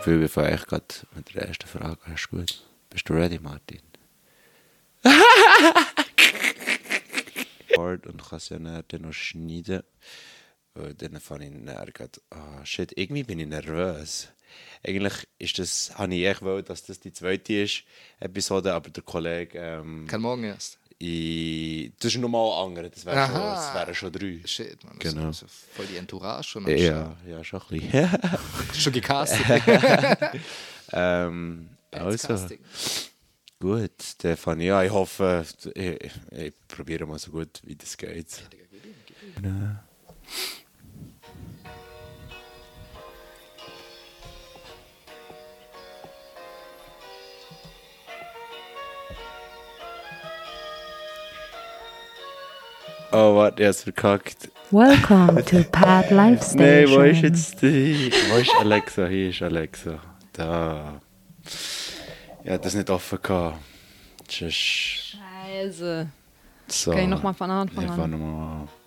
Gefühl, 0.00 0.20
wir 0.20 0.30
fangen 0.30 0.56
gerade 0.56 0.86
mit 1.14 1.34
der 1.34 1.46
ersten 1.46 1.66
Frage. 1.66 1.98
Ist 2.14 2.30
gut. 2.30 2.64
Bist 2.88 3.06
du 3.06 3.12
ready, 3.12 3.38
Martin? 3.38 3.82
Hard 7.76 8.06
und 8.06 8.26
kann 8.26 8.38
es 8.38 8.48
ja 8.48 8.58
dann 8.58 9.02
noch 9.02 9.12
schneiden. 9.12 9.82
Weil 10.72 10.94
dann 10.94 11.20
fange 11.20 11.48
ich 11.48 11.52
nachher 11.52 11.92
grad, 11.92 12.18
ah 12.30 12.64
shit, 12.64 12.96
irgendwie 12.96 13.24
bin 13.24 13.40
ich 13.40 13.46
nervös. 13.46 14.28
Eigentlich 14.82 15.28
ist 15.38 15.58
das, 15.58 15.92
habe 15.98 16.14
ich 16.14 16.24
echt 16.24 16.40
wollen, 16.40 16.64
dass 16.64 16.86
das 16.86 17.00
die 17.00 17.12
zweite 17.12 17.52
ist, 17.52 17.84
Episode, 18.20 18.72
aber 18.72 18.88
der 18.88 19.02
Kollege, 19.02 19.58
ähm, 19.58 20.06
Kann 20.06 20.22
morgen 20.22 20.44
erst. 20.44 20.78
Das 21.00 22.14
ist 22.14 22.18
nochmal 22.18 22.62
andere, 22.66 22.90
das 22.90 23.06
wären 23.06 23.26
schon, 23.26 23.74
wären 23.74 23.94
schon 23.94 24.12
drei. 24.12 24.40
Shit, 24.44 24.84
man. 24.84 24.98
Genau. 24.98 25.28
Das 25.28 25.36
ist 25.36 25.42
ja 25.42 25.48
voll 25.74 25.86
die 25.86 25.96
Entourage 25.96 26.48
schon. 26.50 26.66
am 26.66 26.76
Ja, 26.76 27.16
ja, 27.26 27.42
schon 27.42 27.62
ein 27.70 27.80
bisschen. 27.80 28.08
Schon 28.74 28.92
gecastet. 28.92 29.40
ähm, 30.92 31.70
also, 31.90 32.48
gut, 33.58 33.90
dann 34.18 34.36
fange 34.36 34.64
ich 34.64 34.72
an. 34.72 34.84
Ich 34.84 34.92
hoffe, 34.92 35.46
ich, 35.74 35.86
ich, 35.86 36.12
ich 36.32 36.54
probiere 36.68 37.06
mal 37.06 37.18
so 37.18 37.30
gut, 37.30 37.62
wie 37.64 37.76
das 37.76 37.96
geht. 37.96 38.42
Genau. 39.36 39.76
Oh, 53.12 53.36
warte, 53.36 53.62
ich 53.62 53.66
hab's 53.68 53.82
verkackt. 53.82 54.50
Welcome 54.70 55.44
to 55.44 55.64
Pad 55.72 56.10
Life 56.10 56.44
Station. 56.44 56.58
Nein, 56.60 56.90
wo 56.90 57.00
ist 57.00 57.22
jetzt 57.22 57.60
die? 57.62 58.12
Wo 58.30 58.36
ist 58.36 58.54
Alexa? 58.60 59.06
Hier 59.06 59.30
ist 59.30 59.42
Alexa. 59.42 59.98
Da. 60.32 61.00
Hatte 62.46 62.58
das 62.60 62.74
nicht 62.74 62.88
offen 62.88 63.18
gehabt. 63.20 63.58
Tschüss. 64.28 64.54
Scheiße. 64.54 66.06
So. 66.68 66.90
Kann 66.92 67.00
ich 67.02 67.08
nochmal 67.08 67.34
von 67.34 67.50
Anfang 67.50 67.84
Ich 67.84 67.90
an? 67.90 67.96
fange 67.96 68.16
nochmal 68.16 68.60
an. 68.62 68.68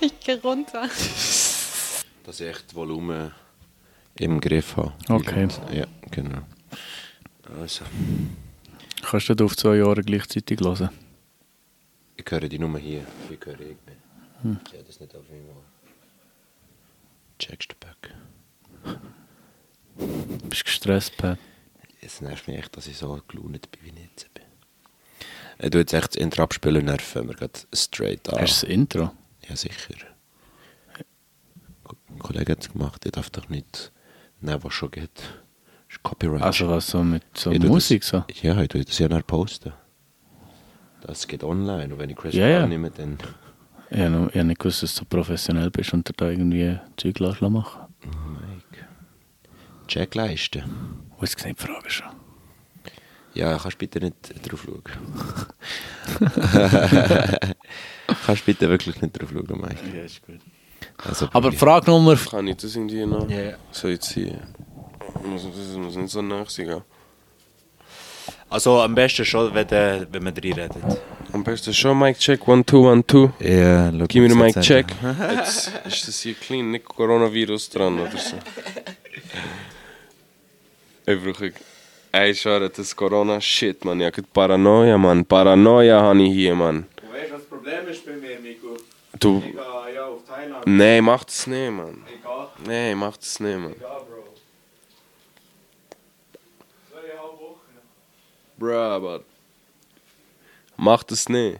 Ich 0.00 0.18
geh 0.18 0.32
runter. 0.34 0.82
Dass 2.24 2.40
ich 2.40 2.48
echt 2.48 2.74
Volumen 2.74 3.30
im 4.18 4.40
Griff 4.40 4.76
habe. 4.76 4.92
Okay. 5.08 5.46
Ja, 5.72 5.84
genau. 6.10 6.38
Also, 7.60 7.84
Kannst 9.02 9.28
du 9.28 9.34
das 9.34 9.44
auf 9.44 9.56
zwei 9.56 9.76
Jahre 9.76 10.02
gleichzeitig 10.02 10.60
hören? 10.60 10.90
ich 12.16 12.30
höre 12.30 12.48
die 12.48 12.58
Nummer 12.58 12.78
hier. 12.78 13.04
Hier 13.28 13.38
höre 13.44 13.60
ich 13.60 13.76
nicht. 13.86 13.98
Hm. 14.42 14.60
Ich 14.66 14.72
habe 14.74 14.84
das 14.84 15.00
nicht 15.00 15.14
auf 15.14 15.24
einmal. 15.30 15.62
Checkst 17.38 17.72
du 17.72 17.76
back. 17.80 18.14
Bist 20.48 20.60
du 20.60 20.64
gestresst, 20.64 21.16
Pat? 21.16 21.38
Es 22.00 22.20
nervt 22.20 22.48
mich 22.48 22.58
echt, 22.58 22.76
dass 22.76 22.86
ich 22.86 22.96
so 22.96 23.20
gelaunt 23.28 23.70
bin, 23.70 23.80
wie 23.82 23.88
ich 23.88 24.10
jetzt 24.10 24.34
bin. 24.34 24.44
Ich 25.58 25.70
tue 25.70 25.80
jetzt 25.80 25.92
echt 25.92 26.08
das 26.08 26.16
Intro 26.16 26.42
abspielen 26.42 26.84
nerven 26.84 27.28
wir 27.28 27.34
gerade 27.34 27.60
straight 27.72 28.28
an. 28.28 28.40
Hast 28.40 28.62
du 28.62 28.66
das 28.66 28.74
Intro? 28.74 29.12
Ja, 29.48 29.56
sicher. 29.56 29.94
Ein 32.08 32.18
Kollege 32.18 32.52
hat 32.52 32.62
es 32.62 32.72
gemacht, 32.72 33.04
ich 33.04 33.12
darf 33.12 33.30
doch 33.30 33.48
nicht 33.48 33.92
nehmen, 34.40 34.62
was 34.64 34.72
schon 34.74 34.90
geht. 34.90 35.42
Copyright. 36.02 36.42
Also 36.42 36.68
was 36.68 36.86
so 36.88 37.02
mit 37.02 37.22
so 37.34 37.50
Ich 37.50 37.60
Musik 37.62 38.00
das, 38.02 38.08
so? 38.10 38.24
Ja, 38.42 38.60
ich 38.60 38.68
tue 38.68 38.84
das 38.84 38.98
ja 38.98 39.08
nachher 39.08 39.22
posten. 39.22 39.72
Das 41.02 41.26
geht 41.26 41.42
online 41.44 41.92
und 41.92 41.98
wenn 41.98 42.10
ich 42.10 42.16
Chris 42.16 42.34
Ja, 42.34 42.46
Brown 42.46 42.60
ja. 42.60 42.66
nehme, 42.66 42.90
dann... 42.90 43.18
Ich 43.90 43.98
habe 43.98 44.10
noch- 44.10 44.28
ich 44.30 44.36
habe 44.36 44.44
nicht 44.44 44.60
gewusst, 44.60 44.82
dass 44.82 44.94
du 44.94 45.00
so 45.00 45.04
professionell 45.04 45.70
bist 45.70 45.92
und 45.92 46.10
da 46.16 46.28
irgendwie 46.30 46.78
Zeug 46.96 47.18
lässt 47.18 47.42
machen 47.42 47.80
Oh 48.04 48.08
Mike. 48.30 48.86
Check 49.88 50.14
leisten. 50.14 50.62
Jetzt 51.20 51.38
sehe 51.40 51.50
ich 51.52 51.56
die 51.58 51.66
Frage 51.66 51.90
schon. 51.90 52.06
Ja, 53.34 53.56
kannst 53.58 53.78
bitte 53.78 53.98
nicht 54.00 54.16
drauf 54.50 54.64
schauen. 54.64 54.82
kannst 58.26 58.44
bitte 58.46 58.68
wirklich 58.68 59.00
nicht 59.00 59.20
drauf 59.20 59.30
schauen, 59.32 59.60
Mike. 59.60 59.76
Ja, 59.96 60.02
ist 60.04 60.22
gut. 60.24 60.40
Also, 61.06 61.28
Aber. 61.32 61.52
Frage 61.52 61.90
Nummer... 61.90 62.16
Kann 62.16 62.46
ich 62.48 62.56
das 62.56 62.74
irgendwie 62.76 63.04
noch 63.06 63.28
Ja. 63.28 63.54
so 63.70 63.88
jetzt 63.88 64.12
hier? 64.12 64.38
Muss 65.24 65.96
nicht 65.96 66.10
so 66.10 66.22
nach 66.22 66.48
sein. 66.50 66.66
gell? 66.66 66.82
Also 68.48 68.80
am 68.80 68.94
besten 68.94 69.24
schon, 69.24 69.52
wenn, 69.54 69.66
der, 69.66 70.06
wenn 70.10 70.22
man 70.22 70.34
drin 70.34 70.52
redet. 70.54 70.72
Am 71.32 71.42
besten 71.42 71.72
schon 71.72 71.98
Mic 71.98 72.18
Check, 72.18 72.46
one, 72.46 72.64
two, 72.64 72.86
one, 72.90 73.02
two. 73.06 73.30
Ja, 73.40 73.90
schau, 73.90 74.04
Gib 74.08 74.22
mir 74.22 74.28
den 74.28 74.38
Mic 74.38 74.60
Check. 74.60 74.86
Jetzt 75.36 75.72
ist 75.86 76.08
das 76.08 76.20
hier 76.20 76.34
clean, 76.34 76.70
nicht 76.70 76.84
Coronavirus 76.84 77.70
dran 77.70 77.98
oder 77.98 78.18
so. 78.18 78.36
Ich 81.06 81.22
brauche... 81.22 81.52
Ey, 82.12 82.34
schau, 82.34 82.58
das 82.60 82.78
ist 82.78 82.94
Corona-Shit, 82.94 83.84
man. 83.86 83.98
Ich 84.00 84.06
habe 84.06 84.22
Paranoia, 84.32 84.98
man. 84.98 85.24
Paranoia 85.24 86.00
habe 86.02 86.22
ich 86.22 86.32
hier, 86.34 86.54
man. 86.54 86.84
Weißt 87.10 87.30
du, 87.30 87.34
was 87.34 87.40
das 87.40 87.48
Problem 87.48 87.88
ist 87.88 88.04
bei 88.04 88.12
mir, 88.12 88.38
Nico? 88.38 88.76
Du... 89.18 89.40
gehe 89.40 89.54
ja 89.54 90.04
auf 90.06 90.20
Thailand. 90.28 90.66
Nee, 90.66 91.00
mach 91.00 91.24
das 91.24 91.46
nicht, 91.46 91.70
man. 91.70 92.02
Egal, 92.06 92.48
Nee, 92.66 92.94
mach 92.94 93.16
das 93.16 93.40
nicht, 93.40 93.58
man. 93.58 93.72
egal, 93.72 94.02
Bro. 94.08 94.24
Zweieinhalb 96.90 97.40
Wochen. 97.40 98.51
Bruh, 98.62 98.76
aber... 98.76 99.24
Mach 100.76 101.02
das 101.02 101.28
nicht. 101.28 101.58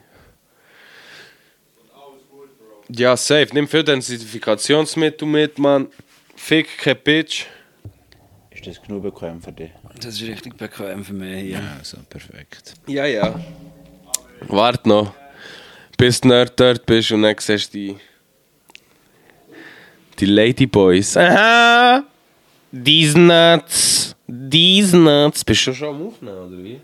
Alles 1.93 2.23
gut, 2.29 2.57
Bro. 2.57 2.83
Ja, 2.97 3.17
safe. 3.17 3.49
Nimm 3.51 3.67
für 3.67 3.83
den 3.83 3.99
Identifikationsmittel 3.99 5.27
mit, 5.27 5.59
man. 5.59 5.89
Fick 6.37 6.77
kein 6.77 6.97
Bitch. 7.03 7.45
Ist 8.51 8.65
das 8.65 8.81
genug 8.81 9.03
bequem 9.03 9.41
für 9.41 9.51
dich? 9.51 9.71
Das 9.97 10.15
ist 10.15 10.21
richtig 10.21 10.55
bequem 10.55 11.03
für 11.03 11.11
mich 11.11 11.41
hier. 11.41 11.59
Ja, 11.59 11.75
also 11.77 11.97
perfekt. 12.09 12.73
Ja, 12.87 13.05
ja. 13.05 13.37
Wart 14.47 14.85
noch. 14.85 15.13
Bis 15.97 16.21
du 16.21 16.29
nicht 16.29 16.57
dort 16.57 16.85
bist 16.85 17.11
und 17.11 17.23
dann 17.23 17.35
siehst 17.37 17.73
du 17.73 17.77
die... 17.77 17.97
Die 20.19 20.25
Ladyboys. 20.25 21.17
Aha! 21.17 22.05
These 22.71 23.19
nuts. 23.19 24.15
These 24.25 24.95
nuts. 24.95 25.43
Bist 25.43 25.67
du 25.67 25.73
schon 25.73 25.95
am 25.95 26.07
Aufnehmen, 26.07 26.37
oder 26.37 26.63
wie? 26.63 26.79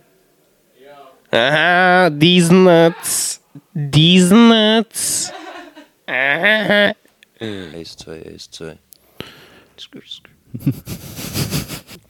Aha! 1.32 2.10
These 2.10 2.52
nuts. 2.52 3.40
These 3.76 4.32
nuts. 4.32 5.32
Aha! 6.08 6.94
Eins, 7.40 7.96
zwei, 7.98 8.22
eins, 8.26 8.50
zwei. 8.52 8.78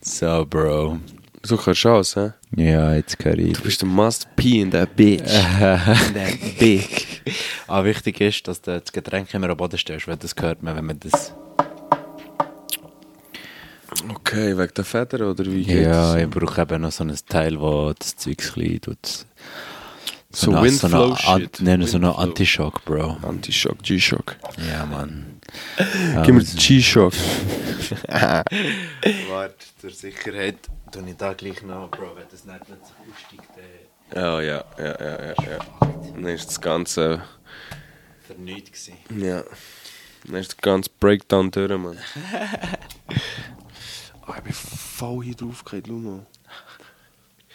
So, 0.02 0.46
Bro. 0.46 1.00
So 1.44 1.56
kannst 1.56 1.84
du 1.86 1.90
aus, 1.90 2.16
hä? 2.16 2.32
Ja, 2.56 2.94
jetzt 2.96 3.24
höre 3.24 3.38
ich. 3.38 3.54
Du 3.54 3.62
bist 3.62 3.82
der 3.82 3.88
Must 3.88 4.28
Pee 4.36 4.62
in 4.62 4.72
der 4.72 4.86
Bitch. 4.86 5.22
Der 6.14 6.34
Big. 6.60 7.22
Aber 7.68 7.86
wichtig 7.86 8.20
ist, 8.22 8.48
dass 8.48 8.62
du 8.62 8.80
das 8.80 8.92
Getränk 8.92 9.34
immer 9.34 9.50
am 9.50 9.58
Boden 9.58 9.78
stellst, 9.78 10.08
weil 10.08 10.18
das 10.18 10.36
hört 10.40 10.64
man, 10.64 10.76
wenn 10.76 10.86
man 10.86 11.00
das... 11.00 11.34
Okay, 14.10 14.58
wegen 14.58 14.74
der 14.74 14.86
Feder 14.86 15.30
oder 15.32 15.46
wie 15.46 15.64
geht's? 15.64 15.82
Ja, 15.86 16.16
ich 16.18 16.30
brauche 16.30 16.62
eben 16.62 16.82
noch 16.82 16.92
so 16.92 17.04
ein 17.04 17.16
Teil, 17.28 17.60
wo 17.60 17.92
das 17.98 18.16
Zeug 18.16 18.38
klein 18.38 18.80
tut. 18.82 19.26
So 20.32 20.52
eine- 20.52 20.62
Windflow 20.64 21.10
so 21.10 21.16
shit. 21.16 21.60
Nein, 21.62 21.82
so 21.88 21.98
eine 21.98 22.08
Windflow. 22.08 22.22
Anti-Shock, 22.24 22.86
Bro. 22.86 23.18
Anti-Shock, 23.24 23.82
G-Shock. 23.82 24.36
Ja, 24.70 24.86
Mann. 24.86 25.40
Gib 26.24 26.36
mir 26.36 26.44
den 26.44 26.56
G-Shock. 26.56 27.14
Warte, 28.10 29.56
zur 29.82 29.90
Sicherheit 29.90 30.58
tue 30.92 31.10
ich 31.10 31.18
da 31.18 31.34
gleich 31.34 31.64
noch, 31.64 31.90
Bro, 31.90 32.16
wenn 32.16 32.28
das 32.30 32.46
nicht, 32.46 32.70
nicht 32.70 32.82
so 32.86 32.94
aussteigt, 33.12 33.50
Ja, 34.16 34.40
ja, 34.42 34.64
ja, 34.78 34.86
ja, 34.86 35.26
ja, 35.26 35.34
ja. 35.52 35.60
Dann 36.14 36.26
ist 36.26 36.48
das 36.48 36.62
Ganze... 36.62 37.24
nichts 38.38 38.86
gewesen. 38.86 39.26
Ja. 39.26 39.44
Dann 40.26 40.36
ist 40.36 40.52
der 40.52 40.60
ganze 40.62 40.92
Breakdown 41.00 41.50
durch, 41.50 41.72
Mann. 41.78 41.98
oh, 44.30 44.34
ich 44.38 44.44
bin 44.44 44.54
voll 44.54 45.24
hier 45.26 45.36
drauf 45.36 45.64
gefallen, 45.64 45.84
schau 45.88 45.94
mal. 45.94 46.26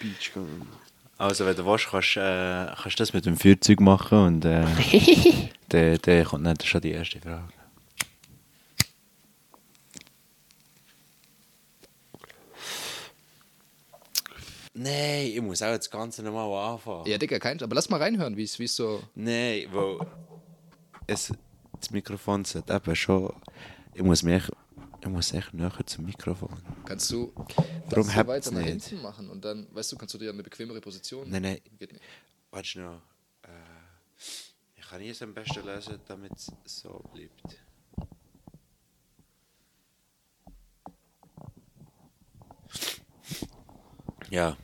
Beach 0.00 0.32
gegangen. 0.32 0.68
Also, 1.16 1.46
wenn 1.46 1.56
du 1.56 1.64
willst, 1.64 1.88
kannst 1.88 2.16
du 2.16 2.20
äh, 2.20 2.74
kannst 2.82 3.00
das 3.00 3.12
mit 3.12 3.24
dem 3.24 3.36
Feuerzeug 3.36 3.80
machen 3.80 4.18
und 4.18 4.44
äh, 4.44 4.66
dann, 5.68 5.98
dann 6.02 6.24
kommt 6.24 6.42
nicht 6.42 6.66
schon 6.66 6.80
die 6.80 6.90
erste 6.90 7.20
Frage. 7.20 7.52
Nein, 14.76 15.28
ich 15.28 15.40
muss 15.40 15.62
auch 15.62 15.76
das 15.76 15.88
Ganze 15.88 16.24
nochmal 16.24 16.72
anfangen. 16.72 17.06
Ja, 17.06 17.16
Digga, 17.16 17.38
kein. 17.38 17.62
Aber 17.62 17.76
lass 17.76 17.88
mal 17.88 18.02
reinhören, 18.02 18.36
wie 18.36 18.42
es 18.42 18.58
wie 18.58 18.64
es 18.64 18.74
so. 18.74 19.04
Nein, 19.14 19.66
weil 19.70 19.98
es, 21.06 21.32
das 21.80 21.90
Mikrofon 21.92 22.44
sollte 22.44 22.74
eben 22.74 22.96
schon. 22.96 23.32
Ich 23.94 24.02
muss 24.02 24.24
mich 24.24 24.34
echt, 24.34 24.50
ich 25.04 25.10
muss 25.10 25.34
echt 25.34 25.52
näher 25.52 25.70
zum 25.84 26.06
Mikrofon. 26.06 26.48
Kannst 26.86 27.10
du 27.10 27.30
Warum 27.90 28.06
das 28.06 28.14
so 28.14 28.26
weiter 28.26 28.50
nach 28.52 28.60
nicht? 28.62 28.86
hinten 28.86 29.02
machen 29.02 29.28
und 29.28 29.44
dann, 29.44 29.66
weißt 29.74 29.92
du, 29.92 29.96
kannst 29.96 30.14
du 30.14 30.18
dir 30.18 30.30
eine 30.30 30.42
bequemere 30.42 30.80
Position? 30.80 31.28
Nein, 31.28 31.42
nein. 31.42 31.58
Geht 31.78 31.92
nicht. 31.92 32.02
Warte 32.50 32.80
noch. 32.80 33.02
Äh, 33.42 33.48
ich 34.76 34.88
kann 34.88 35.02
es 35.02 35.20
am 35.20 35.34
besten 35.34 35.62
lesen, 35.66 36.00
damit 36.08 36.32
es 36.32 36.50
so 36.64 37.04
bleibt. 37.12 37.58
Ja. 44.30 44.56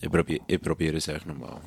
Ich 0.00 0.08
probiere 0.08 0.44
ich 0.46 0.62
probier 0.62 0.94
es 0.94 1.08
echt 1.08 1.26
nochmal. 1.26 1.60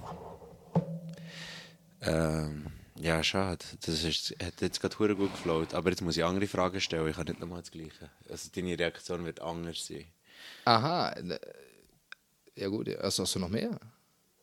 Ähm 2.01 2.80
ja, 3.01 3.23
schade. 3.23 3.63
Das 3.85 4.03
ist, 4.03 4.35
hat 4.43 4.61
jetzt 4.61 4.79
gerade 4.81 5.15
gut 5.15 5.31
gefloat. 5.31 5.73
Aber 5.73 5.89
jetzt 5.89 6.01
muss 6.01 6.17
ich 6.17 6.23
andere 6.23 6.47
Fragen 6.47 6.79
stellen. 6.81 7.07
Ich 7.07 7.15
kann 7.15 7.25
nicht 7.25 7.39
nochmal 7.39 7.61
das 7.61 7.71
Gleiche. 7.71 8.09
Also 8.29 8.49
deine 8.55 8.77
Reaktion 8.77 9.25
wird 9.25 9.41
anders 9.41 9.85
sein. 9.87 10.05
Aha. 10.65 11.11
äh, 11.11 11.39
Ja 12.55 12.67
gut, 12.67 12.89
also 12.97 13.23
hast 13.23 13.35
du 13.35 13.39
noch 13.39 13.49
mehr? 13.49 13.79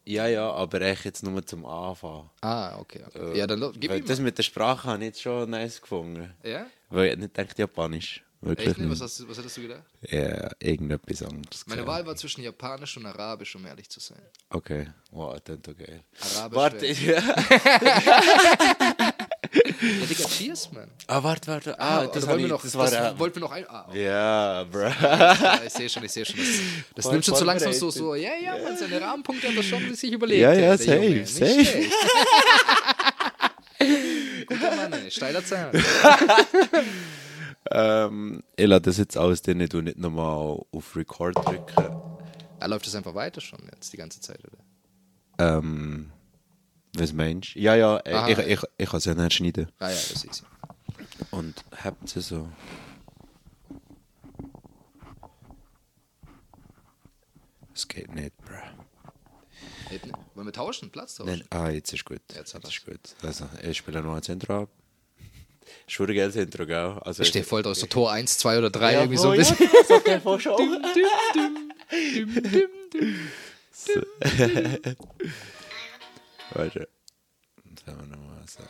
Ja, 0.05 0.27
ja, 0.27 0.51
aber 0.51 0.81
echt 0.81 1.05
jetzt 1.05 1.23
nur 1.23 1.45
zum 1.45 1.67
Anfang. 1.67 2.31
Ah, 2.41 2.79
okay. 2.79 3.05
okay. 3.07 3.37
ja, 3.37 3.47
dann 3.47 3.73
gib 3.79 3.93
ihm 3.93 4.05
das 4.07 4.21
mit 4.21 4.39
der 4.39 4.43
Sprache 4.43 4.89
habe 4.89 5.03
ich 5.03 5.09
jetzt 5.09 5.21
schon 5.21 5.51
nice 5.51 5.83
gefunden. 5.83 6.33
Ja? 6.43 6.67
Weil 6.89 7.11
ich 7.11 7.19
nicht 7.19 7.35
gedacht, 7.35 7.59
Japanisch. 7.59 8.25
Wirklich 8.41 8.69
Echt 8.69 8.79
nicht? 8.79 8.89
nicht. 8.89 9.01
Was, 9.01 9.11
hast, 9.11 9.21
du- 9.21 9.29
was 9.29 9.37
hättest 9.39 9.57
du 9.57 9.63
gedacht? 9.63 9.83
Ja, 10.09 10.49
irgendetwas 10.61 11.23
anderes. 11.23 11.67
Meine. 11.67 11.85
Wahl 11.87 12.07
war 12.07 12.15
zwischen 12.15 12.43
Japanisch 12.45 12.97
und 12.97 13.07
Arabisch, 13.07 13.55
um 13.57 13.67
ehrlich 13.67 13.89
zu 13.91 13.99
sein. 13.99 14.23
Okay, 14.51 14.87
wow, 15.11 15.37
das 15.43 15.57
ist 15.57 15.77
geil. 15.79 16.05
Arabisch 16.37 16.57
Warte, 16.57 16.87
ja. 16.87 17.21
Ja, 19.51 20.07
Digga, 20.07 20.29
cheers, 20.29 20.71
man. 20.73 20.89
Ah, 21.07 21.23
warte, 21.23 21.47
warte. 21.51 21.81
Ah, 21.81 22.05
das 22.05 22.13
das, 22.13 22.27
wollen 22.29 22.41
wir 22.41 22.49
noch. 22.49 22.63
das 22.63 22.73
Das, 22.73 22.93
war 22.93 23.19
wollten 23.19 23.37
wir 23.37 23.41
noch 23.41 23.51
ein. 23.53 23.65
Ah, 23.69 23.87
okay. 23.89 24.05
Ja, 24.05 24.65
bro. 24.65 24.87
Ich 25.67 25.73
sehe 25.73 25.89
schon, 25.89 26.05
ich 26.05 26.13
sehe 26.13 26.25
schon. 26.25 26.37
Das, 26.37 26.47
das 26.95 27.05
Voll 27.05 27.13
nimmt 27.15 27.25
schon 27.25 27.35
so 27.37 27.45
langsam 27.45 27.73
so, 27.73 27.91
so, 27.91 28.15
ja, 28.15 28.33
ja, 28.43 28.57
man, 28.63 28.77
seine 28.77 29.01
Rahmenpunkte 29.01 29.49
hat 29.49 29.57
er 29.57 29.63
schon 29.63 29.95
sich 29.95 30.13
überlegt. 30.13 30.41
Ja, 30.43 30.53
ja, 30.53 30.77
der 30.77 31.03
Junge. 31.05 31.27
safe, 31.27 31.65
safe. 31.65 31.91
Guter 34.47 34.77
Mann, 34.77 34.93
ey, 34.93 35.11
steiler 35.11 35.45
Zahn. 35.45 35.71
ähm, 37.71 38.43
ich 38.57 38.67
lasse 38.67 38.83
das 38.83 38.97
jetzt 38.99 39.17
aus, 39.17 39.43
denn 39.43 39.61
ich 39.61 39.73
nicht 39.73 39.99
nochmal 39.99 40.61
auf 40.73 40.97
Record 40.97 41.37
drücken. 41.47 41.97
Er 42.61 42.69
läuft 42.69 42.87
das 42.87 42.95
einfach 42.95 43.15
weiter 43.15 43.41
schon 43.41 43.61
jetzt 43.73 43.93
die 43.93 43.97
ganze 43.97 44.21
Zeit, 44.21 44.41
oder? 44.45 44.59
Ähm, 45.39 46.11
was 46.97 47.13
meinst 47.13 47.55
du? 47.55 47.61
Ja, 47.61 47.77
ja, 47.77 48.01
ich, 48.05 48.15
Aha. 48.15 48.29
ich, 48.29 48.39
ich, 48.39 48.61
ich 48.77 48.89
kann 48.89 48.99
es 48.99 49.05
ja 49.05 49.15
nicht 49.15 49.35
schneiden. 49.35 49.71
Ah 49.79 49.89
ja, 49.89 49.95
das 49.95 50.11
ist 50.13 50.25
easy. 50.25 50.43
Und 51.31 51.65
habt 51.85 52.09
sie 52.09 52.21
so. 52.21 52.49
Es 57.75 57.87
geht 57.87 58.13
nicht, 58.13 58.37
bro. 58.39 58.57
Nicht, 59.91 60.07
ne? 60.07 60.13
Wollen 60.35 60.47
wir 60.47 60.53
tauschen? 60.53 60.91
Platz 60.91 61.15
tauschen? 61.15 61.31
Nein, 61.31 61.45
ah, 61.51 61.69
jetzt 61.69 61.93
ist 61.93 62.05
gut. 62.05 62.21
Jetzt 62.35 62.55
hat 62.55 62.65
ist 62.65 62.85
gut. 62.85 63.15
Also, 63.23 63.49
ich 63.63 63.79
spiele 63.79 64.03
noch 64.03 64.17
ein 64.17 64.23
Zentrum 64.23 64.65
ab. 64.65 64.71
Schwere 65.87 66.15
Geld 66.15 66.33
Zentrum, 66.33 66.67
gell? 66.67 66.99
Also, 67.05 67.23
Ich 67.23 67.29
stehe 67.29 67.45
voll 67.45 67.63
drauf, 67.63 67.77
so 67.77 67.87
Tor 67.87 68.13
1, 68.13 68.39
2 68.39 68.59
oder 68.59 68.71
3, 68.71 68.93
Ja, 68.93 69.01
irgendwie 69.01 69.19
so. 69.19 69.31
ein 69.31 69.41
ja, 69.41 69.49
bisschen. 69.49 69.69
das 69.73 69.91
hat 69.97 70.07
der 70.07 70.21
vorher 70.21 70.41
schon. 70.41 70.85
So. 73.73 74.01
Warte. 76.53 76.89
Was 77.65 77.87
haben 77.87 78.01
wir 78.11 78.17
nochmal 78.17 78.45
so? 78.47 78.63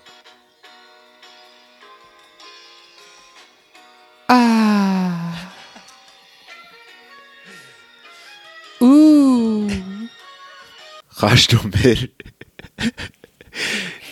Kannst 11.18 11.52
du 11.52 11.56
mir 11.82 11.96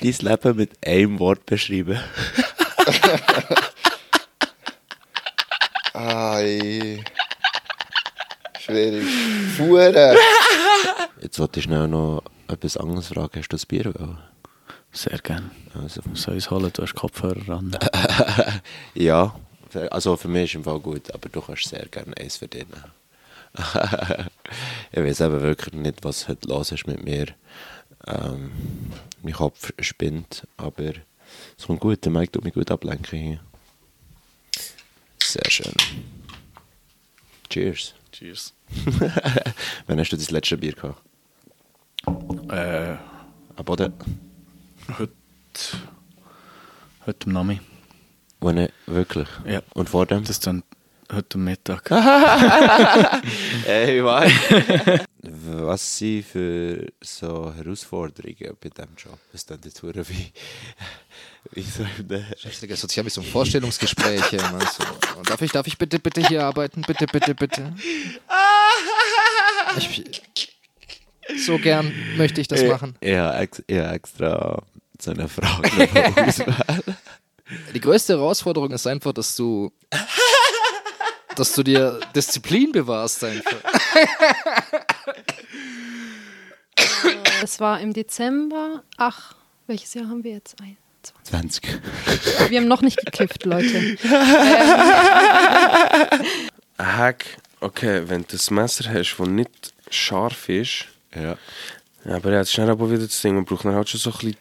dein 0.02 0.14
Leben 0.20 0.56
mit 0.56 0.86
einem 0.86 1.18
Wort 1.18 1.46
beschreiben? 1.46 1.98
Ei. 5.94 7.02
Schwierig. 8.58 9.04
Fuhren. 9.56 10.16
Jetzt 11.20 11.38
wollte 11.38 11.60
ich 11.60 11.64
schnell 11.64 11.88
noch 11.88 12.22
etwas 12.48 12.76
anderes 12.76 13.08
fragen. 13.08 13.38
Hast 13.38 13.48
du 13.48 13.56
das 13.56 13.66
Bier? 13.66 13.86
wollen? 13.94 14.18
Sehr 14.92 15.18
gern. 15.18 15.50
Also, 15.74 16.00
Soll 16.14 16.36
ich 16.36 16.44
es 16.44 16.50
holen? 16.50 16.70
Du 16.72 16.82
hast 16.82 16.94
Kopfhörer 16.94 17.58
an. 17.58 17.76
ja, 18.94 19.34
also 19.90 20.16
für 20.16 20.28
mich 20.28 20.44
ist 20.44 20.50
es 20.50 20.54
im 20.56 20.64
Fall 20.64 20.80
gut, 20.80 21.12
aber 21.12 21.28
du 21.28 21.40
kannst 21.40 21.68
sehr 21.68 21.86
gerne 21.86 22.16
eins 22.16 22.36
verdienen. 22.36 22.84
ich 24.92 25.02
weiß 25.02 25.20
eben 25.20 25.40
wirklich 25.40 25.74
nicht, 25.74 26.04
was 26.04 26.28
heute 26.28 26.48
los 26.48 26.72
ist 26.72 26.86
mit 26.86 27.04
mir. 27.04 27.26
Ähm, 28.06 28.50
mein 29.22 29.34
Kopf 29.34 29.72
spinnt, 29.80 30.46
aber 30.56 30.92
es 31.58 31.66
kommt 31.66 31.80
gut. 31.80 32.04
Der 32.04 32.12
Mike 32.12 32.32
tut 32.32 32.44
mich 32.44 32.54
gut 32.54 32.70
ablenken 32.70 33.18
hier. 33.18 33.40
Sehr 35.22 35.50
schön. 35.50 35.72
Cheers. 37.50 37.94
Cheers. 38.12 38.54
Wann 39.86 39.98
hast 39.98 40.10
du 40.10 40.16
das 40.16 40.30
letzte 40.30 40.56
Bier 40.56 40.72
gehabt? 40.72 41.02
Äh, 42.50 42.96
Am 43.56 43.64
Boden? 43.64 43.92
heute. 44.98 45.12
Heute 47.06 47.26
am 47.26 47.32
Nami. 47.32 47.60
Wann 48.40 48.56
nicht? 48.56 48.72
Wirklich? 48.86 49.28
Ja. 49.46 49.62
Und 49.74 49.88
vor 49.88 50.06
dem? 50.06 50.24
Das 50.24 50.40
dann 50.40 50.62
heute 51.12 51.38
Mittag. 51.38 51.90
Ey, 53.66 54.04
was? 54.04 54.32
Was 55.22 55.98
sind 55.98 56.24
für 56.24 56.86
so 57.00 57.52
Herausforderungen 57.54 58.56
bei 58.60 58.68
diesem 58.68 58.94
Job? 58.96 59.18
Was 59.32 59.46
dann 59.46 59.60
jetzt 59.64 59.80
verdammt 59.80 60.08
wie, 60.10 60.32
wie 61.52 61.62
so 61.62 61.82
in 61.82 62.08
Digga, 62.08 62.24
Das 62.40 62.82
hört 62.82 62.90
sich 62.90 63.00
an 63.00 63.06
wie 63.06 63.10
so 63.10 63.20
ein 63.20 63.26
Vorstellungsgespräch. 63.26 64.32
ey, 64.32 64.38
Mann, 64.38 64.60
so. 64.60 65.18
Und 65.18 65.28
darf, 65.28 65.42
ich, 65.42 65.52
darf 65.52 65.66
ich 65.66 65.78
bitte, 65.78 65.98
bitte 65.98 66.26
hier 66.26 66.44
arbeiten? 66.44 66.82
Bitte, 66.82 67.06
bitte, 67.06 67.34
bitte. 67.34 67.74
Ich, 69.78 70.52
so 71.44 71.58
gern 71.58 71.92
möchte 72.16 72.40
ich 72.40 72.48
das 72.48 72.62
machen. 72.64 72.96
Ja, 73.02 73.38
ex 73.38 73.62
ja, 73.68 73.92
extra 73.92 74.62
so 75.00 75.10
eine 75.10 75.28
Frage. 75.28 75.70
Die 77.74 77.80
größte 77.80 78.14
Herausforderung 78.14 78.72
ist 78.72 78.86
einfach, 78.86 79.12
dass 79.12 79.36
du, 79.36 79.72
dass 81.36 81.52
du 81.54 81.62
dir 81.62 82.00
Disziplin 82.14 82.72
bewahrst 82.72 83.22
einfach. 83.24 83.56
Das 87.40 87.60
war 87.60 87.80
im 87.80 87.92
Dezember. 87.92 88.82
Ach, 88.96 89.34
welches 89.66 89.94
Jahr 89.94 90.08
haben 90.08 90.24
wir 90.24 90.32
jetzt? 90.32 90.56
Ein, 90.60 90.76
zwei. 91.02 91.14
20. 91.24 91.80
Wir 92.50 92.60
haben 92.60 92.68
noch 92.68 92.82
nicht 92.82 92.98
gekifft, 93.04 93.44
Leute. 93.44 93.96
Ein 96.78 96.96
Hack, 96.96 97.24
okay, 97.60 98.02
wenn 98.06 98.22
du 98.22 98.28
das 98.32 98.50
Messer 98.50 98.92
hast, 98.92 99.16
das 99.18 99.28
nicht 99.28 99.72
scharf 99.90 100.48
ist, 100.48 100.86
Ja. 101.14 101.36
aber 102.04 102.30
ist 102.40 102.52
schnell 102.52 102.70
aber 102.70 102.90
wieder 102.90 103.06
das 103.06 103.20
Ding, 103.22 103.34
man 103.34 103.44
braucht 103.44 103.64
dann 103.64 103.74
halt 103.74 103.88
schon 103.88 104.00
so 104.00 104.10
ein 104.10 104.16
bisschen... 104.18 104.36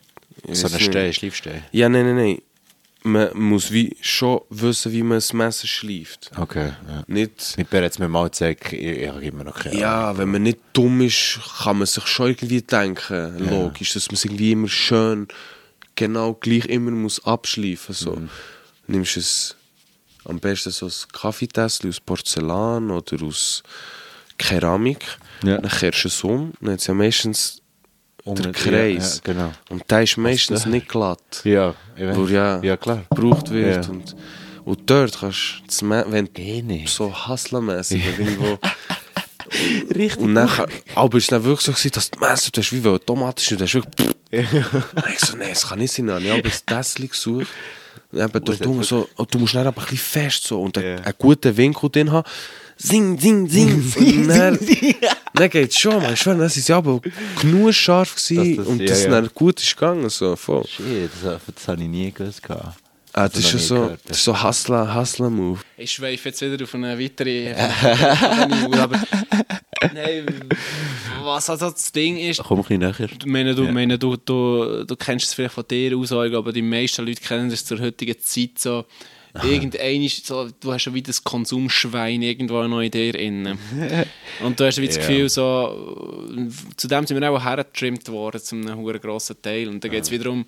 ich 0.47 0.59
So 0.59 0.67
eine 0.67 0.75
nicht. 0.77 0.85
Steh, 0.87 1.13
Schleifsteh. 1.13 1.61
Ja, 1.71 1.87
nein, 1.89 2.05
nein, 2.05 2.15
nein. 2.15 2.41
Man 3.05 3.37
muss 3.37 3.71
wie 3.71 3.95
schon 4.01 4.41
wissen, 4.49 4.91
wie 4.91 5.03
man 5.03 5.17
das 5.17 5.31
Messer 5.31 5.67
schleift. 5.67 6.31
Okay, 6.35 6.73
ja. 6.87 7.03
Nicht... 7.05 7.55
Mit 7.55 7.69
Bär 7.69 7.83
jetzt 7.83 7.99
mir 7.99 8.07
mal 8.07 8.23
gezeigt, 8.23 8.73
ich, 8.73 9.07
habe 9.07 9.23
immer 9.23 9.43
noch 9.43 9.59
keine 9.59 9.77
Ja, 9.77 10.17
wenn 10.17 10.31
man 10.31 10.41
nicht 10.41 10.57
dumm 10.73 11.01
ist, 11.01 11.39
kann 11.59 11.77
man 11.77 11.85
sich 11.85 12.07
schon 12.07 12.29
irgendwie 12.29 12.63
denken, 12.63 13.37
logisch, 13.47 13.93
dass 13.93 14.07
man 14.07 14.15
es 14.15 14.25
irgendwie 14.25 14.53
immer 14.53 14.67
schön, 14.69 15.27
genau 15.93 16.33
gleich 16.33 16.65
immer 16.65 16.89
muss 16.89 17.23
abschleifen. 17.23 17.93
So. 17.93 18.19
Nimmst 18.87 19.17
es 19.17 19.55
am 20.23 20.39
besten 20.39 20.71
so 20.71 20.87
ein 20.87 20.91
Kaffeetässchen 21.13 21.89
aus 21.91 21.99
Porzellan 21.99 22.89
oder 22.89 23.23
aus 23.23 23.61
Keramik, 24.39 25.05
Ja. 25.43 25.59
dann 25.59 25.69
kehrst 25.69 26.05
du 26.05 26.07
es 26.07 26.23
um, 26.23 26.53
dann 26.59 26.73
hat 26.73 26.79
es 26.79 26.87
ja 26.87 26.95
meistens 26.95 27.61
Um 28.25 28.35
der 28.35 28.45
den- 28.45 28.53
Kreis. 28.53 29.21
ja, 29.25 29.33
genau. 29.33 29.51
Und 29.69 29.83
der 29.89 30.01
ist 30.03 30.17
meistens 30.17 30.63
da? 30.63 30.69
nicht 30.69 30.89
glatt. 30.89 31.19
Ja. 31.43 31.73
Wo 31.97 32.25
ja, 32.25 32.61
ja 32.61 32.75
klar. 32.75 33.03
gebraucht 33.09 33.51
wird. 33.51 33.87
Und, 33.87 34.15
und 34.65 34.79
dort 34.89 35.19
kannst 35.19 35.61
du, 35.79 35.89
wenn 35.89 36.29
Geh 36.33 36.61
nicht. 36.61 36.89
so 36.89 37.13
hustlermässig 37.27 38.03
irgendwo. 38.05 38.57
Richtig. 39.95 40.17
Und 40.17 40.35
dann, 40.35 40.49
aber 40.95 41.17
es 41.17 41.31
war 41.31 41.43
wirklich 41.43 41.61
so, 41.65 41.71
gewesen, 41.71 41.91
dass 41.91 42.11
die 42.11 42.19
Messer, 42.19 42.49
du 42.51 42.61
hast 42.61 42.73
wie 42.73 42.83
wollen, 42.83 42.95
automatisch, 42.95 43.51
und 43.51 43.61
du 43.61 43.65
hast 43.65 43.73
wirklich, 43.75 44.07
Und 44.31 45.09
ich 45.13 45.19
so, 45.19 45.37
nein, 45.37 45.49
das 45.49 45.67
kann 45.69 45.79
nicht 45.79 45.93
sein, 45.93 46.09
habe 46.11 46.23
ich 46.23 46.31
aber 46.31 46.41
das 46.41 46.65
Tässchen 46.65 47.07
gesucht. 47.09 47.47
Eben 48.11 48.31
dort 48.43 48.65
unten 48.65 48.83
so, 48.83 49.07
und 49.15 49.33
du 49.33 49.39
musst 49.39 49.53
dann 49.55 49.67
aber 49.67 49.81
ein 49.81 49.87
bisschen 49.87 49.97
fest 50.23 50.43
so, 50.47 50.61
und 50.61 50.75
Ja. 50.77 50.95
einen 50.95 51.13
guten 51.17 51.55
Winkel 51.55 51.89
drin 51.89 52.11
haben. 52.11 52.27
Sing, 52.77 53.19
sing, 53.19 53.47
sing. 53.47 53.93
und 53.97 54.27
dann, 54.29 54.59
dann 55.35 55.49
geht 55.49 55.71
es 55.71 55.77
schon, 55.79 56.01
man. 56.01 56.13
Ich 56.13 56.19
schwöre, 56.21 56.37
dann 56.37 56.49
sind 56.49 56.65
sie 56.65 56.73
aber 56.73 56.99
genug 57.41 57.73
scharf 57.73 58.15
gewesen 58.15 58.55
Dass 58.57 58.65
das- 58.65 58.67
und 58.67 58.79
ja, 58.81 58.87
das 58.87 59.03
ja. 59.03 59.09
dann 59.11 59.29
gut 59.33 59.61
ist 59.61 59.75
gegangen, 59.75 60.09
so, 60.09 60.35
voll. 60.35 60.65
Shit, 60.67 61.09
das, 61.23 61.41
das 61.53 61.67
habe 61.67 61.81
ich 61.83 61.87
nie 61.89 62.11
gewusst. 62.11 62.41
gehabt. 62.43 62.77
Ah, 63.13 63.29
das 63.29 63.35
noch 63.35 63.45
ist 63.45 63.53
ja 63.53 63.59
so, 63.59 63.75
gehört. 63.75 63.99
das 64.07 64.17
ist 64.17 64.23
so 64.25 64.43
Hustler, 64.43 64.93
Hustler-Move. 64.93 65.59
Ich 65.77 65.91
schweife 65.93 66.27
jetzt 66.29 66.41
wieder 66.41 66.61
auf 66.63 66.75
eine 66.75 66.99
weitere 66.99 67.53
Avenue, 67.55 68.77
aber 68.77 68.99
nein, 69.93 70.25
was 71.23 71.49
also 71.49 71.69
das 71.71 71.91
Ding 71.93 72.17
ist, 72.17 72.43
Komm 72.43 72.59
ein 72.59 72.63
bisschen 72.63 72.79
näher. 72.79 73.09
ich 73.17 73.25
meine, 73.25 73.55
du, 73.55 73.63
Ja. 73.63 73.71
meine, 73.71 73.97
du, 73.97 74.17
du, 74.17 74.83
du 74.83 74.95
kennst 74.97 75.27
es 75.27 75.33
vielleicht 75.33 75.53
von 75.53 75.63
dir 75.65 75.95
Aussage, 75.97 76.37
aber 76.37 76.51
die 76.51 76.61
meisten 76.61 77.05
Leute 77.05 77.21
kennen 77.21 77.49
das 77.49 77.63
zur 77.63 77.79
heutigen 77.79 78.19
Zeit 78.19 78.59
so. 78.59 78.85
Irgendein 79.43 80.03
ist 80.03 80.25
so, 80.25 80.49
du 80.59 80.71
hast 80.71 80.85
ja 80.85 80.93
wie 80.93 81.01
das 81.01 81.23
Konsumschwein 81.23 82.21
irgendwo 82.21 82.63
noch 82.67 82.81
in 82.81 82.91
dir 82.91 83.15
innen. 83.15 83.57
Und 84.43 84.59
du 84.59 84.65
hast 84.65 84.79
wie 84.79 84.87
das 84.87 84.95
Ja. 84.95 85.01
Gefühl, 85.01 85.29
so, 85.29 86.27
zu 86.77 86.87
dem 86.87 87.05
sind 87.05 87.19
wir 87.19 87.31
auch 87.31 87.43
hergetrimmt 87.43 88.07
worden, 88.09 88.41
zu 88.41 88.55
einem 88.55 88.77
hohen 88.77 88.99
grossen 88.99 89.41
Teil. 89.41 89.67
Und 89.67 89.83
da 89.83 89.87
geht 89.87 90.03
es 90.03 90.11
wiederum 90.11 90.45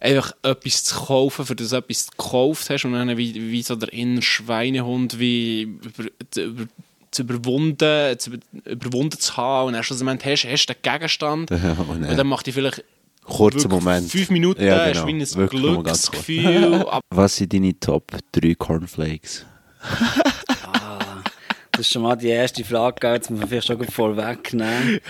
einfach 0.00 0.32
etwas 0.42 0.84
zu 0.84 0.96
kaufen, 0.96 1.44
für 1.44 1.54
das 1.54 1.68
du 1.68 1.76
etwas 1.76 2.10
gekauft 2.10 2.70
hast 2.70 2.84
und 2.84 2.92
dann 2.92 3.16
wie, 3.16 3.34
wie 3.34 3.62
so 3.62 3.76
der 3.76 3.92
innere 3.92 4.22
Schweinehund 4.22 5.18
wie 5.18 5.62
über, 5.62 6.10
zu, 6.30 6.42
über, 6.42 6.64
zu 7.10 7.22
überwunden, 7.22 8.18
zu 8.18 8.30
über, 8.30 8.38
überwunden 8.64 9.18
zu 9.18 9.36
haben 9.36 9.68
und 9.68 9.72
dann 9.74 9.82
schlussendlich 9.82 10.24
hast, 10.24 10.50
hast 10.50 10.66
du 10.66 10.72
den 10.74 10.82
Gegenstand 10.82 11.50
und 11.50 11.78
und 11.78 12.02
dann 12.02 12.16
dann 12.16 12.26
macht 12.26 12.46
die 12.46 12.52
vielleicht 12.52 12.82
kurzer 13.30 13.68
Moment. 13.68 14.10
fünf 14.10 14.28
Minuten, 14.30 14.62
Ja, 14.62 14.90
genau. 14.92 15.06
wie 15.06 15.12
ein 15.14 15.34
Wirklich. 15.34 15.62
Glücksgefühl, 15.62 16.84
Was 17.14 17.36
sind 17.36 17.52
deine 17.54 17.78
Top 17.80 18.12
3 18.32 18.54
Cornflakes? 18.54 19.46
Das 21.72 21.86
ist 21.86 21.92
schon 21.92 22.02
mal 22.02 22.16
die 22.16 22.28
erste 22.28 22.62
Frage, 22.62 23.08
jetzt 23.08 23.30
muss 23.30 23.40
man 23.40 23.48
vielleicht 23.48 23.68
schon 23.68 23.78
gut 23.78 23.90
vorwegnehmen. 23.90 25.00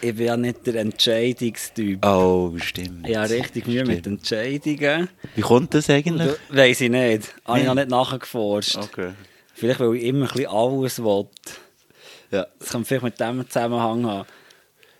Ich 0.00 0.14
bin 0.14 0.26
ja 0.26 0.36
nicht 0.36 0.64
der 0.66 0.76
Entscheidungstyp. 0.76 2.04
Oh, 2.06 2.52
stimmt. 2.58 3.08
Ich 3.08 3.16
habe 3.16 3.30
richtig 3.30 3.66
Mühe 3.66 3.84
mit 3.84 4.00
Stimmt. 4.00 4.18
Entscheidungen. 4.20 5.08
Wie 5.34 5.40
kommt 5.40 5.74
das 5.74 5.90
eigentlich? 5.90 6.34
Weiß 6.50 6.80
ich 6.82 6.90
nicht. 6.90 7.34
Habe 7.44 7.60
ich 7.60 7.66
noch 7.66 7.74
nicht 7.74 7.88
nachgeforscht. 7.88 8.76
Okay. 8.76 9.12
Vielleicht, 9.54 9.80
weil 9.80 9.96
ich 9.96 10.04
immer 10.04 10.26
ein 10.26 10.32
bisschen 10.32 10.50
alles 10.50 11.02
will. 11.02 11.26
Ja. 12.30 12.46
Das 12.60 12.68
kann 12.68 12.84
vielleicht 12.84 13.04
mit 13.04 13.18
dem 13.18 13.48
Zusammenhang 13.48 14.06
haben. 14.06 14.28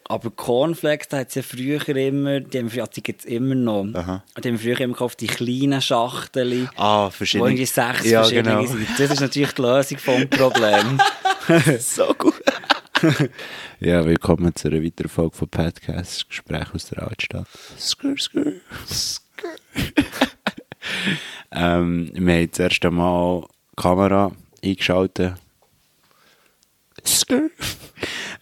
Aber 0.09 0.31
Cornflakes, 0.31 1.09
da 1.09 1.19
hat 1.19 1.29
es 1.31 1.35
ja 1.35 1.43
früher 1.43 1.89
immer, 1.89 2.41
die 2.41 2.59
haben 2.59 2.71
früher, 2.71 2.87
die 2.87 3.03
gibt 3.03 3.21
es 3.21 3.27
immer 3.27 3.57
noch. 3.57 3.89
Aha. 3.95 4.23
Die 4.43 4.49
haben 4.49 4.59
früher 4.59 4.81
immer 4.81 4.93
gekauft, 4.93 5.21
die 5.21 5.27
kleinen 5.27 5.83
Schachteln. 5.83 6.69
Ah, 6.77 7.07
Wo 7.07 7.11
verschiedene. 7.11 7.51
irgendwie 7.51 7.67
sechs 7.67 8.05
ja, 8.05 8.23
verschiedene 8.23 8.57
genau. 8.57 8.67
sind. 8.67 8.89
Das 8.99 9.11
ist 9.11 9.21
natürlich 9.21 9.53
die 9.53 9.63
Lösung 9.63 9.99
vom 9.99 10.29
Problem. 10.29 11.01
so 11.81 12.15
gut. 12.15 12.41
ja, 13.81 14.05
willkommen 14.05 14.55
zu 14.55 14.69
einer 14.69 14.83
weiteren 14.83 15.09
Folge 15.09 15.37
von 15.37 15.49
Podcast 15.49 16.29
Gespräch 16.29 16.73
aus 16.73 16.87
der 16.87 17.03
Altstadt. 17.03 17.49
Skrr, 17.79 18.17
skrr. 18.17 18.53
Skrr. 18.87 19.57
ähm, 21.51 22.11
wir 22.15 22.35
haben 22.35 22.51
das 22.51 22.59
erste 22.61 22.91
Mal 22.93 23.45
die 23.73 23.83
Kamera 23.83 24.31
eingeschaltet. 24.63 25.35
Skrr. 27.05 27.51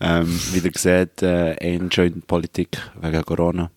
Ähm, 0.00 0.40
wie 0.52 0.58
ihr 0.58 0.72
seht, 0.74 1.22
äh, 1.22 1.56
ein 1.60 1.90
schon 1.90 2.06
in 2.06 2.14
die 2.14 2.20
Politik 2.20 2.78
wegen 3.00 3.24
Corona. 3.24 3.70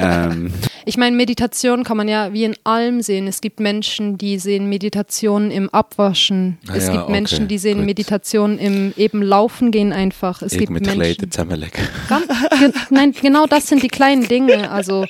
ähm, 0.00 0.52
Ich 0.88 0.96
meine, 0.96 1.16
Meditation 1.16 1.82
kann 1.82 1.96
man 1.96 2.06
ja 2.06 2.32
wie 2.32 2.44
in 2.44 2.54
allem 2.62 3.02
sehen. 3.02 3.26
Es 3.26 3.40
gibt 3.40 3.58
Menschen, 3.58 4.18
die 4.18 4.38
sehen 4.38 4.68
Meditation 4.68 5.50
im 5.50 5.68
Abwaschen. 5.70 6.58
Ah 6.68 6.76
es 6.76 6.86
ja, 6.86 6.92
gibt 6.92 7.08
Menschen, 7.08 7.38
okay, 7.38 7.46
die 7.48 7.58
sehen 7.58 7.78
gut. 7.78 7.86
Meditation 7.86 8.56
im 8.56 8.94
eben 8.96 9.20
Laufen 9.20 9.72
gehen 9.72 9.92
einfach. 9.92 10.42
Es 10.42 10.52
ich 10.52 10.60
gibt 10.60 10.70
mit 10.70 10.86
Menschen. 10.86 11.28
Zusammenlegen. 11.28 11.88
Ganz, 12.08 12.28
ge 12.28 12.72
nein, 12.90 13.10
genau 13.20 13.46
das 13.46 13.66
sind 13.66 13.82
die 13.82 13.88
kleinen 13.88 14.28
Dinge. 14.28 14.70
Also, 14.70 15.06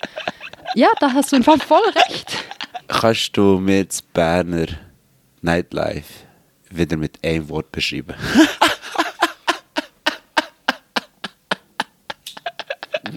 ja, 0.74 0.88
da 0.98 1.12
hast 1.12 1.32
du 1.32 1.36
einfach 1.36 1.62
voll 1.62 1.84
recht. 2.08 2.38
Kannst 2.88 3.36
du 3.36 3.58
mir 3.58 3.84
das 3.84 4.00
Berner 4.00 4.68
Nightlife 5.42 6.24
wieder 6.70 6.96
mit 6.96 7.22
einem 7.22 7.50
Wort 7.50 7.70
beschreiben? 7.70 8.14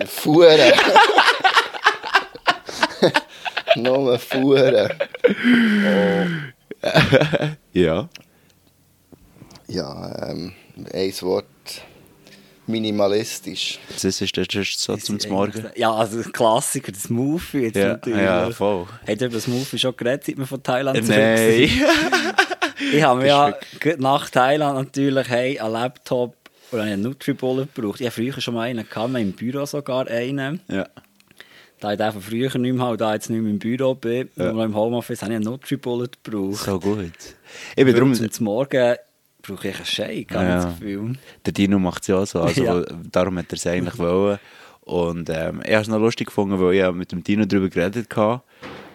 Fuhren. 0.07 0.71
Nur 3.75 4.17
Fuhren. 4.19 4.89
Ja. 7.73 8.09
Ja, 9.67 10.27
ähm, 10.29 10.53
ein 10.93 11.13
Wort. 11.21 11.45
Minimalistisch. 12.65 13.79
Das 13.93 14.03
ist 14.21 14.37
das 14.37 14.47
ist 14.53 14.79
so 14.79 14.95
zum 14.95 15.17
Morgen. 15.29 15.71
Ja, 15.75 15.91
also 15.91 16.17
ein 16.19 16.31
Klassiker, 16.31 16.91
das 16.91 17.03
Smoothie 17.03 17.61
jetzt 17.61 17.77
Ja, 17.77 17.87
natürlich. 17.89 18.21
ja, 18.21 18.51
voll. 18.51 18.85
Ihr 19.07 19.15
über 19.15 19.29
das 19.29 19.43
Smoothie 19.45 19.79
schon 19.79 19.97
geredet, 19.97 20.25
seit 20.25 20.37
wir 20.37 20.45
von 20.45 20.61
Thailand 20.61 21.03
zurück 21.03 21.17
Nein. 21.19 21.69
Ich 22.93 23.03
habe 23.03 23.21
mir 23.21 23.27
ja 23.27 23.47
wirklich- 23.47 23.97
nach 23.97 24.29
Thailand 24.29 24.77
natürlich 24.77 25.27
hey, 25.29 25.59
einen 25.59 25.73
Laptop 25.73 26.35
oder 26.71 26.83
einen 26.83 27.01
Nutribullet 27.01 27.73
gebraucht. 27.73 27.99
Ich 28.01 28.07
hatte 28.07 28.15
früher 28.21 28.39
schon 28.41 28.53
mal 28.55 28.63
einen, 28.63 28.87
gehabt, 28.87 29.15
im 29.15 29.31
Büro 29.33 29.65
sogar 29.65 30.07
einen. 30.07 30.59
Ja. 30.67 30.87
Da 31.79 31.93
ich 31.93 31.97
den 31.97 32.11
von 32.11 32.21
früher 32.21 32.57
nicht 32.57 32.73
mehr 32.75 32.85
habe, 32.85 32.97
da 32.97 33.09
ich 33.09 33.13
jetzt 33.15 33.29
nicht 33.29 33.41
mehr 33.41 33.51
im 33.51 33.59
Büro 33.59 33.95
bin, 33.95 34.29
Ja. 34.35 34.51
nur 34.51 34.65
im 34.65 34.75
Homeoffice, 34.75 35.21
habe 35.21 35.31
ich 35.31 35.35
einen 35.37 35.45
Nutribullet 35.45 36.23
gebraucht. 36.23 36.63
So 36.65 36.79
gut. 36.79 37.11
Ich 37.75 37.85
bin 37.85 37.93
darum, 37.95 38.13
Zum 38.13 38.43
Morgen 38.45 38.95
brauche 39.41 39.67
ich 39.69 39.75
einen 39.77 39.85
Shake, 39.85 40.33
habe 40.35 40.43
ich 40.45 40.63
das 40.65 40.65
Gefühl. 40.79 41.13
der 41.45 41.53
Dino 41.53 41.79
macht 41.79 42.01
es 42.01 42.07
ja 42.09 42.17
auch 42.17 42.25
so. 42.27 42.41
Also, 42.41 42.63
Ja. 42.65 42.83
Darum 43.11 43.37
hat 43.37 43.45
er 43.51 43.55
es 43.55 43.65
eigentlich 43.67 43.97
wollen. 43.97 44.39
Und 44.89 45.29
ähm, 45.29 45.61
ich 45.63 45.71
habe 45.71 45.83
es 45.83 45.87
noch 45.87 45.99
lustig 45.99 46.27
gefunden, 46.27 46.59
weil 46.59 46.73
ich 46.73 46.91
mit 46.93 47.11
dem 47.11 47.23
Dino 47.23 47.45
darüber 47.45 47.69
geredet 47.69 48.07
habe. 48.15 48.41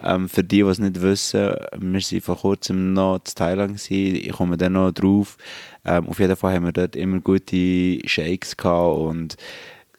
Ähm, 0.03 0.27
für 0.27 0.43
die, 0.43 0.57
die 0.57 0.63
es 0.63 0.77
nicht 0.77 1.01
wissen, 1.01 1.39
wir 1.39 2.01
waren 2.01 2.21
vor 2.21 2.37
kurzem 2.37 2.91
noch 2.91 3.15
in 3.15 3.21
Thailand. 3.33 3.77
Gewesen. 3.77 4.15
Ich 4.17 4.33
komme 4.33 4.57
dann 4.57 4.73
noch 4.73 4.91
drauf. 4.91 5.37
Ähm, 5.85 6.09
auf 6.09 6.19
jeden 6.19 6.35
Fall 6.35 6.53
haben 6.53 6.65
wir 6.65 6.73
dort 6.73 6.97
immer 6.97 7.21
gute 7.21 8.05
Shakes 8.05 8.57
gehabt. 8.57 8.97
Und 8.97 9.37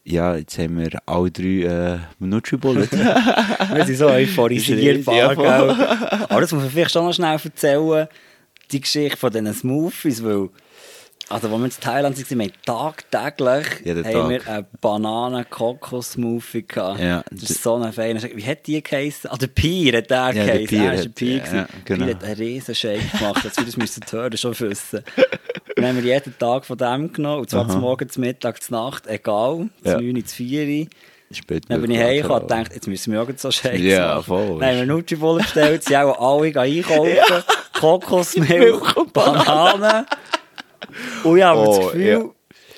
ja, 0.05 0.37
jetzt 0.37 0.59
haben 0.59 0.79
wir 0.79 0.91
alle 1.07 1.31
drei 1.31 1.63
äh, 1.63 1.99
Nutribullet. 2.19 2.93
Wir 2.93 3.87
sind 3.87 3.97
so 3.97 4.09
euphorisiert, 4.09 5.05
Ja? 5.07 5.31
Aber 6.29 6.41
das 6.43 6.53
muss 6.53 6.63
man 6.63 6.71
vielleicht 6.71 6.93
schon 6.93 7.07
noch 7.07 7.15
schnell 7.15 7.39
erzählen, 7.43 8.07
die 8.71 8.81
Geschichte 8.83 9.17
von 9.17 9.33
diesen 9.33 9.53
Smoothies, 9.53 10.23
weil, 10.23 10.51
also, 11.29 11.49
als 11.49 11.59
wir 11.59 11.65
in 11.65 11.71
Thailand 11.71 12.17
waren, 12.19 12.39
wir 12.39 12.47
haben 12.47 12.53
tagtäglich 12.65 13.67
Jeden 13.85 14.05
haben 14.07 14.31
wir 14.31 14.47
einen 14.49 14.67
Bananen-Kokos-Smoothie 14.81 16.63
gehabt. 16.67 17.01
Ja, 17.01 17.23
das 17.31 17.51
ist 17.51 17.63
so 17.63 17.75
ein 17.77 17.93
feiner 17.93 18.21
Shake. 18.21 18.37
Wie 18.37 18.45
hat 18.47 18.67
die 18.67 18.83
geheißen? 18.83 19.31
Ah, 19.31 19.37
der 19.37 19.49
Pier 19.49 19.99
hat 19.99 20.11
der 20.11 20.33
der 20.33 20.45
geheißen. 20.47 20.67
Pier 20.67 20.83
Er 20.85 20.93
ist 20.95 21.01
hat- 21.01 21.07
ein 21.07 21.13
Pier. 21.15 21.37
ja, 21.37 21.67
genau. 21.85 22.05
Pier 22.07 22.15
hat 22.15 22.25
einen 22.25 22.35
riesen 22.37 22.75
Shake 22.75 23.13
gemacht, 23.13 23.45
als 23.45 23.57
wir 23.57 23.65
das 23.65 23.77
müssen 23.77 24.03
hören, 24.11 24.37
schon 24.37 24.61
wissen. 24.61 25.03
Dann 25.77 25.85
haben 25.87 25.97
wir 26.03 26.15
jeden 26.15 26.39
Tag 26.39 26.65
von 26.65 26.79
dem 26.79 27.13
genommen, 27.13 27.41
und 27.41 27.51
zwar 27.51 27.69
zum 27.69 27.81
Morgen, 27.81 28.09
zum 28.09 28.23
Mittag, 28.23 28.63
zur 28.63 28.79
Nacht, 28.79 29.07
egal, 29.07 29.69
Ja. 29.85 29.99
zu 29.99 30.05
9, 30.05 30.25
zu 30.25 30.37
4 30.37 30.87
Später 31.33 31.67
dann 31.71 31.83
bin 31.83 31.91
ich 31.91 31.99
heimgekommen 31.99 32.43
und 32.43 32.51
dachte, 32.53 32.75
jetzt 32.77 32.87
müssen 32.87 33.13
wir 33.13 33.21
auch 33.21 33.27
so 33.37 33.51
Shakes 33.51 33.81
Ja, 33.83 34.15
machen. 34.15 34.23
voll. 34.25 34.61
Dann 34.61 34.69
haben 34.71 34.77
wir 34.79 34.87
Nutribullen 34.87 35.43
bestellt, 35.43 35.83
sie 35.83 35.97
auch 35.97 36.21
alle 36.21 36.61
einkaufen. 36.61 37.11
Kokosmilch, 37.81 38.95
Bananen. 39.13 40.07
Und 41.25 41.37
ich 41.39 41.43
habe 41.43 41.61
Oh, 41.61 41.77
das 41.77 41.93
Gefühl, 41.93 42.31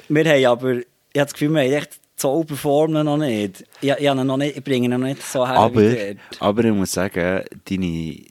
wir 0.08 0.24
haben 0.24 0.44
aber, 0.46 0.72
ich 0.72 0.76
habe 0.78 0.86
das 1.12 1.32
Gefühl, 1.32 1.50
wir 1.54 1.60
haben 1.62 1.72
echt 1.72 1.94
die 1.94 2.16
Zauberformeln 2.16 3.04
noch 3.04 3.16
nicht. 3.16 3.64
Ich, 3.80 3.90
ich, 3.90 4.14
noch 4.14 4.36
nicht, 4.36 4.56
ich 4.56 4.64
bringe 4.64 4.86
ihn 4.86 4.90
noch 4.90 4.98
nicht 4.98 5.22
so 5.22 5.46
her 5.46 5.56
aber, 5.56 5.94
aber 6.40 6.64
ich 6.64 6.72
muss 6.72 6.92
sagen, 6.92 7.44
deine 7.68 8.24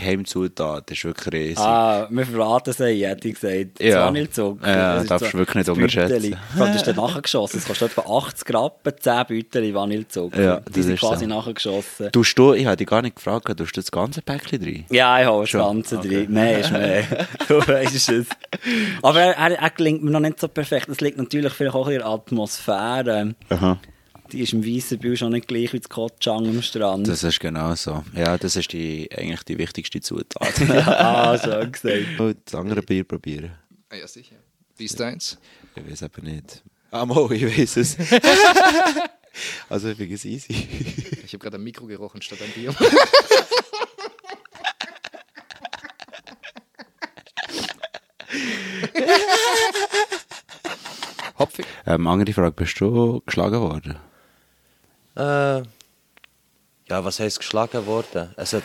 Geheimzutat 0.00 0.90
ist 0.90 1.04
wirklich 1.04 1.32
riesig. 1.34 1.58
Ah, 1.58 2.06
wir 2.10 2.26
verraten 2.26 2.70
es 2.70 2.80
euch, 2.80 3.02
hätte 3.02 3.28
ich 3.28 3.40
gesagt. 3.40 3.80
Ja. 3.80 3.94
Das 3.96 4.06
Vanillezucker. 4.06 4.68
Ja, 4.68 4.94
Das 4.96 5.06
darfst 5.06 5.32
du 5.34 5.38
wirklich 5.38 5.54
nicht 5.56 5.68
das 5.68 5.76
unterschätzen. 5.76 6.36
Das 6.58 6.76
ist 6.76 6.86
dann 6.86 6.96
nachgeschossen. 6.96 7.58
Es 7.60 7.66
kostet 7.66 7.90
etwa 7.92 8.02
80 8.18 8.54
Rappen, 8.54 8.92
10 8.98 9.14
Beutel 9.28 9.74
Vanillezucker. 9.74 10.42
Ja, 10.42 10.56
Die 10.60 10.72
das 10.72 10.84
sind 10.86 10.98
quasi 10.98 11.24
so. 11.24 11.30
nachgeschossen. 11.30 12.12
Tust 12.12 12.38
du, 12.38 12.54
ich 12.54 12.66
habe 12.66 12.76
dich 12.76 12.86
gar 12.86 13.02
nicht 13.02 13.16
gefragt, 13.16 13.46
tust 13.56 13.76
du 13.76 13.80
das 13.80 13.90
ganze 13.90 14.22
Päckchen 14.22 14.60
drin? 14.62 14.84
Ja, 14.90 15.20
ich 15.20 15.26
habe 15.26 15.42
das? 15.42 15.52
Ganze 15.52 15.98
Okay. 15.98 16.08
drin. 16.08 16.32
Mehr 16.32 16.58
ist 16.60 16.72
mehr. 16.72 17.02
du 17.48 17.58
weißt 17.66 18.10
es. 18.10 18.26
Aber 19.02 19.20
er, 19.20 19.36
er, 19.36 19.58
er 19.58 19.70
gelingt 19.70 20.02
mir 20.02 20.10
noch 20.10 20.20
nicht 20.20 20.40
so 20.40 20.48
perfekt. 20.48 20.88
Das 20.88 21.00
liegt 21.00 21.18
natürlich 21.18 21.52
vielleicht 21.52 21.74
auch 21.76 21.88
in 21.88 21.98
der 21.98 22.06
Atmosphäre. 22.06 23.34
Aha. 23.48 23.78
Die 24.32 24.42
ist 24.42 24.52
im 24.52 24.64
weißen 24.64 24.98
Bild 24.98 25.18
schon 25.18 25.32
nicht 25.32 25.48
gleich 25.48 25.72
wie 25.72 25.80
das 25.80 25.88
Kotschang 25.88 26.46
am 26.46 26.62
Strand. 26.62 27.08
Das 27.08 27.24
ist 27.24 27.40
genau 27.40 27.74
so. 27.74 28.04
Ja, 28.14 28.38
das 28.38 28.54
ist 28.54 28.72
die, 28.72 29.10
eigentlich 29.12 29.42
die 29.42 29.58
wichtigste 29.58 30.00
Zutat. 30.00 30.52
ah, 30.70 31.36
schon 31.36 31.72
gesagt. 31.72 32.20
Und 32.20 32.36
das 32.44 32.54
andere 32.54 32.82
Bier 32.82 33.02
probieren. 33.02 33.50
Ah, 33.88 33.96
ja, 33.96 34.06
sicher. 34.06 34.36
Wie 34.76 34.84
ist 34.84 35.00
deins? 35.00 35.36
Ich 35.74 35.90
weiß 35.90 36.04
aber 36.04 36.22
nicht. 36.22 36.62
Ah, 36.92 37.04
Mo, 37.04 37.28
ich 37.30 37.44
weiß 37.44 37.76
es. 37.78 37.96
also, 39.68 39.88
ich 39.88 39.96
finde 39.96 40.14
es 40.14 40.24
easy. 40.24 40.52
Ich 41.24 41.32
habe 41.32 41.38
gerade 41.38 41.56
ein 41.56 41.64
Mikro 41.64 41.86
gerochen 41.86 42.22
statt 42.22 42.38
ein 42.42 42.50
Bier. 42.52 42.72
Hopfig. 51.38 51.66
Ähm, 51.86 52.06
andere 52.06 52.32
Frage, 52.32 52.52
bist 52.52 52.80
du 52.80 53.22
geschlagen 53.26 53.60
worden? 53.60 53.96
Äh, 55.16 55.62
ja, 56.88 57.04
was 57.04 57.20
heisst 57.20 57.38
geschlagen 57.38 57.84
worden? 57.86 58.30
Es 58.36 58.52
hat 58.52 58.62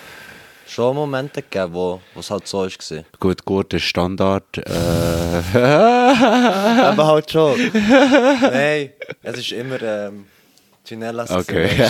schon 0.67 0.95
Momente 0.95 1.41
gegeben, 1.41 1.73
wo 1.73 2.01
es 2.17 2.29
halt 2.31 2.47
so 2.47 2.59
war. 2.63 3.03
Gut, 3.19 3.45
gut, 3.45 3.71
der 3.73 3.79
Standard. 3.79 4.57
Äh, 4.57 5.57
Aber 5.57 7.07
halt 7.07 7.31
schon. 7.31 7.59
Nein, 7.73 8.91
es 9.21 9.37
ist 9.37 9.51
immer 9.51 9.81
ähm, 9.81 10.25
Finella. 10.83 11.25
okay. 11.29 11.69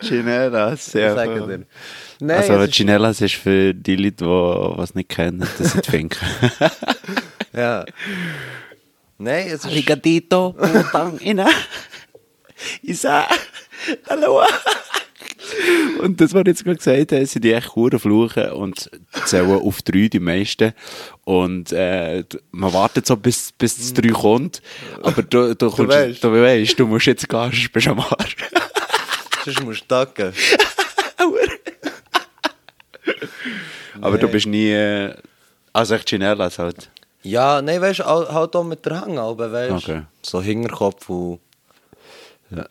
Chinelas, 0.00 0.92
ja. 0.94 1.14
Nein, 2.18 2.38
also, 2.50 2.54
es 2.54 3.20
ist- 3.20 3.34
für 3.34 3.74
die 3.74 3.96
Leute, 3.96 4.24
die 4.24 4.82
es 4.82 4.94
nicht 4.94 5.10
kennen, 5.10 5.46
das 5.58 5.72
sind 5.72 5.86
Finken. 5.86 6.18
Ja. 7.52 7.86
Nein, 9.16 9.46
es 9.46 9.64
ist... 9.64 9.66
Arigatito, 9.66 10.52
putang 10.52 11.18
ina. 11.20 11.46
Isa, 12.82 13.26
hallo. 14.08 14.42
Und 16.00 16.20
das, 16.20 16.32
was 16.34 16.40
ich 16.42 16.46
jetzt 16.48 16.64
gerade 16.64 16.76
gesagt 16.78 17.12
habe, 17.12 17.26
sind 17.26 17.44
die 17.44 17.52
echt 17.52 17.74
hure 17.76 17.98
fluchen 17.98 18.50
und 18.50 18.90
zählen 19.26 19.60
auf 19.60 19.82
drei, 19.82 20.08
die 20.08 20.18
meisten. 20.20 20.72
Und 21.24 21.72
äh, 21.72 22.24
man 22.50 22.72
wartet 22.72 23.06
so, 23.06 23.16
bis, 23.16 23.52
bis 23.52 23.76
das 23.76 23.92
drei 23.94 24.08
kommt. 24.08 24.60
Aber 25.02 25.22
du, 25.22 25.54
du, 25.54 25.70
kommst, 25.70 25.92
weisst. 25.94 26.24
du 26.24 26.32
weißt, 26.32 26.78
du 26.78 26.86
musst 26.86 27.06
jetzt 27.06 27.28
gehen, 27.28 27.40
sonst 27.52 27.72
bist 27.72 27.86
du 27.86 27.90
am 27.92 28.00
Arsch. 28.00 28.36
Sonst 29.44 29.62
musst 29.62 29.82
du 29.82 29.86
tacken. 29.86 30.32
Aber 34.00 34.18
du 34.18 34.28
bist 34.28 34.46
nie... 34.46 34.70
Äh, 34.70 35.14
also 35.72 35.94
echt 35.94 36.08
Chinelas 36.08 36.58
halt. 36.58 36.90
Ja, 37.22 37.60
nein, 37.60 37.80
weißt 37.80 38.00
du, 38.00 38.08
au- 38.08 38.28
halt 38.32 38.54
auch 38.56 38.64
mit 38.64 38.84
der 38.86 39.00
Hang, 39.00 39.18
aber 39.18 39.52
weißt 39.52 39.72
Okay. 39.88 40.02
so 40.22 40.40
Hinterkopf 40.40 41.08
und. 41.08 41.40
Ja. 42.50 42.66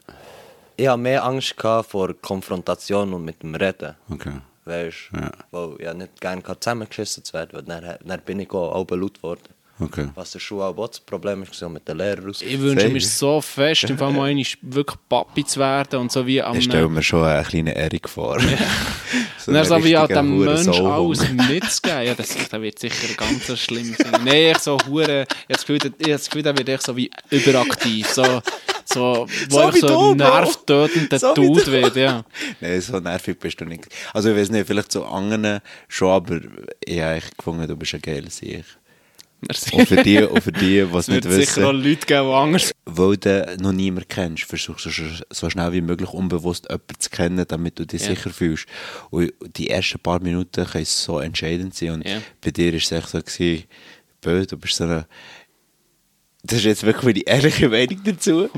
Ich 0.78 0.88
hatte 0.88 0.98
mehr 0.98 1.24
Angst 1.24 1.56
vor 1.60 2.14
Konfrontation 2.22 3.14
und 3.14 3.24
mit 3.26 3.42
dem 3.44 3.56
Reden. 3.56 3.96
Okay. 4.10 4.42
Weißt 4.66 5.10
du, 5.14 5.18
Ja. 5.20 5.32
weil 5.52 5.76
ich 5.80 5.94
nicht 5.94 6.20
gerne 6.22 6.44
zusammengeschissen 6.60 7.24
zu 7.24 7.34
werden, 7.34 7.52
weil 7.54 7.64
dann, 7.64 7.98
dann 8.04 8.22
bin 8.22 8.40
ich 8.40 8.52
auch 8.52 8.74
laut 8.92 9.14
geworden. 9.16 9.42
Okay. 9.78 10.08
Was 10.16 10.32
der 10.32 10.40
Schule 10.40 10.64
auch 10.64 10.88
das 10.88 11.02
Problem 11.02 11.44
ist, 11.44 11.62
war 11.62 11.68
mit 11.68 11.86
den 11.86 11.98
Lehrern 11.98 12.28
raus. 12.28 12.42
Ich 12.42 12.60
wünsche 12.60 12.88
mir 12.88 13.02
so 13.02 13.42
fest, 13.42 13.84
im 13.84 13.98
Fall 13.98 14.14
mal 14.14 14.30
einmal 14.30 14.46
wirklich 14.62 14.98
Papi 15.10 15.44
zu 15.46 15.60
werden 15.60 16.00
und 16.00 16.12
so 16.14 16.26
wie 16.26 16.42
am... 16.42 16.58
Ich 16.58 16.64
stelle 16.64 16.88
mir 16.88 17.04
schon 17.04 17.26
einen 17.26 17.44
kleinen 17.44 17.76
Erik 17.76 18.08
vor. 18.08 18.40
so 19.38 19.52
dann 19.52 19.66
so 19.66 19.84
wie 19.84 19.98
an 19.98 20.08
dem 20.08 20.46
Mensch 20.46 20.80
alles 20.80 21.30
mitzugeben. 21.50 22.04
Ja, 22.06 22.14
das, 22.14 22.38
das 22.50 22.62
wird 22.62 22.80
sicher 22.80 23.14
ganz 23.18 23.60
schlimm 23.60 23.94
sein. 23.98 24.22
Nein, 24.24 24.54
ich 24.54 24.60
so 24.60 24.78
hure, 24.88 25.04
ich 25.04 25.10
habe 25.10 25.28
das 25.50 25.66
Gefühl, 25.66 25.80
ich 25.98 26.44
der 26.44 26.58
wird 26.58 26.70
echt 26.70 26.84
so 26.84 26.96
wie 26.96 27.12
überaktiv. 27.30 28.08
So, 28.08 28.42
so, 28.86 29.28
wo 29.50 29.60
So 29.60 29.74
wie 29.74 29.80
so 29.80 29.88
du, 29.88 29.94
Bro. 29.96 30.16
nervtötend 30.16 31.20
So 31.20 31.34
Dude 31.34 31.64
du. 31.66 31.72
wird, 31.74 31.96
ja. 31.98 32.24
Nein, 32.62 32.80
so 32.80 33.02
nervig 33.02 33.38
bist 33.40 33.60
du 33.60 33.66
nicht. 33.66 33.90
Also 34.14 34.30
ich 34.30 34.38
weiß 34.38 34.52
nicht, 34.52 34.68
vielleicht 34.68 34.94
zu 34.94 35.04
anderen 35.04 35.60
schon, 35.90 36.12
aber 36.12 36.40
ich 36.80 37.02
habe 37.02 37.16
echt 37.16 37.38
gefunden, 37.38 37.68
du 37.68 37.76
bist 37.76 37.94
ein 37.94 38.02
geiles 38.02 38.42
Ich. 38.42 38.64
Und 39.42 39.88
für 39.88 40.02
die, 40.04 40.20
und 40.24 40.42
für 40.42 40.52
die, 40.52 40.60
die 40.60 40.78
es 40.98 41.08
Es 41.08 41.08
wird 41.08 41.26
nicht 41.26 41.36
sicher 41.50 41.68
auch 41.70 41.74
wissen, 41.74 41.84
Leute 41.90 42.06
geben, 42.08 42.28
die 42.28 42.34
anders 42.34 42.72
weil 42.86 43.18
du 43.18 43.58
noch 43.62 43.72
niemanden 43.74 44.08
kennst, 44.08 44.44
versuchst 44.44 44.86
du 44.86 44.90
so, 45.30 45.50
schnell 45.50 45.72
wie 45.74 45.82
möglich 45.82 46.10
unbewusst 46.10 46.66
jemanden 46.70 47.00
zu 47.00 47.10
kennen, 47.10 47.46
damit 47.48 47.78
du 47.78 47.86
dich 47.86 48.02
Ja. 48.04 48.10
sicher 48.10 48.30
fühlst. 48.32 48.66
Und 49.12 49.32
die 49.58 49.70
ersten 49.70 50.00
paar 50.00 50.20
Minuten 50.22 50.66
können 50.66 50.86
so 50.86 51.20
entscheidend 51.20 51.76
sein. 51.76 51.92
Und 51.92 52.08
Ja. 52.08 52.22
bei 52.42 52.52
dir 52.52 52.72
war 52.72 52.78
es 52.78 52.92
echt 52.92 53.10
so, 53.10 53.20
gewesen, 53.22 53.64
Bö, 54.22 54.46
du 54.46 54.58
bist 54.58 54.76
so 54.76 54.86
eine 54.86 55.06
das 56.48 56.60
ist 56.60 56.66
jetzt 56.66 56.84
wirklich 56.84 57.04
meine 57.16 57.22
ehrliche 57.28 57.70
Meinung 57.70 58.02
dazu. 58.04 58.50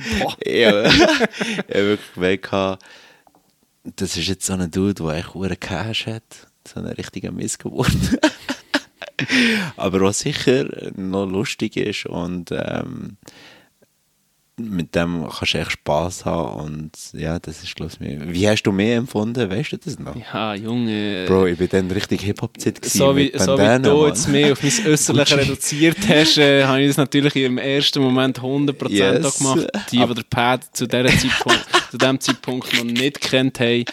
Ja, 0.46 0.86
ich 0.86 1.02
habe 1.02 1.66
wirklich 1.74 2.14
gemerkt, 2.14 2.84
das 3.96 4.18
ist 4.18 4.28
jetzt 4.28 4.46
so 4.46 4.54
ein 4.54 4.70
Dude, 4.70 4.94
der 4.96 5.14
echt 5.16 5.34
hohen 5.34 5.58
Cash 5.58 6.06
hat. 6.08 6.48
So 6.68 6.82
eine 6.82 6.98
richtige 6.98 7.32
Missgeburt. 7.32 7.90
Aber 9.78 10.02
was 10.02 10.20
sicher 10.20 10.66
noch 10.96 11.26
lustig 11.26 11.78
ist 11.78 12.06
und 12.06 12.52
ähm, 12.52 13.18
mit 14.60 14.96
dem 14.96 15.28
kannst 15.30 15.54
du 15.54 15.58
echt 15.60 15.72
Spass 15.74 16.26
haben 16.26 16.60
und 16.60 16.92
ja, 17.14 17.38
das 17.38 17.62
ist 17.62 17.76
glaube 17.76 17.92
ich 17.94 18.00
mir. 18.00 18.34
Wie 18.34 18.50
hast 18.50 18.64
du 18.64 18.72
mehr 18.72 18.98
empfunden? 18.98 19.48
Weißt 19.52 19.72
du 19.74 19.78
das 19.78 20.00
noch? 20.00 20.16
Ja, 20.16 20.56
Junge. 20.56 21.26
Bro, 21.28 21.46
ich 21.46 21.60
bin 21.60 21.70
dann 21.70 21.92
richtig 21.92 22.22
Hip-Hop-Zeit 22.24 22.82
gewesen 22.82 22.98
so 22.98 23.16
wie, 23.16 23.32
so 23.38 23.54
wie 23.54 23.82
du 23.84 23.94
Mann. 23.96 24.08
jetzt 24.08 24.28
mehr 24.28 24.54
auf 24.54 24.64
mein 24.64 24.72
Äußerliche 24.88 25.36
Gucci. 25.36 25.36
reduziert 25.48 25.98
hast, 26.10 26.38
äh, 26.40 26.64
habe 26.66 26.82
ich 26.82 26.88
das 26.88 26.98
natürlich 26.98 27.36
im 27.36 27.60
ersten 27.60 28.02
Moment 28.02 28.40
100% 28.42 28.90
Yes. 28.90 29.38
gemacht. 29.38 29.68
Die, 29.92 29.98
die 30.00 30.14
der 30.16 30.24
Pad 30.28 30.64
zu, 30.76 30.88
dieser 30.88 31.06
Zeitpunkt, 31.06 31.66
zu 31.92 31.98
diesem 31.98 32.20
Zeitpunkt 32.20 32.74
noch 32.76 32.84
nicht 32.84 33.22
kennt 33.22 33.60
haben, 33.60 33.86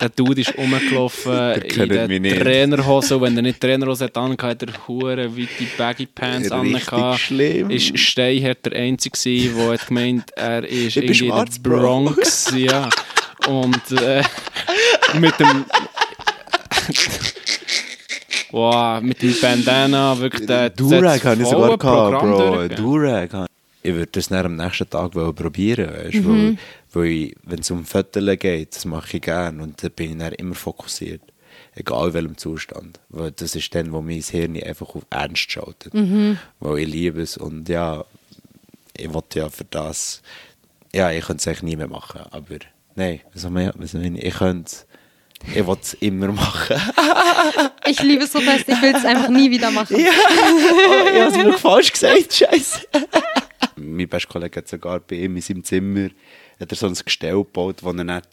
der 0.00 0.08
Dude 0.10 0.40
ist 0.40 0.56
rumgelaufen 0.56 1.32
in 1.62 1.68
kennt 1.68 1.92
der 1.92 2.08
mich 2.08 2.20
nicht. 2.20 2.40
Trainerhose. 2.40 3.16
Und 3.16 3.22
wenn 3.22 3.36
er 3.36 3.42
nicht 3.42 3.60
Trainerhose 3.60 4.04
hat, 4.04 4.16
dann 4.16 4.36
hat 4.40 4.62
er 4.62 4.68
hure 4.86 5.36
weite 5.36 5.66
Baggy 5.76 6.06
Pants 6.06 6.50
an. 6.50 6.78
schlimm. 7.18 7.70
Ist 7.70 7.98
Steinhardt 7.98 8.66
der 8.66 8.72
Einzige 8.74 9.18
der 9.18 9.72
hat 9.72 9.86
gemeint, 9.86 10.30
er 10.36 10.64
ist 10.64 10.96
in 10.96 11.06
der 11.06 11.46
Bro. 11.62 11.78
Bronx. 11.80 12.52
Ja. 12.56 12.88
Und 13.46 13.90
äh, 13.92 14.22
mit 15.18 15.38
dem 15.38 15.64
Wow, 18.50 19.02
mit 19.02 19.20
dem 19.20 19.34
Bandana, 19.40 20.18
wirklich 20.18 20.46
der 20.46 20.70
Durag 20.70 21.22
habe 21.24 21.42
ich 21.42 21.48
sogar 21.48 21.76
gehabt, 21.76 22.22
Bro. 22.22 22.68
Durag. 22.68 23.47
Ich 23.88 23.94
würde 23.94 24.12
das 24.12 24.28
dann 24.28 24.44
am 24.44 24.56
nächsten 24.56 24.90
Tag 24.90 25.12
probieren, 25.12 25.90
weißt 25.90 26.16
du? 26.16 26.28
Weil, 26.28 26.58
weil 26.92 27.32
wenn 27.42 27.60
es 27.60 27.70
um 27.70 27.86
Fotos 27.86 28.22
geht, 28.38 28.76
das 28.76 28.84
mache 28.84 29.16
ich 29.16 29.22
gerne 29.22 29.62
und 29.62 29.82
da 29.82 29.88
bin 29.88 30.12
ich 30.12 30.18
dann 30.18 30.34
immer 30.34 30.54
fokussiert. 30.54 31.22
Egal 31.74 32.08
in 32.08 32.14
welchem 32.14 32.36
Zustand. 32.36 33.00
Weil 33.08 33.30
das 33.30 33.56
ist 33.56 33.74
dann, 33.74 33.92
wo 33.92 34.02
mein 34.02 34.20
Hirn 34.20 34.62
einfach 34.62 34.94
auf 34.94 35.06
Ernst 35.08 35.50
schaltet. 35.50 35.94
Weil 36.60 36.78
ich 36.80 36.88
liebe 36.88 37.22
es 37.22 37.38
und 37.38 37.66
ja, 37.70 38.04
ich 38.94 39.10
wollte 39.14 39.38
ja 39.38 39.48
für 39.48 39.64
das, 39.64 40.20
ja, 40.94 41.10
ich 41.10 41.24
könnte 41.24 41.40
es 41.40 41.48
eigentlich 41.48 41.62
nie 41.62 41.76
mehr 41.76 41.88
machen, 41.88 42.20
aber 42.30 42.58
nein, 42.94 43.20
soll 43.32 43.58
ich, 43.58 44.34
könnte 44.34 44.76
ich 45.54 45.64
wollte 45.64 45.82
es 45.82 45.94
immer 45.94 46.28
machen. 46.28 46.76
Ich 47.86 48.02
liebe 48.02 48.24
es 48.24 48.32
so 48.32 48.40
fest, 48.40 48.64
ich 48.66 48.82
will 48.82 48.94
es 48.94 49.04
einfach 49.06 49.30
nie 49.30 49.50
wieder 49.50 49.70
machen. 49.70 49.98
Ja, 49.98 50.10
oh, 50.10 51.08
ich 51.08 51.20
habe 51.20 51.30
es 51.30 51.36
wirklich 51.36 51.56
falsch 51.56 51.92
gesagt, 51.92 52.34
scheiße. 52.34 52.80
Mein 53.78 54.08
bester 54.08 54.32
Kollege 54.32 54.58
hat 54.58 54.68
sogar 54.68 55.00
bei 55.00 55.16
ihm 55.16 55.36
in 55.36 55.42
seinem 55.42 55.64
Zimmer 55.64 56.10
hat 56.60 56.70
er 56.72 56.76
so 56.76 56.86
ein 56.86 56.94
Gestell 56.94 57.34
gebaut, 57.36 57.76
wo 57.82 57.90
er 57.90 58.04
nicht 58.04 58.28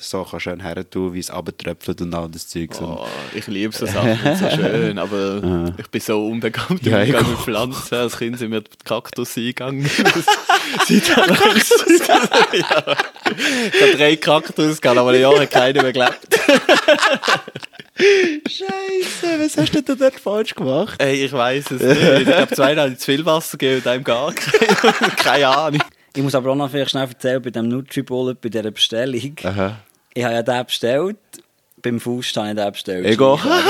so 0.00 0.26
schön 0.38 0.60
her 0.60 0.88
tun, 0.90 1.14
wie 1.14 1.20
es 1.20 1.30
abtröpfelt 1.30 2.00
und 2.00 2.12
all 2.14 2.28
das 2.28 2.48
Zeug. 2.48 2.70
Oh, 2.80 3.06
ich 3.34 3.46
liebe 3.46 3.72
so 3.74 3.86
Sachen, 3.86 4.18
so 4.36 4.50
schön, 4.50 4.98
aber 5.04 5.72
ich 5.78 5.86
bin 5.88 6.00
so 6.00 6.26
unbegabt 6.26 6.84
im 6.84 6.92
Ja, 6.92 7.02
ich 7.02 7.12
mit. 7.12 7.24
Pflanzen. 7.38 7.94
Als 7.94 8.18
Kind 8.18 8.38
sind 8.38 8.50
wir 8.50 8.62
die 8.62 8.68
Kaktus 8.84 9.36
eingegangen. 9.36 9.88
Kaktus? 9.88 10.26
ja. 12.08 12.96
Ich 13.72 13.82
habe 13.82 13.96
drei 13.96 14.16
Kaktus 14.16 14.80
gehabt, 14.80 14.98
aber 14.98 15.10
ein 15.10 15.20
Jahr 15.20 15.38
hat 15.38 15.50
keiner 15.50 15.82
mehr 15.82 15.92
gelebt. 15.92 16.40
Scheiße, 18.48 19.38
was 19.40 19.56
hast 19.56 19.74
du 19.74 19.82
denn 19.82 19.98
dort 19.98 20.14
falsch 20.18 20.54
gemacht? 20.54 21.00
Ey, 21.02 21.24
ich 21.24 21.32
weiß 21.32 21.72
es 21.72 21.82
nicht. 21.82 22.02
Ich 22.20 22.24
glaube, 22.26 22.54
zwei 22.54 22.76
haben 22.76 22.96
zu 22.98 23.04
viel 23.04 23.24
Wasser 23.26 23.58
gegeben 23.58 23.82
und 23.82 23.86
einem 23.86 24.04
gar 24.04 24.32
kein- 24.32 25.16
keine 25.16 25.48
Ahnung. 25.48 25.82
Ich 26.14 26.22
muss 26.22 26.34
aber 26.34 26.50
auch 26.50 26.56
noch 26.56 26.70
vielleicht 26.70 26.90
schnell 26.90 27.06
erzählen, 27.06 27.42
bei 27.42 27.50
dem 27.50 27.68
Nutri-Bullet, 27.68 28.34
bei 28.40 28.48
dieser 28.48 28.70
Bestellung. 28.70 29.36
Aha. 29.44 29.76
Ich 30.14 30.24
habe 30.24 30.34
ja 30.34 30.42
den 30.42 30.66
bestellt. 30.66 31.16
Beim 31.80 32.00
Faust 32.00 32.36
habe 32.36 32.48
ich 32.48 32.56
den 32.56 32.72
bestellt. 32.72 33.06
Ich 33.06 33.20
auch. 33.20 33.44
Ja, 33.44 33.60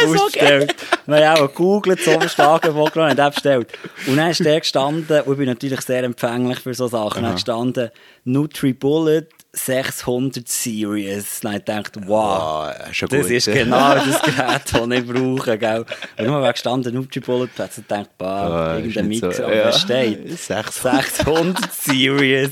beim 0.00 0.14
Faust 0.14 0.32
bestellt. 0.32 0.74
Wir 1.06 1.30
haben 1.30 1.42
auch 1.42 1.48
gegoogelt, 1.48 2.00
so 2.00 2.12
verstanden, 2.12 2.74
wo 2.74 2.84
gerade 2.84 3.14
den 3.14 3.30
bestellt. 3.30 3.72
Und 4.06 4.16
dann 4.16 4.30
ist 4.30 4.44
der 4.44 4.60
gestanden, 4.60 5.20
und 5.22 5.32
ich 5.32 5.38
bin 5.38 5.46
natürlich 5.46 5.80
sehr 5.82 6.04
empfänglich 6.04 6.60
für 6.60 6.72
so 6.72 6.88
Sachen, 6.88 7.22
dann 7.22 7.34
gestanden, 7.34 7.90
Nutri-Bullet 8.24 9.26
600 9.52 10.46
Series. 10.48 11.40
Dann 11.40 11.54
habe 11.54 11.82
ich 11.94 12.08
wow. 12.08 12.18
Ah, 12.70 12.74
schon 12.92 13.08
Das 13.08 13.22
gut. 13.22 13.30
ist 13.30 13.46
genau 13.46 13.94
das 13.94 14.22
Gerät, 14.22 14.62
das 14.72 14.98
ich 14.98 15.06
brauche. 15.06 15.58
Gell? 15.58 15.84
Und 16.18 16.26
nur 16.26 16.40
wegen 16.42 16.52
gestanden 16.52 16.94
Nutri-Bullet, 16.94 17.48
hat 17.58 17.70
ich 17.70 17.76
gedacht, 17.76 18.10
bah, 18.18 18.72
Ah, 18.72 18.76
irgendein 18.76 19.10
ist 19.10 19.22
Mix, 19.22 19.36
so- 19.36 19.42
ja. 19.42 19.72
steht. 19.72 20.38
600. 20.38 21.04
600 21.04 21.72
Series. 21.72 22.50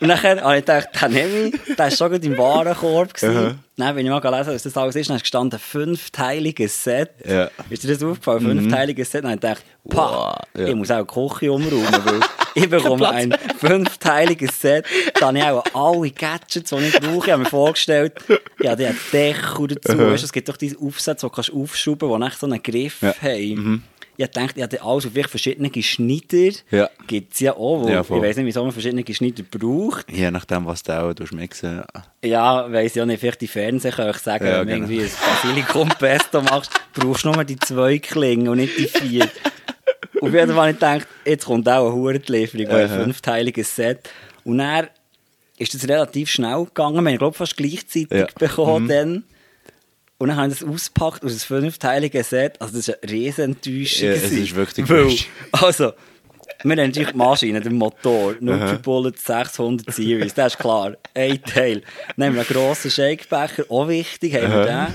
Und 0.00 0.08
dann 0.08 0.22
habe 0.22 0.58
ich 0.58 0.64
gedacht, 0.64 0.88
den 1.00 1.12
nehme 1.12 1.38
ich. 1.48 1.60
Der 1.76 1.78
war 1.78 1.90
schon 1.90 2.10
gut 2.12 2.24
im 2.24 2.36
Warenkorb. 2.38 3.14
gewesen. 3.14 3.58
Dann 3.76 3.94
bin 3.96 4.04
ich 4.06 4.10
mal 4.10 4.20
gelesen, 4.20 4.54
was 4.54 4.62
das 4.62 4.76
alles 4.76 4.96
ist. 4.96 5.08
Dann 5.08 5.16
ist 5.16 5.22
gestanden, 5.22 5.58
fünfteiliges 5.58 6.84
Set. 6.84 7.10
Ja. 7.24 7.48
Ist 7.70 7.82
dir 7.84 7.94
das 7.94 8.02
aufgefallen? 8.02 8.40
Fünfteiliges 8.40 9.10
Set. 9.10 9.24
Dann 9.24 9.32
habe 9.32 9.36
ich 9.36 9.40
gedacht, 9.40 9.64
pah, 9.88 10.34
Wow, 10.54 10.60
ja. 10.60 10.66
ich 10.68 10.74
muss 10.74 10.90
auch 10.90 11.06
die 11.06 11.14
Küche 11.38 11.52
umräumen, 11.52 12.22
ich 12.54 12.68
bekomme 12.68 13.08
ein 13.08 13.34
fünfteiliges 13.58 14.60
Set. 14.60 14.86
Da 15.18 15.28
habe 15.28 15.38
ich 15.38 15.44
auch 15.44 15.64
alle 15.74 16.10
Gadgets, 16.10 16.70
die 16.70 16.76
ich 16.88 17.00
brauche. 17.00 17.26
Ich 17.26 17.32
habe 17.32 17.42
mir 17.44 17.48
vorgestellt, 17.48 18.12
ja, 18.62 18.76
die 18.76 18.86
hat 18.88 18.96
Deckel 19.12 19.68
dazu. 19.68 19.96
Du, 19.96 20.12
Es 20.12 20.32
gibt 20.32 20.48
doch 20.48 20.56
diese 20.56 20.78
Aufsätze, 20.78 21.26
die 21.26 21.30
du 21.30 21.34
kannst 21.34 21.52
aufschrauben 21.52 22.08
kannst, 22.10 22.22
die 22.22 22.26
echt 22.26 22.40
so 22.40 22.46
einen 22.46 22.62
Griff 22.62 23.02
Ja. 23.02 23.14
haben. 23.20 23.84
Ich 24.18 24.28
dachte, 24.28 24.60
ja, 24.60 24.66
alles 24.82 25.06
auf 25.06 25.12
vielleicht 25.14 25.30
verschiedene 25.30 25.70
Schneider 25.82 26.52
Ja. 26.70 26.90
gibt 27.06 27.32
es 27.32 27.40
ja 27.40 27.54
auch. 27.54 27.82
Wo 27.82 27.88
Ja, 27.88 28.02
ich 28.02 28.10
weiß 28.10 28.36
nicht, 28.36 28.46
wieso 28.46 28.62
man 28.62 28.70
verschiedene 28.72 29.02
Schneider 29.12 29.42
braucht. 29.50 30.10
Je 30.12 30.30
nachdem, 30.30 30.66
was 30.66 30.82
du 30.82 30.92
auch 30.92 31.14
mixen 31.32 31.82
Ja, 32.22 32.70
weiss 32.70 32.94
ich 32.94 33.02
auch 33.02 33.06
nicht, 33.06 33.20
vielleicht 33.20 33.40
die 33.40 33.48
Fernsehköche 33.48 34.18
sagen, 34.18 34.46
Ja, 34.46 34.66
wenn 34.66 34.80
du 34.82 34.86
genau. 34.86 34.92
irgendwie 34.92 35.04
ein 35.04 35.10
Basilikum-Pesto 35.42 36.42
machst, 36.42 36.70
brauchst 36.92 37.24
du 37.24 37.32
nur 37.32 37.42
die 37.44 37.58
zwei 37.58 37.98
Klingen 37.98 38.48
und 38.48 38.58
nicht 38.58 38.78
die 38.78 38.86
vier. 38.86 39.28
Auf 40.22 40.32
jeden 40.32 40.48
Fall 40.48 40.56
habe 40.56 40.70
ich 40.70 40.76
gedacht, 40.76 41.06
jetzt 41.24 41.44
kommt 41.44 41.68
auch 41.68 41.86
eine 41.86 41.94
Hurenlieferung, 41.94 42.68
ein 42.68 42.88
fünfteiliges 42.88 43.74
Set. 43.76 44.08
Und 44.44 44.58
dann 44.58 44.88
ist 45.58 45.74
das 45.74 45.88
relativ 45.88 46.30
schnell 46.30 46.64
gegangen. 46.64 47.02
Wir 47.04 47.10
haben, 47.10 47.18
glaube 47.18 47.36
fast 47.36 47.56
gleichzeitig 47.56 48.08
Ja. 48.10 48.26
bekommen 48.38 48.84
Mhm. 48.84 48.88
dann. 48.88 49.24
Und 50.18 50.28
dann 50.28 50.36
haben 50.36 50.50
wir 50.50 50.56
das 50.56 50.62
ausgepackt 50.68 51.24
aus 51.24 51.32
einem 51.32 51.62
fünfteiligen 51.62 52.22
Set. 52.22 52.60
Also 52.60 52.76
das 52.76 52.88
war 52.88 52.94
eine 53.02 53.12
riesen 53.12 53.44
Enttäuschung. 53.44 54.08
Ja, 54.08 54.14
es 54.14 54.30
ist 54.30 54.54
wirklich 54.54 54.88
Weil. 54.88 55.16
Also, 55.52 55.92
wir 56.64 56.70
haben 56.76 56.86
natürlich 56.86 57.10
die 57.10 57.16
Maschine, 57.16 57.60
den 57.60 57.74
Motor, 57.74 58.30
Aha. 58.30 58.36
NutriBullet 58.40 59.18
600 59.18 59.92
Series, 59.92 60.32
das 60.34 60.54
ist 60.54 60.60
klar. 60.60 60.92
Ein 61.14 61.42
Teil. 61.42 61.82
Dann 62.16 62.26
haben 62.28 62.34
wir 62.36 62.42
einen 62.42 62.48
grossen 62.48 62.90
Shakebecher, 62.92 63.64
auch 63.68 63.88
wichtig, 63.88 64.34
haben 64.34 64.52
wir 64.52 64.64
den. 64.66 64.94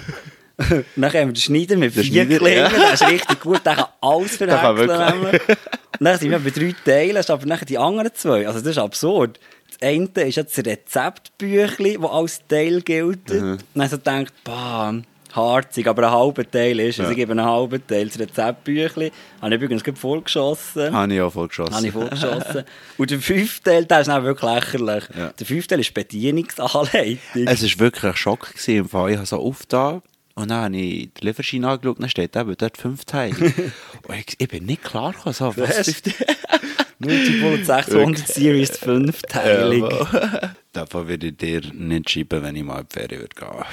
Dann 0.95 1.13
haben 1.13 1.13
wir 1.13 1.25
den 1.27 1.35
Schneider 1.35 1.77
mit 1.77 1.93
vier 1.93 2.25
Klingen, 2.25 2.41
ja. 2.41 2.69
der 2.69 2.93
ist 2.93 3.07
richtig 3.07 3.39
gut, 3.39 3.63
der 3.63 3.75
kann 3.75 3.85
alles 4.01 4.37
verhäckseln. 4.37 5.39
dann 5.99 6.19
sind 6.19 6.31
wir 6.31 6.39
bei 6.39 6.49
drei 6.49 6.75
Teilen, 6.83 7.23
aber 7.27 7.45
nachher 7.45 7.65
die 7.65 7.77
anderen 7.77 8.11
zwei. 8.13 8.47
Also 8.47 8.59
das 8.59 8.69
ist 8.69 8.77
absurd. 8.79 9.39
Das 9.69 9.87
eine 9.87 10.07
ist 10.15 10.35
ja 10.35 10.43
das 10.43 10.57
Rezeptbüchlein, 10.57 12.01
das 12.01 12.11
als 12.11 12.41
Teil 12.47 12.81
gilt. 12.81 13.29
Mhm. 13.29 13.51
Und 13.51 13.63
dann 13.75 13.89
so 13.89 13.97
denkt, 13.97 14.33
bah, 14.43 14.95
harzig, 15.33 15.87
aber 15.87 16.07
ein 16.07 16.11
halber 16.11 16.49
Teil 16.49 16.79
ist 16.79 16.97
es. 16.97 17.05
Ja. 17.05 17.09
Ich 17.11 17.17
gebe 17.17 17.33
einen 17.33 17.45
halben 17.45 17.85
Teil 17.85 18.07
das 18.07 18.17
Rezeptbüchlein. 18.17 19.11
Habe 19.39 19.55
ich 19.55 19.61
übrigens 19.61 19.83
gerade 19.83 19.99
vorgeschossen. 19.99 20.91
Habe 20.91 21.13
ich 21.13 21.21
auch 21.21 21.33
vorgeschossen. 21.33 21.75
Habe 21.75 21.85
ich 21.85 21.93
vorgeschossen. 21.93 22.63
Und 22.97 23.11
der 23.11 23.19
fünfte 23.19 23.69
Teil, 23.69 23.85
der 23.85 23.99
ist 24.01 24.07
dann 24.07 24.23
wirklich 24.23 24.51
lächerlich. 24.51 25.03
Ja. 25.15 25.29
Der 25.29 25.45
fünfte 25.45 25.75
Teil 25.75 25.81
ist 25.81 25.93
Bedienungsanleitung. 25.93 27.19
Es 27.45 27.61
war 27.61 27.79
wirklich 27.79 28.03
ein 28.03 28.15
Schock. 28.15 28.53
Gewesen. 28.53 28.85
Ich 28.85 29.17
habe 29.17 29.25
so 29.25 29.37
aufgetan 29.37 30.01
und 30.37 30.49
dann 30.51 30.65
habe 30.65 30.77
ich 30.77 31.09
die 31.15 31.25
Lieferschein 31.25 31.65
angeschaut 31.65 31.97
und 31.97 32.01
dann 32.03 32.09
steht 32.11 32.35
eben 32.35 32.55
dort 32.55 32.77
fünf 32.77 33.05
Teile. 33.05 33.35
und 34.07 34.15
ich, 34.15 34.35
ich 34.37 34.47
bin 34.47 34.67
nicht 34.67 34.83
klar 34.83 35.11
gekommen, 35.11 35.33
so, 35.33 35.57
was 35.57 35.89
fünf 35.89 36.03
Multiple 36.99 37.65
600 37.65 38.27
Series 38.27 38.77
fünfteilig. 38.77 39.81
Ja, 39.81 40.53
Davon 40.73 41.07
würde 41.07 41.27
ich 41.27 41.37
dir 41.37 41.61
nicht 41.73 42.11
schreiben, 42.11 42.43
wenn 42.43 42.55
ich 42.55 42.63
mal 42.63 42.81
in 42.81 42.87
die 42.87 42.93
Ferien 42.93 43.21
würde 43.21 43.35
gehen. 43.35 43.65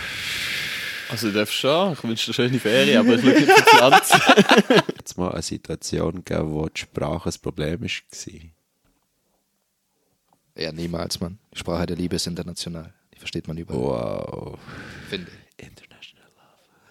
Also 1.11 1.29
du 1.29 1.35
darfst 1.35 1.55
schon, 1.55 1.93
ich 1.93 2.03
wünsche 2.03 2.27
dir 2.31 2.33
schöne 2.33 2.59
Ferien, 2.59 2.99
aber 2.99 3.17
ich 3.17 3.21
schaue 3.21 3.35
nicht 3.35 3.53
für 3.53 3.63
Pflanzen. 3.63 4.21
Hat 4.27 5.05
es 5.05 5.17
mal 5.19 5.33
eine 5.33 5.43
Situation 5.43 6.25
gegeben, 6.25 6.51
wo 6.51 6.67
die 6.67 6.81
Sprache 6.81 7.29
ein 7.29 7.35
Problem 7.43 7.83
war? 7.83 7.91
Ja, 10.57 10.73
niemals, 10.73 11.21
Mann. 11.21 11.39
Die 11.53 11.59
Sprache 11.59 11.85
der 11.85 11.97
Liebe 11.97 12.17
ist 12.17 12.27
international. 12.27 12.95
Die 13.13 13.19
versteht 13.19 13.49
man 13.49 13.59
überall. 13.59 13.81
Wow. 13.81 14.59
Finde 15.11 15.31
ich. 15.31 15.45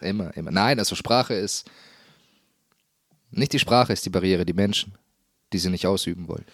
Immer, 0.04 0.36
immer. 0.38 0.52
Nein, 0.52 0.80
also 0.80 0.96
Sprache 0.96 1.34
ist. 1.34 1.66
Nicht 3.32 3.54
die 3.54 3.60
Sprache 3.60 3.92
ist 3.94 4.06
die 4.06 4.10
Barriere, 4.12 4.46
die 4.46 4.54
Menschen, 4.54 4.94
die 5.54 5.58
sie 5.58 5.70
nicht 5.70 5.88
ausüben 5.88 6.28
wollen. 6.28 6.46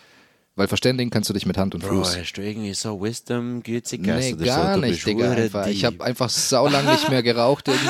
Weil 0.56 0.68
verständigen 0.68 1.10
kannst 1.10 1.30
du 1.30 1.34
dich 1.34 1.46
mit 1.46 1.58
Hand 1.58 1.74
und 1.76 1.82
Bro, 1.82 2.04
Fuß. 2.04 2.18
hast 2.18 2.34
du 2.34 2.42
irgendwie 2.42 2.74
so 2.74 3.02
Wisdom 3.02 3.64
gützig 3.64 4.02
Nee, 4.02 4.34
oder 4.34 4.46
gar 4.46 4.76
so? 4.76 4.82
Nicht, 4.82 5.06
Digga. 5.06 5.32
Einfach. 5.32 5.68
Ich 5.68 5.86
habe 5.86 6.04
einfach 6.04 6.30
saulang 6.30 6.86
nicht 6.86 7.10
mehr 7.10 7.24
geraucht 7.24 7.68
irgendwie. 7.68 7.88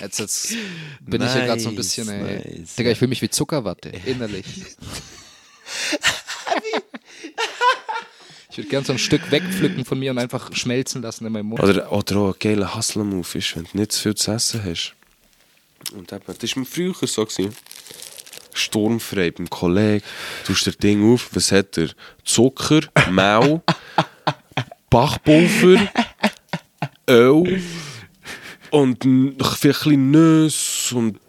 Jetzt, 0.00 0.18
jetzt, 0.18 0.50
jetzt 0.50 0.56
bin 1.00 1.22
ich 1.22 1.32
hier 1.32 1.42
gerade 1.46 1.60
so 1.60 1.68
ein 1.68 1.74
Nice, 1.74 1.96
bisschen, 1.96 2.08
ey. 2.08 2.58
nice, 2.60 2.74
Digga, 2.76 2.90
ich 2.90 2.98
fühle 2.98 3.08
mich 3.08 3.22
wie 3.22 3.30
Zuckerwatte, 3.30 3.90
innerlich. 4.06 4.46
ich 8.58 8.64
würde 8.64 8.70
gern 8.70 8.84
so 8.84 8.92
ein 8.92 8.98
Stück 8.98 9.30
wegpflücken 9.30 9.84
von 9.84 10.00
mir 10.00 10.10
und 10.10 10.18
einfach 10.18 10.52
schmelzen 10.52 11.00
lassen 11.00 11.24
in 11.24 11.32
meinem 11.32 11.46
Mund. 11.46 11.62
Oder, 11.62 11.92
oder 11.92 12.16
auch 12.16 12.34
ein 12.34 12.38
geiler 12.40 12.74
Hustler-Move 12.74 13.38
ist, 13.38 13.54
wenn 13.54 13.68
du 13.70 13.78
nicht 13.78 13.92
zu 13.92 14.02
viel 14.02 14.14
zu 14.16 14.32
essen 14.32 14.64
hast. 14.64 14.94
Und 15.92 16.12
eben, 16.12 16.24
das 16.26 16.56
war 16.56 16.58
mir 16.58 16.66
früher 16.66 16.92
so. 17.06 17.24
Gewesen. 17.24 17.54
Sturmfrei 18.52 19.30
beim 19.30 19.48
Kollegen, 19.48 20.04
du 20.44 20.54
hast 20.54 20.66
das 20.66 20.76
Ding 20.76 21.14
auf, 21.14 21.28
was 21.34 21.52
hat 21.52 21.78
er? 21.78 21.90
Zucker, 22.24 22.80
Mehl, 23.08 23.62
Bachpulver, 24.90 25.88
Öl 27.08 27.62
und 28.70 29.04
vielleicht 29.04 29.64
ein 29.64 29.68
bisschen 29.68 30.10
Nüsse 30.10 30.96
und 30.96 31.20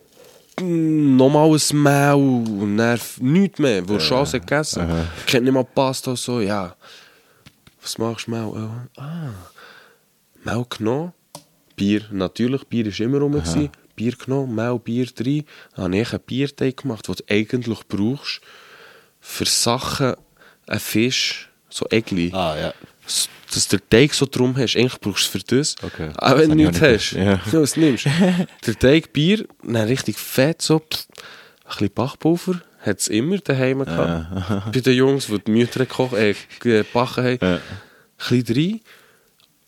nochmal 0.60 1.52
ein 1.52 1.84
Mehl 1.84 2.14
und 2.16 2.78
dann 2.78 3.00
nichts 3.20 3.60
mehr, 3.60 3.88
wo 3.88 4.00
schon 4.00 4.18
alles 4.18 4.32
gegessen 4.32 4.82
aha. 4.82 5.06
Ich 5.20 5.26
kenne 5.28 5.44
nicht 5.44 5.54
mal 5.54 5.64
Pasta 5.64 6.16
so, 6.16 6.42
ja. 6.42 6.76
Was 7.82 7.98
machst 7.98 8.28
du? 8.28 8.32
Öl? 8.34 8.70
Ah. 8.98 9.30
Mehl 10.44 10.66
genommen, 10.70 11.14
Bier, 11.76 12.02
natürlich, 12.12 12.64
Bier 12.66 12.86
war 12.86 13.00
immer 13.06 13.20
rum. 13.20 13.34
gewesen. 13.34 13.70
Bier 13.96 14.14
genommen, 14.14 14.56
Mehl, 14.56 14.80
Bier 14.80 15.06
drin. 15.08 15.44
Dann 15.76 15.86
habe 15.86 15.98
ich 15.98 16.12
einen 16.14 16.22
Bierteig 16.26 16.78
gemacht, 16.78 17.08
den 17.08 17.16
du 17.16 17.24
eigentlich 17.30 17.80
brauchst 17.88 18.42
für 19.20 19.46
Sachen, 19.46 20.16
einen 20.68 20.80
Fisch, 20.80 21.50
so 21.70 21.86
Egli. 21.90 22.32
Ah, 22.34 22.58
ja. 22.58 22.74
Dass 23.54 23.68
du 23.68 23.78
den 23.78 23.90
Teig 23.90 24.14
so 24.14 24.26
drum 24.30 24.56
hast, 24.56 24.76
eigentlich 24.78 25.00
brauchst 25.02 25.34
du 25.34 25.38
es 25.38 25.44
für 25.46 25.56
das. 25.56 25.76
Okay. 25.84 26.12
Auch 26.18 26.38
wenn 26.38 26.50
Das 26.50 26.50
du 26.50 26.56
nichts 26.56 26.82
hast. 26.82 27.12
ja. 27.14 27.40
Was 27.52 27.76
nimmst. 27.76 28.06
der 28.66 28.80
Teig, 28.80 29.12
Bier, 29.12 29.46
dann 29.64 29.88
richtig 29.88 30.18
fett, 30.18 30.62
so, 30.62 30.78
ein 30.78 30.82
bisschen 31.68 31.90
Bachpulver, 31.94 32.62
hat 32.82 33.00
es 33.00 33.08
immer 33.08 33.38
daheim 33.40 33.84
gehabt. 33.86 34.72
Bei 34.74 34.80
den 34.80 34.94
Jungs, 34.94 35.28
die 35.28 35.40
die 35.40 35.52
Mütter 35.52 35.86
gekocht, 35.86 36.14
äh, 36.14 36.36
gebacken 36.60 37.24
haben. 37.24 37.40
Ein 37.42 37.62
bisschen 38.18 38.56
rein. 38.56 38.82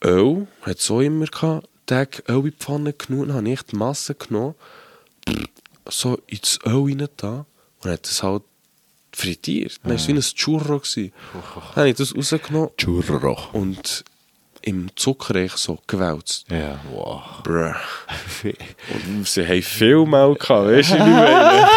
Öl, 0.03 0.47
hat 0.61 0.79
es 0.79 0.89
auch 0.89 1.01
immer 1.01 1.25
gehabt. 1.25 1.67
Tag 1.85 2.23
Öl 2.29 2.37
in 2.37 2.43
die 2.45 2.51
Pfanne 2.51 2.93
genommen, 2.93 3.33
habe 3.33 3.49
ich 3.49 3.61
die 3.63 3.75
Masse 3.75 4.15
genommen, 4.15 4.55
so 5.89 6.19
ins 6.27 6.59
Öl 6.65 6.85
rein 6.85 7.07
da 7.17 7.45
und 7.83 7.91
hat 7.91 8.07
das 8.07 8.23
halt 8.23 8.43
frittiert. 9.13 9.77
Dann 9.83 9.91
war 9.91 9.95
es 9.97 10.07
wie 10.07 10.13
ein 10.13 10.21
Churro. 10.21 10.79
gewesen. 10.79 11.11
Dann 11.33 11.75
habe 11.75 11.89
ich 11.89 11.95
das 11.95 12.15
rausgenommen. 12.15 12.69
Churro. 12.77 13.37
Und 13.51 14.05
im 14.61 14.89
Zucker 14.95 15.35
eigentlich 15.35 15.57
so 15.57 15.79
gewälzt. 15.87 16.45
Ja, 16.49 16.79
wow. 16.91 17.21
Bruh. 17.43 17.73
Und 19.05 19.27
sie 19.27 19.47
haben 19.47 19.61
viel 19.61 20.05
Mehl 20.05 20.35
gehabt, 20.35 20.67
weißt 20.67 20.91
du, 20.91 20.95
wie 20.95 20.99
ich 20.99 21.05
meine? 21.05 21.67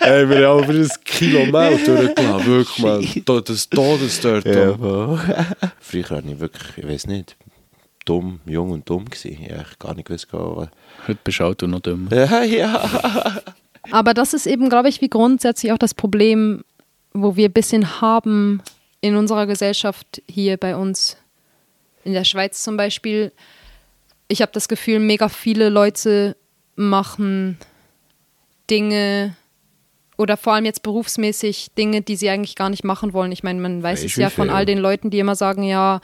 haben 0.00 0.30
wir 0.30 0.48
haben 0.48 0.64
über 0.64 0.72
ein 0.72 0.90
Kilo 1.04 1.46
Mehl 1.46 1.78
durchgelassen, 1.84 2.46
wirklich, 2.46 3.24
man. 3.24 3.44
Das 3.44 3.68
Todesdort. 3.68 4.46
Ja. 4.46 4.74
Früher 5.80 6.10
war 6.10 6.24
ich 6.24 6.40
wirklich, 6.40 6.78
ich 6.78 6.86
weiß 6.88 7.06
nicht, 7.06 7.36
dumm, 8.04 8.40
jung 8.46 8.70
und 8.70 8.88
dumm. 8.88 9.04
Gewesen. 9.04 9.38
Ich 9.42 9.52
habe 9.52 9.64
gar 9.78 9.94
nicht 9.94 10.06
gewusst, 10.06 10.28
was... 10.32 10.68
Heute 11.06 11.18
bist 11.24 11.40
du 11.40 11.44
halt 11.44 11.62
noch 11.62 11.80
dümmer. 11.80 12.12
Ja, 12.12 12.42
ja. 12.42 13.42
Aber 13.90 14.14
das 14.14 14.34
ist 14.34 14.46
eben, 14.46 14.68
glaube 14.68 14.88
ich, 14.88 15.00
wie 15.00 15.08
grundsätzlich 15.08 15.72
auch 15.72 15.78
das 15.78 15.94
Problem, 15.94 16.62
wo 17.12 17.36
wir 17.36 17.48
ein 17.48 17.52
bisschen 17.52 18.00
haben 18.00 18.62
in 19.00 19.16
unserer 19.16 19.46
Gesellschaft 19.46 20.22
hier 20.28 20.56
bei 20.56 20.76
uns. 20.76 21.16
In 22.04 22.12
der 22.12 22.24
Schweiz 22.24 22.62
zum 22.62 22.76
Beispiel. 22.76 23.32
Ich 24.28 24.42
habe 24.42 24.52
das 24.52 24.68
Gefühl, 24.68 25.00
mega 25.00 25.28
viele 25.28 25.68
Leute 25.68 26.36
machen 26.76 27.58
Dinge 28.70 29.34
oder 30.16 30.36
vor 30.36 30.52
allem 30.52 30.66
jetzt 30.66 30.82
berufsmäßig 30.82 31.70
Dinge, 31.76 32.02
die 32.02 32.14
sie 32.14 32.30
eigentlich 32.30 32.54
gar 32.54 32.70
nicht 32.70 32.84
machen 32.84 33.12
wollen. 33.12 33.32
Ich 33.32 33.42
meine, 33.42 33.60
man 33.60 33.82
weiß 33.82 34.02
Weißt 34.02 34.04
es 34.04 34.16
ja 34.16 34.30
von 34.30 34.50
all 34.50 34.66
den 34.66 34.78
Leuten, 34.78 35.10
die 35.10 35.18
immer 35.18 35.34
sagen, 35.34 35.62
ja, 35.62 36.00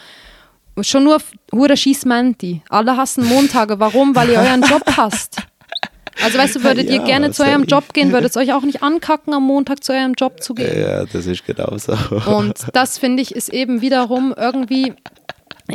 schon 0.81 1.05
nur 1.05 1.19
hure 1.53 1.77
Schießmenti. 1.77 2.63
Alle 2.69 2.97
hassen 2.97 3.27
Montage. 3.27 3.79
Warum? 3.79 4.15
Weil 4.17 4.31
ihr 4.31 4.41
euren 4.41 4.63
Job 4.63 4.83
hasst. 4.97 5.37
Also 6.23 6.39
weißt 6.39 6.57
du, 6.57 6.65
würdet 6.65 6.89
ihr 6.89 6.97
Ja, 6.97 7.05
gerne 7.05 7.31
zu 7.31 7.45
eurem. 7.45 7.65
Job 7.65 7.93
gehen, 7.93 8.11
würdet 8.11 8.31
es 8.31 8.37
euch 8.37 8.55
auch 8.55 8.63
nicht 8.63 8.83
ankacken, 8.83 9.35
am 9.35 9.45
Montag 9.45 9.85
zu 9.85 9.93
eurem 9.93 10.15
Job 10.15 10.43
zu 10.43 10.55
gehen. 10.55 10.81
Ja, 10.81 11.05
das 11.05 11.27
ist 11.27 11.45
genau 11.45 11.77
so. 11.77 11.93
Und 12.31 12.67
das 12.73 12.97
finde 12.99 13.23
ich 13.23 13.35
ist 13.35 13.53
eben 13.53 13.83
wiederum 13.83 14.35
irgendwie, 14.37 14.95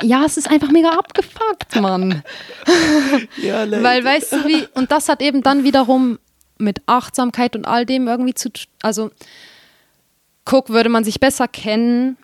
ja, 0.01 0.23
es 0.25 0.37
ist 0.37 0.49
einfach 0.49 0.71
mega 0.71 0.89
abgefuckt, 0.89 1.79
Mann. 1.81 2.23
ja, 3.41 3.63
leider. 3.63 3.83
Weil 3.83 4.03
weißt 4.03 4.33
du 4.33 4.37
wie, 4.47 4.67
und 4.73 4.91
das 4.91 5.09
hat 5.09 5.21
eben 5.21 5.43
dann 5.43 5.63
wiederum 5.63 6.19
mit 6.57 6.81
Achtsamkeit 6.85 7.55
und 7.55 7.65
all 7.65 7.85
dem 7.85 8.07
irgendwie 8.07 8.33
zu 8.33 8.51
tun. 8.51 8.65
Also, 8.81 9.11
guck, 10.45 10.69
würde 10.69 10.89
man 10.89 11.03
sich 11.03 11.19
besser 11.19 11.47
kennen, 11.47 12.17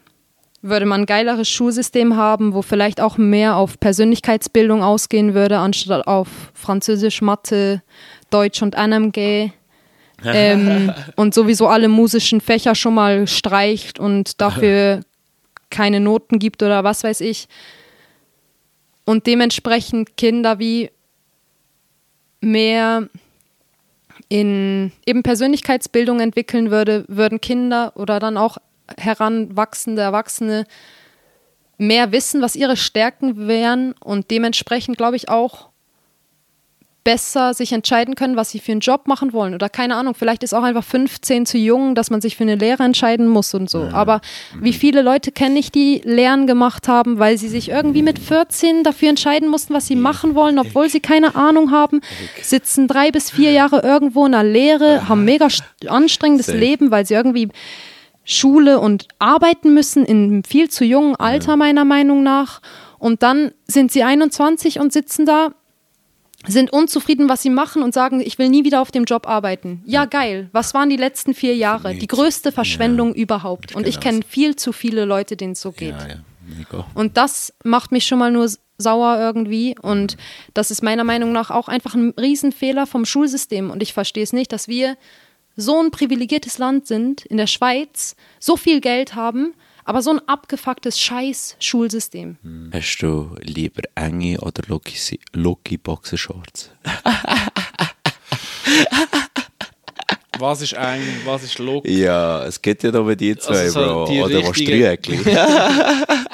würde 0.61 0.85
man 0.85 1.01
ein 1.01 1.05
geileres 1.05 1.49
Schulsystem 1.49 2.15
haben, 2.15 2.53
wo 2.53 2.61
vielleicht 2.61 3.01
auch 3.01 3.17
mehr 3.17 3.57
auf 3.57 3.79
Persönlichkeitsbildung 3.79 4.83
ausgehen 4.83 5.33
würde, 5.33 5.59
anstatt 5.59 6.07
auf 6.07 6.27
Französisch, 6.53 7.21
Mathe, 7.21 7.81
Deutsch 8.29 8.61
und 8.61 8.75
NMG. 8.75 9.51
ähm, 10.25 10.91
und 11.15 11.35
sowieso 11.35 11.67
alle 11.67 11.89
musischen 11.89 12.41
Fächer 12.41 12.73
schon 12.73 12.95
mal 12.95 13.27
streicht 13.27 13.99
und 13.99 14.41
dafür 14.41 15.01
keine 15.69 15.99
Noten 15.99 16.39
gibt 16.39 16.63
oder 16.63 16.83
was 16.83 17.03
weiß 17.03 17.21
ich. 17.21 17.47
Und 19.05 19.25
dementsprechend 19.25 20.17
Kinder 20.17 20.59
wie 20.59 20.91
mehr 22.41 23.09
in 24.29 24.91
eben 25.05 25.23
Persönlichkeitsbildung 25.23 26.19
entwickeln 26.19 26.71
würde, 26.71 27.05
würden 27.07 27.39
Kinder 27.39 27.93
oder 27.95 28.19
dann 28.19 28.37
auch 28.37 28.57
heranwachsende 28.97 30.01
Erwachsene 30.01 30.65
mehr 31.77 32.11
wissen, 32.11 32.41
was 32.41 32.55
ihre 32.55 32.77
Stärken 32.77 33.47
wären 33.47 33.93
und 33.99 34.31
dementsprechend, 34.31 34.97
glaube 34.97 35.15
ich, 35.15 35.29
auch 35.29 35.69
besser 37.07 37.53
sich 37.53 37.71
entscheiden 37.71 38.15
können, 38.15 38.35
was 38.35 38.49
sie 38.49 38.59
für 38.59 38.73
einen 38.73 38.81
Job 38.81 39.07
machen 39.07 39.31
wollen. 39.31 39.53
Oder 39.53 39.69
keine 39.69 39.95
Ahnung, 39.95 40.13
vielleicht 40.13 40.43
ist 40.43 40.53
auch 40.53 40.63
einfach 40.63 40.83
15 40.83 41.45
zu 41.45 41.57
jung, 41.57 41.95
dass 41.95 42.09
man 42.09 42.19
sich 42.19 42.35
für 42.35 42.43
eine 42.43 42.55
Lehre 42.55 42.83
entscheiden 42.83 43.29
muss 43.29 43.53
und 43.53 43.69
so. 43.69 43.83
Aber 43.93 44.19
wie 44.59 44.73
viele 44.73 45.01
Leute 45.01 45.31
kenne 45.31 45.57
ich, 45.57 45.71
die 45.71 46.01
Lehren 46.03 46.47
gemacht 46.47 46.89
haben, 46.89 47.17
weil 47.17 47.37
sie 47.37 47.47
sich 47.47 47.69
irgendwie 47.69 48.01
mit 48.01 48.19
14 48.19 48.83
dafür 48.83 49.07
entscheiden 49.07 49.47
mussten, 49.47 49.73
was 49.73 49.87
sie 49.87 49.95
machen 49.95 50.35
wollen, 50.35 50.59
obwohl 50.59 50.89
sie 50.89 50.99
keine 50.99 51.35
Ahnung 51.35 51.71
haben, 51.71 52.01
sitzen 52.41 52.89
drei 52.89 53.09
bis 53.11 53.31
vier 53.31 53.51
Jahre 53.51 53.83
irgendwo 53.83 54.25
in 54.25 54.33
einer 54.33 54.43
Lehre, 54.43 55.07
haben 55.07 55.23
mega 55.23 55.45
st- 55.45 55.87
anstrengendes. 55.87 56.47
Leben, 56.47 56.91
weil 56.91 57.05
sie 57.05 57.13
irgendwie 57.13 57.47
Schule 58.25 58.81
und 58.81 59.07
arbeiten 59.17 59.73
müssen 59.73 60.03
in 60.03 60.23
einem 60.25 60.43
viel 60.43 60.69
zu 60.69 60.83
jungen 60.83 61.15
Alter, 61.15 61.55
meiner 61.55 61.85
Meinung 61.85 62.21
nach. 62.21 62.59
Und 62.99 63.23
dann 63.23 63.53
sind 63.65 63.93
sie 63.93 64.03
21 64.03 64.81
und 64.81 64.91
sitzen 64.91 65.25
da, 65.25 65.51
sind 66.45 66.71
unzufrieden, 66.71 67.29
was 67.29 67.41
sie 67.41 67.49
machen 67.49 67.81
und 67.81 67.93
sagen, 67.93 68.21
ich 68.21 68.37
will 68.37 68.49
nie 68.49 68.63
wieder 68.63 68.81
auf 68.81 68.91
dem 68.91 69.05
Job 69.05 69.27
arbeiten. 69.27 69.81
Ja, 69.85 70.05
geil. 70.05 70.49
Was 70.51 70.73
waren 70.73 70.89
die 70.89 70.97
letzten 70.97 71.33
vier 71.33 71.55
Jahre? 71.55 71.95
Die 71.95 72.07
größte 72.07 72.51
Verschwendung 72.51 73.13
überhaupt. 73.15 73.75
Und 73.75 73.87
ich 73.87 73.99
kenne 73.99 74.21
viel 74.27 74.55
zu 74.55 74.71
viele 74.71 75.05
Leute, 75.05 75.35
denen 75.35 75.53
es 75.53 75.61
so 75.61 75.71
geht. 75.71 75.95
Ja, 75.99 76.07
ja. 76.07 76.85
Und 76.93 77.17
das 77.17 77.53
macht 77.63 77.91
mich 77.91 78.05
schon 78.05 78.19
mal 78.19 78.31
nur 78.31 78.49
sauer 78.77 79.17
irgendwie. 79.19 79.75
Und 79.81 80.17
das 80.53 80.71
ist 80.71 80.83
meiner 80.83 81.03
Meinung 81.03 81.31
nach 81.31 81.49
auch 81.49 81.67
einfach 81.67 81.95
ein 81.95 82.13
Riesenfehler 82.19 82.85
vom 82.85 83.05
Schulsystem. 83.05 83.71
Und 83.71 83.81
ich 83.81 83.93
verstehe 83.93 84.23
es 84.23 84.33
nicht, 84.33 84.53
dass 84.53 84.67
wir 84.67 84.95
so 85.55 85.81
ein 85.81 85.91
privilegiertes 85.91 86.59
Land 86.59 86.85
sind, 86.85 87.25
in 87.25 87.37
der 87.37 87.47
Schweiz, 87.47 88.15
so 88.39 88.57
viel 88.57 88.79
Geld 88.79 89.15
haben, 89.15 89.55
aber 89.87 90.01
so 90.01 90.11
ein 90.11 90.19
abgefucktes 90.27 90.99
Scheiß-Schulsystem. 90.99 92.37
Hast 92.73 92.97
du 92.97 93.35
lieber 93.39 93.83
enge 93.95 94.37
oder 94.41 94.61
locky, 94.67 94.95
locky 95.33 95.77
Boxershorts? 95.77 96.71
Was 100.39 100.61
ist 100.61 100.73
eng, 100.73 101.01
was 101.25 101.41
ist 101.43 101.57
Look? 101.57 101.87
Ja, 101.87 102.45
es 102.45 102.61
geht 102.61 102.83
ja 102.83 102.91
nur 102.91 103.15
die 103.15 103.35
zwei, 103.37 103.61
Also 103.61 103.71
so 103.71 103.79
Bro. 103.79 104.05
die 104.07 104.21
oder 104.21 104.47
was 104.47 104.55
Dreieckli? 104.55 105.17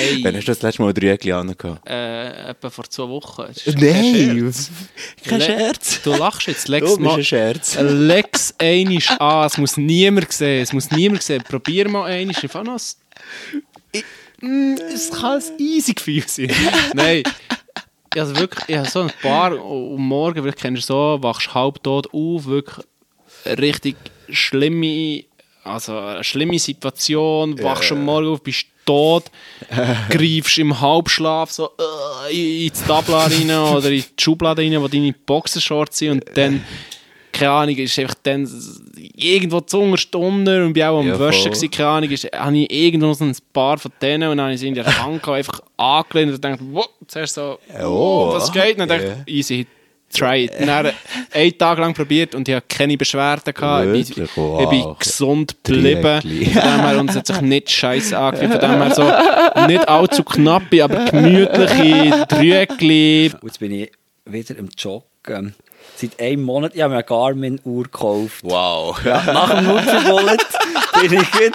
Hey, 0.00 0.24
Wann 0.24 0.34
hast 0.36 0.44
du 0.48 0.52
das 0.52 0.62
letzte 0.62 0.82
Mal 0.82 0.92
Dreieckli 0.94 1.32
angehabt? 1.32 1.86
äh, 1.88 2.50
etwa 2.50 2.70
vor 2.70 2.84
zwei 2.88 3.08
Wochen. 3.08 3.44
Nein! 3.78 4.54
Kein 5.24 5.38
Le- 5.38 5.44
Scherz! 5.44 6.02
Du 6.02 6.10
lachst 6.16 6.46
jetzt. 6.46 6.68
Lex 6.68 6.86
Du 6.90 6.96
bist 6.98 7.16
ein 7.16 7.24
Scherz. 7.24 7.76
Lex 7.80 8.54
einisch 8.58 9.10
an. 9.10 9.46
Es 9.46 9.58
muss 9.58 9.76
niemand 9.76 10.32
sehen. 10.32 10.62
Es 10.62 10.72
muss 10.72 10.90
niemand 10.90 11.22
sehen. 11.22 11.42
Probier 11.42 11.88
mal 11.88 12.04
einisch. 12.04 12.42
Ich. 12.42 12.50
Ich- 13.92 14.04
mm, 14.40 14.74
Es 14.94 15.10
kann 15.10 15.38
ein 15.40 15.58
easy 15.58 15.92
Gefühl 15.92 16.24
sein. 16.26 16.50
Nein. 16.94 17.22
Also 18.16 18.34
wirklich, 18.36 18.68
ich 18.68 18.76
habe 18.76 18.88
so 18.88 19.02
ein 19.02 19.12
paar 19.22 19.52
am 19.52 19.96
Morgen, 19.96 20.42
vielleicht 20.42 20.58
kennst 20.58 20.82
du 20.88 20.92
so, 20.94 21.18
wachst 21.22 21.54
halb 21.54 21.80
tot 21.82 22.08
auf, 22.12 22.44
wirklich 22.46 22.84
richtig 23.46 23.94
schlimme, 24.28 25.22
also 25.62 26.20
schlimme 26.22 26.58
Situation, 26.58 27.62
wachst 27.62 27.92
am 27.92 28.04
Morgen 28.04 28.26
auf, 28.26 28.42
bist 28.42 28.66
tot, 28.84 29.24
greifst 30.08 30.58
im 30.58 30.80
Halbschlaf 30.80 31.50
so 31.50 31.70
äh, 32.30 32.66
ins 32.66 32.82
Tabla 32.84 33.24
rein 33.26 33.50
oder 33.50 33.90
in 33.90 34.02
die 34.02 34.22
Schublade 34.22 34.62
rein, 34.62 34.80
wo 34.82 34.88
deine 34.88 35.12
Boxershorts 35.12 35.98
sind 35.98 36.10
und 36.12 36.24
dann, 36.36 36.64
keine 37.32 37.50
Ahnung, 37.50 37.76
ist 37.76 37.98
einfach 37.98 38.14
dann 38.22 38.48
irgendwo 39.16 39.60
zu 39.60 39.96
Stunde 39.96 40.64
und 40.64 40.72
bin 40.72 40.82
auch 40.84 41.00
am 41.00 41.08
Ja, 41.08 41.18
Waschen 41.18 41.42
voll. 41.42 41.50
gewesen, 41.52 41.70
keine 41.70 41.88
Ahnung, 41.88 42.10
ist, 42.10 42.24
habe 42.32 42.58
ich 42.58 42.70
irgendwo 42.72 43.12
so 43.12 43.24
ein 43.24 43.36
paar 43.52 43.78
von 43.78 43.92
denen 44.00 44.30
und 44.30 44.36
dann 44.38 44.46
habe 44.46 44.54
ich 44.54 44.60
sie 44.60 44.68
in 44.68 44.74
der 44.74 44.84
Hand 44.86 45.22
gehabt, 45.22 45.28
einfach 45.38 45.60
angelehnt 45.76 46.34
und 46.34 46.44
dachte, 46.44 46.64
wow, 46.72 46.88
zuerst 47.06 47.34
so, 47.34 47.58
oh, 47.82 48.32
was 48.32 48.50
geht? 48.52 48.72
Und 48.78 48.78
dann 48.80 48.88
dachte 48.88 49.24
ich, 49.26 49.34
easy, 49.34 49.66
try 50.12 50.44
it. 50.44 50.60
Und 50.60 50.66
dann 50.66 50.92
einen 51.32 51.58
Tag 51.58 51.78
lang 51.78 51.94
probiert 51.94 52.34
und 52.34 52.48
ich 52.48 52.54
hatte 52.54 52.66
keine 52.68 52.96
Beschwerden. 52.96 53.54
Gehabt. 53.54 53.94
Ich, 53.94 54.14
bin-? 54.14 54.28
Wow. 54.34 54.62
ich 54.62 54.68
bin 54.68 54.94
gesund 54.98 55.56
geblieben. 55.62 56.20
Von 56.20 56.30
dem 56.30 56.52
her, 56.52 57.00
und 57.00 57.10
es 57.10 57.16
hat 57.16 57.26
sich 57.26 57.40
nicht 57.40 57.70
scheiße 57.70 58.18
angefühlt. 58.18 58.52
Von 58.52 58.60
dem 58.60 58.82
her 58.82 58.94
so 58.94 59.66
nicht 59.66 59.88
allzu 59.88 60.24
knappe, 60.24 60.84
aber 60.84 61.04
gemütliche. 61.06 62.26
Und 63.40 63.48
jetzt 63.48 63.58
bin 63.58 63.72
ich 63.72 63.92
wieder 64.24 64.56
im 64.56 64.68
Joggen. 64.76 65.54
Seit 65.96 66.20
einem 66.20 66.42
Monat, 66.42 66.74
ich 66.74 66.80
habe 66.80 66.94
mir 66.94 66.98
eine 66.98 67.04
Garmin-Uhr 67.04 67.84
gekauft. 67.84 68.40
Wow. 68.42 68.98
Ja, 69.04 69.22
nach 69.32 69.54
dem 69.54 69.66
Nutzerwollet 69.66 70.40
bin 71.00 71.12
ich 71.20 71.30
gut 71.30 71.52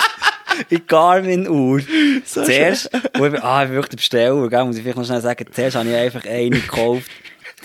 in 0.59 0.65
die 0.69 0.85
Garmin-Uhr. 0.85 1.81
Zuerst, 2.25 2.89
wo 3.15 3.25
ich, 3.25 3.43
ah, 3.43 3.63
ich 3.63 3.71
möchte 3.71 3.95
bestellen, 3.95 4.47
gell, 4.49 4.65
muss 4.65 4.75
ich 4.75 4.83
vielleicht 4.83 4.97
noch 4.97 5.05
schnell 5.05 5.21
sagen, 5.21 5.45
zuerst 5.51 5.75
habe 5.75 5.89
ich 5.89 5.95
einfach 5.95 6.25
eine 6.25 6.49
gekauft, 6.49 7.09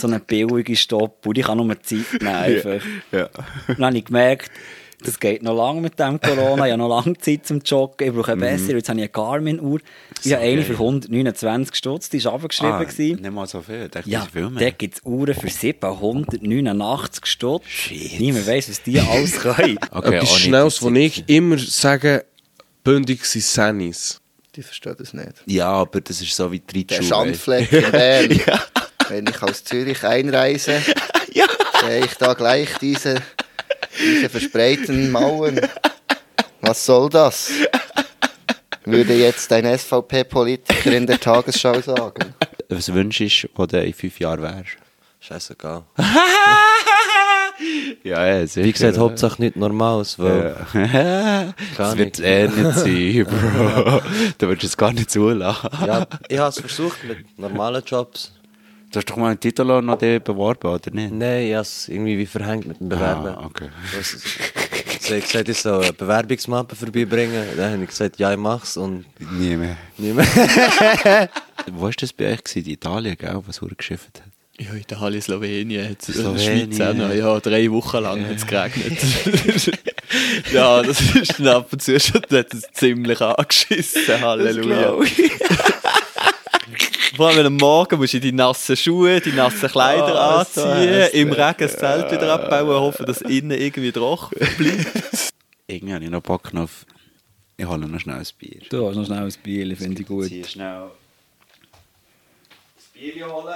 so 0.01 0.07
eine 0.09 0.21
billige 0.21 0.75
Stopp, 0.77 1.27
und 1.27 1.39
ich 1.39 1.45
kann 1.47 1.59
nur 1.59 1.81
Zeit 1.83 1.99
nehmen, 2.21 2.27
einfach. 2.35 2.83
Ja. 3.13 3.29
Und 3.69 3.79
dann 3.79 3.87
habe 3.87 3.99
ich 3.99 4.05
gemerkt, 4.05 4.51
das 5.03 5.19
geht 5.19 5.43
noch 5.43 5.57
lange 5.57 5.81
mit 5.81 5.99
dem 5.99 6.21
Corona, 6.21 6.67
ich 6.67 6.73
habe 6.73 6.77
noch 6.77 6.89
lange 7.03 7.17
Zeit 7.17 7.47
zum 7.47 7.61
Joggen, 7.61 8.07
ich 8.09 8.15
brauche 8.15 8.33
eine 8.33 8.41
bessere, 8.43 8.77
jetzt 8.77 8.89
habe 8.91 8.99
ich 8.99 9.05
eine 9.05 9.09
Garmin-Uhr, 9.09 9.81
ich 10.23 10.33
habe 10.35 10.43
eine 10.43 10.63
für 10.63 10.75
129 10.75 11.75
Stutz, 11.75 12.11
die 12.11 12.23
war 12.23 12.35
abgeschrieben. 12.35 12.75
Ah, 12.75 13.23
nicht 13.23 13.31
mal 13.33 13.47
so 13.47 13.63
viel. 13.63 13.85
Ich 13.85 13.91
dachte, 13.93 14.11
Ja, 14.11 14.27
viel 14.31 14.43
da 14.43 14.51
mehr. 14.51 14.73
gibt 14.73 14.97
es 14.97 15.01
Uhren 15.07 15.35
für 15.35 15.49
789 15.49 17.25
Stutz. 17.27 17.65
Niemand 18.19 18.47
weiss, 18.47 18.69
was 18.69 18.83
die 18.83 19.01
alles 19.01 19.33
können. 19.41 19.79
Okay, 19.91 20.17
Etwas 20.17 20.37
Schnelles, 20.39 20.83
wo 20.83 20.91
ich 20.91 21.25
immer 21.29 21.57
sage, 21.59 22.25
bündig 22.85 23.25
sind 23.25 23.45
Sannis. 23.45 24.21
Die 24.57 24.63
verstehen 24.63 24.97
das 24.99 25.15
nicht. 25.15 25.33
Ja, 25.47 25.69
aber 25.71 26.01
das 26.01 26.21
ist 26.21 26.35
so 26.35 26.51
wie 26.53 26.59
die 26.59 26.85
Der 26.87 26.99
Ritschule. 26.99 27.25
Schandfleck 27.25 27.73
in 27.73 27.91
Bern. 27.93 28.41
Wenn 29.11 29.27
ich 29.27 29.43
aus 29.43 29.65
Zürich 29.65 30.05
einreise, 30.05 30.81
sehe 31.85 32.05
ich 32.05 32.15
da 32.15 32.33
gleich 32.35 32.69
diese, 32.81 33.17
diese 33.99 34.29
verspreiten 34.29 35.11
Mauern. 35.11 35.61
Was 36.61 36.87
soll 36.87 37.09
das? 37.11 37.51
Würde 38.85 39.15
jetzt 39.15 39.53
ein 39.53 39.65
SVP-Politiker 39.79 40.93
in 40.93 41.09
der 41.09 41.19
Tagesschau 41.19 41.81
sagen. 41.81 42.35
Was 42.69 42.93
wünschst 42.95 43.45
du, 43.45 43.49
wo 43.57 43.67
du 43.67 43.83
in 43.83 43.93
fünf 43.93 44.21
Jahren 44.21 44.43
wärst? 44.43 44.77
Scheißegal. 45.21 45.83
Ja, 48.03 48.25
ja, 48.27 48.47
sicher. 48.47 48.65
Wie 48.65 48.73
gesagt, 48.73 48.97
Hauptsache 48.97 49.43
nicht 49.43 49.55
Normales, 49.57 50.19
weil 50.19 50.57
Ja. 50.75 51.53
das 51.77 51.99
wird 51.99 52.19
es 52.19 52.25
eh 52.25 52.49
nicht 52.49 52.75
sein, 52.75 53.27
Bro. 53.27 54.01
Du 54.39 54.49
würdest 54.49 54.65
es 54.65 54.77
gar 54.79 54.95
nicht 54.95 55.11
zulassen. 55.11 55.69
ja, 55.87 56.07
ich 56.29 56.39
habe 56.39 56.49
es 56.49 56.59
versucht 56.61 57.05
mit 57.05 57.39
normalen 57.39 57.83
Jobs. 57.85 58.33
Du 58.93 58.97
hast 58.97 59.09
doch 59.09 59.17
mal 59.17 59.29
einen 59.29 59.39
Titel 59.39 59.65
noch 59.83 59.99
dir 59.99 60.19
beworben, 60.19 60.67
oder 60.67 60.91
nicht? 60.91 61.13
Nein, 61.13 61.47
ich 61.47 61.53
habe 61.53 61.63
es 61.63 61.89
irgendwie 61.89 62.19
wie 62.19 62.27
verhängt 62.27 62.67
mit 62.67 62.81
dem 62.81 62.89
Bewerben. 62.89 63.29
Ah, 63.29 63.45
okay. 63.45 63.69
Sie 64.99 65.15
hat 65.15 65.23
gesagt, 65.23 65.49
ich 65.49 65.59
soll 65.59 65.85
eine 65.85 65.93
Bewerbungsmappe 65.93 66.75
vorbeibringen. 66.75 67.45
Dann 67.57 67.73
habe 67.75 67.83
ich 67.85 67.91
gesagt, 67.91 68.19
ja, 68.19 68.33
ich 68.33 68.39
mach's 68.39 68.77
und 68.77 69.05
Nie 69.39 69.55
mehr. 69.55 69.77
nicht 69.97 70.15
mehr. 70.15 70.27
Wo 71.73 71.83
war 71.83 71.93
das 71.93 72.13
bei 72.13 72.33
euch? 72.33 72.43
gewesen? 72.43 72.67
In 72.67 72.73
Italien, 72.73 73.17
gell, 73.17 73.41
was 73.47 73.63
Uhr 73.63 73.71
geschifft 73.77 74.21
hat? 74.21 74.67
Ja, 74.67 74.75
Italien, 74.75 75.23
Slowenien, 75.23 75.91
jetzt 75.91 76.13
Slowenien. 76.13 76.73
Schweiz 76.73 76.81
auch 76.81 76.95
noch. 76.95 77.15
Ja, 77.15 77.39
drei 77.39 77.71
Wochen 77.71 78.03
lang 78.03 78.27
hat 78.27 78.37
es 78.37 78.47
geregnet. 78.47 78.99
ja, 80.53 80.83
das 80.83 81.01
ist 81.15 81.39
dann 81.39 81.49
ab 81.49 81.73
und 81.73 81.81
zu 81.81 81.99
schon 82.01 82.23
es 82.29 82.63
ziemlich 82.73 83.21
angeschissen. 83.21 84.21
Halleluja. 84.21 84.97
Vor 87.17 87.29
allem 87.29 87.47
am 87.47 87.57
Morgen 87.57 87.99
musst 87.99 88.15
du 88.15 88.21
die 88.21 88.33
nassen 88.33 88.77
Schuhe, 88.77 89.21
die 89.21 89.33
nassen 89.33 89.69
Kleider 89.69 90.13
Oh, 90.41 90.45
so 90.45 90.63
anziehen, 90.63 90.89
hässlich. 90.89 91.21
im 91.23 91.33
Regen 91.33 91.55
das 91.59 91.77
Zelt 91.77 92.11
wieder 92.13 92.33
abbauen, 92.33 92.69
hoffen, 92.69 93.07
dass 93.07 93.21
innen 93.23 93.51
irgendwie 93.59 93.93
trocken 93.93 94.39
bleibt. 94.57 95.33
Irgendwie 95.67 95.95
habe 95.95 96.05
ich 96.05 96.11
noch 96.11 96.23
Bock 96.23 96.53
auf... 96.55 96.85
Ich 97.57 97.67
hole 97.67 97.87
noch 97.87 98.01
schnell 98.01 98.17
ein 98.17 98.27
Bier. 98.39 98.61
Du 98.71 98.89
hast 98.89 98.97
noch 98.97 99.07
schnell 99.07 99.25
ein 99.25 99.35
Bier, 99.43 99.77
finde 99.77 100.03
ich 100.03 100.09
gut. 100.09 100.27
Zieh 100.27 100.45
schnell... 100.45 100.91
Das 102.77 102.85
Bier 102.93 103.27
holen. 103.33 103.55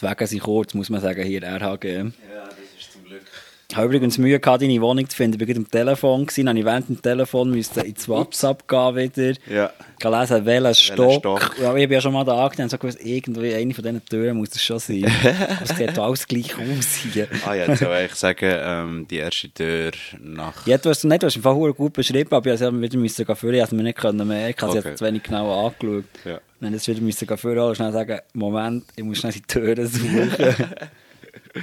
Die 0.00 0.06
Wege 0.06 0.26
sind 0.26 0.42
kurz, 0.42 0.74
muss 0.74 0.90
man 0.90 1.00
sagen, 1.00 1.24
hier 1.24 1.42
RHG. 1.42 1.84
Ja, 1.84 2.12
das 2.48 2.58
ist 2.78 2.92
zum 2.92 3.04
Glück... 3.04 3.22
Ich 3.68 3.76
habe 3.76 3.86
übrigens 3.88 4.16
Mühe 4.16 4.38
gehabt, 4.38 4.62
deine 4.62 4.80
Wohnung 4.80 5.08
zu 5.08 5.16
finden. 5.16 5.42
Ich 5.42 5.48
war 5.48 5.56
am 5.56 5.68
Telefon, 5.68 6.26
gewesen, 6.26 6.48
habe 6.48 6.58
ich 6.58 6.64
während 6.64 6.88
dem 6.88 7.02
Telefon 7.02 7.50
musste 7.50 7.80
ins 7.80 8.08
WhatsApp 8.08 8.66
gehen 8.68 8.96
wieder. 8.96 9.32
Ja. 9.52 9.72
Gelesen, 9.98 10.46
welcher 10.46 10.74
Stock. 10.74 11.18
Stock. 11.18 11.56
Ja, 11.60 11.74
ich 11.74 11.88
bin 11.88 11.94
ja 11.94 12.00
schon 12.00 12.12
mal 12.12 12.24
da 12.24 12.32
angenommen 12.34 12.64
und 12.64 12.70
so 12.70 12.78
gewusst, 12.78 12.98
irgendwie 13.02 13.54
eine 13.54 13.74
von 13.74 13.82
diesen 13.82 14.04
Türen 14.04 14.36
muss 14.36 14.50
es 14.54 14.62
schon 14.62 14.78
sein. 14.78 15.04
es 15.64 15.76
sieht 15.76 15.98
alles 15.98 16.28
gleich 16.28 16.54
aus 16.54 16.94
hier. 17.12 17.26
Ah 17.44 17.54
ja, 17.54 17.66
jetzt 17.66 17.80
soll 17.80 17.96
ich 18.06 18.14
sagen, 18.14 18.52
ähm, 18.52 19.06
die 19.10 19.16
erste 19.16 19.50
Tür 19.50 19.90
nach... 20.20 20.64
Ja, 20.66 20.78
du 20.78 20.88
hast 20.90 20.98
es 20.98 21.04
nicht, 21.04 21.22
du 21.22 21.26
hast 21.26 21.36
im 21.36 21.42
Fall 21.42 21.72
gut 21.72 21.92
beschrieben, 21.92 22.32
aber 22.32 22.54
ich 22.54 22.60
musste 22.60 22.80
wieder 22.80 22.98
müssen 22.98 23.24
gehen. 23.26 23.54
Ich 23.54 23.72
mir 23.72 23.82
nicht 23.82 23.98
können. 23.98 24.30
Ich 24.30 24.62
habe 24.62 24.72
es 24.72 24.76
Okay. 24.76 24.88
jetzt 24.90 24.98
zu 24.98 25.04
wenig 25.04 25.22
genau 25.24 25.66
angeschaut. 25.66 26.04
Ja. 26.24 26.40
Dann 26.60 26.72
jetzt 26.72 26.86
wieder 26.86 27.00
müssen 27.00 27.26
gehen 27.26 27.58
und 27.58 27.76
schnell 27.76 27.92
sagen, 27.92 28.20
Moment, 28.32 28.84
ich 28.94 29.02
muss 29.02 29.18
schnell 29.18 29.32
die 29.32 29.42
Türen 29.42 29.86
suchen. 29.86 30.30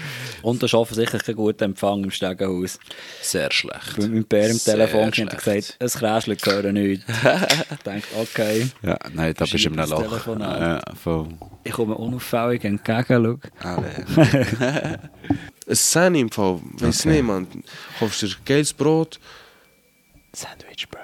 Und 0.42 0.62
du 0.62 0.66
hast 0.66 0.74
offensichtlich 0.74 1.24
keinen 1.24 1.36
guten 1.36 1.64
Empfang 1.64 2.04
im 2.04 2.12
Stegenhaus. 2.12 2.80
Sehr 3.22 3.52
schlecht. 3.52 3.96
Bei 3.98 4.08
meinem 4.08 4.26
Bär 4.26 4.50
im 4.50 4.58
Sehr 4.58 4.76
Telefon 4.76 5.06
hat 5.08 5.16
schlecht. 5.16 5.38
gesagt, 5.44 5.78
ein 5.80 5.88
Kräschchen 5.90 6.38
gehören 6.38 6.74
nicht. 6.74 7.04
ich 7.08 7.78
denke, 7.86 8.08
okay, 8.20 8.68
Ja, 8.82 8.98
nein, 9.14 9.34
da 9.38 9.46
bist 9.46 9.54
du 9.66 9.68
im 9.70 9.76
Verschiedenes 9.76 9.90
Loch. 9.90 10.40
Ja, 10.40 10.82
voll. 11.02 11.28
ich 11.64 11.72
komme 11.72 11.96
unauffällig 11.96 12.64
entgegen, 12.66 13.40
schau. 13.62 13.84
Ein 15.66 15.76
Sani 15.76 16.20
im 16.20 16.30
Fall, 16.32 16.60
weiss 16.74 17.02
Okay. 17.06 17.14
nicht, 17.16 17.24
man. 17.24 17.48
Kaufst 18.00 18.22
dir 18.22 18.30
geiles 18.44 18.74
Brot, 18.74 19.20
Sandwich, 20.34 20.90
bro. 20.90 21.00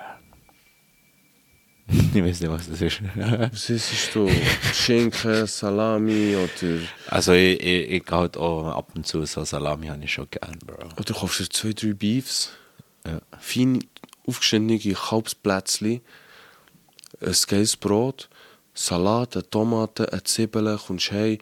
Ich 2.14 2.24
weiß 2.24 2.42
nicht, 2.42 2.50
was 2.52 2.70
das 2.70 2.82
ist. 2.82 3.02
was 3.16 3.70
ist 3.70 3.92
es 3.92 4.12
du? 4.14 4.30
Schinken, 4.74 5.48
Salami 5.48 6.36
oder, 6.36 6.80
also, 7.08 7.34
ich, 7.34 7.60
ich, 7.62 7.90
ich 7.92 8.04
halt 8.12 8.38
auch 8.38 8.68
ab 8.76 8.92
und 8.96 9.08
zu 9.08 9.26
so 9.26 9.44
Salami 9.44 9.88
habe 9.88 10.04
ich 10.04 10.14
schon 10.14 10.28
gern, 10.30 10.58
Bro. 10.66 10.90
oder 10.98 11.14
kaufst 11.14 11.40
dir 11.40 11.50
zwei, 11.50 11.74
drei 11.74 11.94
Beefs, 11.94 12.52
Ja. 13.06 13.20
fein 13.40 13.84
aufgeschnittene 14.28 14.94
Kalbsplätzchen, 14.94 16.02
ein 17.22 17.36
geiles 17.48 17.76
Brot, 17.76 18.30
Salat, 18.74 19.36
eine 19.36 19.50
Tomate, 19.50 20.12
eine 20.12 20.24
Zwiebeln, 20.24 20.78
kommst 20.78 21.12
heim, 21.12 21.40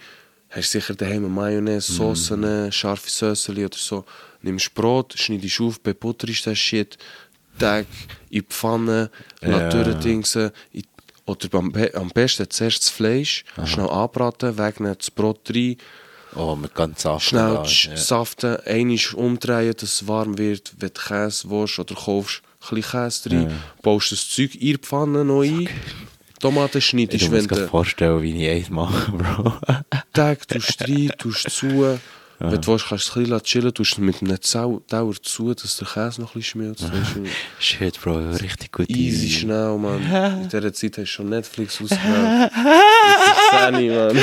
hast 0.49 0.71
sicher 0.71 0.95
daheim 0.95 1.25
eine 1.25 1.27
Mayonnaise, 1.33 1.91
Soßen, 1.91 2.71
scharfe 2.71 3.09
Söseli 3.09 3.65
oder 3.65 3.77
so, 3.77 4.05
nimmst 4.41 4.73
Brot, 4.73 5.13
schneidest 5.17 5.59
auf, 5.61 5.79
bei 5.81 5.93
Butter 5.93 6.29
ist 6.29 6.47
das 6.47 6.57
Shit, 6.57 6.97
Tag 7.57 7.85
in 8.29 8.41
die 8.41 8.45
Pfanne, 8.47 9.09
Ja. 9.41 9.49
ja. 9.49 9.69
durchdingsen, 9.69 10.51
in- 10.73 10.83
oder 11.25 11.47
am, 11.57 11.73
am 11.93 12.09
besten 12.09 12.49
zuerst 12.49 12.83
das 12.83 12.89
Fleisch, 12.89 13.43
schnell 13.65 13.89
anbraten, 13.89 14.57
wegnehmen 14.57 14.95
das 14.97 15.11
Brot 15.11 15.49
rein, 15.53 15.75
Oh, 16.35 16.55
mit 16.55 16.75
ganz 16.75 17.01
Saft. 17.01 17.25
Schnell 17.25 17.55
da, 17.55 17.63
ja. 17.63 17.97
saften, 17.97 18.57
einmal 18.65 18.97
umdrehen, 19.15 19.73
dass 19.73 19.83
es 20.01 20.07
warm 20.07 20.37
wird. 20.37 20.73
Wenn 20.77 20.89
du 20.93 21.01
Käse 21.01 21.49
willst 21.49 21.79
oder 21.79 21.95
kaufst, 21.95 22.43
ein 22.69 22.75
bisschen 22.75 22.91
Käse 22.91 23.31
rein, 23.31 23.61
baust 23.81 24.11
das 24.11 24.29
Zeug 24.29 24.53
in 24.55 24.59
die 24.59 24.77
Pfanne 24.77 25.25
noch 25.25 25.41
ein. 25.41 25.67
Tomaten 26.39 26.77
Ich 26.77 26.85
schneidest, 26.85 27.23
muss 27.23 27.31
mir 27.31 27.37
wenn 27.39 27.47
gerade 27.47 27.61
du 27.63 27.67
vorstellen, 27.69 28.21
wie 28.21 28.43
ich 28.45 28.49
eins 28.51 28.69
mache, 28.69 29.11
Bro. 29.17 29.53
Tag 30.13 30.47
tust 30.47 30.81
rein, 30.87 31.11
tust 31.17 31.49
zu. 31.49 31.97
Wenn 32.39 32.61
du 32.61 32.67
willst, 32.67 32.87
kannst 32.89 33.15
du 33.15 33.21
es 33.21 33.31
ein 33.31 33.41
chillen, 33.43 33.73
tust 33.73 33.97
mit 33.97 34.21
einem 34.21 34.37
Zau- 34.41 34.81
Dauer 34.87 35.15
zu, 35.21 35.53
dass 35.55 35.77
der 35.77 35.87
Käse 35.87 36.21
noch 36.21 36.35
ein 36.35 36.39
bisschen 36.39 36.61
schmilzt. 36.61 36.83
Du? 36.83 37.25
Shit, 37.59 37.99
Bro, 38.01 38.29
richtig 38.31 38.71
gut. 38.71 38.89
Easy 38.89 39.29
schnell, 39.29 39.75
Mann. 39.77 40.03
In 40.43 40.49
dieser 40.49 40.71
Zeit 40.73 40.91
hast 40.97 41.03
du 41.03 41.05
schon 41.07 41.29
Netflix 41.29 41.81
ausgewählt. 41.81 42.51
Das 43.17 43.37
ist 43.37 43.51
Sani, 43.51 43.89
Mann. 43.89 44.17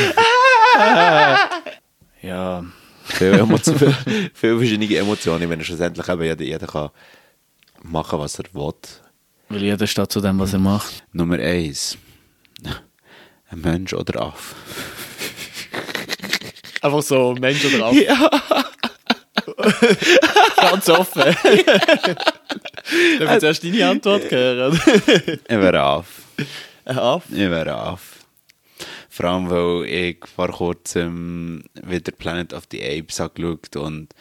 Ja, 2.23 2.65
Viele, 3.07 3.39
Emotionen, 3.41 3.95
viele 4.33 4.59
verschiedene 4.59 4.97
Emotionen, 4.97 5.49
wenn 5.51 5.59
er 5.59 5.65
schlussendlich 5.65 6.09
eben 6.09 6.23
jeder, 6.23 6.45
jeder 6.45 6.67
kann 6.67 6.91
machen, 7.83 8.19
was 8.19 8.39
er 8.39 8.45
will. 8.55 8.73
weil 9.51 9.63
jeder 9.63 9.87
steht 9.87 10.11
zu 10.11 10.21
dem, 10.23 10.39
was 10.39 10.53
er 10.55 10.59
macht. 10.59 11.05
Nummer 11.13 11.39
eins. 11.39 11.99
Ein 13.51 13.61
Mensch 13.61 13.93
oder 13.93 14.23
Aff? 14.23 14.55
Einfach 16.85 17.03
so 17.03 17.35
Mensch 17.41 17.65
oder 17.65 17.87
Affe. 17.87 18.05
Ja. 18.05 18.31
Ganz 20.61 20.89
offen. 20.91 21.23
Darf 23.19 23.33
ich 23.33 23.39
zuerst 23.41 23.65
deine 23.65 23.89
Antwort 23.89 24.31
hören? 24.31 24.79
Ich 25.49 25.49
wäre. 25.49 26.05
Ein 26.85 26.99
Affe? 26.99 27.33
Ich 27.33 27.39
wäre 27.39 27.75
Aff. 27.75 28.27
Vor 29.09 29.25
allem, 29.25 29.49
weil 29.49 29.89
ich 29.89 30.27
vor 30.27 30.49
kurzem 30.49 31.65
wieder 31.73 32.13
Planet 32.13 32.53
of 32.53 32.65
the 32.71 32.83
Apes 32.85 33.19
angeschaut 33.19 33.77
und 33.77 34.13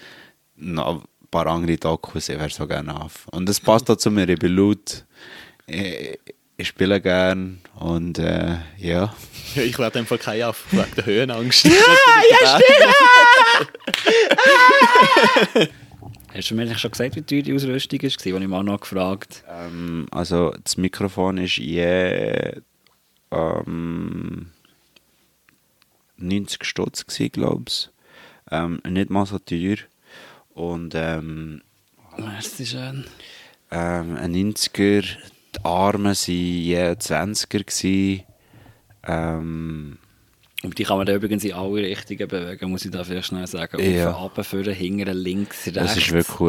noch 0.56 1.02
ein 1.02 1.08
paar 1.32 1.48
andere 1.48 1.76
Dokus, 1.76 2.30
ich 2.30 2.40
wäre 2.40 2.50
so 2.50 2.66
gerne 2.66 2.96
Aff. 2.96 3.28
Und 3.32 3.50
das 3.50 3.60
passt 3.60 3.92
auch 3.92 3.98
zu 3.98 4.10
mir, 4.10 4.30
ich 4.30 4.40
bin 4.40 4.56
laut, 4.56 5.04
ich, 5.68 6.18
ich 6.64 6.70
spiele 6.70 7.02
gern 7.02 7.60
und 7.76 8.18
äh, 8.20 8.56
ja. 8.78 9.14
Ja, 9.54 9.62
ich 9.64 9.78
werde 9.78 10.00
einfach 10.00 10.18
kein 10.18 10.42
Affe, 10.44 10.78
wegen 10.78 10.96
der 10.96 11.06
Höhenangst. 11.06 11.66
Hast 16.34 16.50
du 16.50 16.56
mir 16.56 16.62
eigentlich 16.62 16.80
schon 16.80 16.92
gesagt, 16.92 17.18
wie 17.18 17.22
teuer 17.22 17.42
die 17.42 17.54
Ausrüstung 17.54 18.02
war, 18.02 18.10
die 18.10 18.30
ich 18.44 18.48
mal 18.48 18.64
noch 18.64 18.80
gefragt 18.80 19.44
Ähm, 19.50 20.08
also 20.12 20.56
das 20.64 20.78
Mikrofon 20.78 21.38
ist 21.38 21.58
je 21.58 22.62
ähm, 23.30 24.52
90 26.16 26.64
Stutz 26.64 27.06
gsi, 27.06 27.28
glaube 27.30 27.66
ich. 27.68 27.90
Ähm, 28.50 28.82
nicht 28.88 29.10
mal 29.10 29.26
so 29.26 29.38
teuer. 29.38 29.76
Und 30.54 30.94
ähm, 30.96 31.62
Merci 32.18 32.66
schön. 32.66 33.04
ähm, 33.70 34.16
ein 34.16 34.34
90er, 34.34 35.18
die 35.56 35.66
Arme 35.66 36.10
waren 36.10 36.16
je 36.16 36.78
20er. 36.78 37.64
gsi. 37.64 38.24
Ähm, 39.06 39.98
Und 40.64 40.80
die 40.80 40.84
kann 40.86 40.96
man 40.98 41.06
da 41.06 41.14
übrigens 41.14 41.44
in 41.44 41.54
alle 41.54 41.82
Richtungen 41.82 42.26
bewegen, 42.28 42.70
muss 42.70 42.86
ich 42.86 42.92
da 42.92 43.04
vielleicht 43.04 43.28
schnell 43.28 43.46
sagen. 43.48 43.82
Ja. 43.82 44.12
Auf, 44.12 44.22
runter, 44.22 44.44
vorne, 44.46 44.72
hinten, 44.72 45.12
links, 45.12 45.66
rechts. 45.66 45.74
das 45.74 45.98
ist 45.98 46.12
wirklich 46.12 46.40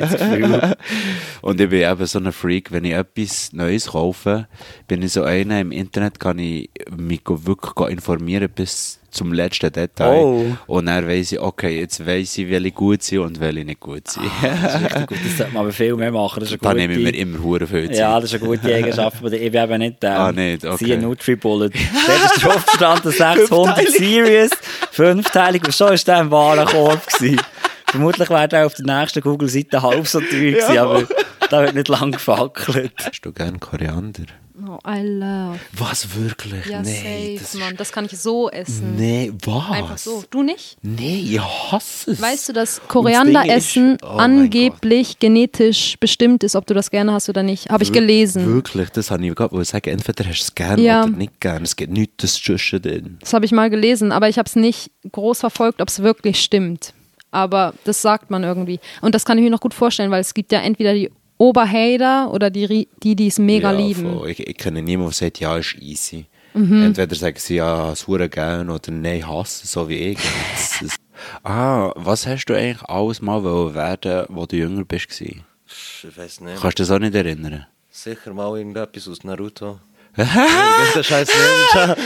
Gefühl. 0.00 0.76
Und 1.42 1.60
ich 1.60 1.68
bin 1.68 1.88
eben 1.88 2.06
so 2.06 2.18
ein 2.18 2.32
Freak, 2.32 2.72
wenn 2.72 2.84
ich 2.84 2.94
etwas 2.94 3.52
Neues 3.52 3.86
kaufe, 3.86 4.48
bin 4.88 5.02
ich 5.02 5.12
so 5.12 5.22
einer, 5.22 5.60
im 5.60 5.70
Internet 5.70 6.18
kann 6.18 6.40
ich 6.40 6.68
mich 6.90 7.22
wirklich 7.24 7.88
informieren 7.90 8.50
bis 8.52 8.97
zum 9.10 9.32
letzten 9.32 9.72
Detail. 9.72 10.22
Oh. 10.22 10.56
Und 10.66 10.86
dann 10.86 11.06
weiss 11.06 11.32
ich, 11.32 11.40
okay, 11.40 11.80
jetzt 11.80 12.04
weiss 12.06 12.36
ich, 12.38 12.48
welche 12.48 12.70
gut 12.72 13.02
sind 13.02 13.20
und 13.20 13.40
welche 13.40 13.64
nicht 13.64 13.80
gut 13.80 14.08
sind. 14.08 14.30
Das 14.42 14.74
ist 14.74 14.80
richtig 14.82 15.06
gut, 15.06 15.18
das 15.24 15.36
sollte 15.38 15.52
man 15.52 15.62
aber 15.62 15.72
viel 15.72 15.96
mehr 15.96 16.12
machen. 16.12 16.40
Das 16.40 16.52
ist 16.52 16.64
da 16.64 16.70
eine 16.70 16.80
nehme 16.80 16.94
ich 16.94 16.98
mir 16.98 17.12
gute, 17.12 17.18
immer 17.18 17.42
hure 17.42 17.66
viel 17.66 17.86
Zeit. 17.88 17.98
ja, 17.98 18.20
das 18.20 18.32
ist 18.32 18.40
eine 18.40 18.48
gute 18.48 18.74
Eigenschaft, 18.74 19.18
aber 19.18 19.32
ich 19.32 19.52
bin 19.52 19.62
eben 19.62 19.78
nicht 19.78 20.02
der. 20.02 20.20
Ah, 20.20 20.32
nicht, 20.32 20.64
okay. 20.64 20.84
Siehe 20.84 20.98
Nutribullet. 20.98 21.72
Dort 21.74 22.24
ist 22.24 22.44
drauf 22.44 22.66
gestanden 22.66 23.12
600 23.12 23.88
Series, 23.88 24.50
fünfteilig, 24.90 25.64
und 25.64 25.74
schon 25.74 25.92
ist 25.92 26.06
der 26.06 26.20
im 26.20 26.30
wahren 26.30 26.66
Korb 26.66 27.06
gewesen. 27.06 27.40
Vermutlich 27.86 28.28
wäre 28.28 28.48
der 28.48 28.66
auf 28.66 28.74
der 28.74 28.84
nächsten 28.84 29.22
Google-Seite 29.22 29.82
halb 29.82 30.06
so 30.06 30.20
teuer 30.20 30.52
gewesen, 30.52 30.78
aber 30.78 31.04
da 31.48 31.62
wird 31.62 31.74
nicht 31.74 31.88
lang 31.88 32.12
gefackelt. 32.12 32.92
Hast 33.02 33.22
du 33.22 33.32
gern 33.32 33.58
Koriander? 33.58 34.24
Oh, 34.66 34.78
I 34.88 35.02
love. 35.02 35.58
Was, 35.76 36.14
wirklich? 36.16 36.66
Ja, 36.66 36.82
nee, 36.82 37.36
safe, 37.36 37.38
das 37.40 37.54
Mann. 37.54 37.76
Das 37.76 37.92
kann 37.92 38.04
ich 38.06 38.18
so 38.18 38.50
essen. 38.50 38.96
Nee, 38.96 39.32
was? 39.44 39.70
Einfach 39.70 39.98
so. 39.98 40.24
Du 40.30 40.42
nicht? 40.42 40.76
Nee, 40.82 41.20
ich 41.30 41.40
hasse 41.40 42.10
es. 42.10 42.20
Weißt 42.20 42.48
du, 42.48 42.52
dass 42.52 42.80
Korianderessen 42.88 43.94
ist- 43.96 44.02
oh 44.02 44.06
angeblich 44.16 45.18
genetisch 45.18 45.96
bestimmt 46.00 46.42
ist, 46.44 46.56
ob 46.56 46.66
du 46.66 46.74
das 46.74 46.90
gerne 46.90 47.12
hast 47.12 47.28
oder 47.28 47.42
nicht? 47.42 47.70
Habe 47.70 47.84
ich 47.84 47.92
gelesen. 47.92 48.46
Wirklich, 48.52 48.90
das 48.90 49.10
habe 49.10 49.24
ich 49.26 49.34
gerade 49.34 49.64
sagen. 49.64 49.90
Entweder 49.90 50.24
hast 50.28 50.38
du 50.40 50.42
es 50.44 50.54
gern 50.54 50.80
Ja. 50.80 51.04
oder 51.04 51.10
nicht 51.12 51.40
gern. 51.40 51.62
Es 51.62 51.76
gibt 51.76 51.92
nichts 51.92 52.34
zwischen 52.42 52.82
drin. 52.82 53.18
Das 53.20 53.32
habe 53.34 53.44
ich 53.44 53.52
mal 53.52 53.70
gelesen, 53.70 54.10
aber 54.12 54.28
ich 54.28 54.38
habe 54.38 54.48
es 54.48 54.56
nicht 54.56 54.90
groß 55.12 55.40
verfolgt, 55.40 55.80
ob 55.80 55.88
es 55.88 56.02
wirklich 56.02 56.40
stimmt. 56.42 56.94
Aber 57.30 57.74
das 57.84 58.00
sagt 58.00 58.30
man 58.30 58.42
irgendwie. 58.42 58.80
Und 59.02 59.14
das 59.14 59.24
kann 59.26 59.36
ich 59.36 59.44
mir 59.44 59.50
noch 59.50 59.60
gut 59.60 59.74
vorstellen, 59.74 60.10
weil 60.10 60.22
es 60.22 60.32
gibt 60.32 60.50
ja 60.50 60.60
entweder 60.60 60.94
die 60.94 61.10
Oberhater 61.38 62.30
oder 62.32 62.50
die, 62.50 62.88
die, 63.02 63.16
die 63.16 63.26
es 63.28 63.38
mega 63.38 63.72
ja, 63.72 63.78
lieben. 63.78 64.12
voll. 64.18 64.30
Ich, 64.30 64.40
ich 64.46 64.56
kenne 64.56 64.82
niemanden, 64.82 65.10
der 65.12 65.26
sagt, 65.26 65.40
ja, 65.40 65.56
ist 65.56 65.76
easy. 65.80 66.26
Mhm. 66.54 66.82
Entweder 66.86 67.14
sagen 67.14 67.36
sie, 67.38 67.56
ja, 67.56 67.92
es 67.92 68.06
hure 68.06 68.28
gern 68.28 68.68
oder 68.70 68.90
nein, 68.90 69.26
hasse, 69.26 69.66
so 69.66 69.88
wie 69.88 69.94
ich. 70.12 70.18
Das- 70.52 70.78
das- 70.82 70.96
ah, 71.44 71.92
was 71.94 72.26
hast 72.26 72.46
du 72.46 72.54
eigentlich 72.54 72.82
alles 72.88 73.22
mal 73.22 73.42
wollen 73.44 73.74
werden, 73.74 74.26
wo 74.28 74.46
du 74.46 74.56
jünger 74.56 74.84
bist? 74.84 75.08
gewesen? 75.08 75.44
Ich 75.66 76.16
weiß 76.16 76.40
nicht. 76.40 76.60
Kannst 76.60 76.78
du 76.78 76.82
das 76.82 76.90
auch 76.90 76.98
nicht 76.98 77.14
erinnern? 77.14 77.66
Sicher 77.90 78.32
mal 78.32 78.56
irgendetwas 78.58 79.08
aus 79.08 79.22
Naruto. 79.24 79.78
Irgendein 80.16 81.04
scheiß 81.04 81.28
Ninja. 81.28 81.96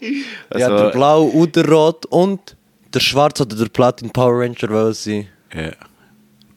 ja, 0.58 0.66
Also- 0.68 0.76
der 0.84 0.90
Blau 0.90 1.22
und 1.24 1.56
der 1.56 1.68
Rot 1.68 2.04
und 2.06 2.56
der 2.92 3.00
Schwarz 3.00 3.40
oder 3.40 3.56
der 3.56 3.66
Platin 3.66 4.10
Power 4.10 4.40
Ranger 4.40 4.68
wollen 4.68 4.92
sie. 4.94 5.28
Ja. 5.54 5.70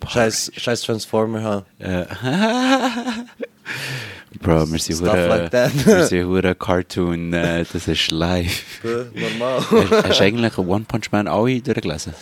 Scheiß, 0.09 0.51
scheiß 0.57 0.81
Transformer 0.81 1.41
haben. 1.41 1.65
Ja. 1.79 2.05
Bro, 4.41 4.71
wir 4.71 4.79
sind 4.79 4.97
Stuff 4.97 5.09
hure, 5.11 5.27
like 5.27 5.51
that. 5.51 5.71
wir 5.85 6.05
sind 6.05 6.27
hure 6.27 6.53
Cartoon, 6.55 7.33
äh, 7.33 7.63
das 7.71 7.87
ist 7.87 8.11
live. 8.11 8.63
Äh, 8.83 9.05
Normal. 9.19 9.59
hast, 9.71 10.07
hast 10.09 10.19
du 10.19 10.23
eigentlich 10.23 10.57
One 10.57 10.85
Punch 10.87 11.11
Man 11.11 11.27
alle 11.27 11.61
durchgelesen? 11.61 12.13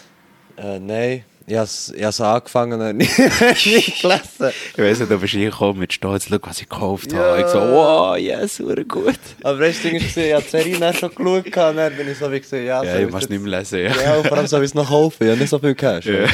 äh, 0.58 0.80
nein, 0.80 1.24
ich 1.46 1.56
habe 1.56 1.66
es 1.66 2.22
angefangen 2.22 2.80
und 2.80 2.98
nicht, 2.98 3.18
nicht 3.20 4.02
gelesen. 4.02 4.52
Ich 4.72 4.78
weiss 4.78 5.00
nicht, 5.00 5.12
du 5.12 5.18
bist 5.20 5.34
reingekommen 5.34 5.80
mit 5.80 5.92
Stolz, 5.92 6.28
schau, 6.30 6.38
was 6.42 6.62
ich 6.62 6.70
gekauft 6.70 7.14
habe. 7.14 7.42
Ich 7.42 7.48
so, 7.48 7.60
wow, 7.60 8.18
yes, 8.18 8.60
hure 8.60 8.86
gut. 8.86 9.20
Aber 9.44 9.60
das 9.60 9.82
Ding 9.82 9.96
ist, 9.96 10.16
ich 10.16 10.32
habe 10.32 10.44
die 10.44 10.50
Serie 10.50 10.94
schon 10.94 11.10
geschaut, 11.10 11.46
und 11.46 11.56
dann 11.78 11.98
bin 11.98 12.10
ich 12.10 12.18
so 12.18 12.32
wie 12.32 12.40
gesehen, 12.40 12.66
ja, 12.66 12.82
Ja, 12.84 12.94
soll 12.94 13.02
ich 13.02 13.12
muss 13.12 13.28
nicht 13.30 13.42
mehr 13.44 13.60
lesen, 13.60 13.80
ja. 13.80 13.92
Ja, 14.02 14.16
und 14.16 14.28
vor 14.28 14.38
allem 14.38 14.48
soll 14.48 14.62
ich 14.62 14.70
es 14.70 14.74
noch 14.76 14.88
kaufen, 14.88 15.24
ich 15.24 15.30
habe 15.30 15.40
nicht 15.40 15.50
so 15.50 15.60
viel 15.60 15.76
Cash. 15.76 16.06
Ja. 16.06 16.26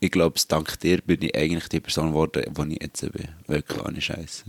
Ich 0.00 0.10
glaube, 0.10 0.38
dank 0.48 0.78
dir 0.80 0.98
bin 1.02 1.22
ich 1.22 1.36
eigentlich 1.36 1.68
die 1.68 1.80
Person 1.80 2.08
geworden, 2.08 2.42
die 2.68 2.74
ich 2.74 2.82
jetzt 2.82 3.00
bin. 3.12 3.28
Wirklich, 3.46 3.84
ohne 3.84 4.00
Scheiße. 4.00 4.44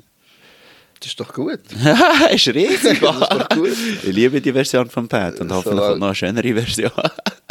Das 0.99 1.07
ist 1.09 1.19
doch 1.19 1.31
gut. 1.33 1.59
ist 2.31 2.47
riesig. 2.47 2.99
Das 3.01 3.15
ist 3.21 3.31
doch 3.31 3.49
gut. 3.49 3.69
ich 4.03 4.13
liebe 4.13 4.41
die 4.41 4.51
Version 4.51 4.89
von 4.89 5.07
Pat 5.07 5.39
und 5.39 5.51
hoffentlich 5.51 5.63
Solange- 5.75 5.87
kommt 5.89 5.99
noch 5.99 6.07
eine 6.07 6.15
schönere 6.15 6.53
Version. 6.53 6.91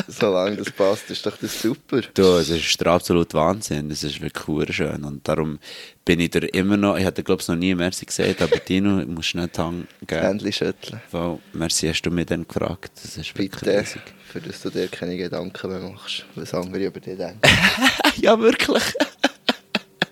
Solange 0.20 0.56
das 0.56 0.70
passt, 0.70 1.10
ist 1.10 1.24
doch 1.26 1.36
das 1.36 1.60
super. 1.60 2.00
Du, 2.14 2.22
es 2.36 2.48
ist 2.48 2.80
der 2.80 2.88
absolute 2.88 3.36
Wahnsinn. 3.36 3.90
Es 3.90 4.04
ist 4.04 4.20
wirklich 4.20 4.74
schön. 4.76 5.02
Und 5.04 5.26
darum 5.26 5.58
bin 6.04 6.20
ich 6.20 6.30
dir 6.30 6.44
immer 6.54 6.76
noch, 6.76 6.96
ich 6.96 7.04
hatte 7.04 7.22
glaube 7.24 7.42
ich 7.42 7.48
noch 7.48 7.56
nie 7.56 7.74
Merci 7.74 8.06
gesagt, 8.06 8.40
aber 8.42 8.56
Dino, 8.58 9.00
ich 9.00 9.06
muss 9.08 9.26
schnell 9.26 9.48
die 9.48 9.60
Hand 9.60 9.86
geben. 10.06 10.22
Händchen 10.22 10.52
schütteln. 10.52 11.00
Weil, 11.10 11.38
merci 11.52 11.88
hast 11.88 12.02
du 12.02 12.10
mich 12.10 12.26
dann 12.26 12.46
gefragt. 12.46 12.92
Das 13.02 13.16
ist 13.16 13.36
wirklich 13.36 13.50
Bitte, 13.50 13.80
riesig. 13.80 14.02
für 14.32 14.40
das 14.40 14.60
du 14.62 14.70
dir 14.70 14.88
keine 14.88 15.16
Gedanken 15.16 15.70
mehr 15.70 15.80
machst, 15.80 16.24
was 16.36 16.54
andere 16.54 16.84
über 16.86 17.00
dich 17.00 17.16
denken. 17.16 17.40
ja, 18.16 18.38
wirklich. 18.38 18.82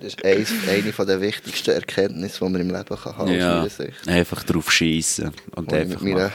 Das 0.01 0.13
ist 0.13 0.25
eins, 0.25 0.51
eine 0.69 0.93
der 1.07 1.21
wichtigsten 1.23 1.71
Erkenntnisse, 1.71 2.45
die 2.45 2.51
man 2.51 2.61
im 2.61 2.69
Leben 2.71 2.85
kann 2.85 3.17
haben 3.17 3.33
Ja, 3.33 3.57
meiner 3.57 3.71
Sicht. 3.71 4.07
einfach 4.07 4.43
drauf 4.45 4.71
schießen 4.71 5.33
und 5.55 5.73
einfach 5.73 6.01
mit 6.03 6.15
machen. 6.15 6.33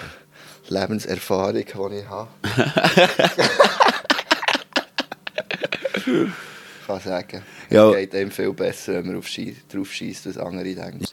Lebenserfahrung, 0.69 1.53
die 1.53 1.59
ich 1.97 2.09
habe. 2.09 2.29
ich 5.95 6.87
kann 6.87 6.99
sagen, 7.01 7.43
Ja. 7.69 7.89
es 7.89 7.95
geht 7.97 8.15
einem 8.15 8.31
viel 8.31 8.53
besser, 8.53 8.93
wenn 8.95 9.07
man 9.07 9.17
auf 9.17 9.27
Schie 9.27 9.55
drauf 9.71 9.91
schießt, 9.91 10.25
was 10.27 10.37
andere 10.37 10.73
denken. 10.75 11.05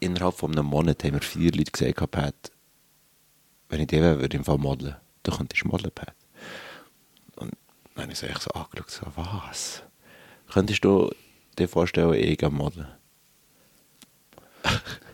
Innerhalb 0.00 0.34
von 0.36 0.52
einem 0.52 0.66
Monat 0.66 1.02
haben 1.04 1.14
wir 1.14 1.20
vier 1.20 1.52
Leute 1.52 1.70
gesehen, 1.72 1.94
Pat. 1.94 2.34
Wenn 3.68 3.80
ich 3.80 3.88
dir 3.88 4.00
wäre, 4.00 4.20
würde 4.20 4.36
ich 4.36 4.40
im 4.40 4.44
Fall 4.44 4.58
modeln. 4.58 4.96
Du 5.22 5.36
könntest 5.36 5.64
modeln, 5.64 5.92
Pat. 5.94 6.14
Und 7.36 7.52
dann 7.94 8.04
habe 8.04 8.12
ich 8.12 8.18
so 8.18 8.26
echt 8.26 8.42
so 8.42 8.50
angeschaut, 8.52 8.90
so, 8.90 9.06
was? 9.16 9.82
Könntest 10.52 10.84
du 10.84 11.10
dir 11.58 11.68
vorstellen, 11.68 12.14
ich 12.14 12.38
gehe 12.38 12.50
modeln? 12.50 12.88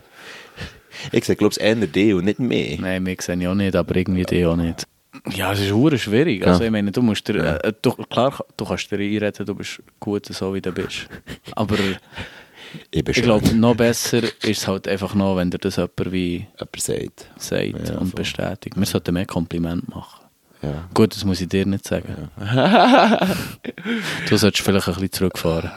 ich 1.11 1.25
sage, 1.25 1.37
glaube 1.37 1.53
ich, 1.57 1.61
eher 1.61 1.75
dich 1.75 2.13
und 2.13 2.25
nicht 2.25 2.39
mehr. 2.39 2.77
Nein, 2.79 3.03
mich 3.03 3.21
sehe 3.21 3.35
ich 3.37 3.47
auch 3.47 3.55
nicht, 3.55 3.75
aber 3.75 3.95
irgendwie 3.95 4.23
die 4.23 4.45
auch 4.45 4.55
nicht. 4.55 4.85
Ja, 5.33 5.53
es 5.53 5.61
ist 5.61 5.71
hure 5.71 5.97
schwierig. 5.97 6.45
Also 6.45 6.59
Ja. 6.61 6.65
ich 6.65 6.71
meine, 6.71 6.91
du 6.91 7.01
musst 7.01 7.27
dir, 7.27 7.37
Ja. 7.37 7.55
äh, 7.57 7.73
du, 7.81 7.91
klar, 7.93 8.43
du 8.57 8.65
kannst 8.65 8.91
dir 8.91 8.97
einreden, 8.99 9.45
du 9.45 9.55
bist 9.55 9.81
gut 9.99 10.25
so, 10.25 10.53
wie 10.53 10.61
du 10.61 10.71
bist. 10.71 11.07
Aber 11.53 11.77
Ich 12.91 13.07
ich 13.07 13.21
glaube, 13.23 13.55
noch 13.55 13.75
besser 13.75 14.23
ist 14.23 14.43
es 14.43 14.67
halt 14.67 14.87
einfach 14.89 15.15
noch, 15.15 15.37
wenn 15.37 15.49
dir 15.49 15.57
das 15.59 15.77
jemand 15.77 16.11
wie 16.11 16.47
Jemand 16.59 16.79
sagt. 16.81 17.27
sagt 17.37 17.61
Ja, 17.89 17.97
und 17.97 18.07
voll. 18.09 18.17
bestätigt. 18.17 18.75
Wir 18.77 18.85
sollten 18.85 19.13
mehr 19.13 19.25
Kompliment 19.25 19.87
machen. 19.87 20.25
Ja. 20.61 20.89
Gut, 20.93 21.15
das 21.15 21.23
muss 21.23 21.39
ich 21.39 21.47
dir 21.47 21.65
nicht 21.65 21.85
sagen. 21.87 22.29
du 24.29 24.37
solltest 24.37 24.63
vielleicht 24.65 24.87
ein 24.87 24.93
bisschen 24.95 25.11
zurückfahren. 25.11 25.71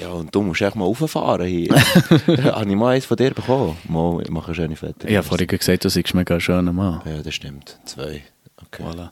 Ja, 0.00 0.08
und 0.10 0.34
du 0.34 0.42
musst 0.42 0.60
echt 0.62 0.76
mal 0.76 0.84
rauffahren 0.84 1.46
hier. 1.46 1.68
Habe 2.54 2.70
ich 2.70 2.76
mal 2.76 2.94
eins 2.94 3.04
von 3.04 3.16
dir 3.16 3.32
bekommen? 3.32 3.76
Mal, 3.88 4.22
ich 4.22 4.30
mache 4.30 4.46
eine 4.46 4.54
schöne 4.54 4.76
Fette. 4.76 5.08
Ich 5.08 5.16
habe 5.16 5.26
vorhin 5.26 5.46
gesagt, 5.46 5.84
du 5.84 5.88
seist 5.90 6.14
mega 6.14 6.34
ein 6.34 6.40
schöner 6.40 6.72
Mann. 6.72 7.02
Ja, 7.04 7.22
das 7.22 7.34
stimmt. 7.34 7.78
Zwei. 7.84 8.22
Okay. 8.62 8.82
Voilà. 8.82 9.10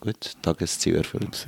Gut, 0.00 0.32
Tagesziel 0.42 0.96
erfüllt. 0.96 1.46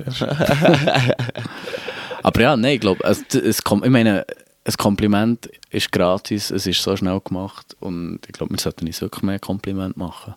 Aber 2.23 2.41
ja, 2.41 2.55
nein, 2.57 2.75
ich 2.75 2.79
glaube, 2.81 3.03
es, 3.03 3.21
es, 3.35 3.63
kom- 3.63 3.83
ich 3.83 3.89
meine, 3.89 4.25
ein 4.63 4.73
Kompliment 4.77 5.49
ist 5.69 5.91
gratis, 5.91 6.49
es 6.51 6.65
ist 6.65 6.81
so 6.81 6.95
schnell 6.95 7.19
gemacht 7.19 7.75
und 7.79 8.19
ich 8.27 8.33
glaube, 8.33 8.53
wir 8.53 8.59
sollten 8.59 8.87
uns 8.87 9.01
wirklich 9.01 9.23
mehr 9.23 9.39
Kompliment 9.39 9.97
machen. 9.97 10.35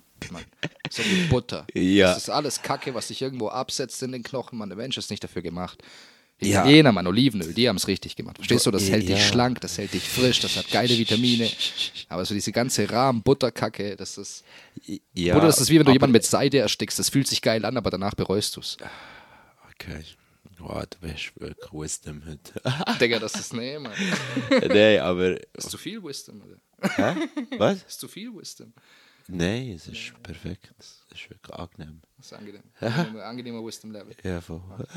So 0.91 1.03
wie 1.05 1.27
Butter. 1.29 1.65
Ja. 1.75 2.09
Das 2.09 2.19
ist 2.19 2.31
alles 2.31 2.61
Kacke, 2.61 2.93
was 2.95 3.09
sich 3.09 3.23
irgendwo 3.23 3.49
absetzt 3.49 4.03
in 4.03 4.11
den 4.13 4.23
Knochen. 4.25 4.59
Man, 4.59 4.69
der 4.69 4.77
Mensch 4.77 4.99
ist 4.99 5.11
nicht 5.11 5.23
dafür 5.23 5.43
gemacht. 5.43 5.79
Die 6.41 6.51
Ja. 6.51 6.62
Italiener, 6.62 6.93
man, 6.93 7.07
Olivenöl, 7.07 7.53
die 7.53 7.68
haben 7.68 7.76
es 7.76 7.89
richtig 7.89 8.14
gemacht. 8.14 8.36
Verstehst 8.36 8.64
du? 8.66 8.70
Das 8.70 8.86
Ja. 8.86 8.95
hält 8.95 9.09
dich 9.09 9.26
schlank, 9.26 9.61
das 9.61 9.76
hält 9.76 9.93
dich 9.93 10.05
frisch, 10.09 10.39
das 10.41 10.57
hat 10.57 10.70
geile 10.70 10.97
Vitamine. 10.97 11.51
Aber 12.09 12.24
so 12.24 12.32
diese 12.34 12.53
ganze 12.53 12.89
Rahmen-Butterkacke, 12.89 13.97
das 13.97 14.18
ist. 14.18 14.45
Ja, 15.14 15.34
Butter, 15.34 15.47
das 15.47 15.61
ist 15.61 15.68
wie 15.70 15.78
wenn 15.80 15.86
du 15.86 15.93
jemanden 15.93 16.12
mit 16.12 16.24
Seide 16.24 16.59
erstickst. 16.59 16.99
Das 16.99 17.09
fühlt 17.09 17.26
sich 17.26 17.43
geil 17.43 17.64
an, 17.64 17.76
aber 17.76 17.91
danach 17.91 18.14
bereust 18.14 18.55
du 18.57 18.61
es. 18.61 18.76
Okay. 19.74 20.05
Wow, 20.61 20.84
du 20.91 20.99
bist 21.07 21.30
wirklich 21.41 21.72
Wisdom 21.72 22.22
heute. 22.26 22.61
Digga, 23.01 23.18
das 23.20 23.34
ist 23.34 23.53
nee, 23.55 23.78
Mann. 23.78 23.93
Nein, 24.68 25.01
aber. 25.01 25.36
Ist 25.57 25.70
zu 25.70 25.78
viel 25.78 26.03
Wisdom, 26.03 26.43
oder? 26.43 26.59
Hä? 26.97 27.28
Was? 27.59 27.82
Ist 27.82 28.01
zu 28.01 28.09
viel 28.09 28.32
Wisdom. 28.34 28.72
Nein, 29.31 29.72
es 29.76 29.87
ist 29.89 30.14
perfekt. 30.22 30.70
Es 30.79 31.03
ist 31.12 31.29
wirklich 31.31 31.55
angenehm. 31.55 32.01
Das 32.16 32.26
ist 32.26 32.33
angenehm. 32.33 32.62
Angenehmer, 32.81 33.24
angenehmer 33.24 33.64
Wisdom-Level. 33.66 34.14
Ja, 34.24 34.41
voll. 34.41 34.61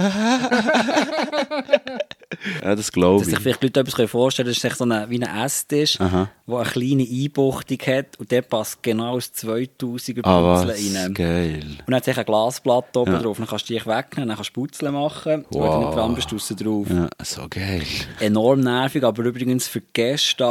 ja, 2.63 2.75
das 2.75 2.91
glaube 2.91 3.19
Dass 3.19 3.27
sich 3.27 3.35
ich. 3.35 3.41
vielleicht 3.43 3.61
Leute 3.63 3.79
etwas 3.81 4.09
vorstellen 4.09 4.45
können, 4.45 4.51
das 4.53 4.57
ist 4.57 4.63
echt 4.65 4.77
so 4.77 4.83
eine, 4.85 5.09
wie 5.09 5.21
ein 5.23 5.45
Esstisch, 5.45 5.97
der 5.97 6.29
eine 6.47 6.63
kleine 6.69 7.03
Einbuchtung 7.03 7.77
hat 7.79 8.19
und 8.19 8.31
der 8.31 8.41
passt 8.41 8.81
genau 8.81 9.15
das 9.15 9.33
2000er 9.33 10.21
Ah? 10.23 10.63
Putzeln 10.63 10.95
rein. 10.97 11.13
Geil. 11.13 11.59
Und 11.63 11.81
dann 11.87 11.95
hat 11.95 12.05
sich 12.05 12.15
eine 12.15 12.25
Glasplatte 12.25 12.99
oben 12.99 13.11
Ja. 13.13 13.19
drauf. 13.21 13.37
Dann 13.37 13.47
kannst 13.47 13.69
du 13.69 13.73
dich 13.73 13.85
wegnehmen, 13.85 14.29
dann 14.29 14.37
kannst 14.37 14.49
du 14.55 14.61
Putzeln 14.61 14.93
machen. 14.93 15.45
Und 15.45 15.53
wenn 15.55 15.61
Wow. 15.61 15.73
du 15.75 15.85
nicht 15.87 15.97
dran 15.97 16.15
bist, 16.15 16.31
draussen 16.31 16.57
drauf. 16.57 16.87
Ja, 16.89 17.09
so 17.23 17.47
geil. 17.49 17.83
Enorm 18.19 18.61
nervig, 18.61 19.03
aber 19.03 19.23
übrigens 19.23 19.67
für 19.67 19.81
Gäste 19.81 20.45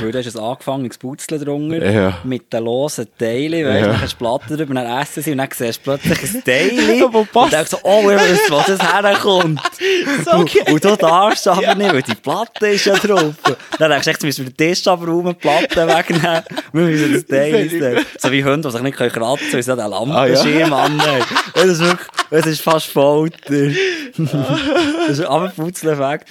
weil 0.00 0.14
ist 0.14 0.26
es 0.26 0.36
angefangen, 0.36 0.88
das 0.88 0.98
Putzeln 0.98 1.44
drunter, 1.44 1.90
Ja. 1.90 2.18
mit 2.24 2.52
den 2.52 2.64
losen 2.64 3.06
Teilen, 3.18 3.66
weißt 3.66 3.76
du, 3.76 3.80
Ja. 3.80 3.86
dann 3.88 4.00
hast 4.00 4.12
du 4.12 4.16
die 4.16 4.24
Platte 4.24 4.56
drüber, 4.56 4.74
dann 4.74 5.00
essen 5.02 5.22
sie 5.22 5.32
und 5.32 5.38
dann 5.38 5.48
siehst 5.54 5.78
du 5.78 5.82
plötzlich 5.96 6.34
ein 6.34 6.44
Teil. 6.44 7.02
und 7.32 7.52
denkst 7.52 7.70
so, 7.70 7.78
oh, 7.82 8.10
ich 8.10 8.16
weiß, 8.16 8.40
wo 8.50 8.62
das 8.66 8.80
herkommt. 8.92 9.60
und, 10.32 10.68
und 10.72 10.84
du 10.84 10.96
darfst 10.96 11.48
aber 11.48 11.74
nicht, 11.74 11.92
weil 11.92 12.02
die 12.02 12.14
Platte 12.14 12.66
ist 12.68 12.84
ja 12.86 12.94
drauf. 12.96 13.34
Dann 13.78 13.90
denkst 13.90 14.04
du, 14.04 14.10
jetzt 14.10 14.22
müssen 14.22 14.46
wir 14.46 14.52
den 14.52 14.56
Tisch 14.74 14.86
abräumen, 14.86 15.34
die 15.34 15.38
Platte 15.40 15.86
wegnehmen, 15.88 16.42
wir 16.72 16.82
müssen 16.84 17.12
das 17.14 17.26
Teil 17.26 17.66
nehmen. 17.66 18.06
So 18.18 18.30
wie 18.32 18.44
Hunde, 18.44 18.68
die 18.68 18.72
sich 18.72 18.82
nicht 18.82 18.96
kratzen 18.96 19.12
können, 19.12 19.38
weil 19.52 19.62
sie 19.62 19.76
den 19.76 19.90
Lampenschirm 19.90 20.72
Ah, 20.72 20.84
annehmen. 20.84 21.24
Das 21.54 21.64
ist 21.64 21.80
wirklich, 21.80 22.08
das 22.30 22.46
ist 22.46 22.62
fast 22.62 22.86
Folter. 22.86 23.70
das 24.16 25.18
ist 25.18 25.24
aber 25.24 25.48
Putzeln 25.48 25.98
weg. 25.98 26.24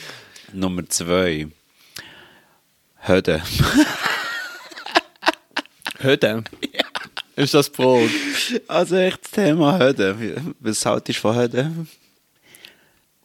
Nummer 0.54 0.88
zwei. 0.90 1.48
Höde. 3.02 3.42
Höde. 6.00 6.44
Ist 7.36 7.54
das 7.54 7.68
Frage? 7.70 8.10
Also 8.68 8.96
echt 8.98 9.24
das 9.24 9.32
Thema 9.32 9.78
Höde. 9.80 10.16
Was 10.60 10.86
haltest 10.86 11.20
du 11.20 11.22
von 11.22 11.36
Höde? 11.36 11.72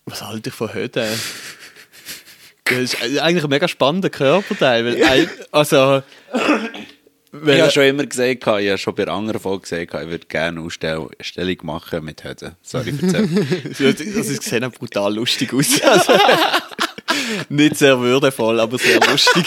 Was 0.07 0.22
halte 0.22 0.51
ich 0.51 0.55
von 0.55 0.72
Höde? 0.72 1.09
Das 2.64 2.79
ist 2.79 3.03
eigentlich 3.03 3.45
ein 3.45 3.51
mega 3.51 3.68
spannender 3.68 4.11
Körperteil. 4.11 4.85
Weil 4.85 5.05
ein, 5.05 5.29
also, 5.53 6.03
wenn, 7.33 7.57
Ich 7.57 7.61
habe 7.62 7.70
schon 7.72 7.83
immer 7.85 8.07
gesagt, 8.07 8.39
ich 8.43 8.47
habe 8.47 8.79
schon 8.79 8.95
bei 8.95 9.07
anderen 9.07 9.41
Folgen 9.41 9.62
gesagt, 9.62 9.83
ich 9.95 10.09
würde 10.09 10.27
gerne 10.27 10.61
eine 10.61 10.66
Ausstell- 10.68 11.09
Stellung 11.20 11.57
machen 11.62 12.05
mit 12.05 12.22
Höde. 12.25 12.57
Sorry, 12.62 12.95
erzähl. 13.03 13.29
Ja, 13.79 13.93
das 13.93 14.01
ist 14.29 14.43
gesehen 14.43 14.70
brutal 14.70 15.14
lustig 15.14 15.53
aus. 15.53 15.81
Also, 15.83 16.12
nicht 17.49 17.77
sehr 17.77 17.99
würdevoll, 18.01 18.61
aber 18.61 18.79
sehr 18.79 19.01
lustig. 19.01 19.45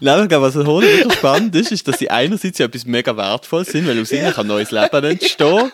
Nein, 0.00 0.22
ich 0.22 0.28
glaube, 0.28 0.46
was 0.46 0.54
Hunde 0.54 0.82
wirklich 0.82 1.14
spannend 1.14 1.54
ist, 1.54 1.72
ist, 1.72 1.86
dass 1.88 1.98
sie 1.98 2.10
einerseits 2.10 2.58
ja 2.58 2.66
etwas 2.66 2.84
mega 2.84 3.16
wertvoll 3.16 3.64
sind, 3.64 3.86
weil 3.86 4.00
aus 4.00 4.12
ihnen 4.12 4.32
kann 4.32 4.46
neues 4.46 4.70
Leben 4.70 5.04
entstehen. 5.04 5.72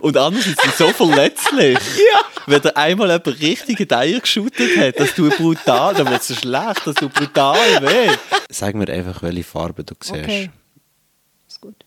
Und 0.00 0.16
andererseits 0.16 0.62
sind 0.62 0.74
sie 0.74 0.84
so 0.84 0.88
verletzlich. 0.90 1.78
Wenn 2.46 2.62
dir 2.62 2.76
einmal 2.76 3.08
jemand 3.08 3.40
richtige 3.40 3.96
Eier 3.96 4.20
geschüttet 4.20 4.76
hat, 4.78 5.00
das 5.00 5.14
tut 5.14 5.36
brutal, 5.36 5.94
dann 5.94 6.08
wird 6.10 6.20
es 6.20 6.28
so 6.28 6.34
schlecht, 6.34 6.86
das 6.86 6.94
tut 6.94 7.12
brutal 7.12 7.56
weh. 7.82 8.10
Sag 8.50 8.74
mir 8.74 8.88
einfach, 8.88 9.22
welche 9.22 9.44
Farbe 9.44 9.84
du 9.84 9.94
siehst. 10.00 10.12
Okay. 10.12 10.50
Ist 11.48 11.60
gut. 11.60 11.84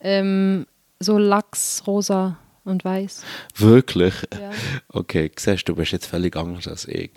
Ähm, 0.00 0.66
so 1.00 1.18
Lachs, 1.18 1.82
rosa 1.86 2.38
und 2.64 2.84
weiß. 2.84 3.22
Wirklich? 3.56 4.14
Ja. 4.32 4.50
Okay, 4.88 5.30
siehst 5.36 5.68
du, 5.68 5.72
du 5.72 5.76
bist 5.76 5.92
jetzt 5.92 6.06
völlig 6.06 6.36
anders 6.36 6.68
als 6.68 6.86
ich. 6.86 7.10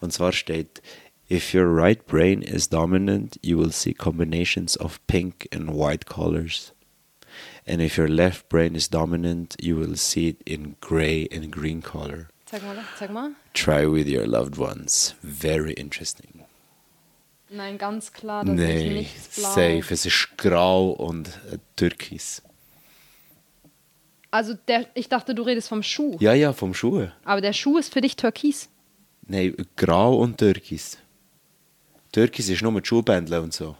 Und 0.00 0.12
zwar 0.12 0.32
steht, 0.32 0.82
if 1.28 1.54
your 1.54 1.64
right 1.66 2.04
brain 2.06 2.42
is 2.42 2.68
dominant, 2.68 3.38
you 3.42 3.56
will 3.58 3.72
see 3.72 3.94
combinations 3.94 4.78
of 4.78 4.98
pink 5.06 5.48
and 5.54 5.68
white 5.70 6.06
colors. 6.06 6.72
And 7.66 7.80
if 7.80 7.96
your 7.98 8.08
left 8.08 8.48
brain 8.48 8.74
is 8.74 8.88
dominant, 8.90 9.56
you 9.60 9.76
will 9.78 9.96
see 9.96 10.28
it 10.30 10.42
in 10.44 10.74
gray 10.80 11.28
and 11.32 11.52
green 11.52 11.82
color. 11.82 12.28
Zeig 12.46 12.62
mal, 12.64 12.76
zeig 12.98 13.10
mal. 13.10 13.30
Try 13.54 13.86
with 13.86 14.08
your 14.08 14.26
loved 14.26 14.58
ones. 14.58 15.14
Very 15.22 15.72
interesting. 15.74 16.44
Nein, 17.48 17.78
ganz 17.78 18.12
klar, 18.12 18.44
das 18.44 18.54
ist 18.54 18.60
Nee, 18.60 18.90
nichts 18.90 19.36
blau. 19.40 19.48
safe. 19.50 19.94
Es 19.94 20.04
ist 20.06 20.30
grau 20.36 20.90
und 20.90 21.28
äh, 21.52 21.58
türkis. 21.76 22.42
Also 24.30 24.54
der, 24.68 24.86
ich 24.94 25.08
dachte, 25.08 25.34
du 25.34 25.42
redest 25.42 25.68
vom 25.68 25.82
Schuh. 25.82 26.16
Ja, 26.20 26.34
ja, 26.34 26.52
vom 26.52 26.72
Schuh. 26.74 27.08
Aber 27.24 27.40
der 27.40 27.52
Schuh 27.52 27.78
ist 27.78 27.92
für 27.92 28.00
dich 28.00 28.16
türkis. 28.16 28.68
Nein, 29.26 29.54
grau 29.76 30.16
und 30.16 30.38
türkis. 30.38 30.98
Türkis 32.12 32.48
ist 32.48 32.62
nur 32.62 32.72
mit 32.72 32.86
Schuhbändeln 32.86 33.42
und 33.44 33.52
so. 33.52 33.76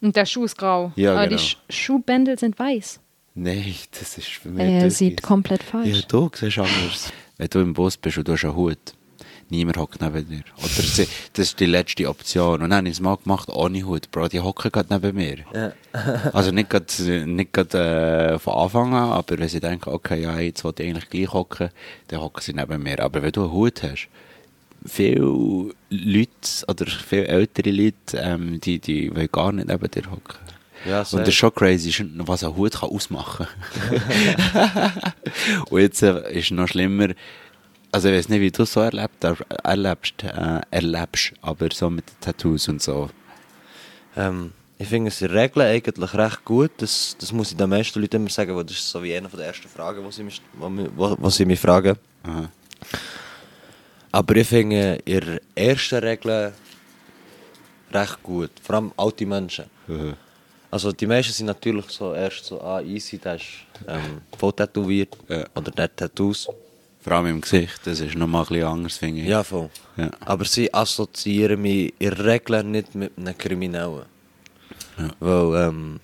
Und 0.00 0.16
der 0.16 0.26
Schuh 0.26 0.44
ist 0.44 0.56
grau. 0.56 0.92
Ja, 0.96 1.12
Aber 1.14 1.26
genau. 1.28 1.36
die 1.36 1.44
Sch 1.44 1.56
Schuhbändel 1.68 2.38
sind 2.38 2.58
weiß. 2.58 3.00
Nein, 3.34 3.74
das 3.98 4.18
ist 4.18 4.28
für 4.28 4.48
mich 4.48 4.62
Er 4.64 4.80
türkis. 4.80 4.98
sieht 4.98 5.22
komplett 5.22 5.62
Ja, 5.62 5.68
falsch. 5.70 6.06
du 6.06 6.30
siehst 6.34 6.58
anders. 6.58 7.12
Wenn 7.36 7.48
du 7.48 7.60
im 7.60 7.72
Bus 7.74 7.96
bist 7.96 8.18
und 8.18 8.28
du 8.28 8.32
hast 8.32 8.44
einen 8.44 8.56
Hut, 8.56 8.78
Niemand 9.50 9.78
hockt 9.78 10.00
neben 10.00 10.28
dir. 10.28 10.44
Oder 10.58 10.68
sie, 10.68 11.08
das 11.32 11.48
ist 11.48 11.60
die 11.60 11.66
letzte 11.66 12.08
Option. 12.08 12.62
Und 12.62 12.70
dann 12.70 12.78
habe 12.78 12.88
ich 12.88 12.94
es 12.94 13.00
mal 13.00 13.16
gemacht, 13.16 13.48
ohne 13.48 13.82
Hut. 13.82 14.08
Bro, 14.12 14.28
die 14.28 14.38
hocken 14.38 14.70
gerade 14.70 14.94
neben 14.94 15.16
mir. 15.16 15.38
Ja. 15.52 15.72
Also 16.32 16.52
nicht 16.52 16.70
gerade 16.70 17.26
nicht 17.26 17.52
grad, 17.52 17.74
äh, 17.74 18.38
von 18.38 18.54
Anfang 18.54 18.94
an, 18.94 19.10
aber 19.10 19.38
wenn 19.38 19.48
sie 19.48 19.58
denken, 19.58 19.90
okay, 19.90 20.22
ja, 20.22 20.38
jetzt 20.38 20.62
will 20.62 20.72
ich 20.78 20.86
eigentlich 20.86 21.10
gleich 21.10 21.32
hocken, 21.32 21.70
dann 22.08 22.20
hocken 22.20 22.40
sie 22.42 22.52
neben 22.52 22.80
mir. 22.80 23.00
Aber 23.00 23.22
wenn 23.22 23.32
du 23.32 23.42
einen 23.42 23.52
Hut 23.52 23.82
hast, 23.82 24.08
viele 24.86 25.74
Leute 25.90 26.66
oder 26.68 26.86
viele 26.86 27.26
ältere 27.26 27.70
Leute, 27.72 28.18
ähm, 28.18 28.60
die, 28.60 28.78
die 28.78 29.14
wollen 29.14 29.28
gar 29.32 29.50
nicht 29.50 29.66
neben 29.66 29.90
dir 29.90 30.10
hocken. 30.10 30.38
Ja, 30.88 31.00
Und 31.00 31.20
das 31.20 31.28
ist 31.28 31.34
schon 31.34 31.54
crazy, 31.54 31.90
ist, 31.90 32.04
was 32.18 32.44
ein 32.44 32.56
Hut 32.56 32.72
kann 32.72 32.88
ausmachen 32.88 33.46
Und 35.70 35.80
jetzt 35.80 36.02
äh, 36.02 36.32
ist 36.32 36.52
noch 36.52 36.68
schlimmer, 36.68 37.08
also 37.92 38.08
ich 38.08 38.14
weiß 38.16 38.28
nicht, 38.28 38.40
wie 38.40 38.50
du 38.50 38.62
es 38.62 38.72
so 38.72 38.80
erlebt, 38.80 39.24
aber- 39.24 39.44
erlebst, 39.64 40.22
äh, 40.22 40.60
erlebst, 40.70 41.32
aber 41.42 41.68
so 41.72 41.90
mit 41.90 42.08
den 42.08 42.20
Tattoos 42.20 42.68
und 42.68 42.82
so. 42.82 43.10
Ähm, 44.16 44.52
ich 44.78 44.88
finde 44.88 45.08
es 45.08 45.20
in 45.20 45.28
der 45.28 45.42
Regel 45.42 45.62
eigentlich 45.62 46.14
recht 46.14 46.44
gut. 46.44 46.70
Das, 46.78 47.16
das 47.18 47.32
muss 47.32 47.50
ich 47.50 47.56
den 47.56 47.68
meisten 47.68 48.00
Leuten 48.00 48.16
immer 48.16 48.30
sagen, 48.30 48.56
weil 48.56 48.64
das 48.64 48.76
ist 48.76 48.88
so 48.90 49.02
wie 49.02 49.14
eine 49.14 49.28
der 49.28 49.46
ersten 49.46 49.68
Fragen, 49.68 50.02
die 50.04 50.12
sie 50.12 50.22
mich, 50.22 50.40
wo, 50.54 51.16
wo 51.18 51.30
sie 51.30 51.44
mich 51.44 51.60
fragen. 51.60 51.96
Aha. 52.22 52.48
Aber 54.12 54.36
ich 54.36 54.48
finde 54.48 54.98
in 55.04 55.20
der 55.20 55.40
ersten 55.54 55.98
Regel 55.98 56.52
recht 57.92 58.22
gut. 58.22 58.50
Vor 58.62 58.76
allem 58.76 58.92
alte 58.96 59.26
Menschen. 59.26 59.66
Mhm. 59.86 60.14
Also 60.70 60.92
die 60.92 61.06
meisten 61.06 61.32
sind 61.32 61.46
natürlich 61.46 61.86
so 61.90 62.14
erst 62.14 62.44
so, 62.44 62.60
ah, 62.60 62.80
easy, 62.80 63.18
der 63.18 63.34
ist 63.34 63.44
ähm, 63.86 64.22
voll 64.38 64.52
tätowiert. 64.52 65.16
Ja. 65.28 65.44
Oder 65.54 65.70
der 65.72 65.94
Tattoos. 65.94 66.48
Vor 67.02 67.14
allem 67.14 67.26
im 67.26 67.40
Gesicht, 67.40 67.80
das 67.84 68.00
ist 68.00 68.14
noch 68.14 68.26
mal 68.26 68.42
ein 68.42 68.46
bisschen 68.48 68.64
anders, 68.66 68.96
finde 68.98 69.22
ich. 69.22 69.28
Ja, 69.28 69.42
voll. 69.42 69.70
Ja. 69.96 70.10
Aber 70.20 70.44
sie 70.44 70.72
assoziieren 70.72 71.60
mich 71.60 71.94
in 71.98 72.10
der 72.10 72.24
Regel 72.24 72.62
nicht 72.62 72.94
mit 72.94 73.12
einem 73.16 73.36
Kriminellen. 73.36 74.04
Ja. 74.98 75.08
Weil, 75.18 75.68
ähm, 75.68 76.00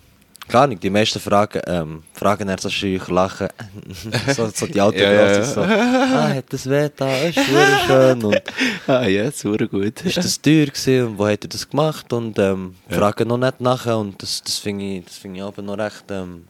gar 0.48 0.66
nicht, 0.66 0.82
die 0.82 0.88
meisten 0.88 1.20
fragen, 1.20 1.60
ähm, 1.66 2.02
fragen 2.14 2.48
dann 2.48 2.56
so 2.56 2.70
schüch, 2.70 3.08
lachen. 3.08 3.48
so, 4.34 4.48
so 4.54 4.66
die 4.66 4.80
alten 4.80 4.98
Ja, 5.00 5.12
ja, 5.12 5.42
so, 5.42 5.60
ah, 5.60 6.28
hat 6.34 6.50
das 6.50 6.68
weh 6.68 6.88
da, 6.96 7.14
ist 7.18 7.40
schön. 7.86 8.24
Und 8.24 8.42
Ah 8.86 9.06
ja, 9.06 9.30
super 9.30 9.66
gut. 9.66 10.00
ist 10.00 10.16
das 10.16 10.40
teuer 10.40 10.66
gewesen 10.66 11.08
und 11.08 11.18
wo 11.18 11.26
hat 11.26 11.44
er 11.44 11.48
das 11.48 11.68
gemacht? 11.68 12.10
Und 12.12 12.38
ähm, 12.38 12.74
fragen 12.88 13.28
noch 13.28 13.38
nicht 13.38 13.60
nachher 13.60 13.98
und 13.98 14.22
das, 14.22 14.42
das 14.42 14.58
finde 14.58 14.84
ich, 14.84 15.04
das 15.04 15.18
find 15.18 15.36
ich 15.36 15.42
aber 15.42 15.60
noch 15.60 15.76
recht 15.76 16.04
ähm, 16.10 16.48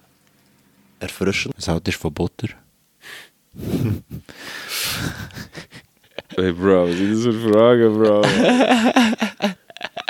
erfrischend. 1.00 1.52
Was 1.56 1.66
haltest 1.66 1.98
du 1.98 2.02
von 2.02 2.14
Butter? 2.14 2.48
Hey 6.36 6.52
Bro, 6.52 6.88
was 6.88 6.94
ist 6.96 7.26
das 7.26 7.34
für 7.34 7.50
Frage, 7.52 7.90
Bro? 7.90 8.22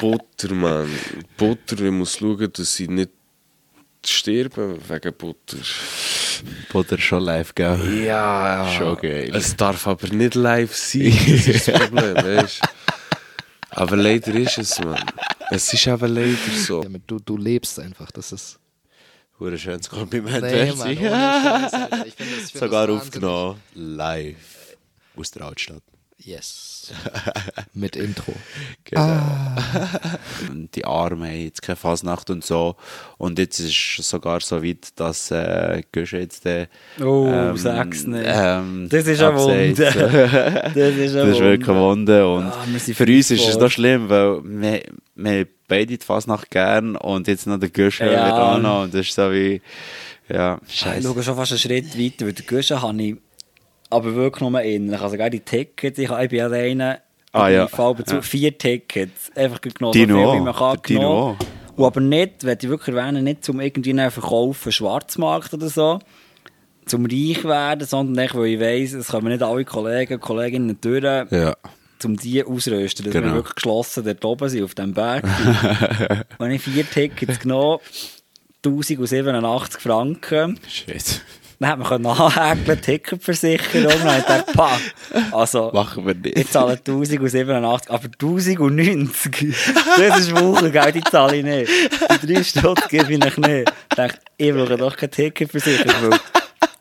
Butter, 0.01 0.55
Mann. 0.55 0.89
Butter, 1.37 1.81
ich 1.85 1.93
muss 1.93 2.17
schauen, 2.19 2.51
dass 2.53 2.75
sie 2.75 2.89
nicht 2.89 3.11
sterben 4.05 4.79
wegen 4.89 5.15
Butter. 5.17 5.59
Butter 6.73 6.99
schon 6.99 7.23
live, 7.23 7.55
gell? 7.55 8.05
Ja, 8.05 8.69
Schon 8.77 8.97
geil. 8.97 9.31
Es 9.35 9.57
darf 9.57 9.87
aber 9.87 10.09
nicht 10.09 10.35
live 10.35 10.75
sein, 10.75 11.13
das 11.27 11.47
ist 11.47 11.69
das 11.69 11.79
Problem, 11.91 12.17
weißt 12.17 12.61
du? 12.63 12.69
Aber 13.71 13.97
leider 13.97 14.35
ist 14.35 14.59
es, 14.59 14.79
Mann. 14.81 15.05
Es 15.51 15.73
ist 15.73 15.87
eben 15.87 16.15
leider 16.15 16.37
so. 16.57 16.85
Du, 17.07 17.19
du 17.21 17.37
lebst 17.37 17.79
einfach, 17.79 18.11
das 18.11 18.33
ist... 18.33 18.59
Hure 19.39 19.59
schönes 19.59 19.89
Kompliment, 19.91 20.43
Nee. 20.43 20.73
Mann, 20.73 20.97
Scheiß. 20.97 21.73
Ich 22.07 22.15
find 22.15 22.31
das- 22.33 22.45
ich 22.47 22.53
find 22.53 22.61
Sogar 22.61 22.89
aufgenommen. 22.89 23.61
Live. 23.75 24.77
Aus 25.17 25.31
der 25.31 25.43
Altstadt. 25.43 25.83
Yes. 26.19 26.93
Mit 27.75 27.95
Intro. 27.95 28.33
Genau. 28.85 29.21
Und 30.51 30.69
Die 30.75 30.85
Arme 30.85 31.27
haben 31.29 31.41
jetzt 31.43 31.61
keine 31.63 31.77
Fasnacht 31.77 32.31
und 32.31 32.45
so. 32.45 32.77
Und 33.19 33.39
jetzt 33.39 33.59
ist 33.61 33.99
es 33.99 34.09
sogar 34.09 34.41
so 34.41 34.63
weit, 34.63 34.89
dass 34.97 35.31
äh, 35.31 35.83
Gösche 35.93 36.19
jetzt 36.19 36.45
der. 36.45 36.69
Oh, 37.03 37.55
sag's 37.55 38.07
nicht. 38.07 38.25
Ähm, 38.27 38.89
Das 38.89 39.07
ist 39.07 39.21
eine 39.21 39.35
abseits. 39.35 39.79
Wunde. 39.79 40.71
Das 40.75 40.95
ist 40.95 41.15
eine 41.17 41.27
Das 41.27 41.35
ist 41.37 41.41
wirklich 41.41 41.69
eine 41.69 41.81
Wunde. 41.81 42.29
Und 42.35 42.45
Ah, 42.47 42.65
für 42.79 43.05
uns 43.05 43.31
ist 43.31 43.49
es 43.49 43.59
noch 43.59 43.71
schlimm, 43.71 44.09
weil 44.09 44.41
wir, 44.45 44.83
wir 45.17 45.47
beide 45.69 45.99
die 45.99 46.05
Fasnacht 46.05 46.51
gern 46.51 46.97
und 46.97 47.29
jetzt 47.29 47.47
noch 47.47 47.59
der 47.59 47.69
Gösche 47.71 48.05
Ja. 48.07 48.25
wird 48.25 48.35
auch 48.35 48.59
noch. 48.59 48.83
Und 48.85 48.95
das 48.95 49.03
ist 49.07 49.15
so 49.15 49.31
wie. 49.33 49.61
Ja, 50.29 50.59
Ich 50.67 50.81
scheiße. 50.81 51.07
schaue 51.07 51.23
schon 51.23 51.37
fast 51.37 51.53
einen 51.53 51.59
Schritt 51.61 51.97
weiter, 51.99 52.27
weil 52.27 52.33
den 52.33 52.47
Guschen 52.47 52.81
habe 52.83 53.01
ich 53.03 53.17
aber 53.91 54.15
wirklich 54.15 54.49
nur 54.49 54.61
ähnlich. 54.63 55.01
Also 55.01 55.17
gerade 55.17 55.31
die 55.31 55.41
Tickets, 55.41 55.99
ich, 55.99 56.11
ich 56.11 56.29
bin 56.29 56.41
alleine 56.41 57.01
Ah, 57.33 57.49
ja. 57.49 57.67
Fall 57.69 57.95
Ja. 58.07 58.23
vier 58.23 58.57
Tickets. 58.57 59.31
Einfach 59.35 59.61
genommen, 59.61 59.93
Dino 59.93 60.15
so 60.25 60.31
viel 60.33 60.41
wie 60.41 60.45
man 60.45 60.55
kann 60.55 60.79
Dino. 60.89 61.37
Und 61.77 61.85
aber 61.85 62.01
nicht, 62.01 62.45
wenn 62.45 62.57
ich 62.61 62.69
wirklich 62.69 62.97
erwähnen, 62.97 63.25
nicht 63.25 63.45
zum 63.45 63.61
irgendwie 63.61 63.93
verkaufen, 64.11 64.73
Schwarzmarkt 64.73 65.53
oder 65.53 65.69
so, 65.69 65.99
zum 66.87 67.05
reich 67.05 67.45
werden, 67.45 67.87
sondern 67.87 68.25
echt, 68.25 68.35
weil 68.35 68.47
ich 68.47 68.61
weiss, 68.61 68.93
es 68.95 69.09
kommen 69.09 69.29
nicht 69.29 69.43
alle 69.43 69.65
Kollegen 69.67 70.15
und 70.15 70.21
Kolleginnen 70.21 70.79
durch, 70.81 71.03
Ja. 71.03 71.55
um 72.05 72.17
die 72.17 72.43
ausrüsten, 72.43 73.05
dass 73.05 73.13
Genau. 73.13 73.27
wir 73.27 73.35
wirklich 73.35 73.57
geschlossen 73.57 74.05
dort 74.05 74.25
oben 74.25 74.49
sind, 74.49 74.65
auf 74.65 74.75
dem 74.75 74.95
Berg. 74.95 75.23
Wenn 76.39 76.53
ich 76.53 76.63
vier 76.63 76.89
Tickets 76.89 77.41
genommen 77.41 77.81
1087 78.65 79.81
Franken. 79.83 80.59
Shit. 80.69 81.21
Dann 81.59 81.71
hat 81.71 81.79
man 81.79 81.89
können 81.89 82.07
anhäkeln, 82.07 82.81
Ticketversicherung. 82.83 83.89
Dann 83.89 84.05
habe 84.05 84.19
ich 84.19 84.27
gedacht, 84.27 84.53
pa, 84.53 84.79
also, 85.33 85.71
Machen 85.73 86.07
wir 86.07 86.15
nicht. 86.15 86.39
ich 86.39 86.51
zahle 86.51 86.73
1087, 86.73 87.91
aber 87.91 88.05
1090, 88.05 89.55
das 89.97 90.19
ist 90.21 90.33
Wochengeld, 90.39 90.95
die 90.95 91.01
zahle 91.05 91.37
ich 91.37 91.45
nicht. 91.45 91.71
Die 92.23 92.35
drei 92.35 92.43
Stutz 92.45 92.89
gebe 92.89 93.13
ich 93.13 93.19
nicht. 93.19 93.39
Ich 93.39 93.97
dachte, 93.97 94.19
ich 94.37 94.53
brauche 94.53 94.77
doch 94.77 94.97
keine 94.97 95.11
Ticketversicherung, 95.11 96.11
weil 96.11 96.21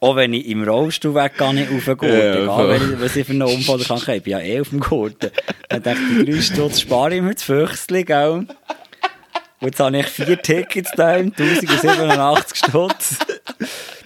auch 0.01 0.15
wenn 0.17 0.33
ich 0.33 0.45
im 0.47 0.63
Rollstuhl 0.67 1.15
weg 1.15 1.37
gar 1.37 1.53
nicht 1.53 1.71
auf 1.71 1.85
den 1.85 1.97
Gurten, 1.97 2.15
Ja, 2.17 2.43
egal 2.43 2.69
wenn 2.69 2.93
ich, 2.93 3.01
was 3.01 3.15
ich 3.15 3.25
für 3.25 3.31
einen 3.31 3.41
Unfall 3.43 3.79
habe, 3.79 4.15
ich 4.17 4.23
bin 4.23 4.31
ja 4.31 4.39
eh 4.39 4.59
auf 4.59 4.69
dem 4.69 4.81
Gurten. 4.81 5.31
Dann 5.69 5.83
dachte 5.83 5.99
ich, 6.19 6.25
die 6.25 6.31
drei 6.33 6.41
Stutz 6.41 6.81
spare 6.81 7.15
ich 7.15 7.21
mir 7.21 7.33
das 7.33 7.43
Füchsli, 7.43 8.03
gell? 8.03 8.45
Und 9.61 9.67
jetzt 9.69 9.79
habe 9.79 9.97
ich 9.97 10.05
vier 10.07 10.39
Tickets 10.41 10.91
da, 10.95 11.13
1087 11.13 12.57
Stutz. 12.57 13.15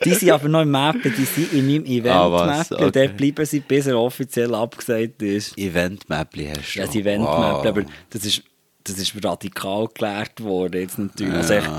Die 0.06 0.14
sind 0.14 0.32
aber 0.32 0.48
noch 0.48 0.62
im 0.62 0.72
Mappen, 0.72 1.14
die 1.16 1.26
sind 1.26 1.54
in 1.54 1.66
meinem 1.66 1.84
Ah? 2.08 2.28
Event-Mappen. 2.28 2.76
Okay. 2.76 2.86
Und 2.86 2.96
dort 2.96 3.18
bleiben 3.18 3.46
sie, 3.46 3.60
bis 3.60 3.88
er 3.88 4.00
offiziell 4.00 4.54
abgesagt 4.56 5.22
ist. 5.22 5.58
Event-Mäppli 5.58 6.48
hast 6.48 6.76
du. 6.76 6.80
Ja, 6.80 6.86
das 6.86 6.96
Event-Mappen, 6.96 7.68
aber 7.68 7.84
das 8.10 8.26
ist, 8.26 8.44
das 8.84 8.98
ist 8.98 9.14
radikal 9.24 9.88
gelehrt 9.94 10.42
worden 10.42 10.82
jetzt 10.82 10.98
natürlich. 10.98 11.34
Also 11.34 11.54
echt 11.54 11.70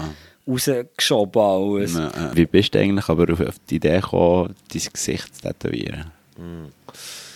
rausgeschoben 0.46 1.42
alles. 1.42 1.94
Ja, 1.94 2.10
ja. 2.14 2.36
Wie 2.36 2.46
bist 2.46 2.74
du 2.74 2.78
eigentlich 2.78 3.08
aber 3.08 3.32
auf, 3.32 3.40
die 3.68 3.76
Idee 3.76 4.00
gekommen, 4.00 4.54
dein 4.72 4.82
Gesicht 4.92 5.36
zu 5.36 5.42
tätowieren? 5.42 6.10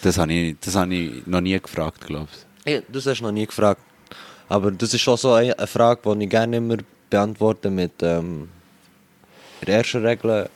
Das 0.03 0.19
habe 0.19 0.33
ich, 0.33 0.57
das 0.61 0.75
habe 0.75 0.95
ich 0.95 1.27
noch 1.27 1.41
nie 1.41 1.59
gefragt, 1.59 2.07
glaube 2.07 2.29
ich. 2.65 2.73
Ja, 2.73 2.81
das 2.89 3.07
hast 3.07 3.21
du 3.21 3.25
noch 3.25 3.33
nie 3.33 3.47
gefragt. 3.47 3.81
Aber 4.49 4.71
das 4.71 4.93
ist 4.93 5.01
schon 5.01 5.17
so 5.17 5.33
eine, 5.33 5.55
Frage, 5.67 6.15
die 6.15 6.25
ich 6.25 6.31
gerne 6.31 6.57
immer 6.59 6.77
beantworte 7.11 7.71
mit 7.71 7.93
ähm, 8.03 8.49
der 9.67 9.77
ersten 9.79 10.05
Regel, 10.05 10.49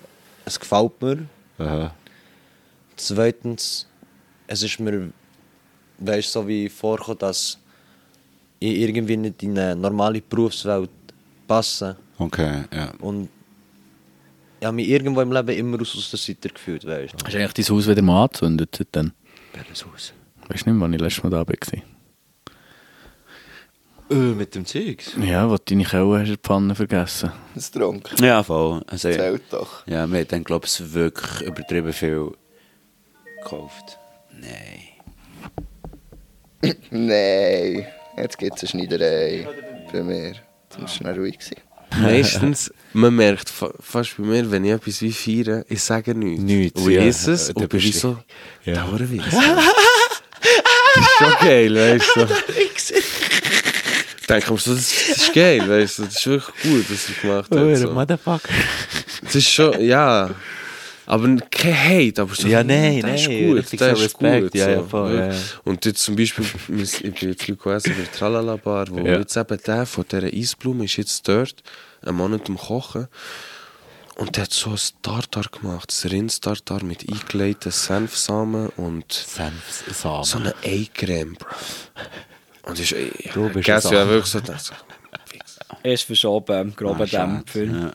es 0.49 0.61
gefällt 0.61 1.01
mir. 1.01 1.27
Aha. 1.59 1.95
Zweitens, 2.97 3.87
es 4.47 4.63
ist 4.63 4.81
mir, 4.81 5.11
weißt 5.99 6.33
so 6.33 6.47
wie 6.47 6.69
vorgekommen, 6.69 7.19
dass 7.19 7.59
ich 8.59 8.79
irgendwie 8.79 9.17
nicht 9.17 9.43
in 9.43 9.59
eine 9.59 9.77
normale 9.77 10.21
Berufswelt 10.21 10.91
passe. 11.47 11.97
Okay, 12.19 12.65
ja. 12.73 12.93
Und 13.01 13.29
ich 14.61 14.67
habe 14.67 14.75
mich 14.75 14.89
irgendwo 14.89 15.21
im 15.21 15.33
Leben 15.33 15.51
immer 15.51 15.81
aus, 15.81 15.97
aus 15.97 16.11
der 16.11 16.19
Seite 16.19 16.49
gefühlt, 16.49 16.85
weißt 16.85 17.15
Hast 17.25 17.35
du 17.35 17.39
eigentlich 17.39 17.67
dein 17.67 17.77
Haus 17.77 17.87
wieder 17.87 18.03
mal 18.03 18.25
angezündet 18.25 18.75
seitdem? 18.77 19.13
Welches 19.55 19.87
Haus? 19.87 20.13
Weißt 20.49 20.67
du 20.67 20.71
nicht, 20.71 20.81
wann 20.81 20.93
ich 20.93 21.01
letztes 21.01 21.23
Mal 21.23 21.31
da 21.31 21.47
war? 21.47 21.55
Äh, 24.11 24.15
mit 24.15 24.55
dem 24.55 24.65
Zeugs? 24.65 25.13
Ja, 25.21 25.49
wo 25.51 25.57
du 25.57 25.63
deine 25.67 25.85
Kelle 25.85 26.19
hast 26.19 26.21
in 26.21 26.27
der 26.29 26.39
Pfanne 26.39 26.75
vergessen. 26.75 27.31
Das 27.55 27.71
Trunk. 27.71 28.09
Ja, 28.21 28.43
voll. 28.43 28.83
Also, 28.87 29.11
Zählt 29.11 29.43
doch. 29.51 29.87
ja, 29.87 30.07
wir 30.07 30.19
haben 30.21 30.29
dann, 30.29 30.45
glaube 30.45 30.67
ich, 30.67 30.95
wirklich 30.95 31.43
übertrieben 31.43 31.93
viel 31.93 32.31
gekauft. 33.43 33.99
Nein. 34.33 34.89
Nein, 36.91 37.87
jetzt 38.17 38.39
gibt 38.39 38.57
es 38.57 38.63
eine 38.63 38.69
Schneiderei 38.69 39.47
bei 39.93 40.03
mir. 40.03 40.35
Das 40.71 40.81
war 40.81 40.89
schnell 40.89 41.19
ruhig. 41.19 41.39
Gewesen. 41.39 41.57
Meistens, 42.01 42.73
man 42.93 43.15
merkt 43.15 43.49
fa 43.49 43.71
fast 43.81 44.17
bei 44.19 44.25
mir, 44.25 44.51
wenn 44.51 44.65
ich 44.65 44.73
etwas 44.73 45.03
wie 45.03 45.13
feiere, 45.13 45.65
ich 45.69 45.83
sage 45.83 46.15
nichts. 46.15 46.43
Nichts, 46.43 46.81
Und 46.81 46.91
ich 46.91 46.97
ja. 46.97 47.03
esse 47.03 47.33
es 47.33 47.51
und 47.51 47.61
du 47.63 47.69
bin 47.69 47.93
so, 47.93 48.19
ja. 48.65 48.75
Dauerweiss. 48.75 49.25
das 49.31 51.05
ist 51.05 51.11
schon 51.19 51.33
geil, 51.41 51.75
weißt 51.75 52.17
du. 52.17 52.27
Ich 54.31 54.35
denke 54.35 54.53
mir 54.53 54.59
so, 54.59 54.75
das, 54.75 54.91
das 55.09 55.17
ist 55.19 55.33
geil, 55.33 55.67
weißt 55.67 56.01
du. 56.01 56.03
Das 56.05 56.17
ist 56.17 56.27
wirklich 56.27 56.63
gut, 56.63 56.85
was 56.91 57.07
du 57.07 57.13
gemacht 57.23 57.51
hast. 57.51 57.81
So. 57.81 57.91
Motherfucker. 57.93 58.49
Das 59.25 59.35
ist 59.35 59.49
schon, 59.49 59.81
ja. 59.83 60.31
Aber 61.07 61.35
kein 61.51 61.75
Hate, 61.75 62.21
aber 62.21 62.35
so, 62.35 62.47
Ja, 62.47 62.63
nein, 62.63 63.01
der 63.01 63.15
ist 63.15 63.27
nein, 63.29 63.47
gut, 63.47 63.57
richtig 63.57 63.79
der 63.79 63.97
so 63.97 64.03
ist 64.03 64.05
Respekt, 64.21 64.43
gut. 64.53 64.55
ja, 64.55 64.65
so. 64.67 64.71
ja, 64.73 64.83
voll, 64.83 65.15
ja. 65.17 65.31
Und 65.65 65.87
jetzt 65.87 66.03
zum 66.03 66.15
Beispiel, 66.17 66.45
ich 66.45 66.67
bin 66.67 66.79
jetzt 67.31 67.49
Leute 67.49 67.75
essen 67.75 67.95
bei 67.97 68.19
Tralala 68.19 68.57
Bar, 68.57 68.89
wo 68.91 68.99
Ja. 68.99 69.19
jetzt 69.19 69.35
eben 69.35 69.59
der 69.67 69.87
von 69.87 70.05
dieser 70.11 70.27
Eisblume 70.27 70.85
ist 70.85 70.97
jetzt 70.99 71.27
dort, 71.27 71.63
ein 72.05 72.15
Mann 72.15 72.35
am 72.47 72.59
Kochen. 72.59 73.09
Und 74.17 74.37
der 74.37 74.45
hat 74.45 74.53
so 74.53 74.71
ein 74.71 74.79
Tartar 75.01 75.45
gemacht, 75.51 75.91
ein 76.05 76.11
Rindstartar 76.11 76.85
mit 76.85 77.09
eingelegten 77.09 77.73
Senfsamen 77.73 78.69
und 78.77 79.11
Senfsamen. 79.11 80.25
so 80.25 80.37
eine 80.37 80.55
Ei-Creme, 80.63 81.37
Bro. 81.37 81.47
Und 82.69 82.79
ich, 82.79 82.95
ich, 82.95 83.33
Du 83.33 83.47
ich 83.49 83.53
bist 83.55 83.87
ein 83.87 83.93
ja 83.93 84.09
wirklich 84.09 84.27
so, 84.27 84.41
fix. 84.41 85.59
Ist 85.83 86.03
verschoben, 86.05 86.75
grober 86.77 87.05
Ah. 87.05 87.07
Dämpfer. 87.07 87.65
Ja. 87.65 87.91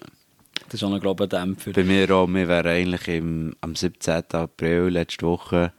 Das 0.65 0.75
ist 0.81 0.83
auch 0.83 0.93
ein 0.93 0.99
grober 0.99 1.27
Dämpfer. 1.27 1.71
Bei 1.71 1.83
mir 1.83 2.09
auch, 2.11 2.27
wir 2.27 2.47
wären 2.47 2.67
eigentlich 2.67 3.07
im, 3.07 3.53
am 3.61 3.75
17. 3.75 4.23
April 4.31 4.87
letzte 4.89 5.25
Woche 5.25 5.73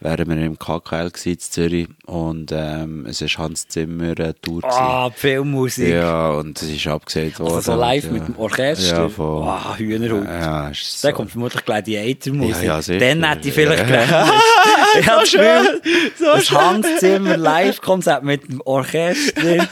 wären 0.00 0.28
wir 0.28 0.36
im 0.46 0.58
KKL 0.58 1.10
gewesen, 1.10 1.28
in 1.32 1.38
Zürich 1.40 1.88
und 2.06 2.52
ähm, 2.52 3.04
es 3.06 3.20
war 3.20 3.44
Hans 3.44 3.66
Zimmer 3.68 4.14
eine 4.18 4.40
Tour. 4.40 4.62
Ah, 4.64 5.10
Filmmusik. 5.10 5.88
Ja, 5.88 6.30
und 6.30 6.60
es 6.62 6.68
ist 6.70 6.86
abgesagt 6.86 7.40
worden. 7.40 7.54
Also 7.56 7.72
so 7.72 7.78
live 7.80 8.04
ja. 8.04 8.10
mit 8.12 8.28
dem 8.28 8.36
Orchester. 8.38 8.96
Ja, 9.02 9.08
voll. 9.08 9.42
Ah, 9.48 9.74
Hühnerhut. 9.76 10.24
Ja, 10.24 10.70
so. 10.72 11.10
kommt 11.12 11.30
vermutlich 11.32 11.64
Gladiator-Musik. 11.64 12.56
Ja, 12.62 12.76
ja, 12.76 12.82
sicher. 12.82 12.98
Dann 13.00 13.28
hätte 13.28 13.48
ich 13.48 13.54
vielleicht 13.54 13.88
Ja. 13.90 14.04
gerechnet. 14.04 14.32
ich 15.00 15.08
habe 15.08 15.20
das 15.20 15.30
Gefühl, 15.32 15.82
das 16.20 16.50
Hans 16.52 16.86
Zimmer 17.00 17.36
Live-Konzert 17.36 18.22
mit 18.22 18.48
dem 18.48 18.60
Orchester, 18.60 19.66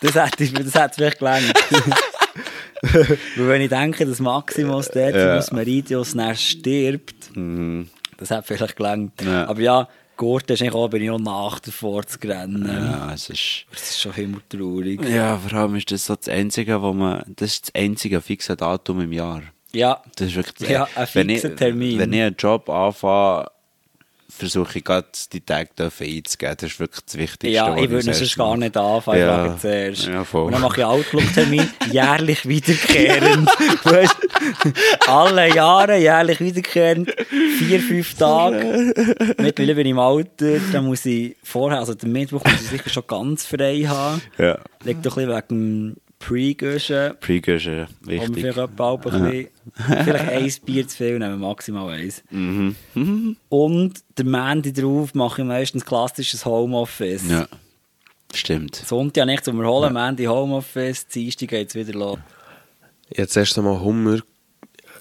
das 0.00 0.14
hätte, 0.14 0.44
ich- 0.44 0.54
das 0.54 0.74
hätte 0.74 0.94
vielleicht 0.94 1.18
gelangt. 1.18 1.52
Weil 2.82 3.18
wenn 3.48 3.60
ich 3.62 3.68
denke, 3.68 4.04
dass 4.06 4.18
Maximus 4.18 4.88
dort 4.92 5.14
Ja. 5.14 5.36
aus 5.38 5.52
Meridius 5.52 6.14
dann 6.14 6.34
stirbt, 6.36 7.14
Mhm. 7.36 7.88
Das 8.22 8.30
hätte 8.30 8.42
vielleicht 8.54 8.76
gelangt. 8.76 9.22
Ja. 9.22 9.48
Aber 9.48 9.60
ja, 9.60 9.88
Gurten 10.16 10.52
ist 10.52 10.62
eigentlich 10.62 10.74
auch, 10.74 10.88
bin 10.88 11.02
ich 11.02 11.10
auch 11.10 11.18
nach 11.18 11.58
davor 11.60 12.06
zu 12.06 12.18
rennen. 12.22 12.66
Ja, 12.66 13.12
es 13.12 13.28
ist... 13.28 13.64
Das 13.70 13.82
ist 13.90 14.00
schon 14.00 14.14
immer 14.14 14.38
traurig. 14.48 15.02
Ja, 15.08 15.36
vor 15.38 15.58
allem 15.58 15.76
ist 15.76 15.90
das 15.90 16.06
so 16.06 16.14
das 16.14 16.28
Einzige, 16.28 16.80
wo 16.80 16.92
man... 16.92 17.24
Das 17.36 17.50
ist 17.50 17.68
das 17.68 17.82
einzige 17.82 18.20
fixe 18.20 18.56
Datum 18.56 19.00
im 19.00 19.12
Jahr. 19.12 19.42
Ja, 19.72 20.02
Das 20.16 20.28
ist 20.28 20.36
wirklich... 20.36 20.68
Ja, 20.68 20.86
ein 20.94 21.08
wenn 21.14 21.28
fixer 21.28 21.50
ich, 21.50 21.56
Termin. 21.56 21.98
Wenn 21.98 22.12
ich 22.12 22.22
einen 22.22 22.36
Job 22.36 22.68
anfange, 22.68 23.46
versuche 24.34 24.78
ich 24.78 24.84
gerade 24.84 25.06
die 25.32 25.40
Tage 25.40 25.70
dürfen 25.78 26.06
einzugeben. 26.06 26.56
Das 26.58 26.70
ist 26.72 26.80
wirklich 26.80 27.04
das 27.04 27.16
Wichtigste. 27.18 27.48
Ja, 27.48 27.76
ich 27.76 27.90
würde 27.90 28.06
erstes 28.08 28.34
gar 28.34 28.56
nicht 28.56 28.76
anfangen, 28.76 29.18
ich 29.18 29.24
Ja. 29.24 29.44
frage 29.44 29.60
zuerst. 29.60 30.06
Ja, 30.06 30.24
voll. 30.24 30.46
Und 30.46 30.52
dann 30.52 30.60
mache 30.62 30.80
ich 30.80 30.84
Outlook-Termin, 30.86 31.68
jährlich 31.92 32.48
wiederkehrend. 32.48 33.48
Weißt, 33.84 34.16
alle 35.06 35.54
Jahre 35.54 35.98
jährlich 35.98 36.40
wiederkehrend, 36.40 37.14
vier, 37.58 37.80
fünf 37.80 38.14
Tage. 38.14 38.94
Mittlerweile 39.38 39.74
bin 39.74 39.86
ich 39.86 39.90
im 39.92 39.98
Alter, 39.98 40.58
dann 40.72 40.86
muss 40.86 41.04
ich 41.06 41.36
vorher, 41.42 41.78
also 41.78 41.94
den 41.94 42.12
Mittwoch 42.12 42.42
muss 42.44 42.62
ich 42.62 42.68
sicher 42.68 42.90
schon 42.90 43.06
ganz 43.06 43.44
frei 43.46 43.82
haben. 43.86 44.20
Ja. 44.38 44.58
Liegt 44.84 45.04
doch 45.06 45.16
ein 45.18 45.26
bisschen 45.26 45.48
wegen 45.50 45.96
Pre-Guschen. 46.22 47.16
Pre-Guschen, 47.18 47.88
wichtig. 48.02 48.34
vielleicht 48.34 48.58
etwa 48.58 48.94
ein 48.94 49.00
bisschen, 49.00 49.48
vielleicht 50.04 50.28
ein 50.28 50.64
Bier 50.64 50.88
zu 50.88 50.96
viel, 50.96 51.18
nehmen 51.18 51.40
wir 51.40 51.48
maximal 51.48 51.90
eins. 51.90 52.22
Mhm. 52.30 52.76
Mhm. 52.94 53.36
Und 53.48 53.94
der 54.16 54.24
Mandy 54.24 54.72
drauf 54.72 55.14
mache 55.14 55.42
ich 55.42 55.48
meistens 55.48 55.84
klassisches 55.84 56.44
Homeoffice. 56.44 57.28
Ja, 57.28 57.48
stimmt. 58.32 58.76
Sonntag 58.76 59.26
nicht 59.26 59.44
zum 59.44 59.60
Erholen, 59.60 59.92
Mandy 59.92 60.24
Homeoffice, 60.24 61.08
Dienstag 61.08 61.48
geht 61.48 61.68
es 61.68 61.74
wieder 61.74 61.98
los. 61.98 62.18
Jetzt 63.10 63.36
erst 63.36 63.58
einmal 63.58 63.80
Hunger. 63.80 64.20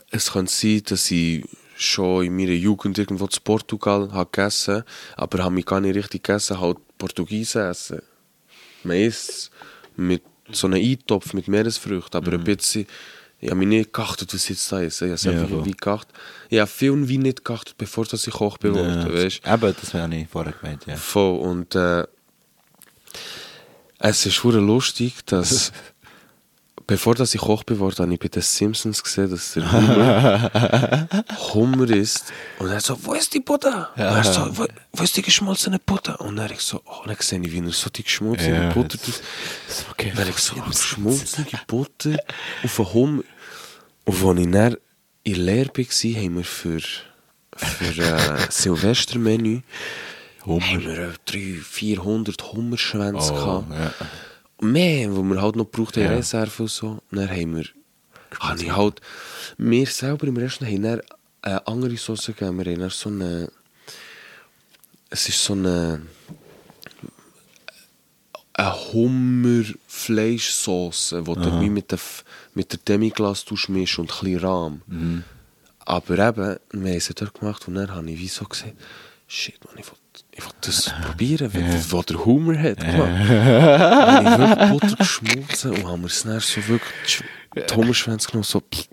Es 0.09 0.31
könnte 0.31 0.51
sein, 0.51 0.81
dass 0.87 1.11
ich 1.11 1.45
schon 1.77 2.25
in 2.25 2.35
meiner 2.35 2.51
Jugend 2.51 2.97
irgendwo 2.97 3.27
zu 3.27 3.41
Portugal 3.41 4.11
habe 4.11 4.29
gegessen 4.31 4.83
aber 5.15 5.43
habe 5.43 5.55
mich 5.55 5.65
gar 5.65 5.79
nicht 5.79 5.95
richtig 5.95 6.23
gegessen, 6.23 6.59
halt 6.59 6.77
Portugiesen 6.97 7.61
essen. 7.61 8.01
Man 8.83 8.97
isst 8.97 9.51
mit 9.95 10.23
so 10.55 10.67
einem 10.67 10.81
Eintopf 10.81 11.33
mit 11.33 11.47
Meeresfrüchten, 11.47 12.17
aber 12.17 12.33
ein 12.33 12.43
bisschen, 12.43 12.85
ich 13.39 13.49
habe 13.49 13.57
mich 13.59 13.67
nicht 13.67 13.93
geachtet, 13.93 14.33
was 14.33 14.47
jetzt 14.49 14.71
da 14.71 14.81
esse. 14.81 15.05
Ich 15.05 15.09
habe 15.09 15.15
es 15.15 15.23
Ja, 15.23 15.31
einfach 15.31 15.43
voll. 15.47 15.57
irgendwie 15.59 15.71
geachtet. 15.77 16.15
Ich 16.49 16.59
habe 16.59 16.69
viel 16.69 17.07
wie 17.07 17.17
nicht 17.17 17.43
geachtet, 17.43 17.75
bevor 17.77 18.05
ich 18.27 18.33
Koch 18.33 18.59
geworden 18.59 18.87
Ja, 19.07 19.13
weißt 19.13 19.41
Eben, 19.47 19.75
das 19.81 19.93
habe 19.93 20.15
ich 20.15 20.27
vorher 20.27 20.53
gemeint, 20.53 20.85
ja. 20.85 20.95
Voll. 20.95 21.39
Und 21.39 21.73
äh, 21.75 22.05
es 23.99 24.25
ist 24.25 24.35
lustig, 24.43 25.25
dass 25.25 25.71
bevor 26.91 27.15
dass 27.15 27.33
ich 27.33 27.39
Koch 27.41 27.65
geworden 27.65 27.93
habe, 27.95 28.03
habe 28.03 28.13
ich 28.15 28.19
bei 28.19 28.27
den 28.27 28.41
Simpsons 28.41 29.01
gesehen, 29.01 29.29
dass 29.31 29.53
der 29.53 29.71
Hummer 29.71 31.07
Hummer 31.53 31.89
ist. 31.89 32.25
Und 32.59 32.69
er 32.69 32.81
so, 32.81 32.97
wo 33.03 33.13
ist 33.13 33.33
die 33.33 33.39
Butter? 33.39 33.89
Und 33.95 34.01
er 34.01 34.23
so, 34.25 34.57
wo, 34.57 34.65
wo 34.91 35.03
ist 35.03 35.15
die 35.15 35.21
geschmolzene 35.21 35.79
Butter? 35.79 36.19
Und 36.19 36.35
dann 36.35 36.51
ich 36.51 36.59
so, 36.59 36.81
oh, 36.85 37.03
dann 37.05 37.15
sehe 37.19 37.39
ich, 37.39 37.51
wie 37.51 37.59
er 37.59 37.71
so 37.71 37.89
die 37.89 38.03
geschmolzene 38.03 38.63
Ja, 38.65 38.69
Butter 38.73 38.97
tut. 38.97 39.21
okay. 39.91 40.11
Dann 40.15 40.27
ich 40.29 40.37
so, 40.37 40.55
geschmolzene 40.55 41.47
Butter 41.67 42.17
auf 42.63 42.79
einen 42.79 42.93
Hummer. 42.93 43.23
Und 44.05 44.13
als 44.25 44.39
ich 44.39 44.51
dann 44.51 44.77
in 45.23 45.31
der 45.33 45.43
Lehre 45.43 45.69
war, 45.69 46.21
haben 46.21 46.35
wir 46.37 46.43
für, 46.43 46.79
für 47.55 48.01
äh, 48.03 48.37
Silvestermenü 48.49 49.61
haben 50.45 50.59
wir 50.85 50.89
äh, 50.89 51.09
300, 51.25 51.63
400 51.65 52.51
Hummerschwänze 52.53 53.31
Oh, 53.33 53.35
gehabt. 53.35 53.71
ja. 53.71 53.93
Mehr, 54.61 55.15
wo 55.15 55.21
wir 55.23 55.41
halt 55.41 55.55
noch 55.55 55.69
gebraucht 55.71 55.97
haben, 55.97 56.03
Ja. 56.05 56.11
Reserve 56.11 56.63
und 56.63 56.69
so. 56.69 56.99
Dann 57.11 57.29
haben 57.29 57.55
wir, 57.57 57.65
habe 58.39 58.63
ich 58.63 58.75
halt, 58.75 59.01
wir 59.57 59.85
selber 59.87 60.27
im 60.27 60.37
Restaurant 60.37 60.73
haben 60.75 60.83
dann 60.83 61.01
eine 61.41 61.67
andere 61.67 61.97
Sauce 61.97 62.27
gegeben. 62.27 62.63
Wir 62.63 62.73
haben 62.73 62.79
dann 62.81 62.89
so 62.91 63.09
eine, 63.09 63.51
es 65.09 65.27
ist 65.27 65.43
so 65.43 65.53
eine, 65.53 66.03
eine 68.53 68.93
Hummerfleischsauce, 68.93 71.15
die 71.17 71.23
du 71.23 71.49
mit 71.69 71.91
der, 71.91 71.99
mit 72.53 72.71
der 72.71 72.79
Demiglas 72.87 73.45
mischen 73.67 74.01
und 74.01 74.11
ein 74.11 74.19
bisschen 74.19 74.39
Rahm. 74.39 74.81
Aber 75.79 76.19
eben, 76.19 76.57
wir 76.71 76.91
haben 76.91 76.99
sie 76.99 77.13
dort 77.15 77.33
gemacht 77.33 77.67
und 77.67 77.73
dann 77.75 77.89
habe 77.91 78.09
ich 78.11 78.19
wie 78.19 78.27
so 78.27 78.45
gesehen, 78.45 78.77
shit, 79.27 79.57
man, 79.65 79.77
ich 79.79 79.87
will, 79.87 79.97
ich 80.41 80.45
will 80.47 80.53
das 80.61 80.93
probieren, 81.05 81.53
wenn 81.53 81.71
das, 81.71 81.91
was 81.91 82.05
der 82.07 82.25
Hummer 82.25 82.57
hat. 82.61 82.81
Dann 82.81 82.97
habe 82.97 84.29
ich 84.29 84.37
wirklich 84.39 84.69
Butter 84.69 84.95
geschmolzen 84.97 85.71
und 85.71 85.87
haben 85.87 86.01
wir 86.01 86.07
es 86.07 86.23
dann 86.23 86.39
so 86.39 86.67
wirklich 86.67 86.91
die 87.05 87.11
Sch- 87.11 87.67
die 87.69 87.75
Hummerschwänze 87.75 88.27
genommen, 88.29 88.43
so 88.43 88.59
pff, 88.61 88.87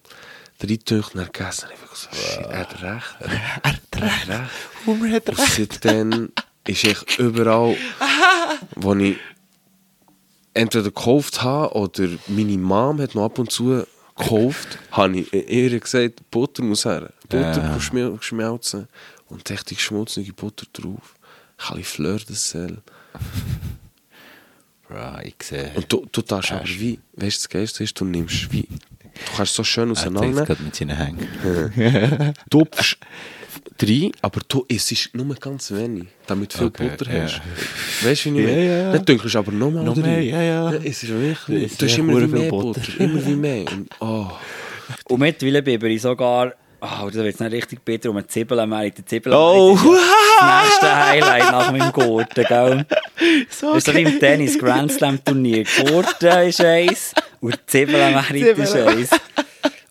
und 1.15 1.17
dann 1.17 1.27
gegessen. 1.33 1.69
Und 1.69 1.75
ich 1.75 1.81
wirklich 1.81 1.99
so, 2.01 2.09
shit, 2.13 2.47
er 2.47 2.59
hat 2.59 2.83
recht. 2.83 3.17
Er 3.21 3.73
hat 3.73 3.81
recht. 4.03 4.51
Hummer 4.87 5.11
hat 5.13 5.29
Und 5.29 5.39
seitdem 5.39 6.33
ist 6.67 6.85
ich 6.85 7.19
überall, 7.19 7.77
wo 8.75 8.95
ich 8.95 9.17
entweder 10.55 10.85
gekauft 10.85 11.43
habe 11.43 11.73
oder 11.75 12.09
meine 12.27 12.59
Mom 12.59 13.01
hat 13.01 13.15
noch 13.15 13.25
ab 13.27 13.39
und 13.39 13.51
zu 13.53 13.87
gekauft, 14.17 14.79
habe 14.91 15.19
ich 15.21 15.33
ihr 15.33 15.79
gesagt, 15.79 16.29
Butter 16.31 16.63
muss 16.65 16.85
her. 16.85 17.11
Butter 17.29 17.63
Ja. 17.63 17.75
geschmel 17.77 18.17
geschmelzen 18.17 18.89
und 19.29 19.49
echt 19.51 19.71
die 19.71 19.77
geschmolzene 19.77 20.33
Butter 20.33 20.67
drauf. 20.73 21.15
Ein 21.59 21.77
bisschen 21.77 21.85
Fleur 21.85 22.19
de 22.19 22.35
Sel. 22.37 22.79
Bro, 24.89 25.21
ich 25.25 25.35
sehe. 25.43 25.71
Und 25.75 25.93
du, 25.93 26.07
du 26.11 26.23
darfst 26.23 26.53
aber 26.53 26.65
wie, 26.67 26.99
weißt 27.17 27.37
du, 27.37 27.41
das 27.41 27.49
Geilste 27.49 27.85
ist, 27.85 28.01
du 28.01 28.05
nimmst 28.07 28.51
wie, 28.53 28.63
du 28.63 29.37
kannst 29.37 29.55
so 29.55 29.63
schön 29.65 29.89
Er 29.89 29.93
auseinander. 29.93 30.45
gerade 30.47 30.63
mit 30.63 30.75
seinen 30.75 30.97
Hängen. 30.97 32.35
Du 32.49 32.65
tupfst 32.65 32.97
rein, 33.83 34.13
aber 34.23 34.41
du 34.49 34.65
isst 34.69 35.11
nur 35.15 35.35
ganz 35.35 35.71
wenig, 35.73 36.09
damit 36.27 36.55
du 36.55 36.59
viel 36.59 36.67
Okay, 36.69 36.89
Butter 36.89 37.13
ja. 37.15 37.25
hast. 37.25 37.43
Weißt 38.03 38.25
du, 38.25 38.35
wie 38.35 38.41
ich 38.41 38.47
meine? 38.47 38.67
ja. 38.67 38.93
Dann 38.93 39.05
dünkst 39.05 39.35
du 39.35 39.39
aber 39.39 39.53
nochmal 39.53 39.85
Noch 39.85 39.97
rein. 39.97 40.03
mehr, 40.05 40.23
ja, 40.23 40.43
ja. 40.43 40.73
es 40.73 41.03
ist 41.03 41.09
wirklich, 41.09 41.73
Es 41.73 41.77
du 41.77 41.85
ist 41.85 41.93
hast 41.93 41.99
immer 41.99 42.27
mehr 42.27 42.49
Butter. 42.51 42.81
Butter. 42.81 43.01
Immer 43.01 43.27
wie 43.27 43.37
mehr. 43.37 43.65
Und, 43.71 43.91
oh. 44.01 44.31
Und 45.05 45.21
mittlerweile 45.21 45.63
bin 45.63 45.91
ich 45.93 46.01
sogar, 46.03 46.55
oh, 46.81 47.07
das 47.07 47.15
wird 47.15 47.27
jetzt 47.27 47.41
nicht 47.41 47.53
richtig 47.53 47.85
bitter, 47.85 48.11
um 48.11 48.17
eine 48.17 48.27
Zwiebel 48.27 48.59
am 48.61 48.75
Die 48.81 49.05
Zwiebel 49.05 49.33
Oh. 49.35 49.75
ist 49.75 49.85
ja 49.85 49.91
das 50.41 50.65
nächste 50.65 50.97
Highlight 51.07 51.51
nach 51.53 51.71
meinem 51.73 51.93
Gurten, 51.93 52.45
gell? 52.45 52.87
So 53.51 53.69
das 53.75 53.79
ist 53.79 53.87
so 53.87 53.95
wie 53.95 54.03
im 54.03 54.19
Tennis, 54.19 54.59
Grand 54.59 54.93
Slam 54.93 55.23
Turnier. 55.25 55.65
Gurten 55.65 56.49
ist 56.49 56.61
eins 56.61 57.13
und 57.41 57.55
die 57.55 57.67
Zwiebel 57.67 58.01
am 58.03 58.19
ist 58.19 58.77
eins. 58.77 59.11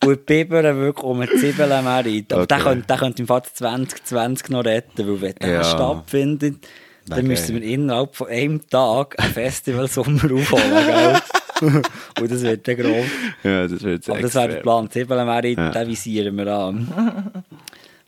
Und 0.05 0.19
die 0.29 0.43
Biber 0.43 0.63
wirklich 0.75 1.03
um 1.03 1.19
eine 1.19 1.29
Zwiebel 1.31 1.71
am 1.71 1.87
Aber 1.87 1.99
Okay. 2.43 2.45
der 2.47 2.59
könnte, 2.59 2.87
der 2.87 2.97
könnte 2.97 3.21
im 3.23 3.27
Fall 3.27 3.41
2020 3.43 4.49
noch 4.49 4.63
retten, 4.63 5.07
weil 5.07 5.21
wenn 5.21 5.35
der 5.41 5.49
Ja. 5.55 5.63
stattfindet, 5.63 6.65
dann 7.07 7.17
Wäre 7.17 7.27
müssen 7.27 7.55
wir 7.55 7.61
innerhalb 7.63 8.15
von 8.15 8.27
einem 8.27 8.69
Tag 8.69 9.15
ein 9.17 9.31
Festival 9.31 9.87
Sommer 9.87 10.23
aufholen, 10.31 10.85
gell? 10.85 11.19
Und 11.61 12.31
das 12.31 12.41
wird 12.41 12.67
dann 12.67 12.75
grob. 12.77 13.05
Ja, 13.43 13.67
das 13.67 13.81
wird 13.83 14.09
Aber 14.09 14.21
das 14.21 14.35
wäre 14.35 14.47
der 14.49 14.55
Plan. 14.57 14.89
Zwiebeln 14.89 15.27
wäre, 15.27 15.47
Ja. 15.47 15.69
den 15.71 15.87
visieren 15.89 16.35
wir 16.37 16.47
an. 16.47 16.87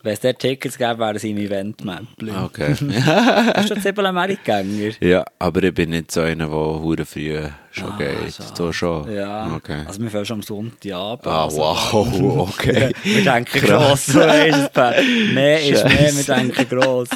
Wenn 0.02 0.14
es 0.14 0.22
dort 0.22 0.39
Tickets 0.39 0.78
gäbe, 0.78 0.97
wären 1.00 1.20
sie 1.20 1.32
im 1.32 1.38
Event-Mäppli. 1.38 2.32
Okay. 2.32 2.74
Hast 3.54 3.70
du 3.70 3.82
Zibel 3.82 4.06
Amerikaner? 4.06 4.91
ja, 5.02 5.26
aber 5.39 5.62
ich 5.64 5.74
bin 5.74 5.89
nicht 5.89 6.10
so 6.12 6.22
einer, 6.22 6.45
der 6.45 6.56
hure 6.56 7.04
früh 7.06 7.38
schon 7.72 7.91
Ah, 7.91 7.97
geht. 7.97 8.32
So 8.56 8.72
schon. 8.72 9.14
Ja, 9.14 9.54
Okay. 9.58 9.84
also 9.86 10.02
wir 10.02 10.10
fangen 10.10 10.26
schon 10.26 10.38
am 10.38 10.41
Sonntagabend. 10.43 11.28
Ah, 11.28 11.43
also- 11.43 11.58
wow, 11.58 12.50
okay. 12.58 12.93
wir 13.04 13.24
denken 13.26 13.60
gross, 13.60 14.06
so 14.06 14.22
es, 14.22 14.70
Per. 14.70 14.95
Mehr 15.34 15.62
ist 15.68 15.84
mehr, 15.84 16.12
wir 16.16 16.36
denken 16.36 16.70
gross. 16.70 17.10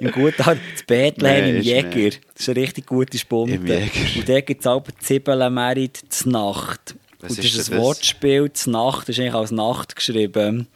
Im 0.00 0.12
guten 0.12 0.42
Art, 0.42 0.58
das 0.74 0.82
Bethlehem 0.86 1.48
im 1.54 1.56
ist 1.60 1.64
Jäger, 1.66 1.88
mehr. 1.96 2.10
das 2.10 2.40
ist 2.42 2.48
eine 2.50 2.60
richtig 2.60 2.86
gute 2.86 3.16
Spunde. 3.16 3.54
Im 3.54 3.66
Jäger. 3.66 3.90
Und 4.16 4.28
dort 4.28 4.46
gibt 4.46 4.60
es 4.60 4.66
auch 4.66 4.84
Zibbelenmerit 5.00 5.98
zur 6.10 6.32
Nacht. 6.32 6.94
Was 7.20 7.30
Und 7.30 7.38
das 7.38 7.44
ist 7.46 7.54
ist 7.56 7.68
denn 7.68 7.74
ein 7.74 7.78
das? 7.78 7.86
Wortspiel, 7.86 8.52
zur 8.52 8.72
Nacht, 8.74 9.08
das 9.08 9.16
ist 9.16 9.20
eigentlich 9.20 9.34
als 9.34 9.50
Nacht 9.50 9.96
geschrieben. 9.96 10.68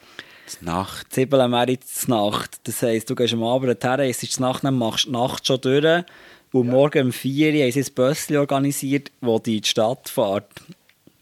Nacht. 0.61 1.11
Zibbelenmerit 1.13 1.83
zur 1.87 2.09
Nacht. 2.31 2.59
Das 2.65 2.81
heisst, 2.81 3.09
du 3.09 3.15
gehst 3.15 3.33
am 3.33 3.43
Abend 3.43 3.83
her, 3.83 3.99
es 3.99 4.21
ist 4.23 4.37
die 4.37 4.41
Nacht, 4.41 4.63
dann 4.63 4.75
machst 4.77 5.05
du 5.05 5.09
die 5.09 5.13
Nacht 5.13 5.45
schon 5.47 5.61
durch. 5.61 6.03
Und 6.51 6.67
morgen 6.69 7.07
um 7.07 7.11
4 7.11 7.53
Uhr 7.53 7.61
haben 7.63 7.71
sie 7.71 7.81
ein 7.81 7.93
Bösschen 7.95 8.37
organisiert, 8.37 9.11
das 9.21 9.41
dich 9.43 9.55
in 9.55 9.61
die 9.61 9.67
Stadt 9.67 10.07
fährt. 10.09 10.45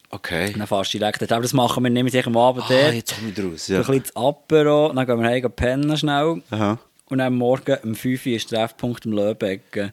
Okay. 0.09 0.51
Dann 0.57 0.67
fährst 0.67 0.93
du 0.93 0.97
direkt 0.99 1.21
dort. 1.21 1.31
Aber 1.31 1.41
das 1.41 1.53
machen 1.53 1.83
wir 1.83 1.89
nicht 1.89 2.03
mit 2.03 2.11
sich 2.11 2.27
am 2.27 2.35
Abend 2.35 2.65
Ah, 2.65 2.67
dort. 2.69 2.93
jetzt 2.93 3.15
komme 3.15 3.29
ich 3.29 3.35
draus. 3.35 3.65
So 3.67 3.73
Ja. 3.73 3.79
ein 3.79 3.85
bisschen 3.85 4.03
das 4.03 4.15
Apero, 4.15 4.91
dann 4.93 5.05
gehen 5.05 5.21
wir 5.21 5.29
heim 5.29 5.51
pennen 5.55 5.95
schnell. 5.97 6.41
Aha. 6.49 6.77
Und 7.05 7.17
dann 7.19 7.33
morgen 7.35 7.77
um 7.83 7.95
5 7.95 8.25
Uhr 8.25 8.33
ist 8.33 8.49
Treffpunkt 8.49 9.05
im 9.05 9.13
Löbecken. 9.13 9.91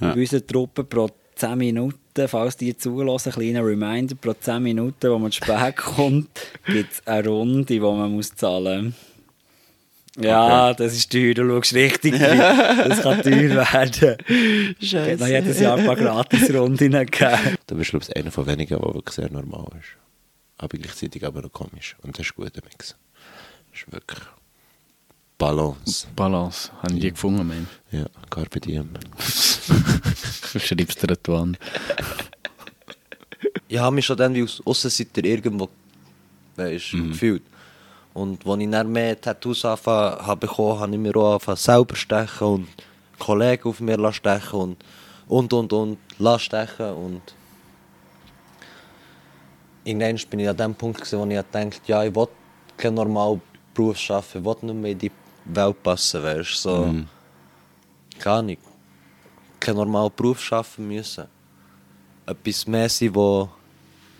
Ja. 0.00 0.12
Bei 0.12 0.20
unseren 0.20 0.46
Truppen 0.46 0.88
pro 0.88 1.08
10 1.36 1.58
Minuten, 1.58 2.28
falls 2.28 2.56
die 2.56 2.76
zulassen, 2.76 3.32
ein 3.32 3.34
kleiner 3.34 3.64
Reminder, 3.64 4.14
pro 4.14 4.32
10 4.32 4.62
Minuten, 4.62 5.10
wo 5.10 5.18
man 5.18 5.30
zu 5.30 5.44
spät 5.44 5.76
kommt, 5.76 6.28
gibt 6.66 6.92
es 6.92 7.06
eine 7.06 7.28
Runde, 7.28 7.64
die 7.66 7.80
man 7.80 8.12
muss 8.12 8.34
zahlen 8.34 8.86
muss. 8.86 8.94
Ja, 10.18 10.72
das 10.72 10.94
ist 10.94 11.12
teuer, 11.12 11.34
du 11.34 11.46
schaust 11.46 11.74
richtig 11.74 12.14
rein. 12.14 12.38
Das 12.88 13.02
kann 13.02 13.20
teuer 13.20 13.50
werden. 13.50 14.16
Es 14.80 14.94
hat 14.94 15.20
noch 15.20 15.26
jedes 15.26 15.60
Jahr 15.60 15.76
ein 15.76 15.84
paar 15.84 15.96
Gratis-Runden 15.96 16.90
gegeben. 16.90 17.56
Du 17.66 17.76
bist, 17.76 17.90
glaube 17.90 18.06
ich, 18.08 18.16
einer 18.16 18.30
von 18.30 18.46
wenigen, 18.46 18.78
der 18.78 18.94
wirklich 18.94 19.14
sehr 19.14 19.30
normal 19.30 19.68
ist. 19.78 19.88
Aber 20.56 20.78
gleichzeitig 20.78 21.24
aber 21.26 21.42
noch 21.42 21.52
komisch. 21.52 21.96
Und 22.02 22.18
das 22.18 22.26
ist 22.26 22.32
ein 22.32 22.44
guter 22.44 22.62
Mix. 22.64 22.96
Das 23.72 23.80
ist 23.82 23.92
wirklich 23.92 24.20
Balance. 25.38 26.06
Balance, 26.16 26.70
habe 26.82 26.94
ich 26.94 27.00
die 27.00 27.10
gefunden, 27.10 27.46
man. 27.46 27.68
Ja, 27.90 28.06
Carpe 28.30 28.60
Diem. 28.60 28.90
Du 30.52 30.60
schreibst 30.60 31.02
dir 31.02 31.10
an 31.10 31.18
die 31.26 31.32
Wand. 31.32 31.58
Ich 33.68 33.78
habe 33.78 33.94
mich 33.94 34.06
schon 34.06 34.16
dann 34.16 34.32
wie 34.32 34.42
aus 34.42 34.62
Aussenseiter 34.64 35.22
irgendwo 35.24 35.68
weißt, 36.56 36.92
gefühlt. 36.92 37.42
Und 38.14 38.46
als 38.46 38.60
ich 38.60 38.70
dann 38.70 38.90
mehr 38.90 39.20
Tattoos 39.20 39.64
angefangen 39.66 40.26
habe 40.26 40.46
bekommen, 40.46 40.80
habe 40.80 40.92
ich 40.92 40.98
mir 40.98 41.16
auch 41.16 41.32
angefangen 41.32 41.56
selber 41.58 41.96
stechen 41.96 42.46
und 42.46 42.68
Kollegen 43.18 43.68
auf 43.68 43.80
mir 43.80 43.98
lassen 43.98 44.14
stechen 44.14 44.60
und 44.60 44.76
und 45.28 45.52
und 45.52 45.72
und 45.72 45.98
lassen 46.18 46.40
stechen 46.40 46.92
und 46.92 47.34
irgendwann 49.84 50.18
bin 50.30 50.40
ich 50.40 50.48
an 50.48 50.56
dem 50.56 50.74
Punkt 50.74 50.98
gewesen, 51.00 51.18
wo 51.18 51.26
ich 51.26 51.36
dachte, 51.52 51.80
ja, 51.86 52.04
ich 52.04 52.14
will 52.14 52.28
keinen 52.78 52.94
normalen 52.94 53.42
Beruf 53.74 53.98
arbeiten, 54.10 54.38
ich 54.38 54.44
will 54.44 54.56
nicht 54.62 54.82
mehr 54.82 54.92
in 54.92 54.98
die 54.98 55.10
Welt 55.48 55.82
passen, 55.82 56.22
weißt 56.22 56.50
du, 56.50 56.56
so, 56.56 56.94
gar 58.18 58.42
nicht. 58.42 58.60
Keinen 59.60 59.76
normalen 59.76 60.12
Beruf 60.14 60.52
arbeiten 60.52 60.88
müssen. 60.88 61.26
Etwas 62.26 62.66
mehr 62.66 62.88
sein, 62.88 63.14
wo 63.14 63.48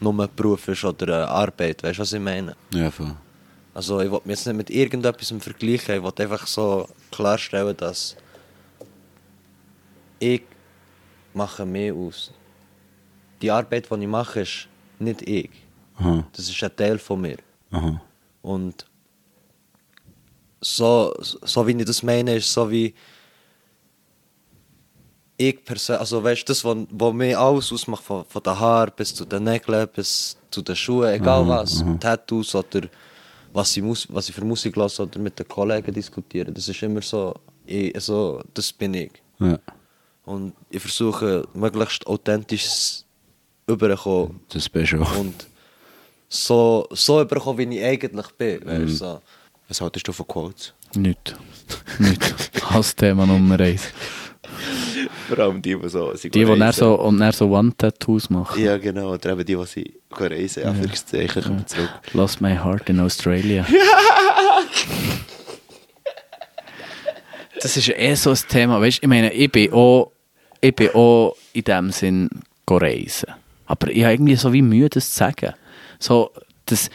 nur 0.01 0.21
ein 0.21 0.29
Beruf 0.35 0.69
ist 0.69 0.85
oder 0.85 1.17
eine 1.17 1.29
Arbeit, 1.29 1.83
weißt 1.83 1.99
du, 1.99 2.03
was 2.03 2.13
ich 2.13 2.21
meine? 2.21 2.57
Ja, 2.73 2.91
voll. 2.91 3.15
Also 3.75 4.01
ich 4.01 4.11
will 4.11 4.21
mich 4.25 4.37
jetzt 4.37 4.47
nicht 4.47 4.57
mit 4.57 4.71
irgendetwas 4.71 5.35
vergleichen, 5.39 5.97
ich 5.97 6.03
will 6.03 6.13
einfach 6.17 6.47
so 6.47 6.89
klarstellen, 7.11 7.77
dass 7.77 8.17
ich 10.19 10.43
mache 11.35 11.67
mehr 11.67 11.95
aus. 11.95 12.33
Die 13.43 13.51
Arbeit, 13.51 13.91
die 13.91 14.01
ich 14.01 14.07
mache, 14.07 14.41
ist 14.41 14.69
nicht 14.99 15.23
ich. 15.23 15.51
Aha. 15.99 16.25
Das 16.33 16.49
ist 16.49 16.63
ein 16.63 16.75
Teil 16.75 16.99
von 16.99 17.21
mir. 17.21 17.37
Aha. 17.71 18.01
Und 18.43 18.87
so, 20.75 21.15
so 21.21 21.67
wie 21.67 21.73
ich 21.79 21.85
das 21.85 22.03
meine, 22.03 22.37
ist 22.37 22.53
so 22.53 22.69
wie 22.71 22.93
ich 25.39 25.65
persönlich, 25.65 26.01
also 26.01 26.23
weißt 26.25 26.43
du, 26.43 26.47
das, 26.47 26.65
was, 26.65 26.77
was 26.91 27.13
mir 27.15 27.39
alles 27.39 27.73
ausmacht, 27.73 28.03
von, 28.03 28.25
von 28.25 28.43
den 28.43 28.59
Haaren 28.59 28.93
bis 28.97 29.15
zu 29.15 29.25
den 29.25 29.45
Nägeln, 29.45 29.87
bis 29.95 30.37
zu 30.51 30.63
den 30.63 30.75
Schuhen, 30.77 31.09
egal 31.13 31.45
Mhm, 31.45 31.49
was, 31.49 31.85
mhm. 31.85 32.01
Tattoos 32.01 32.55
oder 32.55 32.89
was 33.53 33.77
ich, 33.77 33.83
Mus 33.83 34.07
was 34.11 34.29
ich 34.29 34.35
für 34.35 34.45
Musik 34.45 34.77
höre 34.77 35.01
oder 35.01 35.19
mit 35.19 35.39
den 35.39 35.47
Kollegen 35.47 35.93
diskutiere, 35.93 36.51
das 36.53 36.69
ist 36.69 36.83
immer 36.83 37.03
so, 37.03 37.35
ich, 37.67 37.95
also, 37.95 38.43
das 38.55 38.73
bin 38.73 38.95
ich. 38.95 39.13
Ja. 39.39 39.59
Und 40.25 40.55
ich 40.71 40.81
versuche, 40.81 41.47
möglichst 41.55 42.07
authentisch 42.07 43.03
überzukommen. 43.67 44.41
Das 44.49 44.69
bist 44.69 44.93
du 44.93 45.03
auch. 45.03 45.17
Und 45.19 45.47
so, 46.29 46.87
so 46.91 47.21
überkommen, 47.21 47.71
wie 47.71 47.79
ich 47.79 47.85
eigentlich 47.85 48.27
bin. 48.33 48.65
Weißt, 48.65 48.79
Mhm. 48.81 48.87
du, 48.87 48.89
so. 48.95 49.21
Was 49.69 49.81
haltest 49.81 50.07
du 50.07 50.13
von 50.13 50.27
Quotes? 50.27 50.75
Nicht. 50.95 51.35
Nicht. 51.99 52.35
Hassthema 52.71 53.27
Nummer 53.27 53.59
eins. 53.59 53.89
Vor 55.29 55.39
allem 55.41 55.61
die, 55.61 55.77
die 55.77 55.89
so... 55.89 56.13
Die, 56.13 56.31
die 56.31 56.45
dann 56.45 56.73
so, 56.73 56.95
und 56.95 57.19
dann 57.19 57.33
so 57.33 57.51
One-Tattoos 57.51 58.31
machen. 58.31 58.63
Ja, 58.63 58.79
genau. 58.79 59.13
Oder 59.13 59.33
eben 59.33 59.45
die, 59.45 59.57
die 59.57 59.67
sie 59.67 59.95
reisen. 60.13 60.63
Ja, 60.63 60.71
Anführungszeichen, 60.71 61.43
kommen 61.43 61.67
zurück. 61.67 61.91
Lost 62.13 62.41
my 62.41 62.55
heart 62.55 62.89
in 62.89 63.01
Australia. 63.01 63.67
das 67.61 67.77
ist 67.77 67.89
ja 67.89 67.97
eh 67.97 68.15
so 68.15 68.31
ein 68.31 68.39
Thema. 68.49 68.81
Weißt, 68.81 69.01
ich 69.03 69.09
meine, 69.09 69.33
ich 69.33 69.51
bin 69.51 69.73
auch, 69.73 70.13
ich 70.61 70.77
bin 70.77 70.91
auch 70.91 71.37
in 71.53 71.65
dem 71.65 71.91
Sinn 71.91 72.31
reisen. 72.71 73.31
Aber 73.67 73.91
ich 73.91 74.05
habe 74.05 74.15
irgendwie 74.15 74.37
so 74.37 74.53
wie 74.53 74.63
Mühe, 74.63 74.89
das 74.89 75.11
zu 75.11 75.17
sagen. 75.17 75.55
So, 75.99 76.31
das, 76.67 76.89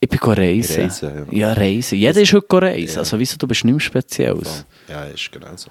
ich 0.00 0.08
bin 0.08 0.18
reisen. 0.20 0.82
Reisen, 0.82 1.26
ja. 1.30 1.52
reisen. 1.52 1.98
Jeder 1.98 2.20
ist 2.20 2.32
heute 2.32 2.62
reisen. 2.62 2.98
Also, 2.98 3.18
wieso, 3.18 3.36
du 3.36 3.46
bist 3.48 3.64
nicht 3.64 3.74
mehr 3.74 3.80
Spezielles. 3.80 4.64
Ja, 4.88 5.04
ist 5.04 5.30
genau 5.32 5.56
so. 5.56 5.70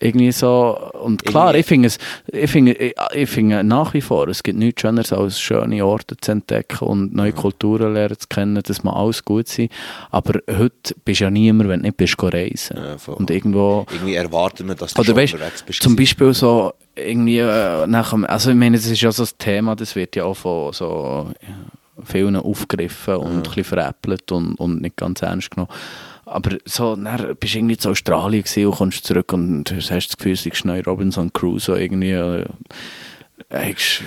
Irgendwie 0.00 0.30
so, 0.30 0.78
und 1.02 1.24
klar, 1.24 1.56
ich 1.56 1.66
finde 1.66 1.88
es, 1.88 1.98
ich 2.28 2.48
finde, 2.48 2.72
ich, 2.72 2.94
ich 3.14 3.28
finde 3.28 3.64
nach 3.64 3.94
wie 3.94 4.00
vor, 4.00 4.28
es 4.28 4.44
gibt 4.44 4.56
nichts 4.56 4.80
Schöneres 4.80 5.12
als 5.12 5.40
schöne 5.40 5.84
Orte 5.84 6.16
zu 6.16 6.30
entdecken 6.30 6.84
und 6.84 7.14
neue 7.16 7.32
Kulturen 7.32 7.94
lernen 7.94 8.16
zu 8.16 8.28
kennen, 8.28 8.62
das 8.64 8.84
mag 8.84 8.94
alles 8.94 9.24
gut 9.24 9.48
sein, 9.48 9.70
aber 10.12 10.38
heute 10.48 10.94
bist 11.04 11.18
du 11.18 11.24
ja 11.24 11.30
niemand, 11.30 11.68
wenn 11.68 11.80
du 11.80 11.86
nicht 11.88 11.96
bist, 11.96 12.14
reisen. 12.22 12.76
Ja, 12.76 13.12
und 13.12 13.28
irgendwo, 13.28 13.86
Irgendwie 13.92 14.14
erwarten 14.14 14.68
wir, 14.68 14.76
dass 14.76 14.94
du 14.94 15.00
oder 15.00 15.16
weißt, 15.16 15.34
unterwegs 15.34 15.62
bist. 15.64 15.82
zum 15.82 15.96
Beispiel 15.96 16.32
so, 16.32 16.74
irgendwie, 16.94 17.38
äh, 17.38 17.86
nach 17.88 18.10
dem, 18.10 18.24
also 18.24 18.50
ich 18.50 18.56
meine, 18.56 18.76
das 18.76 18.86
ist 18.86 19.00
ja 19.00 19.10
so 19.10 19.24
ein 19.24 19.28
Thema, 19.36 19.74
das 19.74 19.96
wird 19.96 20.14
ja 20.14 20.26
auch 20.26 20.36
von 20.36 20.72
so 20.74 21.32
ja, 21.42 21.48
vielen 22.04 22.36
aufgegriffen 22.36 23.16
und 23.16 23.32
ein 23.36 23.42
bisschen 23.42 23.64
veräppelt 23.64 24.30
und, 24.32 24.54
und 24.54 24.82
nicht 24.82 24.96
ganz 24.96 25.22
ernst 25.22 25.50
genommen. 25.50 25.70
Aber 26.24 26.58
so, 26.66 26.94
dann 26.94 27.36
bist 27.40 27.54
du 27.54 27.58
irgendwie 27.58 27.78
in 27.82 27.90
Australien 27.90 28.44
und 28.66 28.74
kommst 28.76 29.04
zurück 29.04 29.32
und 29.32 29.72
hast 29.72 30.08
das 30.08 30.16
Gefühl, 30.16 30.36
du 30.36 30.50
bist 30.50 30.64
neu 30.64 30.82
Robinson 30.82 31.32
Crusoe 31.32 31.80
irgendwie. 31.80 32.12
Äh, 32.12 32.44
hast, 33.50 34.02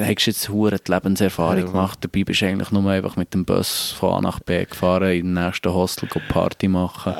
hast 0.00 0.26
jetzt 0.26 0.48
hure 0.48 0.78
die 0.78 0.90
Lebenserfahrung 0.90 1.66
gemacht, 1.66 1.98
dabei 2.02 2.24
bist 2.24 2.40
du 2.40 2.46
eigentlich 2.46 2.70
nur 2.72 2.90
einfach 2.90 3.16
mit 3.16 3.34
dem 3.34 3.44
Bus 3.44 3.92
von 3.92 4.14
A 4.14 4.20
nach 4.20 4.40
B 4.40 4.64
gefahren, 4.64 5.12
in 5.12 5.34
den 5.34 5.44
nächsten 5.44 5.72
Hostel 5.72 6.08
Party 6.28 6.66
machen. 6.66 7.14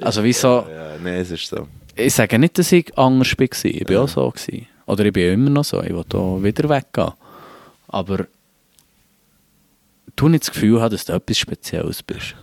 Also 0.00 0.22
wieso, 0.22 0.66
Ja, 0.70 0.96
nein, 1.02 1.14
es 1.14 1.30
ist 1.32 1.46
so. 1.48 1.66
ich 1.96 2.14
sage 2.14 2.38
nicht, 2.38 2.58
dass 2.58 2.70
ich 2.70 2.96
anders 2.96 3.34
war, 3.36 3.64
ich 3.64 3.88
war 3.88 4.02
auch 4.02 4.08
so. 4.08 4.30
Gewesen. 4.30 4.66
Oder 4.86 5.06
ich 5.06 5.12
bin 5.12 5.32
immer 5.32 5.50
noch 5.50 5.64
so, 5.64 5.82
ich 5.82 5.90
will 5.90 6.04
da 6.08 6.42
wieder 6.42 6.68
weggehen. 6.68 7.12
Aber 7.88 8.26
du 10.16 10.28
nicht 10.28 10.44
das 10.44 10.52
Gefühl 10.52 10.80
haben, 10.80 10.92
dass 10.92 11.04
du 11.04 11.12
etwas 11.12 11.38
Spezielles 11.38 12.02
bist. 12.02 12.34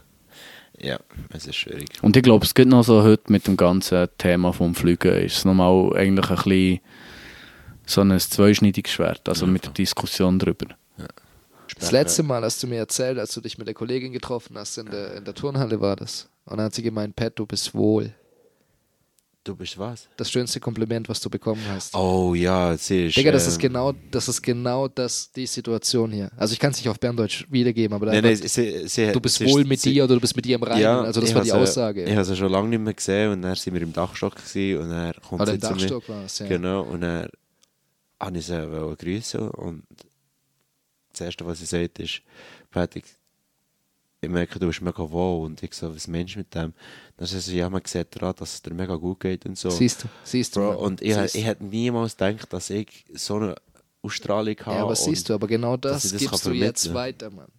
Ja, 0.80 1.00
es 1.30 1.46
ist 1.46 1.56
schwierig. 1.56 1.90
Und 2.02 2.18
ich 2.18 2.24
glaube, 2.24 2.44
es 2.46 2.56
geht 2.56 2.68
noch 2.68 2.84
so 2.84 3.04
heute 3.04 3.32
mit 3.32 3.46
dem 3.46 3.56
ganzen 3.56 4.08
Thema 4.18 4.52
vom 4.52 4.74
Fliegen, 4.74 5.14
ist 5.14 5.38
es 5.38 5.46
nochmal 5.46 5.96
eigentlich 5.96 6.30
ein 6.30 6.36
bisschen 6.36 6.80
so 7.86 8.02
ein 8.02 8.20
zweischneidiges 8.20 8.92
Schwert, 8.92 9.28
also 9.30 9.46
mit 9.46 9.66
der 9.66 9.74
Diskussion 9.74 10.40
darüber. 10.40 10.68
Das 11.80 11.92
letzte 11.92 12.24
Mal 12.24 12.44
hast 12.44 12.62
du 12.62 12.68
mir 12.68 12.78
erzählt, 12.78 13.18
als 13.18 13.34
du 13.34 13.42
dich 13.42 13.58
mit 13.58 13.68
der 13.68 13.74
Kollegin 13.74 14.12
getroffen 14.12 14.58
hast, 14.58 14.78
in 14.78 14.88
der, 14.88 15.16
in 15.16 15.24
der 15.24 15.34
Turnhalle 15.34 15.80
war 15.82 15.96
das. 15.96 16.30
Und 16.46 16.58
dann 16.58 16.66
hat 16.66 16.76
sie 16.76 16.84
gemeint, 16.84 17.16
Pat, 17.16 17.38
du 17.38 17.46
bist 17.46 17.74
wohl. 17.74 18.14
Du 19.44 19.56
bist 19.56 19.76
was? 19.80 20.08
Das 20.18 20.30
schönste 20.30 20.60
Kompliment, 20.60 21.10
was 21.10 21.20
du 21.20 21.28
bekommen 21.28 21.64
hast. 21.68 21.96
Oh 21.96 22.36
ja, 22.36 22.78
sie 22.78 23.08
ist... 23.08 23.18
Digga, 23.18 23.32
das 23.32 23.48
ist 23.48 23.58
genau, 23.58 23.92
das 24.12 24.28
ist 24.28 24.40
genau 24.44 24.88
das, 24.88 25.32
die 25.32 25.48
Situation 25.48 26.12
hier. 26.12 26.30
Also 26.38 26.54
ich 26.54 26.60
kann 26.60 26.70
es 26.72 26.78
nicht 26.78 26.88
auf 26.90 27.00
Berndeutsch 27.00 27.48
wiedergeben, 27.50 27.96
aber 27.96 28.12
einfach, 28.12 28.22
nein, 28.22 28.36
sie, 28.36 28.88
sie, 28.88 29.12
du 29.12 29.20
bist 29.20 29.38
sie 29.38 29.48
wohl 29.48 29.66
mit 29.66 29.84
dir 29.84 30.04
oder 30.04 30.14
du 30.14 30.22
bist 30.22 30.36
mit 30.36 30.46
dir 30.46 30.58
im 30.58 30.64
Reinen. 30.64 30.86
also 30.86 31.22
das 31.22 31.32
ich 31.32 31.36
war 31.36 31.42
die 31.42 31.52
Aussage. 31.54 32.04
Ich 32.04 32.14
habe 32.14 32.24
sie 32.24 32.36
schon 32.36 32.52
lange 32.52 32.70
nicht 32.70 32.82
mehr 32.82 32.94
gesehen 32.94 33.32
und 33.32 33.42
dann 33.42 33.56
sind 33.56 33.74
wir 33.74 33.82
im 33.82 33.94
Dachstock 33.94 34.36
gewesen, 34.36 34.84
und 34.84 34.90
dann 34.92 35.14
kommt 35.28 35.42
Oder 35.42 35.52
sie 35.54 35.56
im 35.56 35.62
zu 35.62 35.68
mir. 35.70 35.80
Dachstock 35.80 36.10
war 36.10 36.26
es, 36.26 36.38
ja. 36.38 36.48
Genau, 36.48 36.82
und 36.84 37.02
dann 37.02 37.28
habe 38.20 38.38
ich 38.38 38.46
sie 38.46 38.96
grüßen 39.00 39.50
und 39.50 39.84
das 41.14 41.22
Erste, 41.22 41.48
was 41.48 41.58
sie 41.58 41.66
sagt, 41.66 41.98
ist, 41.98 42.22
Patrick, 42.70 43.06
ich 44.22 44.30
merke, 44.30 44.60
du 44.60 44.68
bist 44.68 44.82
mega 44.82 45.10
wohl. 45.10 45.46
Und 45.46 45.62
ich 45.64 45.74
so, 45.74 45.94
was 45.94 46.08
meinst 46.08 46.36
du 46.36 46.40
mit 46.40 46.54
dem? 46.54 46.74
Dann 47.18 47.28
sagt 47.28 47.42
sie, 47.42 47.58
ja, 47.58 47.70
man 47.70 47.82
sieht 47.86 48.16
daran, 48.16 48.36
dass 48.38 48.54
es 48.54 48.62
dir 48.62 48.74
mega 48.74 48.96
gut 48.96 49.20
geht 49.20 49.46
und 49.46 49.58
so. 49.58 49.70
Siehst 49.72 50.04
du, 50.04 50.08
siehst 50.24 50.56
du. 50.56 50.60
Bro, 50.60 50.68
Mann. 50.74 50.78
und 50.78 51.02
ich, 51.02 51.16
Siehst 51.16 51.36
ich 51.36 51.46
hätte 51.46 51.66
niemals 51.66 52.16
gedacht, 52.16 52.54
dass 52.54 52.70
ich 52.70 53.06
so 53.14 53.38
eine 53.38 53.56
Ausstrahlung 54.04 54.56
habe. 54.66 54.76
Ja, 54.78 54.84
aber 54.84 54.96
siehst 54.96 55.28
du, 55.28 55.34
aber 55.34 55.48
genau 55.48 55.76
das, 55.76 56.06
ich 56.06 56.12
das 56.12 56.22
gibst 56.22 56.46
du 56.46 56.52
jetzt 56.52 56.94
weiter, 56.94 57.32
Mann. 57.32 57.52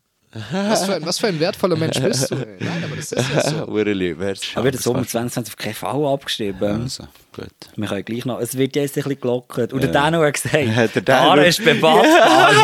Was 0.50 0.86
für, 0.86 0.94
ein, 0.94 1.04
was 1.04 1.18
für 1.18 1.26
ein 1.26 1.38
wertvoller 1.40 1.76
Mensch 1.76 2.00
bist 2.00 2.30
du, 2.30 2.36
ey. 2.36 2.56
Nein, 2.58 2.84
aber 2.84 2.96
das 2.96 3.12
ist 3.12 3.30
ja 3.34 3.50
so. 3.50 3.56
Aber 3.68 3.84
der 3.84 4.34
schade, 4.36 4.78
Sommer 4.78 5.02
das 5.02 5.10
2020 5.10 5.54
auf 5.54 5.76
Fall 5.76 6.06
abgeschrieben. 6.06 6.82
Also, 6.82 7.04
gut. 7.32 7.48
Wir 7.76 7.88
können 7.88 8.04
gleich 8.04 8.24
noch. 8.24 8.40
Es 8.40 8.56
wird 8.56 8.76
jetzt 8.76 8.96
ein 8.96 9.02
bisschen 9.02 9.20
gelockert. 9.20 9.72
Und 9.72 9.82
der 9.82 9.90
Dano 9.90 10.22
hat 10.22 10.34
gesagt, 10.34 10.54
der 10.76 10.88
der 10.88 11.02
Dano- 11.02 11.30
Haare 11.30 11.46
ist 11.46 11.64
bebattbar. 11.64 12.50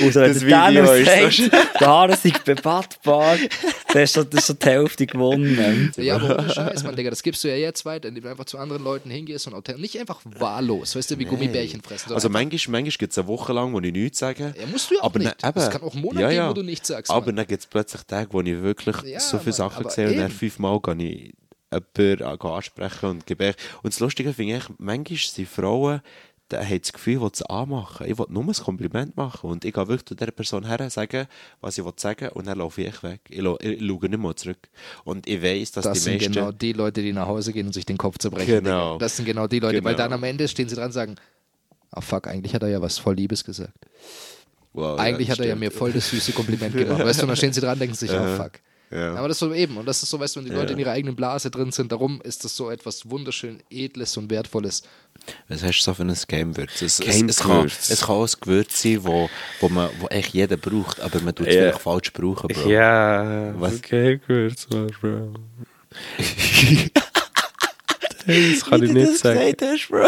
Und 0.00 0.12
so, 0.14 0.20
Das 0.20 0.38
der 0.38 0.48
Dano 0.48 0.70
Video 0.92 0.92
ist 1.24 1.36
so 1.36 1.48
sagt, 1.50 1.80
der 1.80 1.86
Haare 1.88 2.16
sind 2.16 2.44
bebattbar. 2.44 3.36
Das 3.92 3.96
ist 4.04 4.14
schon, 4.14 4.30
das 4.30 4.40
ist 4.40 4.46
schon 4.46 4.58
die 4.60 4.66
Hälfte 4.66 5.06
gewonnen. 5.06 5.92
Ja, 5.96 6.14
aber 6.16 6.38
ohne 6.38 6.48
Scheiß, 6.50 6.84
Digga, 6.96 7.10
das 7.10 7.22
gibst 7.22 7.42
du 7.44 7.48
ja 7.48 7.56
jetzt 7.56 7.84
weiter, 7.84 8.08
indem 8.08 8.22
du 8.24 8.30
einfach 8.30 8.44
zu 8.44 8.56
anderen 8.58 8.84
Leuten 8.84 9.10
hingehst 9.10 9.46
und 9.48 9.54
authentisch, 9.54 9.82
nicht 9.82 9.98
einfach 9.98 10.20
wahllos, 10.24 10.94
weißt 10.94 11.10
du, 11.10 11.18
wie 11.18 11.24
Gummibärchen 11.24 11.82
fressen. 11.82 12.12
Also 12.12 12.28
manchmal, 12.28 12.80
manchmal 12.82 12.98
gibt 12.98 13.12
es 13.12 13.18
eine 13.18 13.26
Woche 13.28 13.52
lang, 13.52 13.72
wo 13.72 13.80
ich 13.80 13.92
nichts 13.92 14.20
sage. 14.20 14.54
Ja, 14.58 14.66
musst 14.70 14.90
du 14.90 14.94
ja 14.94 15.00
auch 15.00 15.06
aber 15.06 15.18
nicht. 15.18 15.34
dann- 15.42 15.52
Es 15.56 15.70
kann 15.70 15.82
auch 15.82 15.94
Monate 15.94 16.22
ja, 16.22 16.28
geben, 16.28 16.38
ja. 16.42 16.48
wo 16.50 16.54
du 16.54 16.62
nichts 16.62 16.88
sagst, 16.88 17.10
Aber 17.10 17.26
Mann. 17.26 17.36
dann 17.36 17.46
gibt 17.48 17.60
es 17.60 17.66
plötzlich 17.66 18.02
Tage, 18.04 18.28
wo 18.32 18.40
ich 18.40 18.62
wirklich 18.62 18.96
Ja, 19.02 19.18
so 19.20 19.38
viele 19.38 19.50
Mann, 19.50 19.52
Sachen 19.54 19.90
sehe 19.90 20.08
und 20.08 20.16
dann 20.18 20.30
fünfmal 20.30 20.78
gehe 20.80 20.94
ich 21.06 21.32
jemanden 21.72 22.22
an- 22.24 22.40
ansprechen 22.52 23.06
und 23.10 23.26
gebe 23.26 23.54
Und 23.82 23.92
das 23.92 24.00
Lustige 24.00 24.32
finde 24.32 24.56
ich, 24.58 24.64
manchmal 24.78 25.18
sind 25.18 25.48
Frauen, 25.48 26.00
die 26.52 26.56
haben 26.56 26.80
das 26.80 26.92
Gefühl, 26.92 27.14
ich 27.14 27.20
will 27.20 27.30
anmachen. 27.48 28.06
Ich 28.10 28.18
will 28.18 28.26
nur 28.28 28.42
ein 28.44 28.52
Kompliment 28.52 29.16
machen. 29.16 29.48
Und 29.50 29.64
ich 29.64 29.72
gehe 29.72 29.86
wirklich 29.86 30.04
zu 30.04 30.16
dieser 30.16 30.32
Person 30.32 30.66
her, 30.66 30.90
sagen, 30.90 31.28
was 31.60 31.78
ich 31.78 31.84
will 31.84 31.92
sagen, 31.96 32.28
und 32.30 32.48
dann 32.48 32.58
laufe 32.58 32.82
ich 32.82 33.02
weg. 33.04 33.20
Ich, 33.28 33.38
ich 33.38 33.44
schaue 33.44 34.08
nicht 34.08 34.18
mehr 34.18 34.34
zurück. 34.36 34.58
Und 35.04 35.28
ich 35.28 35.40
weiß, 35.40 35.70
dass 35.70 35.84
Das 35.84 35.92
die 35.98 35.98
sind 36.00 36.14
meisten... 36.14 36.32
genau 36.32 36.50
die 36.50 36.72
Leute, 36.72 37.02
die 37.02 37.12
nach 37.12 37.28
Hause 37.28 37.52
gehen 37.52 37.66
und 37.68 37.72
sich 37.72 37.86
den 37.86 37.98
Kopf 37.98 38.18
zerbrechen. 38.18 38.64
Genau. 38.64 38.98
Das 38.98 39.16
sind 39.16 39.26
genau 39.26 39.46
die 39.46 39.60
Leute, 39.60 39.84
weil 39.84 39.94
Genau. 39.94 40.04
dann 40.08 40.12
am 40.14 40.24
Ende 40.24 40.48
stehen 40.48 40.68
sie 40.68 40.74
dran 40.74 40.86
und 40.86 40.92
sagen, 40.92 41.14
ah 41.92 42.00
fuck, 42.00 42.26
eigentlich 42.26 42.52
hat 42.52 42.62
er 42.64 42.68
ja 42.68 42.82
was 42.82 42.98
voll 42.98 43.14
Liebes 43.14 43.44
gesagt. 43.44 43.86
Wow, 44.72 44.98
eigentlich 44.98 45.28
ja, 45.28 45.32
hat 45.34 45.38
er 45.40 45.46
ja 45.46 45.50
stimmt. 45.52 45.60
mir 45.60 45.70
voll 45.70 45.92
das 45.92 46.10
süße 46.10 46.32
Kompliment 46.32 46.76
gemacht. 46.76 46.98
Weißt 47.04 47.20
du, 47.20 47.24
und 47.24 47.28
dann 47.28 47.36
stehen 47.36 47.52
sie 47.52 47.60
dran 47.60 47.74
und 47.74 47.78
denken 47.80 47.94
sich, 47.94 48.10
Ja. 48.12 48.24
oh 48.34 48.36
fuck. 48.36 48.52
Ja. 48.90 49.14
Aber 49.14 49.28
das 49.28 49.36
ist 49.36 49.40
so 49.40 49.54
eben, 49.54 49.76
und 49.76 49.86
das 49.86 50.02
ist 50.02 50.10
so, 50.10 50.18
weißt 50.18 50.34
du, 50.34 50.40
wenn 50.40 50.46
die 50.46 50.52
Leute 50.52 50.66
Ja. 50.68 50.72
in 50.72 50.78
ihrer 50.80 50.90
eigenen 50.92 51.14
Blase 51.14 51.48
drin 51.50 51.70
sind, 51.70 51.92
darum 51.92 52.20
ist 52.22 52.44
das 52.44 52.56
so 52.56 52.70
etwas 52.70 53.08
wunderschön 53.08 53.62
Edles 53.70 54.16
und 54.16 54.30
Wertvolles. 54.30 54.82
Was 55.48 55.62
hast 55.62 55.78
du 55.80 55.84
so 55.84 55.94
für 55.94 56.02
ein 56.02 56.16
Gamewürz? 56.26 56.82
Es, 56.82 56.98
es, 56.98 57.06
Game 57.06 57.28
es, 57.28 57.38
kann, 57.38 57.58
Gewürz. 57.58 57.88
es 57.90 58.00
kann 58.00 58.16
auch 58.16 58.26
ein 58.26 58.32
Gewürz 58.40 58.82
sein, 58.82 59.04
wo, 59.04 59.30
wo, 59.60 59.68
man, 59.68 59.90
wo 60.00 60.06
eigentlich 60.08 60.32
jeder 60.32 60.56
braucht, 60.56 60.98
aber 61.00 61.20
man 61.20 61.34
tut 61.34 61.46
es 61.46 61.54
Ja. 61.54 61.60
vielleicht 61.62 61.82
falsch 61.82 62.12
brauchen, 62.12 62.48
Bro. 62.48 62.68
Ja, 62.68 63.54
Was? 63.60 63.74
so, 63.74 64.86
Bro. 65.00 65.34
das 68.26 68.64
kann 68.64 68.82
ich 68.82 68.92
nicht 68.92 69.18
sagen. 69.18 69.56
hast, 69.60 69.88
Bro. 69.88 70.04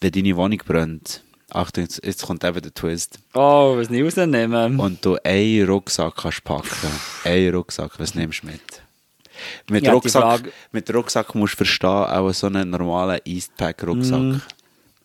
Wenn 0.00 0.12
deine 0.12 0.36
Wohnung 0.36 0.58
brennt, 0.64 1.22
Achtung, 1.52 1.84
jetzt, 1.84 2.04
jetzt 2.04 2.22
kommt 2.26 2.44
eben 2.44 2.60
der 2.60 2.72
Twist, 2.74 3.18
Oh, 3.34 3.76
was 3.76 3.90
nicht 3.90 4.04
rausnehmen. 4.04 4.78
und 4.78 5.04
du 5.04 5.16
einen 5.24 5.66
Rucksack 5.68 6.14
kannst 6.16 6.44
packen, 6.44 6.88
einen 7.24 7.54
Rucksack, 7.54 7.92
was 7.98 8.14
nimmst 8.14 8.42
du 8.42 8.46
mit? 8.48 8.60
Mit, 9.70 9.84
Ja, 9.84 9.92
Rucksack, 9.92 10.42
mit 10.72 10.92
Rucksack 10.94 11.34
musst 11.34 11.54
du 11.54 11.58
verstehen, 11.58 11.88
auch 11.88 12.30
so 12.32 12.46
einen 12.48 12.70
normalen 12.70 13.20
Eastpack-Rucksack. 13.24 14.18
Mm. 14.20 14.36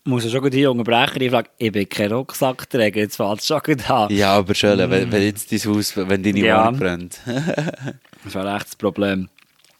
muss 0.03 0.25
ich 0.25 0.31
schon 0.31 0.41
gut 0.41 0.53
hier 0.53 0.69
unterbrechen. 0.71 1.21
Ich 1.21 1.31
frage, 1.31 1.49
ich 1.57 1.71
bin 1.71 1.87
kein 1.89 2.11
Rucksackträger, 2.11 2.99
jetzt 2.99 3.15
fällt 3.15 3.39
es 3.39 3.47
schon 3.47 3.61
gut 3.63 3.89
an. 3.89 4.11
Ja, 4.13 4.33
aber 4.35 4.53
schön, 4.53 4.77
wenn, 4.77 5.11
wenn 5.11 5.21
jetzt 5.23 5.51
dein 5.51 5.59
Haus, 5.73 5.95
wenn 5.95 6.21
deine 6.21 6.39
Ja. 6.39 6.65
Wohnung 6.67 6.79
brennt. 6.79 7.19
Das 8.25 8.33
wäre 8.33 8.55
echt 8.55 8.65
das 8.65 8.75
Problem. 8.75 9.29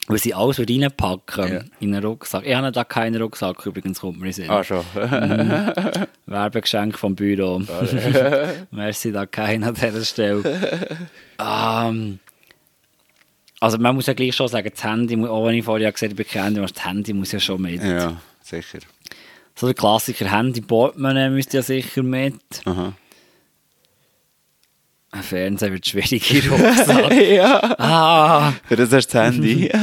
Weil 0.07 0.19
sie 0.19 0.33
alles 0.35 0.59
reinpacken 0.59 1.51
Ja. 1.51 1.61
in 1.79 1.95
einen 1.95 2.05
Rucksack. 2.05 2.45
Ich 2.45 2.53
habe 2.55 2.71
da 2.71 2.83
keinen 2.83 3.19
Rucksack, 3.21 3.65
übrigens 3.65 3.99
kommt 4.01 4.19
mir 4.19 4.27
in 4.27 4.33
Sinn. 4.33 4.49
ah, 4.51 4.63
schon. 4.63 4.83
Werbegeschenk 6.27 6.97
vom 6.97 7.15
Büro. 7.15 7.61
Merci, 8.71 9.11
da 9.11 9.25
keiner 9.25 9.67
an 9.69 9.73
dieser 9.73 10.05
Stelle. 10.05 10.97
ähm, 11.39 12.19
also 13.59 13.77
man 13.79 13.95
muss 13.95 14.05
ja 14.05 14.13
gleich 14.13 14.35
schon 14.35 14.47
sagen, 14.47 14.69
das 14.71 14.83
Handy, 14.83 15.15
auch 15.25 15.45
wenn 15.47 15.55
ich 15.55 15.65
vorher 15.65 15.91
gesagt 15.91 16.11
habe, 16.13 16.21
ich 16.21 16.31
bin 16.31 16.41
Handy, 16.43 16.61
das 16.61 16.85
Handy 16.85 17.13
muss 17.13 17.31
ja 17.31 17.39
schon 17.39 17.61
mit. 17.61 17.81
ja, 17.83 18.17
sicher. 18.43 18.79
So 19.55 19.67
der 19.67 19.73
Klassiker 19.73 20.29
Handy, 20.29 20.61
Portemonnaie 20.61 21.29
müsste 21.29 21.57
ja 21.57 21.63
sicher 21.63 22.03
mit. 22.03 22.35
Aha. 22.65 22.93
Ein 25.16 25.24
Fernseher 25.24 25.72
wird 25.72 25.86
schwierig 25.88 26.34
in 26.34 27.32
ja. 27.36 27.76
ah, 27.78 28.53
Für 28.68 28.76
das 28.76 28.91
hast 28.91 29.07
du 29.07 29.18
das 29.18 29.26
Handy. 29.34 29.70
das 29.72 29.82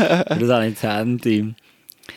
habe 0.51 0.67
ich 0.67 0.75
das 0.75 0.83
Handy. 0.83 1.55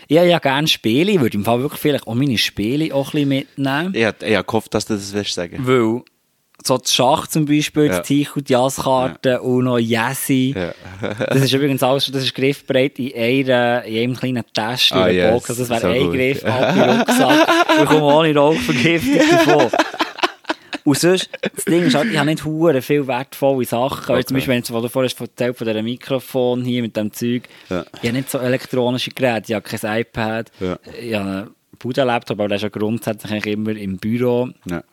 Ich 0.08 0.18
habe 0.18 0.28
ja 0.30 0.40
gerne 0.40 0.68
Spiele, 0.68 1.12
ich 1.14 1.20
würde 1.22 1.38
im 1.38 1.46
Fall 1.46 1.62
wirklich 1.62 1.80
vielleicht 1.80 2.08
auch 2.08 2.14
meine 2.16 2.38
Spiele 2.38 2.94
auch 2.94 3.08
ein 3.14 3.28
bisschen 3.28 3.30
mitnehmen. 3.30 3.94
ich 3.96 4.28
ich 4.28 4.36
hab 4.36 4.48
gehofft, 4.48 4.74
dass 4.74 4.86
du 4.86 4.96
das 4.96 5.14
willst 5.14 5.34
sagen. 5.34 5.58
Weil 5.62 6.02
so 6.64 6.78
das 6.78 6.94
Schach 6.94 7.28
zum 7.28 7.46
Beispiel, 7.46 7.86
Ja. 7.86 7.98
das 8.00 8.08
Tich 8.08 8.36
und 8.36 8.50
die 8.50 8.54
Jasskarte 8.54 9.42
und 9.42 9.66
noch 9.66 9.78
Jessi. 9.78 10.54
Ja. 10.58 10.74
Das 11.30 11.42
ist 11.44 11.54
übrigens 11.54 11.84
alles, 11.84 12.10
das 12.12 12.24
ist 12.24 12.34
griffbereit 12.36 12.98
in, 13.00 13.14
einer, 13.16 13.84
in 13.84 14.04
einem 14.04 14.16
kleinen 14.16 14.44
Täschchen 14.54 14.98
Ah, 14.98 15.08
in 15.08 15.16
der 15.16 15.26
yes. 15.26 15.34
Box. 15.34 15.50
Also 15.52 15.62
das 15.66 15.70
wäre 15.70 15.82
So 15.82 15.88
ein 15.88 16.06
gut. 16.06 16.14
Griff 16.16 16.44
ab 16.46 16.76
im 16.76 16.82
Rucksack. 16.82 17.48
Ich 17.82 17.86
komme 17.86 18.04
ohne 18.04 18.36
Rauchvergiftung 18.36 19.20
davon. 19.30 19.72
Und 20.86 21.00
sonst, 21.00 21.30
das 21.42 21.66
Ding 21.66 21.82
ist 21.82 21.96
halt, 21.96 22.12
ich 22.12 22.18
habe 22.18 22.30
nicht 22.30 22.46
hure 22.46 22.80
viel 22.80 23.08
wertvolle 23.08 23.66
Sachen. 23.66 24.14
Okay. 24.14 24.24
Zum 24.24 24.36
Beispiel, 24.36 24.54
wenn 24.54 24.62
du, 24.62 25.02
hast 25.02 25.20
erzählt 25.20 25.58
von 25.58 25.68
diesem 25.68 25.84
Mikrofon 25.84 26.64
hier 26.64 26.84
mit 26.84 26.96
dem 26.96 27.12
Zeug. 27.12 27.50
Ja. 27.70 27.84
Ich 28.02 28.10
habe 28.10 28.14
nicht 28.14 28.30
so 28.30 28.38
elektronische 28.38 29.10
Geräte. 29.10 29.46
Ich 29.48 29.56
habe 29.56 29.68
kein 29.68 30.02
iPad. 30.02 30.52
Ja. 30.60 30.78
Ich 31.02 31.16
habe 31.16 31.30
einen 31.30 31.50
Buddha-Laptop, 31.80 32.40
aber 32.40 32.50
der 32.50 32.58
ist 32.58 32.62
ja 32.62 32.70
grundsätzlich 32.70 33.46
immer 33.48 33.72
im 33.72 33.98
Büro. 33.98 34.50
Ja. 34.70 34.84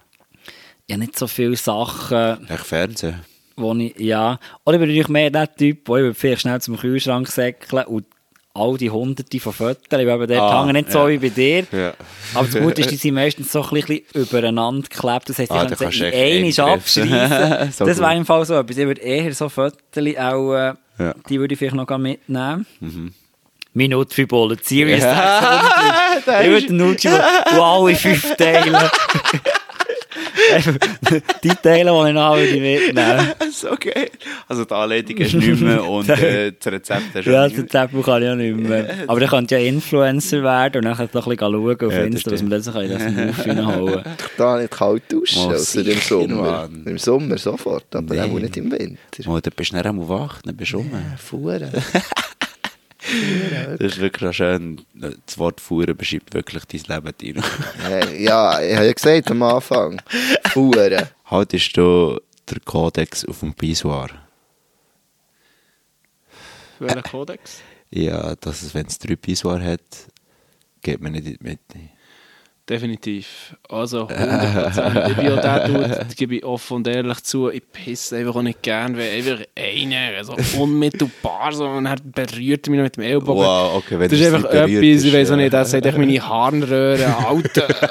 Ich 0.86 0.94
habe 0.94 1.04
nicht 1.04 1.18
so 1.18 1.26
viele 1.26 1.56
Sachen, 1.56 2.48
Echt 2.48 2.64
Fernsehen. 2.64 3.20
wo 3.56 3.74
ich, 3.74 3.94
ja. 3.98 4.38
Oder 4.64 4.78
bin 4.78 4.88
ich 4.88 5.08
mehr 5.08 5.30
der 5.30 5.54
Typ, 5.54 5.86
wo 5.88 5.96
ich 5.98 6.04
würde 6.04 6.14
vielleicht 6.14 6.40
schnell 6.40 6.60
zum 6.62 6.78
Kühlschrank 6.78 7.28
säckeln 7.28 7.84
und 7.84 8.06
all 8.54 8.76
die 8.76 8.90
hunderte 8.90 9.40
von 9.40 9.52
Fotos, 9.52 9.82
bin 10.18 10.28
dort 10.28 10.40
Ah, 10.40 10.60
hängen, 10.62 10.74
nicht 10.74 10.92
so 10.92 11.00
ja. 11.00 11.08
wie 11.08 11.18
bei 11.18 11.28
dir. 11.30 11.66
Ja. 11.72 11.94
Aber 12.34 12.46
das 12.46 12.60
Gute 12.60 12.80
ist, 12.82 12.90
die 12.90 12.96
sind 12.96 13.14
meistens 13.14 13.50
so 13.52 13.62
ein 13.62 13.70
bisschen 13.70 14.00
übereinander 14.14 14.88
geklebt. 14.88 15.28
Das 15.28 15.38
heisst, 15.38 15.50
ich 15.50 15.56
Ah, 15.56 15.60
kann 15.60 15.68
da 15.70 15.76
sie 15.76 15.84
kannst 15.84 16.00
in 16.00 16.64
abschreissen. 16.64 17.72
So 17.72 17.86
das 17.86 17.98
wäre 17.98 18.14
im 18.16 18.26
Fall 18.26 18.44
so 18.44 18.54
etwas. 18.54 18.76
Ich 18.76 18.86
würde 18.86 19.00
eher 19.00 19.32
so 19.34 19.48
Fotos 19.48 19.78
auch, 20.18 20.54
äh, 20.54 20.74
Ja. 20.98 21.14
die 21.28 21.40
würde 21.40 21.54
ich 21.54 21.58
vielleicht 21.58 21.76
noch 21.76 21.98
mitnehmen. 21.98 22.66
Minute 23.74 24.14
für 24.14 24.26
Bullet 24.26 24.58
Series. 24.62 25.02
Ja. 25.02 25.62
600. 26.24 26.42
Ich 26.44 26.50
würde 26.50 26.66
den 26.66 26.82
und 26.82 27.58
alle 27.58 27.94
fünf 27.96 28.36
Teile. 28.36 28.90
Die 31.44 31.48
Teile, 31.48 31.90
die 31.90 32.08
ich 32.08 32.14
noch 32.14 32.36
würde 32.36 32.60
mitnehmen. 32.60 33.32
so 33.52 33.68
geil. 33.78 34.10
Also 34.48 34.64
die 34.64 34.74
Anleitung 34.74 35.16
hast 35.20 35.32
du 35.34 35.38
nicht 35.38 35.60
mehr 35.60 35.84
und 35.84 36.08
äh, 36.08 36.52
das 36.58 36.72
Rezept 36.72 37.02
hast 37.14 37.26
du 37.26 37.30
Ja, 37.30 37.40
auch 37.40 37.48
das 37.48 37.52
nicht 37.58 37.72
mehr. 37.72 37.82
Rezept 37.82 38.04
kann 38.04 38.22
ich 38.22 38.28
ja 38.28 38.34
nicht 38.34 38.56
mehr. 38.56 38.94
Aber 39.06 39.20
ich 39.22 39.30
könnte 39.30 39.56
ja 39.58 39.60
Influencer 39.66 40.42
werden 40.42 40.76
und 40.78 40.84
dann 40.84 40.92
noch 40.92 40.98
ein 41.00 41.08
bisschen 41.08 41.38
schauen 41.38 41.80
auf 41.80 41.92
Ja, 41.92 42.02
Insta, 42.04 42.30
dass 42.30 42.42
wir 42.42 42.48
das 42.58 42.66
in 42.66 42.72
das 42.90 43.02
Move 43.12 43.34
reinholen 43.46 44.02
Da 44.36 44.58
nicht 44.58 44.70
kalt 44.70 45.02
duschen, 45.10 45.42
Oh, 45.46 45.50
außer 45.52 45.86
im 45.86 45.98
Sommer. 45.98 46.42
Mann. 46.42 46.82
Im 46.86 46.98
Sommer 46.98 47.38
sofort, 47.38 47.86
aber 47.94 48.14
Nee. 48.14 48.20
auch 48.20 48.38
nicht 48.38 48.56
im 48.56 48.70
Winter. 48.70 48.96
Oh, 49.26 49.38
dann 49.40 49.52
bist 49.56 49.72
du 49.72 49.76
dann 49.76 49.86
einmal 49.86 50.08
wach, 50.08 50.40
dann 50.42 50.56
bist 50.56 50.72
du 50.72 50.78
rum. 50.78 50.90
Fuhren. 51.18 51.70
Das 53.78 53.92
ist 53.92 54.00
wirklich 54.00 54.36
schön. 54.36 54.82
Das 54.94 55.38
Wort 55.38 55.60
Fuhren 55.60 55.96
beschreibt 55.96 56.34
wirklich 56.34 56.64
dein 56.64 56.96
Leben, 56.96 57.18
Tino. 57.18 57.42
Äh, 57.88 58.22
ja, 58.22 58.60
ich 58.60 58.76
habe 58.76 58.86
ja 58.86 58.92
gesagt 58.92 59.30
am 59.30 59.42
Anfang. 59.42 60.00
Fuhren. 60.50 61.08
Haltest 61.26 61.76
du 61.76 62.20
den 62.50 62.64
Kodex 62.64 63.24
auf 63.24 63.40
dem 63.40 63.54
Pissoir? 63.54 64.08
Welcher 66.78 67.02
Kodex? 67.02 67.60
Ja, 67.90 68.34
dass 68.36 68.62
es, 68.62 68.74
wenn 68.74 68.86
es 68.86 68.98
drei 68.98 69.16
Pissoir 69.16 69.62
hat, 69.62 69.80
geht 70.80 71.00
man 71.00 71.12
nicht 71.12 71.26
in 71.26 71.36
die 71.38 71.44
Mitte. 71.44 71.78
Definitiv. 72.68 73.56
Also 73.68 74.06
100%. 74.06 75.10
ich 75.10 75.16
bin 75.16 75.32
auch 75.32 75.40
der 75.40 75.68
Dude, 75.68 75.88
das 76.06 76.14
gebe 76.16 76.36
ich 76.36 76.44
offen 76.44 76.76
und 76.76 76.86
ehrlich 76.86 77.22
zu, 77.24 77.50
ich 77.50 77.62
pisse 77.72 78.16
einfach 78.16 78.36
auch 78.36 78.42
nicht 78.42 78.62
gern, 78.62 78.96
weil 78.96 79.10
einfach 79.10 79.44
einer 79.56 80.22
so 80.22 80.36
unmittelbar 80.60 81.52
so 81.52 81.66
und 81.66 81.86
er 81.86 81.96
berührt 82.04 82.68
mich 82.68 82.78
noch 82.78 82.84
mit 82.84 82.96
dem 82.96 83.02
Ellbogen. 83.02 83.42
Wow, 83.44 83.76
okay, 83.76 83.98
wenn 83.98 84.08
das 84.08 84.20
ist 84.20 84.32
einfach 84.32 84.48
etwas, 84.50 84.70
ich 84.70 84.82
ist, 84.82 85.12
weiß 85.12 85.32
auch 85.32 85.36
nicht, 85.36 85.52
das 85.52 85.72
sagt 85.72 85.86
echt 85.86 85.98
meine 85.98 86.28
Harnröhre, 86.28 87.16
Alter. 87.26 87.66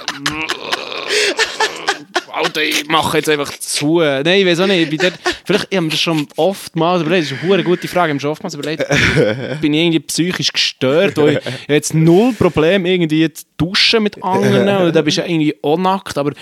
Alter, 2.32 2.64
ich 2.64 2.88
mache 2.88 3.18
jetzt 3.18 3.30
einfach 3.30 3.52
zu. 3.60 4.00
Nein, 4.00 4.26
ich 4.28 4.46
weiß 4.46 4.62
auch 4.62 4.68
nicht. 4.68 4.92
Ich 4.92 5.00
dort, 5.00 5.14
vielleicht, 5.46 5.68
ich 5.70 5.78
habe 5.78 5.86
mir 5.86 5.92
das 5.92 6.00
schon 6.00 6.28
oftmals 6.38 7.02
überlegt, 7.02 7.32
das 7.32 7.38
ist 7.38 7.52
eine 7.52 7.64
gute 7.64 7.88
Frage, 7.88 8.12
ich 8.12 8.14
habe 8.14 8.20
schon 8.22 8.32
oftmals 8.32 8.54
überlegt, 8.54 8.86
bin 9.62 9.74
ich 9.74 9.82
irgendwie 9.82 10.00
psychisch 10.00 10.52
gestört, 10.52 11.18
ich, 11.18 11.38
habe 11.38 11.42
jetzt 11.68 11.94
null 11.94 12.34
Problem 12.34 12.86
irgendwie 12.86 13.32
zu 13.32 13.46
duschen 13.58 14.04
mit 14.04 14.24
anderen, 14.24 14.64
oder 14.64 14.92
da 14.92 15.02
bist 15.02 15.18
du 15.18 15.22
irgendwie 15.24 15.56
auch 15.62 15.78
nackt, 15.78 16.18
aber 16.18 16.34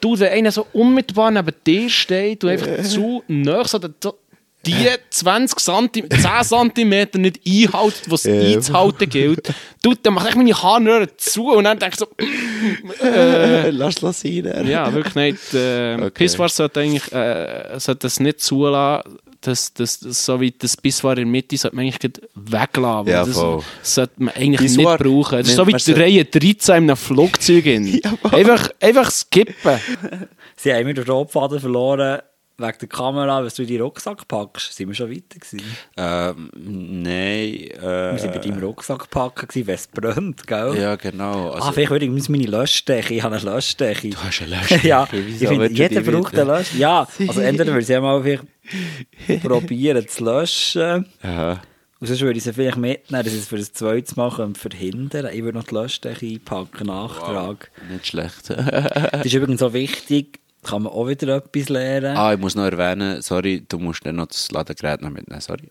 du, 0.00 0.18
wenn 0.18 0.32
einer 0.32 0.52
so 0.52 0.66
unmittelbar 0.72 1.30
neben 1.30 1.54
dir 1.66 1.88
steht 1.88 2.44
und 2.44 2.50
einfach 2.50 2.82
zu 2.82 3.22
nah 3.28 3.64
so, 3.64 3.78
so 4.02 4.18
die 4.66 4.88
20 5.10 5.58
cm, 5.58 6.10
10 6.10 6.74
cm 6.74 7.08
nicht 7.22 7.40
einhalten, 7.46 8.10
was 8.10 8.24
es 8.24 8.26
Ja. 8.50 8.56
einzuhalten 8.56 9.08
gilt, 9.08 9.52
tut, 9.82 9.98
dann 10.02 10.14
mache 10.14 10.30
ich 10.30 10.34
meine 10.34 10.62
Harnröhre 10.62 11.16
zu 11.16 11.52
und 11.52 11.64
dann 11.64 11.78
denke 11.78 11.94
ich 11.94 11.98
so, 11.98 13.04
äh, 13.04 13.70
Lass 13.70 14.02
es 14.02 14.20
sein. 14.20 14.66
ja, 14.68 14.92
wirklich 14.92 15.14
nicht. 15.14 15.54
Äh, 15.54 15.96
Okay. 15.96 16.10
Pisswar 16.10 16.48
sollte 16.48 16.80
eigentlich 16.80 17.10
äh, 17.12 17.78
sollte 17.78 18.00
das 18.00 18.20
nicht 18.20 18.40
zulassen. 18.40 19.18
Das, 19.40 19.72
das, 19.74 20.00
das, 20.00 20.24
so 20.24 20.40
wie 20.40 20.50
das 20.50 20.76
Pisswar 20.76 21.12
in 21.12 21.16
der 21.18 21.26
Mitte 21.26 21.56
sollte 21.56 21.76
man 21.76 21.84
eigentlich 21.86 22.12
weglassen. 22.34 23.12
Ja, 23.12 23.24
das 23.24 23.36
sollte 23.82 24.12
man 24.16 24.34
eigentlich 24.34 24.60
Pissoir 24.60 24.92
nicht 24.94 25.02
brauchen. 25.04 25.38
Das 25.38 25.48
ist 25.48 25.56
so 25.56 25.66
wie 25.66 25.72
die 25.72 25.92
Reihe 25.92 26.24
13 26.24 26.74
in 26.76 26.82
einem 26.90 26.96
Flugzeug. 26.96 27.64
einfach, 28.32 28.70
einfach 28.80 29.10
skippen. 29.10 29.78
Sie 30.56 30.72
haben 30.72 30.84
mir 30.86 30.94
den 30.94 31.04
Rotfaden 31.04 31.60
verloren 31.60 32.20
wegen 32.58 32.78
der 32.80 32.88
Kamera, 32.88 33.42
wenn 33.44 33.50
du 33.54 33.62
in 33.62 33.68
deinen 33.68 33.80
Rucksack 33.82 34.26
packst. 34.28 34.72
Sind 34.74 34.88
wir 34.88 34.94
schon 34.94 35.10
weiter 35.10 35.38
gewesen? 35.38 35.60
Ähm, 35.96 36.50
nein. 36.54 37.12
Äh, 37.12 38.12
Wir 38.12 38.18
sind 38.18 38.32
bei 38.32 38.38
deinem 38.38 38.62
Rucksack 38.62 39.10
packen, 39.10 39.66
wenn 39.66 39.74
es 39.74 39.86
brennt, 39.88 40.46
gell? 40.46 40.76
Ja, 40.80 40.96
genau. 40.96 41.50
Also, 41.50 41.68
ah, 41.68 41.72
vielleicht 41.72 41.90
würde 41.90 42.06
ich 42.06 42.28
meine 42.28 42.46
Löschsteche. 42.46 43.14
Ich 43.14 43.22
habe 43.22 43.36
eine 43.36 43.44
Löschsteche. 43.44 44.10
Du 44.10 44.16
hast 44.18 44.42
eine 44.42 44.56
Löschsteche? 44.56 44.88
ja, 44.88 45.08
Wieso 45.10 45.44
ich 45.44 45.48
finde, 45.48 45.66
jeder 45.68 46.00
braucht 46.00 46.32
wieder? 46.32 46.42
eine 46.42 46.52
Löschsteche. 46.58 46.80
Ja, 46.80 47.06
also 47.28 47.40
entweder 47.42 47.72
würde 47.72 47.80
ich 47.80 47.86
sie 47.86 48.00
mal 48.00 48.22
vielleicht 48.22 49.42
probieren 49.42 50.06
zu 50.08 50.24
löschen. 50.24 51.06
Aha. 51.22 51.60
Und 51.98 52.06
sonst 52.08 52.20
würde 52.20 52.36
ich 52.36 52.44
sie 52.44 52.52
vielleicht 52.52 52.76
mitnehmen, 52.76 53.24
dass 53.24 53.32
ich 53.32 53.40
es 53.40 53.48
für 53.48 53.56
das 53.56 53.72
zweite 53.72 54.14
Mal 54.16 54.30
könnte 54.30 54.60
verhindern 54.60 55.30
Ich 55.32 55.42
würde 55.42 55.56
noch 55.58 55.64
die 55.66 55.74
Löschsteche 55.74 56.26
einpacken, 56.26 56.88
Nachtrag. 56.88 57.70
Nicht 57.90 58.08
schlecht. 58.08 58.50
Das 58.50 59.24
ist 59.24 59.32
übrigens 59.32 59.60
so 59.60 59.72
wichtig, 59.72 60.40
kann 60.66 60.82
man 60.82 60.92
auch 60.92 61.06
wieder 61.08 61.36
etwas 61.36 61.68
lernen. 61.68 62.16
ah, 62.16 62.32
ich 62.34 62.38
muss 62.38 62.54
noch 62.54 62.64
erwähnen, 62.64 63.22
sorry, 63.22 63.64
du 63.66 63.78
musst 63.78 64.04
dann 64.04 64.16
noch 64.16 64.26
das 64.26 64.50
Ladegerät 64.50 65.00
noch 65.00 65.10
mitnehmen, 65.10 65.40
sorry. 65.40 65.70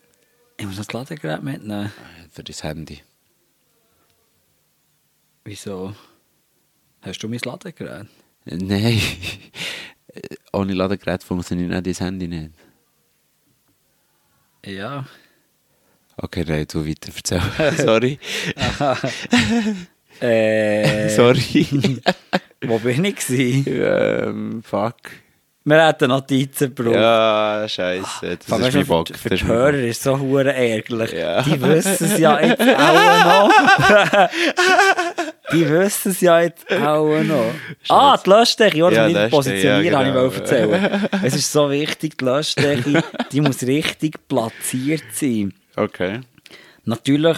Ich 0.58 0.66
muss 0.66 0.78
noch 0.78 0.86
das 0.86 0.94
Ladegerät 0.94 1.44
mitnehmen. 1.44 1.92
Für 2.32 2.44
dein 2.44 2.56
Handy. 2.56 3.02
Wieso? 5.44 5.94
Hast 7.02 7.20
du 7.20 7.28
mein 7.28 7.40
Ladegerät? 7.44 8.08
Nein. 8.46 9.02
Ohne 10.54 10.74
Ladegerät 10.74 11.24
funktioniert 11.24 11.74
auch 11.74 11.82
dein 11.82 11.94
Handy 11.94 12.28
nicht. 12.28 12.52
Ja. 14.66 15.06
Okay, 16.18 16.46
nein, 16.48 16.66
du 16.72 16.88
weiter 16.88 17.12
erzähl. 17.16 17.42
sorry. 17.86 18.20
Äh, 20.22 21.10
sorry. 21.10 22.00
wo 22.68 22.80
bin 22.80 23.06
ich 23.06 23.16
gewesen? 23.16 23.66
ähm, 23.68 24.64
fuck. 24.64 24.96
Wir 25.68 25.88
hätten 25.88 26.10
Notizen 26.10 26.76
gebraucht. 26.76 26.96
Ja, 26.96 27.66
scheiße. 27.68 28.38
Das 28.38 28.52
allem 28.52 28.68
ist 28.68 28.76
mein 28.76 28.86
für, 28.86 28.86
Bock. 28.86 29.08
für 29.18 29.30
das 29.30 29.40
die 29.40 29.48
Hörer 29.48 29.74
ist 29.74 30.04
so 30.04 30.20
hure 30.20 30.54
ärgerlich. 30.54 31.12
Ja. 31.14 31.42
Die 31.42 31.60
wissen 31.60 32.06
es 32.06 32.20
ja 32.20 32.40
jetzt 32.40 32.62
auch 32.62 33.26
noch. 33.26 34.30
die 35.52 35.68
wissen 35.68 36.12
es 36.12 36.22
ja 36.22 36.42
jetzt 36.42 36.72
auch 36.72 37.24
noch. 37.24 37.52
Ah, 37.90 38.16
die 38.24 38.30
Löschsteche, 38.30 38.78
ja, 38.78 38.92
das 38.92 39.12
nicht 39.12 39.32
positionieren, 39.32 39.86
ja, 39.86 39.98
habe 39.98 40.08
ich 40.08 40.14
genau. 40.14 40.24
wollte 40.26 40.40
erzählen. 40.42 41.10
es 41.24 41.34
ist 41.34 41.52
so 41.52 41.72
wichtig, 41.72 42.20
die 42.20 42.26
Löschsteche, 42.26 43.04
die 43.32 43.42
muss 43.42 43.64
richtig 43.64 44.28
platziert 44.28 45.06
sein. 45.14 45.52
Okay. 45.76 46.22
Natürlich 46.84 47.38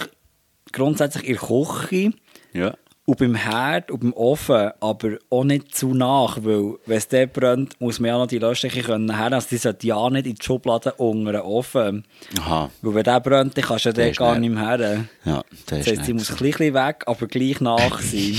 grundsätzlich 0.73 1.29
in 1.29 1.37
der 1.37 1.47
Küche 1.47 2.11
Ja. 2.51 2.73
Und 3.07 3.19
beim 3.19 3.35
Herd 3.35 3.89
und 3.89 4.01
beim 4.01 4.13
Ofen, 4.13 4.71
aber 4.81 5.17
auch 5.29 5.45
nicht 5.45 5.73
zu 5.73 5.93
nach, 5.93 6.39
weil 6.43 6.73
wenn 6.85 6.97
es 6.97 7.07
dort 7.07 7.31
brennt, 7.31 7.79
muss 7.79 8.01
man 8.01 8.09
ja 8.09 8.17
noch 8.17 8.27
die 8.27 8.37
Löschsteche 8.37 8.81
können 8.81 9.15
her. 9.15 9.31
Also 9.31 9.47
die 9.49 9.57
sollte 9.57 9.87
ja 9.87 10.09
nicht 10.09 10.27
in 10.27 10.35
die 10.35 10.43
Schublade 10.43 10.91
unter 10.95 11.31
den 11.31 11.41
Ofen. 11.41 12.03
Aha. 12.37 12.69
Weil 12.81 12.95
wenn 12.95 13.03
der 13.05 13.21
brennt, 13.21 13.57
dann 13.57 13.63
kannst 13.63 13.85
du 13.85 13.89
ja 13.89 13.93
Der 13.93 14.09
ist 14.11 14.17
gar 14.17 14.37
nicht 14.37 14.53
mehr 14.53 14.77
her. 14.77 15.05
Ja, 15.23 15.41
das 15.67 15.85
Das 15.85 15.87
heisst, 15.87 16.03
sie 16.03 16.11
muss 16.13 16.29
ein 16.31 16.37
bisschen 16.37 16.73
weg, 16.73 17.03
aber 17.05 17.27
gleich 17.27 17.61
nach 17.61 18.01
sein. 18.01 18.35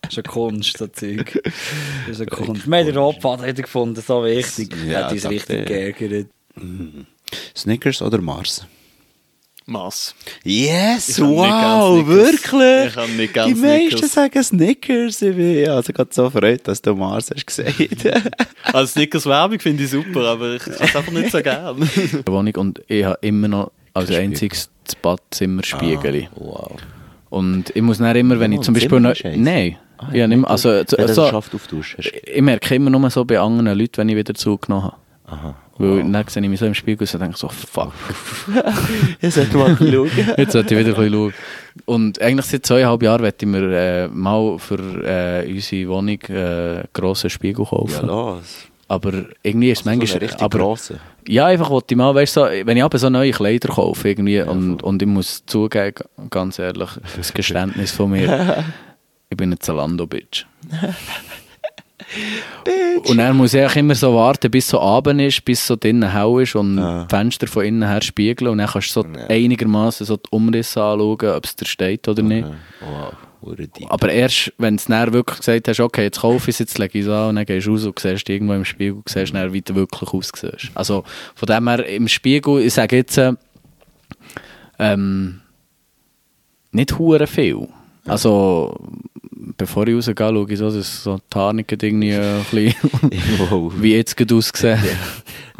Das 0.00 0.12
ist 0.12 0.18
eine 0.18 0.22
Kunst, 0.22 0.78
so 0.78 0.86
Zeug. 0.86 1.42
Das 2.06 2.20
ist 2.20 2.20
eine 2.20 2.30
Kunst. 2.30 2.68
Wir 2.70 2.78
haben 2.78 2.86
den 2.86 3.46
wieder 3.48 3.62
gefunden, 3.64 4.00
so 4.00 4.24
wichtig. 4.24 4.76
Ja, 4.86 5.06
hat 5.06 5.12
uns 5.12 5.28
richtig 5.28 5.58
ich. 5.62 5.66
geärgert. 5.66 6.28
Snickers 7.56 8.00
oder 8.00 8.20
Mars? 8.20 8.64
Mass. 9.68 10.14
Yes, 10.44 11.20
wow, 11.20 12.06
wirklich? 12.06 12.94
Die 13.46 13.54
meisten 13.54 13.90
Snickers. 13.98 14.12
sagen 14.12 14.42
Snickers. 14.42 15.22
Ich 15.22 15.36
bin 15.36 15.68
also 15.68 15.92
gerade 15.92 16.10
so 16.12 16.30
freut, 16.30 16.66
dass 16.66 16.80
du 16.82 16.94
Mars 16.94 17.30
hast 17.34 17.46
gesagt. 17.46 17.74
Als 18.72 18.92
Snickers 18.92 19.26
Werbung 19.26 19.60
finde 19.60 19.84
ich 19.84 19.90
super, 19.90 20.20
aber 20.24 20.54
ich 20.54 20.62
kann 20.62 20.74
es 20.74 20.96
einfach 20.96 21.12
nicht 21.12 21.30
so 21.30 21.42
gern. 21.42 21.76
Wohnung 22.26 22.54
und 22.56 22.82
ich 22.88 23.04
habe 23.04 23.18
immer 23.20 23.48
noch 23.48 23.70
als 23.94 24.10
einziges 24.10 24.70
das 24.84 24.94
Badzimmer 24.94 25.62
Spiegel. 25.64 26.28
wow. 26.36 26.72
Und 27.30 27.70
ich 27.76 27.82
muss 27.82 27.98
dann 27.98 28.16
immer, 28.16 28.40
wenn 28.40 28.52
Ja, 28.52 28.58
ich 28.58 28.64
zum 28.64 28.72
Beispiel 28.74 29.00
noch. 29.00 29.14
Nein. 29.22 29.76
Ah, 29.98 30.14
ja, 30.14 30.26
nicht 30.28 30.38
mehr, 30.38 30.48
also, 30.48 30.82
so, 30.86 30.96
hast- 31.32 32.12
ich 32.24 32.40
merke 32.40 32.74
immer 32.76 32.88
nur 32.88 33.10
so 33.10 33.24
bei 33.24 33.38
anderen 33.40 33.76
Leuten, 33.78 33.96
wenn 33.96 34.08
ich 34.08 34.16
wieder 34.16 34.32
zugenommen 34.32 34.84
habe. 34.84 34.96
Aha. 35.26 35.56
Weil 35.78 36.10
dann 36.10 36.24
sehe 36.28 36.42
ich 36.42 36.48
mich 36.48 36.60
so 36.60 36.66
im 36.66 36.74
Spiegel 36.74 37.08
und 37.12 37.20
denke 37.20 37.38
so, 37.38 37.48
fuck. 37.48 37.92
Ihr 39.22 39.30
solltet 39.30 39.54
mal 39.54 39.76
schauen. 39.76 40.10
Jetzt 40.36 40.52
sollte 40.52 40.74
ich 40.74 40.86
wieder 40.86 40.98
ein 40.98 41.10
schauen. 41.12 41.32
Und 41.86 42.20
eigentlich 42.20 42.46
seit 42.46 42.66
zweieinhalb 42.66 43.02
Jahren 43.02 43.22
möchte 43.22 43.44
ich 43.46 43.50
mir 43.50 43.72
äh, 43.72 44.08
mal 44.08 44.58
für 44.58 44.78
äh, 45.04 45.50
unsere 45.50 45.88
Wohnung 45.88 46.18
äh, 46.28 46.32
einen 46.34 46.84
grossen 46.92 47.30
Spiegel 47.30 47.64
Ja, 47.64 47.70
kaufen. 47.70 48.06
los. 48.08 48.66
aber 48.88 49.12
irgendwie 49.42 49.70
ist 49.70 49.78
es 49.78 49.84
So 49.84 49.90
eine 49.90 49.98
manchmal... 49.98 50.18
richtig 50.18 50.42
aber, 50.42 50.58
grosse. 50.58 50.98
Ja, 51.28 51.46
einfach 51.46 51.70
wollte 51.70 51.92
ich 51.94 51.98
mal, 51.98 52.14
weißt 52.14 52.36
du, 52.36 52.40
so, 52.40 52.46
wenn 52.66 52.76
ich 52.76 52.82
aber 52.82 52.98
so 52.98 53.10
neue 53.10 53.30
Kleider 53.32 53.68
kaufe 53.68 54.08
irgendwie 54.08 54.40
und, 54.40 54.82
und 54.82 55.02
ich 55.02 55.08
muss 55.08 55.44
zugeben, 55.46 55.94
ganz 56.30 56.58
ehrlich, 56.58 56.88
das 57.16 57.32
Geständnis 57.34 57.92
von 57.92 58.10
mir, 58.10 58.64
ich 59.30 59.36
bin 59.36 59.52
ein 59.52 59.60
Zalando-Bitch. 59.60 60.46
Und 63.06 63.18
dann 63.18 63.36
muss 63.36 63.54
ich 63.54 63.64
auch 63.64 63.76
immer 63.76 63.94
so 63.94 64.14
warten, 64.14 64.50
bis 64.50 64.68
so 64.68 64.80
Abend 64.80 65.20
ist, 65.20 65.44
bis 65.44 65.66
so 65.66 65.76
drinnen 65.76 66.10
hell 66.12 66.42
ist 66.42 66.54
und 66.56 66.78
Ja. 66.78 67.04
die 67.04 67.14
Fenster 67.14 67.46
von 67.46 67.64
innen 67.64 67.88
her 67.88 68.00
spiegeln 68.02 68.50
und 68.50 68.58
dann 68.58 68.66
kannst 68.68 68.94
du 68.96 69.02
so 69.02 69.06
Ja. 69.08 69.26
einigermaßen 69.28 70.06
so 70.06 70.16
die 70.16 70.28
Umrisse 70.30 70.82
anschauen, 70.82 71.28
ob 71.36 71.44
es 71.44 71.54
dir 71.56 71.66
steht 71.66 72.08
oder 72.08 72.22
nicht. 72.22 72.46
Wow, 72.80 73.54
deep. 73.56 73.90
Aber 73.90 74.10
erst, 74.10 74.52
wenn 74.58 74.76
du 74.78 74.82
dann 74.88 75.12
wirklich 75.12 75.38
gesagt 75.38 75.68
hast, 75.68 75.80
okay, 75.80 76.04
jetzt 76.04 76.20
kaufe 76.20 76.50
ich 76.50 76.54
es, 76.54 76.58
jetzt 76.60 76.78
lege 76.78 76.98
ich 76.98 77.04
es 77.04 77.10
an 77.10 77.30
und 77.30 77.36
dann 77.36 77.44
gehst 77.46 77.66
du 77.66 77.72
raus 77.72 77.84
und 77.84 77.98
siehst 77.98 78.28
irgendwo 78.28 78.54
im 78.54 78.64
Spiegel 78.64 78.94
und 78.94 79.08
siehst 79.08 79.34
dann, 79.34 79.52
wie 79.52 79.60
du 79.62 79.74
wirklich 79.74 80.10
aussiehst. 80.12 80.70
Also 80.74 81.04
von 81.34 81.46
dem 81.46 81.68
her, 81.68 81.86
im 81.86 82.08
Spiegel, 82.08 82.60
ich 82.62 82.74
sage 82.74 82.96
jetzt, 82.96 83.18
äh, 83.18 83.32
ähm, 84.78 85.40
nicht 86.72 86.98
hure 86.98 87.26
viel. 87.26 87.68
Also, 88.10 88.76
bevor 89.56 89.86
ich 89.88 89.94
rausgehe, 89.96 90.14
schaue 90.18 90.52
ich 90.52 90.58
so, 90.58 90.70
dass 90.70 91.02
so 91.02 91.16
die 91.16 91.22
Tarnungen 91.30 91.64
irgendwie 91.68 92.10
äh, 92.10 92.38
ein 92.38 92.44
bisschen, 92.50 92.74
Wow. 93.50 93.72
wie 93.82 93.94
jetzt 93.94 94.16
gerade 94.16 94.34
aussehen. 94.34 94.78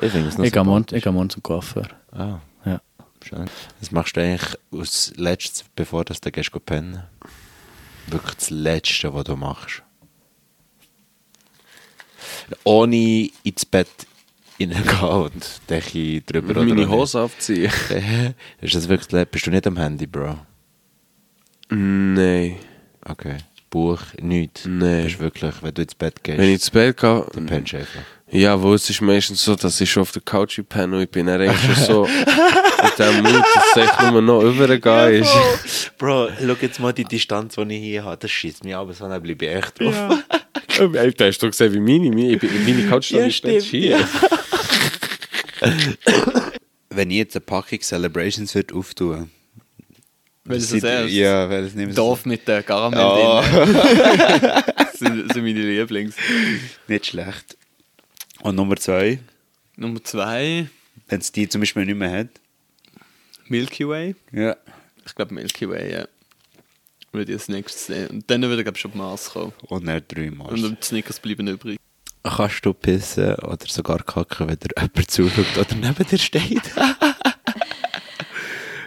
Ich 0.00 0.10
finde 0.12 0.28
es 0.28 0.38
noch 0.38 0.44
Ich 0.44 0.52
gehe 0.52 1.12
morgen, 1.12 1.30
zum 1.30 1.42
Coiffeur. 1.42 1.88
Ah, 2.12 2.38
Ja. 2.64 2.80
schön. 3.24 3.46
Was 3.80 3.90
machst 3.90 4.16
du 4.16 4.22
eigentlich 4.22 4.56
als 4.72 5.12
letztes, 5.16 5.64
bevor 5.74 6.04
du 6.04 6.14
dann 6.20 6.32
gehst, 6.32 6.50
pennen? 6.66 7.02
Wirklich 8.06 8.34
das 8.36 8.50
Letzte, 8.50 9.12
was 9.12 9.24
du 9.24 9.36
machst. 9.36 9.82
Ohne 12.64 13.28
ins 13.42 13.64
Bett 13.66 13.88
hineingehen 14.56 14.98
und 15.02 15.60
Decke 15.68 16.20
drüber 16.22 16.50
oder 16.50 16.64
Meine 16.64 16.88
Hose 16.88 17.20
aufziehen. 17.20 17.70
nicht. 17.90 18.34
Ist 18.60 18.74
das 18.74 18.88
wirklich 18.88 19.26
Bist 19.28 19.46
du 19.46 19.50
nicht 19.50 19.66
am 19.66 19.76
Handy, 19.76 20.06
Bro? 20.06 20.36
Nein. 21.70 22.56
Okay. 23.04 23.36
Buch, 23.70 24.00
nichts. 24.20 24.64
Nein. 24.66 25.04
Bist 25.04 25.20
wirklich, 25.20 25.52
wenn 25.62 25.74
du 25.74 25.82
ins 25.82 25.94
Bett 25.94 26.22
gehst, 26.24 26.38
Wenn 26.38 26.46
ich 26.48 26.54
ins 26.54 26.70
Bett 26.70 26.96
gehe, 26.96 27.26
dann 27.34 27.44
pennst 27.46 27.72
du 27.72 27.76
einfach. 27.76 28.00
ja, 28.30 28.60
wo 28.62 28.72
es 28.72 28.88
ist 28.88 29.02
meistens 29.02 29.44
so, 29.44 29.54
dass 29.54 29.78
ich 29.80 29.90
schon 29.90 30.00
auf 30.02 30.12
der 30.12 30.22
Couch 30.22 30.58
penne 30.68 30.96
und 30.96 31.02
ich 31.02 31.10
bin 31.10 31.26
dann 31.26 31.40
eigentlich 31.42 31.76
schon 31.76 31.84
so 31.84 32.02
mit 32.82 32.98
dem 32.98 33.22
Mut, 33.22 33.44
dass 33.54 33.64
es 33.76 33.82
echt 33.82 34.00
nur 34.10 34.22
noch 34.22 34.42
übergehen 34.42 35.22
ist. 35.22 35.92
Bro, 35.98 36.30
schau 36.40 36.56
jetzt 36.62 36.80
mal 36.80 36.92
die 36.94 37.04
Distanz, 37.04 37.56
die 37.56 37.62
ich 37.74 37.82
hier 37.82 38.04
habe. 38.04 38.16
Das 38.16 38.30
schießt 38.30 38.64
mich 38.64 38.74
aber 38.74 38.94
so, 38.94 39.06
dann 39.06 39.22
bleibe 39.22 39.44
ich 39.44 39.52
echt 39.54 39.78
drauf. 39.80 39.94
Ey, 40.94 41.12
Da 41.12 41.26
hast 41.26 41.38
du 41.42 41.48
gesehen, 41.48 41.74
wie 41.74 41.80
meine, 41.80 42.08
meine, 42.14 42.38
meine 42.64 42.86
Couch 42.88 43.10
Ja, 43.10 43.28
steht 43.30 43.64
schief. 43.64 43.96
Wenn 46.90 47.10
ich 47.10 47.16
jetzt 47.18 47.36
eine 47.36 47.40
Packung 47.44 47.80
Celebrations 47.80 48.54
würde 48.54 48.74
auftun. 48.74 49.30
Sieht- 50.56 50.84
als 50.84 50.84
erstes? 50.84 51.14
Ja, 51.14 51.48
weil 51.50 51.64
es 51.64 51.74
nehmen 51.74 51.94
Dorf 51.94 52.24
mit 52.26 52.46
der 52.48 52.62
Karamell 52.62 53.00
Oh. 53.04 53.42
das 54.76 54.98
sind, 54.98 55.32
sind 55.32 55.42
meine 55.44 55.60
Lieblings. 55.60 56.14
Nicht 56.86 57.06
schlecht. 57.06 57.56
Und 58.40 58.56
Nummer 58.56 58.76
zwei, 58.76 59.18
Nummer 59.76 60.02
zwei, 60.04 60.68
wenn 61.08 61.20
es 61.20 61.32
die 61.32 61.48
zum 61.48 61.60
Beispiel 61.60 61.84
nicht 61.86 61.96
mehr 61.98 62.10
hat. 62.10 62.28
Milky 63.48 63.88
Way. 63.88 64.14
Ja. 64.32 64.56
Ich 65.06 65.14
glaube 65.14 65.34
Milky 65.34 65.68
Way, 65.68 65.92
ja. 65.92 66.08
Würde 67.12 67.32
ich 67.32 67.38
als 67.38 67.48
nächstes 67.48 67.86
sehen. 67.86 68.08
Und 68.08 68.30
dann 68.30 68.42
würde 68.42 68.56
ich 68.58 68.64
glaube 68.64 68.78
schon 68.78 68.96
Mars 68.96 69.30
kommen. 69.30 69.52
Und 69.62 69.86
dann 69.86 70.02
drei 70.06 70.30
Mars. 70.30 70.52
Und 70.52 70.78
die 70.82 70.84
Snickers 70.86 71.18
bleiben 71.18 71.46
übrig. 71.48 71.78
kannst 72.22 72.64
du 72.66 72.74
pissen 72.74 73.34
oder 73.36 73.66
sogar 73.66 74.02
kacken, 74.02 74.48
wenn 74.48 74.58
dir 74.58 74.68
jemand 74.76 75.10
zuschaut 75.10 75.56
oder 75.56 75.74
neben 75.74 76.06
dir 76.06 76.18
steht? 76.18 76.60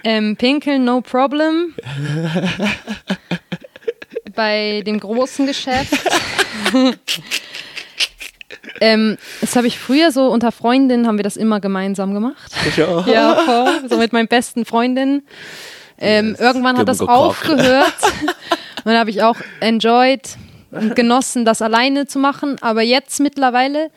Ähm, 0.04 0.36
Pinkeln, 0.36 0.86
no 0.86 1.02
problem. 1.02 1.76
Bei 4.36 4.82
dem 4.86 5.00
großen 5.00 5.46
Geschäft. 5.46 5.94
ähm, 8.82 9.18
das 9.42 9.56
habe 9.56 9.68
ich 9.68 9.78
früher 9.78 10.12
so 10.12 10.28
unter 10.28 10.52
Freundinnen 10.52 11.08
haben 11.08 11.18
wir 11.18 11.24
das 11.24 11.38
immer 11.38 11.60
gemeinsam 11.60 12.14
gemacht. 12.14 12.52
Ja. 12.78 13.06
Ja, 13.08 13.36
voll. 13.36 13.90
So 13.90 13.98
mit 13.98 14.14
meinen 14.14 14.28
besten 14.28 14.66
Freundinnen. 14.66 15.24
Ähm, 16.00 16.36
irgendwann 16.40 16.78
hat 16.78 16.88
das 16.88 17.00
go 17.00 17.06
aufgehört. 17.06 17.94
Und 18.84 18.86
dann 18.86 18.98
habe 18.98 19.12
ich 19.12 19.22
auch 19.22 19.38
enjoyed 19.60 20.38
und 20.72 20.96
genossen, 20.96 21.46
das 21.46 21.62
alleine 21.62 22.08
zu 22.08 22.18
machen. 22.18 22.58
Aber 22.62 22.82
jetzt 22.82 23.20
mittlerweile, 23.20 23.92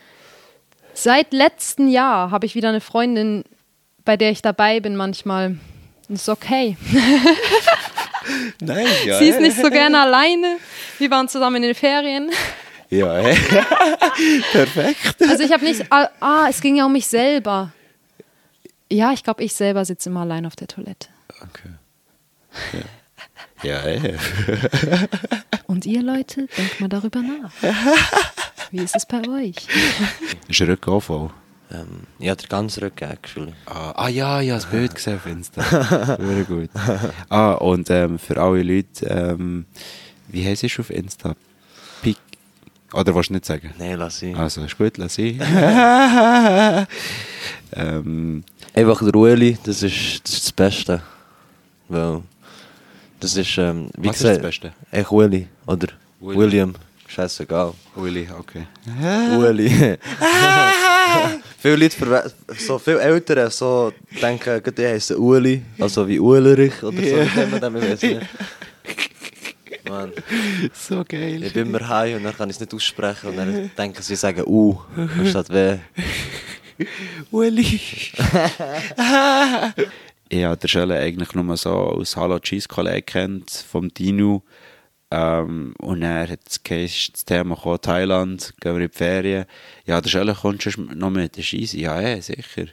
seit 0.92 1.32
letztem 1.32 1.88
Jahr, 1.88 2.30
habe 2.30 2.44
ich 2.44 2.54
wieder 2.54 2.68
eine 2.68 2.82
Freundin, 2.82 3.44
bei 4.04 4.18
der 4.18 4.30
ich 4.30 4.42
dabei 4.42 4.80
bin 4.80 4.96
manchmal. 4.96 5.56
Ist 6.08 6.28
okay. 6.28 6.76
Nein, 8.60 8.86
ja. 9.04 9.18
Sie 9.18 9.28
ist 9.28 9.40
nicht 9.40 9.56
so 9.56 9.70
gerne 9.70 10.00
alleine. 10.02 10.58
Wir 10.98 11.10
waren 11.10 11.28
zusammen 11.28 11.56
in 11.56 11.62
den 11.62 11.74
Ferien. 11.74 12.30
Ja, 12.90 13.18
ey. 13.18 13.36
perfekt. 14.52 15.16
Also 15.20 15.42
ich 15.42 15.52
habe 15.52 15.64
nicht. 15.64 15.84
Ah, 15.90 16.08
ah, 16.20 16.46
es 16.48 16.60
ging 16.60 16.76
ja 16.76 16.86
um 16.86 16.92
mich 16.92 17.06
selber. 17.06 17.72
Ja, 18.90 19.12
ich 19.12 19.24
glaube, 19.24 19.42
ich 19.42 19.54
selber 19.54 19.84
sitze 19.84 20.10
immer 20.10 20.20
allein 20.20 20.46
auf 20.46 20.56
der 20.56 20.68
Toilette. 20.68 21.08
Okay. 21.40 21.70
Ja, 23.62 23.70
ja 23.70 23.80
ey. 23.82 24.16
Und 25.66 25.86
ihr 25.86 26.02
Leute, 26.02 26.46
denkt 26.56 26.80
mal 26.80 26.88
darüber 26.88 27.20
nach. 27.20 27.50
Wie 28.70 28.82
ist 28.82 28.94
es 28.94 29.06
bei 29.06 29.26
euch? 29.28 29.56
Ist 30.48 30.60
ein 30.60 30.80
Ähm, 31.74 32.00
ja, 32.18 32.34
der 32.34 32.48
ganze 32.48 32.82
Rücken 32.82 33.10
actually. 33.10 33.52
Ah, 33.66 33.92
ah 33.96 34.08
ja, 34.08 34.40
ja, 34.40 34.54
das 34.54 34.66
Bild 34.66 34.94
gesehen 34.94 35.16
auf 35.16 35.26
Insta. 35.34 35.62
Sehr 35.62 36.44
gut. 36.44 36.70
Ah, 37.28 37.52
und 37.52 37.90
ähm, 37.90 38.18
für 38.18 38.40
alle 38.40 38.62
Leute, 38.62 39.06
ähm, 39.06 39.66
wie 40.28 40.46
heißt 40.46 40.64
es 40.64 40.78
auf 40.78 40.90
Insta? 40.90 41.34
Pik. 42.02 42.18
Oder 42.92 43.14
willst 43.14 43.30
du 43.30 43.34
nicht 43.34 43.46
sagen? 43.46 43.72
Nein, 43.78 43.98
lass 43.98 44.22
ich. 44.22 44.36
Also, 44.36 44.62
ist 44.62 44.78
gut, 44.78 44.96
lass 44.98 45.18
ich. 45.18 45.38
ähm, 47.72 48.44
Einfach 48.72 49.02
der 49.04 49.14
Ueli, 49.14 49.58
das 49.64 49.82
ist, 49.82 50.22
das 50.24 50.34
ist 50.34 50.44
das 50.46 50.52
Beste. 50.52 51.02
Weil, 51.88 52.22
das 53.20 53.36
ist, 53.36 53.58
ähm, 53.58 53.88
wie 53.96 54.08
was 54.08 54.16
ist 54.16 54.22
gesagt, 54.22 54.36
das 54.38 54.42
Beste? 54.42 54.72
echt 54.90 55.10
Ueli, 55.10 55.48
oder? 55.66 55.88
Willy. 56.20 56.38
William, 56.38 56.74
scheißegal. 57.14 57.72
Willi, 57.96 58.28
okay. 58.38 58.66
Ueli. 59.38 59.68
viele 61.58 61.76
Leute, 61.76 61.96
verwe- 61.96 62.32
so 62.58 62.78
viele 62.78 63.00
Eltern, 63.00 63.50
so 63.50 63.92
denken, 64.20 64.60
die 64.76 64.86
heißen 64.86 65.16
Uli, 65.16 65.62
also 65.78 66.06
wie 66.08 66.18
Ulerich 66.20 66.82
oder 66.82 66.96
so, 66.96 67.02
wie 67.02 67.38
nennt 67.38 67.60
man 67.62 67.76
ich 67.76 67.90
weiß 67.90 68.02
nicht. 68.02 68.20
Mann, 69.88 70.12
So 70.72 71.04
geil. 71.06 71.42
ich 71.44 71.52
bin 71.52 71.66
immer 71.68 71.86
heim 71.88 72.16
und 72.16 72.24
dann 72.24 72.34
kann 72.36 72.48
ich 72.48 72.56
es 72.56 72.60
nicht 72.60 72.72
aussprechen 72.74 73.30
und 73.30 73.36
dann 73.36 73.70
denken 73.76 74.02
sie, 74.02 74.16
sagen 74.16 74.42
U, 74.46 74.78
anstatt 74.96 75.50
W. 75.50 75.76
Willi. 77.30 77.62
ich 80.28 80.44
habe 80.44 80.56
den 80.56 80.68
Schelle 80.68 80.98
eigentlich 80.98 81.32
nur 81.34 81.56
so 81.56 81.70
aus 81.70 82.16
Hallo 82.16 82.38
Cheese 82.40 82.66
Kollege 82.66 83.02
kennt, 83.02 83.50
vom 83.50 83.92
Dino. 83.92 84.42
Ähm, 85.16 85.74
und 85.78 86.02
er 86.02 86.28
hat 86.28 86.40
das, 86.44 86.60
Thema 87.24 87.54
gekommen, 87.54 87.78
Thailand, 87.80 88.52
gehen 88.60 88.74
wir 88.74 88.82
in 88.82 88.90
die 88.90 88.96
Ferien. 88.96 89.44
Ja, 89.86 90.00
der 90.00 90.08
Schelle 90.08 90.34
kommst 90.34 90.66
du 90.66 90.80
noch 90.94 91.10
mit, 91.10 91.38
das 91.38 91.44
ist 91.44 91.52
easy. 91.52 91.82
Ja, 91.82 92.00
ja, 92.00 92.20
sicher. 92.20 92.64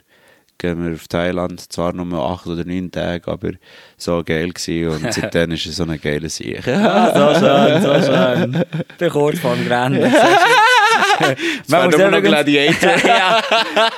Gehen 0.58 0.84
wir 0.84 0.94
auf 0.94 1.06
Thailand, 1.06 1.72
zwar 1.72 1.92
nur 1.92 2.20
acht 2.20 2.46
oder 2.48 2.64
neun 2.64 2.90
Tage, 2.90 3.30
aber 3.30 3.52
so 3.96 4.22
geil 4.24 4.50
gewesen 4.50 4.88
und 5.04 5.12
seitdem 5.14 5.52
ist 5.52 5.66
es 5.66 5.76
so 5.76 5.84
eine 5.84 5.98
geile 5.98 6.28
Sache. 6.28 6.74
Ah, 6.76 7.14
so 7.14 7.38
schön, 7.38 7.82
so 7.82 8.58
schön. 8.98 9.10
Kurz 9.10 9.38
vor 9.38 9.54
dem 9.54 9.66
Rennen. 9.68 10.02
Man 11.68 11.86
muss 11.86 11.96
nur 11.96 12.10
noch 12.10 12.22
Gladiator. 12.22 12.96
ja. 13.06 13.40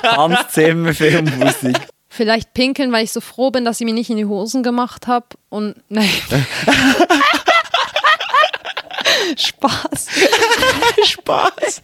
Hans 0.03 0.49
Zimmer 0.51 0.93
Filmmusik. 0.93 1.79
Vielleicht 2.09 2.55
pinkeln, 2.55 2.93
weil 2.93 3.05
ich 3.05 3.13
so 3.13 3.21
froh 3.21 3.51
bin, 3.51 3.65
dass 3.65 3.81
ich 3.81 3.87
mir 3.87 3.95
nicht 3.95 4.11
in 4.11 4.19
die 4.19 4.27
Hosen 4.27 4.63
gemacht 4.63 5.07
habe. 5.07 5.27
Und 5.49 5.77
nein. 5.89 6.09
Spaß. 9.41 10.07
Spaß. 11.05 11.83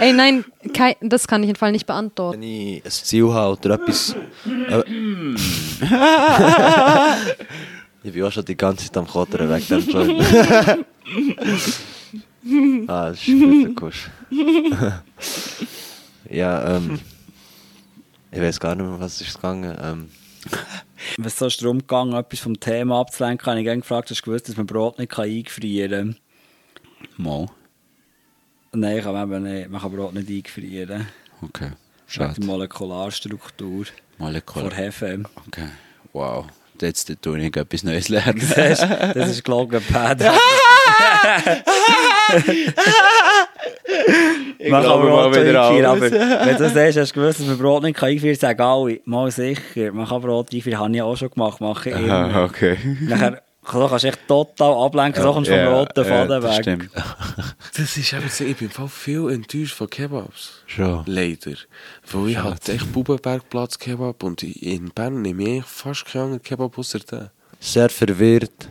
Ey, 0.00 0.12
nein, 0.12 0.44
kei- 0.72 0.96
das 1.00 1.26
kann 1.26 1.42
ich 1.42 1.50
im 1.50 1.56
Fall 1.56 1.72
nicht 1.72 1.86
beantworten. 1.86 2.40
Wenn 2.40 2.48
ich 2.48 2.84
ein 2.84 2.90
Ziel 2.90 3.32
habe 3.32 3.56
oder 3.58 3.74
etwas... 3.74 4.14
Äh, 4.46 4.82
ich 8.02 8.12
bin 8.12 8.24
auch 8.24 8.32
schon 8.32 8.44
die 8.44 8.56
ganze 8.56 8.86
Zeit 8.86 8.96
am 8.96 9.06
Kottern 9.06 9.48
weg 9.50 9.66
dem 9.68 9.88
Joint. 9.88 10.22
ah, 12.88 13.10
das 13.10 13.18
ist 13.20 13.28
ein 13.28 13.74
guter 13.74 13.76
Kusch. 13.80 14.10
ja, 16.30 16.76
ähm... 16.76 16.98
Ich 18.34 18.40
weiß 18.40 18.58
gar 18.58 18.74
nicht 18.74 18.86
mehr, 18.86 18.98
was 18.98 19.20
ist 19.20 19.34
gegangen. 19.34 19.76
Ähm, 19.82 20.08
Wenn 21.16 21.26
es 21.26 21.38
so 21.38 21.46
ist 21.46 21.62
darum 21.62 21.78
gegangen, 21.78 22.14
etwas 22.14 22.40
vom 22.40 22.58
Thema 22.58 23.00
abzulenken, 23.00 23.46
habe 23.46 23.60
ich 23.60 23.64
gerne 23.64 23.80
gefragt, 23.80 24.10
hast 24.10 24.20
du 24.20 24.24
gewusst, 24.24 24.48
dass 24.48 24.56
man 24.56 24.66
Brot 24.66 24.98
nicht 24.98 25.18
eingefrieren 25.18 26.18
kann? 27.16 27.24
Mal. 27.24 27.46
Nein, 28.72 29.02
kann 29.02 29.12
man 29.12 29.30
eben 29.30 29.42
nicht. 29.42 29.70
Man 29.70 29.80
kann 29.80 29.92
Brot 29.92 30.14
nicht 30.14 30.28
eingefrieren. 30.28 31.08
Okay. 31.42 31.72
Schade. 32.06 32.34
der 32.38 32.44
Molekularstruktur 32.44 33.86
Molekular. 34.18 34.70
von 34.70 34.76
Hefe. 34.76 35.22
Okay. 35.46 35.68
Wow. 36.12 36.46
Jetzt 36.80 37.12
tue 37.22 37.38
ich 37.38 37.56
etwas 37.56 37.84
Neues 37.84 38.08
lernen. 38.08 38.40
Das 38.40 38.80
ist, 38.80 38.82
das 39.14 39.30
ist 39.30 39.44
gelogen, 39.44 39.82
Pad. 39.92 40.20
Man 44.68 44.82
kann 44.82 44.82
glaube 44.82 45.08
mal 45.08 45.30
Brot 45.30 45.44
wieder 45.44 45.62
aber 45.62 45.90
alles. 45.90 46.12
wenn 46.12 46.56
du 46.56 46.68
sagst, 46.70 46.98
hast 46.98 47.16
du 47.16 47.20
gewusst, 47.20 47.40
dass 47.40 47.46
man 47.46 47.58
Brot 47.58 47.82
nicht 47.82 47.96
kann 47.96 48.08
einfrieren 48.08 48.38
kann, 48.38 48.48
sagen 48.48 48.60
alle, 48.60 49.00
mal 49.04 49.30
sicher, 49.30 49.92
man 49.92 50.06
kann 50.06 50.22
Brot 50.22 50.52
einfrieren, 50.52 50.80
habe 50.80 50.94
ich 50.94 51.02
auch 51.02 51.16
schon 51.16 51.30
gemacht, 51.30 51.60
mache 51.60 51.90
ich 51.90 51.96
immer. 51.96 52.44
Okay. 52.44 52.76
Nachher 53.00 53.42
so 53.64 53.86
kannst 53.88 54.04
du 54.04 54.08
echt 54.08 54.28
total 54.28 54.84
ablenken, 54.84 55.22
so 55.22 55.32
kommst 55.32 55.50
du 55.50 55.64
vom 55.64 55.74
roten 55.74 56.04
Faden 56.04 56.42
das 56.42 56.56
weg. 56.56 56.62
Stimmt. 56.62 56.90
Das 57.74 57.96
ist 57.96 58.12
eben 58.12 58.28
so, 58.28 58.44
ich 58.44 58.56
bin 58.56 58.68
voll 58.68 58.88
viel 58.88 59.30
enttäuscht 59.30 59.74
von 59.74 59.88
Kebabs. 59.88 60.62
Schon. 60.66 61.04
Leider. 61.06 61.52
Weil 62.10 62.28
ich 62.28 62.36
hatte 62.36 62.72
echt 62.72 62.92
Bubenbergplatz 62.92 63.78
Kebab 63.78 64.22
und 64.22 64.42
in 64.42 64.90
Bern 64.90 65.22
nehme 65.22 65.58
ich 65.58 65.64
fast 65.64 66.04
keinen 66.04 66.22
anderen 66.24 66.42
Kebab 66.42 66.76
außer 66.76 66.98
den. 66.98 67.30
sehr 67.60 67.88
verwirrt. 67.88 68.68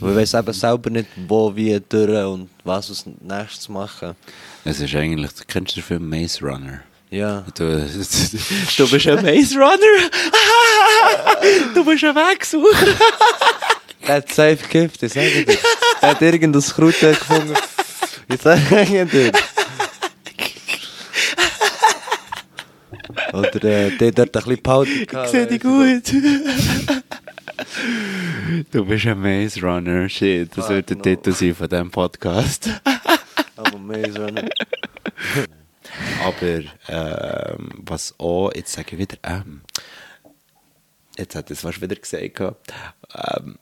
Weil 0.00 0.10
ich 0.10 0.16
weiss 0.16 0.34
eben 0.34 0.52
selber 0.52 0.90
nicht, 0.90 1.06
wo, 1.28 1.54
wie, 1.54 1.80
durch 1.88 2.24
und 2.26 2.50
was 2.64 2.90
als 2.90 3.06
nächstes 3.20 3.68
machen. 3.68 4.16
Es 4.64 4.80
ist 4.80 4.94
eigentlich, 4.96 5.32
du 5.34 5.44
kennst 5.46 5.76
den 5.76 5.84
Film 5.84 6.08
Maze 6.08 6.44
Runner. 6.44 6.80
Ja. 7.10 7.44
Du, 7.54 7.64
du 8.76 8.90
bist 8.90 9.06
ein 9.06 9.22
Maze 9.24 9.56
Runner. 9.56 10.10
du 11.74 11.84
bist 11.84 12.04
ein 12.04 12.14
Wegsucher. 12.16 12.94
Der 14.06 14.16
hat 14.16 14.32
safe 14.32 14.56
gekifft, 14.56 15.02
ich 15.02 15.12
sage 15.12 15.44
dir. 15.44 15.58
Er 16.00 16.10
hat 16.10 16.22
irgendein 16.22 16.62
Kraut 16.62 16.98
gefunden. 16.98 17.54
Ich 18.28 18.40
sage 18.40 19.06
dir. 19.06 19.32
Oder 23.32 23.64
äh, 23.64 23.96
der 23.96 24.12
dort 24.12 24.36
ein 24.36 24.42
bisschen 24.42 24.62
Powder 24.62 25.06
gehabt. 25.06 25.26
Ich 25.26 25.30
sehe 25.30 25.46
dich 25.46 25.60
gut. 25.60 26.12
Du 28.72 28.84
bist 28.84 29.06
ein 29.06 29.20
Maze 29.20 29.60
Runner. 29.60 30.08
Shit, 30.08 30.56
das 30.56 30.68
wird 30.68 30.90
der 30.90 31.00
Titel 31.00 31.32
sein 31.32 31.54
von 31.54 31.68
diesem 31.68 31.90
Podcast. 31.90 32.68
Aber 33.56 33.70
so 34.10 34.26
nicht. 34.26 34.52
Aber 36.24 36.62
ähm, 36.88 37.70
was 37.76 38.14
auch, 38.18 38.50
jetzt 38.54 38.72
sage 38.72 38.88
ich 38.92 38.98
wieder 38.98 39.16
ähm. 39.22 39.62
Jetzt 41.16 41.34
hat 41.34 41.50
es 41.50 41.60
fast 41.60 41.80
wieder 41.80 41.96
gesagt. 41.96 42.34
gehabt. 42.34 42.72
Ähm, 43.14 43.58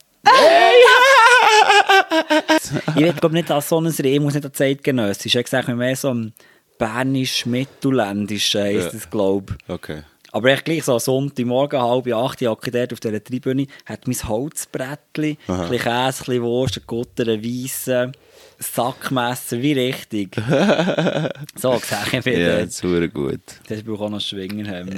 Ich 2.96 2.96
will 2.96 3.12
glaube 3.12 3.34
nicht 3.34 3.50
als 3.50 3.68
so 3.68 3.80
ein 3.80 3.86
Reh, 3.86 4.14
ich 4.14 4.20
muss 4.20 4.34
nicht 4.34 4.44
an 4.46 4.52
Zeitgenössisch. 4.52 5.26
Ich 5.26 5.36
habe 5.36 5.44
gesagt, 5.44 5.68
mehr 5.68 5.96
so 5.96 6.12
ein 6.12 6.32
bernisch-mittelländisch 6.78 8.54
heisst 8.54 8.94
es, 8.94 9.10
glaube 9.10 9.56
ich. 9.66 9.74
okay. 9.74 10.02
Aber 10.30 10.50
echt 10.50 10.66
gleich 10.66 10.84
so 10.84 10.92
am 10.92 10.98
Sonntagmorgen, 10.98 11.80
halb 11.80 12.06
acht, 12.12 12.42
ich 12.42 12.48
hocke 12.48 12.70
dort 12.70 12.92
auf 12.92 13.00
dieser 13.00 13.24
Tribüne, 13.24 13.66
hat 13.86 14.06
mein 14.06 14.28
Holzbrettchen, 14.28 14.98
ein 15.24 15.36
bisschen 15.46 15.78
Käse, 15.78 15.88
ein 15.88 16.12
bisschen 16.12 16.42
Wurst, 16.42 16.76
ein 16.76 16.82
Gutter, 16.86 17.28
ein 17.28 17.42
Weisse, 17.42 18.12
Sackmesser, 18.58 19.62
wie 19.62 19.72
richtig. 19.72 20.36
so 21.56 21.78
sage 21.78 22.18
ich 22.18 22.26
Ja, 22.26 22.64
das 22.64 22.82
ist 22.82 23.14
gut. 23.14 23.40
Das 23.68 23.82
braucht 23.82 24.00
auch 24.02 24.10
noch 24.10 24.20
Schwingerhemd. 24.20 24.96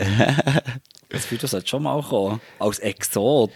Das 1.08 1.30
Video 1.30 1.46
sollte 1.46 1.68
schon 1.68 1.84
mal 1.84 2.02
kommen. 2.02 2.40
Als 2.58 2.78
Exot. 2.80 3.52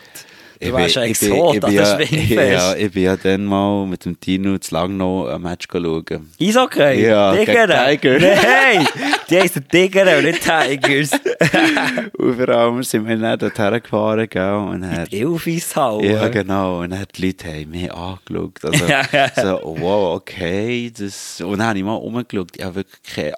Du 0.61 0.73
warst 0.73 0.97
ein 0.97 1.11
Exot 1.11 1.65
an 1.65 1.71
der 1.71 1.71
ja, 1.71 1.97
Schwingfest. 1.97 2.31
ja, 2.31 2.77
ich 2.77 2.93
bin 2.93 3.03
ja 3.03 3.17
dann 3.17 3.45
mal 3.45 3.87
mit 3.87 4.05
dem 4.05 4.19
Tino 4.19 4.59
zu 4.59 4.75
Langnau 4.75 5.27
ein 5.27 5.43
Match 5.43 5.67
schauen. 5.71 6.33
Eishockey? 6.41 7.07
Ja, 7.07 7.35
Tigger? 7.35 7.67
Tiger. 7.67 8.19
Nein, 8.19 8.87
die 9.29 9.41
heißen 9.41 9.67
Tigger 9.69 10.19
und 10.19 10.25
nicht 10.25 10.43
Tigers. 10.43 11.11
Und 12.19 12.37
vor 12.37 12.49
allem 12.49 12.83
sind 12.83 13.07
wir 13.07 13.17
dann 13.17 13.39
dorthin 13.39 13.83
gefahren, 13.83 14.27
gell, 14.31 14.55
und 14.55 14.91
hat, 14.91 15.13
Elfishalle. 15.13 16.07
ja, 16.07 16.29
genau, 16.29 16.81
und 16.81 16.91
dann 16.91 17.01
hat 17.01 17.17
die 17.17 17.27
Leute 17.27 17.49
haben 17.49 17.71
mich 17.71 17.93
angeschaut. 17.93 18.65
Also, 18.65 19.61
so, 19.63 19.77
wow, 19.79 20.17
okay, 20.17 20.91
das, 20.97 21.41
und 21.41 21.59
dann 21.59 21.69
habe 21.69 21.79
ich 21.79 21.85
mal 21.85 21.95
umgeschaut, 21.95 22.57
ich 22.57 22.65
war 22.65 22.75
wirklich 22.75 23.03
kein 23.03 23.33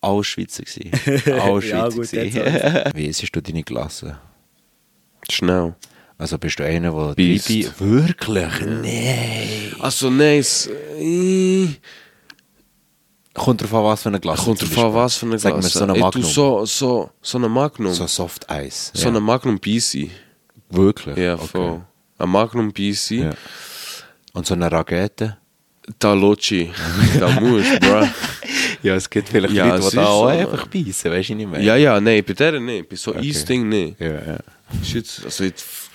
Ausschweizer 0.00 0.62
gewesen. 0.62 1.32
Ausschweizer 1.40 1.76
Ja, 1.76 1.88
gut, 1.88 2.10
gewesen. 2.10 2.92
Wie 2.94 3.12
siehst 3.12 3.34
du 3.34 3.42
deine 3.42 3.62
Klasse? 3.62 4.18
Schnell. 5.28 5.74
Also 6.20 6.36
bist 6.38 6.58
du 6.58 6.64
einer, 6.64 6.92
der 6.92 7.14
Beast. 7.14 7.48
dabei- 7.48 7.70
Wirklich? 7.78 8.60
Nein. 8.60 9.74
Also 9.80 10.10
nice. 10.10 10.68
Äh, 10.98 11.68
Kommt 13.32 13.62
drauf 13.62 13.72
an, 13.74 13.84
was 13.84 14.02
für 14.02 14.08
eine 14.08 14.20
Klasse. 14.20 14.42
kommt 14.44 14.60
drauf 14.60 14.84
an, 14.84 14.94
was 14.94 15.16
für 15.16 15.26
eine 15.26 15.38
Sagen 15.38 15.56
wir 15.56 15.60
Klasse. 15.60 15.78
so 15.78 15.84
eine 15.84 15.94
Ey, 15.94 16.00
Magnum. 16.00 16.22
Du, 16.22 16.28
so, 16.28 16.66
so, 16.66 17.10
so 17.22 17.38
eine 17.38 17.48
Magnum. 17.48 17.92
So 17.94 18.02
So, 18.06 18.22
Soft 18.24 18.50
Eis. 18.50 18.92
eine 19.06 19.20
Magnum 19.20 19.58
BC. 19.58 20.10
Wirklich? 20.68 21.16
Ja, 21.16 21.34
Okay. 21.34 21.46
voll. 21.46 21.80
Eine 22.18 22.26
Magnum 22.26 22.72
BC. 22.72 23.10
Ja. 23.22 23.30
Und 24.34 24.46
so 24.46 24.54
eine 24.54 24.70
Rakete? 24.70 25.38
Da 25.98 26.12
Loci. 26.12 26.70
da 27.18 27.40
musst 27.40 27.80
bro. 27.80 28.06
Ja, 28.82 28.94
es 28.96 29.08
gibt 29.08 29.28
vielleicht 29.28 29.54
Ja, 29.54 29.66
Leute, 29.68 29.78
es 29.84 29.90
die 29.90 29.96
da 29.96 30.06
auch 30.06 30.22
so, 30.22 30.26
einfach 30.26 30.66
beißen, 30.66 31.10
weißt 31.10 31.28
du 31.30 31.34
nicht 31.36 31.50
mehr? 31.50 31.60
Ja, 31.62 31.76
ja, 31.76 32.00
nein, 32.00 32.22
bei 32.26 32.32
der 32.34 32.60
nicht. 32.60 32.88
Bei 32.88 32.96
so 32.96 33.14
Eis-Ding 33.14 33.68
nicht. 33.68 34.00
Ja, 34.00 34.08
ja. 34.08 34.38
Also 35.24 35.44
jetzt, 35.44 35.89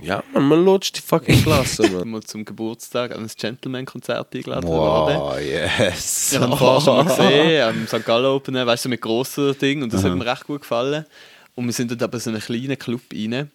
ja, 0.00 0.22
man, 0.32 0.48
man 0.48 0.64
lutscht 0.64 0.96
die 0.96 1.00
fucking 1.00 1.42
Klasse, 1.42 1.88
man. 1.92 2.08
mal 2.08 2.22
zum 2.22 2.44
Geburtstag 2.44 3.12
an 3.12 3.22
ein 3.22 3.30
Gentleman-Konzert 3.36 4.34
eingeladen 4.34 4.68
worden. 4.68 5.16
Wow, 5.16 5.40
yes. 5.40 6.32
Ich 6.32 6.38
habe 6.38 6.56
vorher 6.56 6.80
schon 6.80 6.96
mal 6.96 7.04
gesehen, 7.04 7.62
am 7.62 7.86
St. 7.86 8.04
Gallen 8.04 8.26
Open, 8.26 8.54
weißt 8.54 8.84
du, 8.84 8.88
mit 8.88 9.00
grossen 9.00 9.56
Ding 9.58 9.82
und 9.82 9.92
das 9.92 10.04
hat 10.04 10.14
mir 10.14 10.26
recht 10.26 10.46
gut 10.46 10.62
gefallen. 10.62 11.06
Und 11.54 11.66
wir 11.66 11.72
sind 11.72 11.90
dort 11.90 12.02
aber 12.02 12.18
so 12.18 12.30
einen 12.30 12.40
kleinen 12.40 12.78
Club 12.78 13.02
rein 13.12 13.50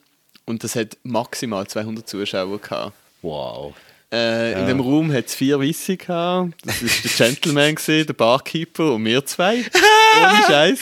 und 0.45 0.63
das 0.63 0.75
hat 0.75 0.97
maximal 1.03 1.67
200 1.67 2.07
Zuschauer 2.07 2.59
gehabt. 2.59 2.93
Wow. 3.21 3.73
Äh, 4.13 4.61
In 4.61 4.67
dem 4.67 4.79
Raum 4.79 5.11
hat 5.11 5.25
es 5.25 5.35
vier 5.35 5.59
Weisse 5.59 5.97
gehabt. 5.97 6.53
Das 6.63 6.81
war 6.81 6.89
der 7.03 7.27
Gentleman, 7.27 7.75
gewesen, 7.75 8.07
der 8.07 8.13
Barkeeper 8.13 8.93
und 8.93 9.03
wir 9.03 9.25
zwei. 9.25 9.55
Ohne 10.21 10.43
Scheiß. 10.47 10.79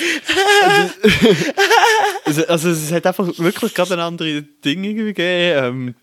Also, 2.26 2.46
also 2.48 2.70
es 2.70 2.92
hat 2.92 3.08
einfach 3.08 3.28
wirklich 3.38 3.74
gerade 3.74 3.94
ein 3.96 4.00
andere 4.00 4.44
Ding 4.44 4.84
irgendwie 4.84 5.14
gegeben. 5.14 5.64
Ähm, 5.64 5.96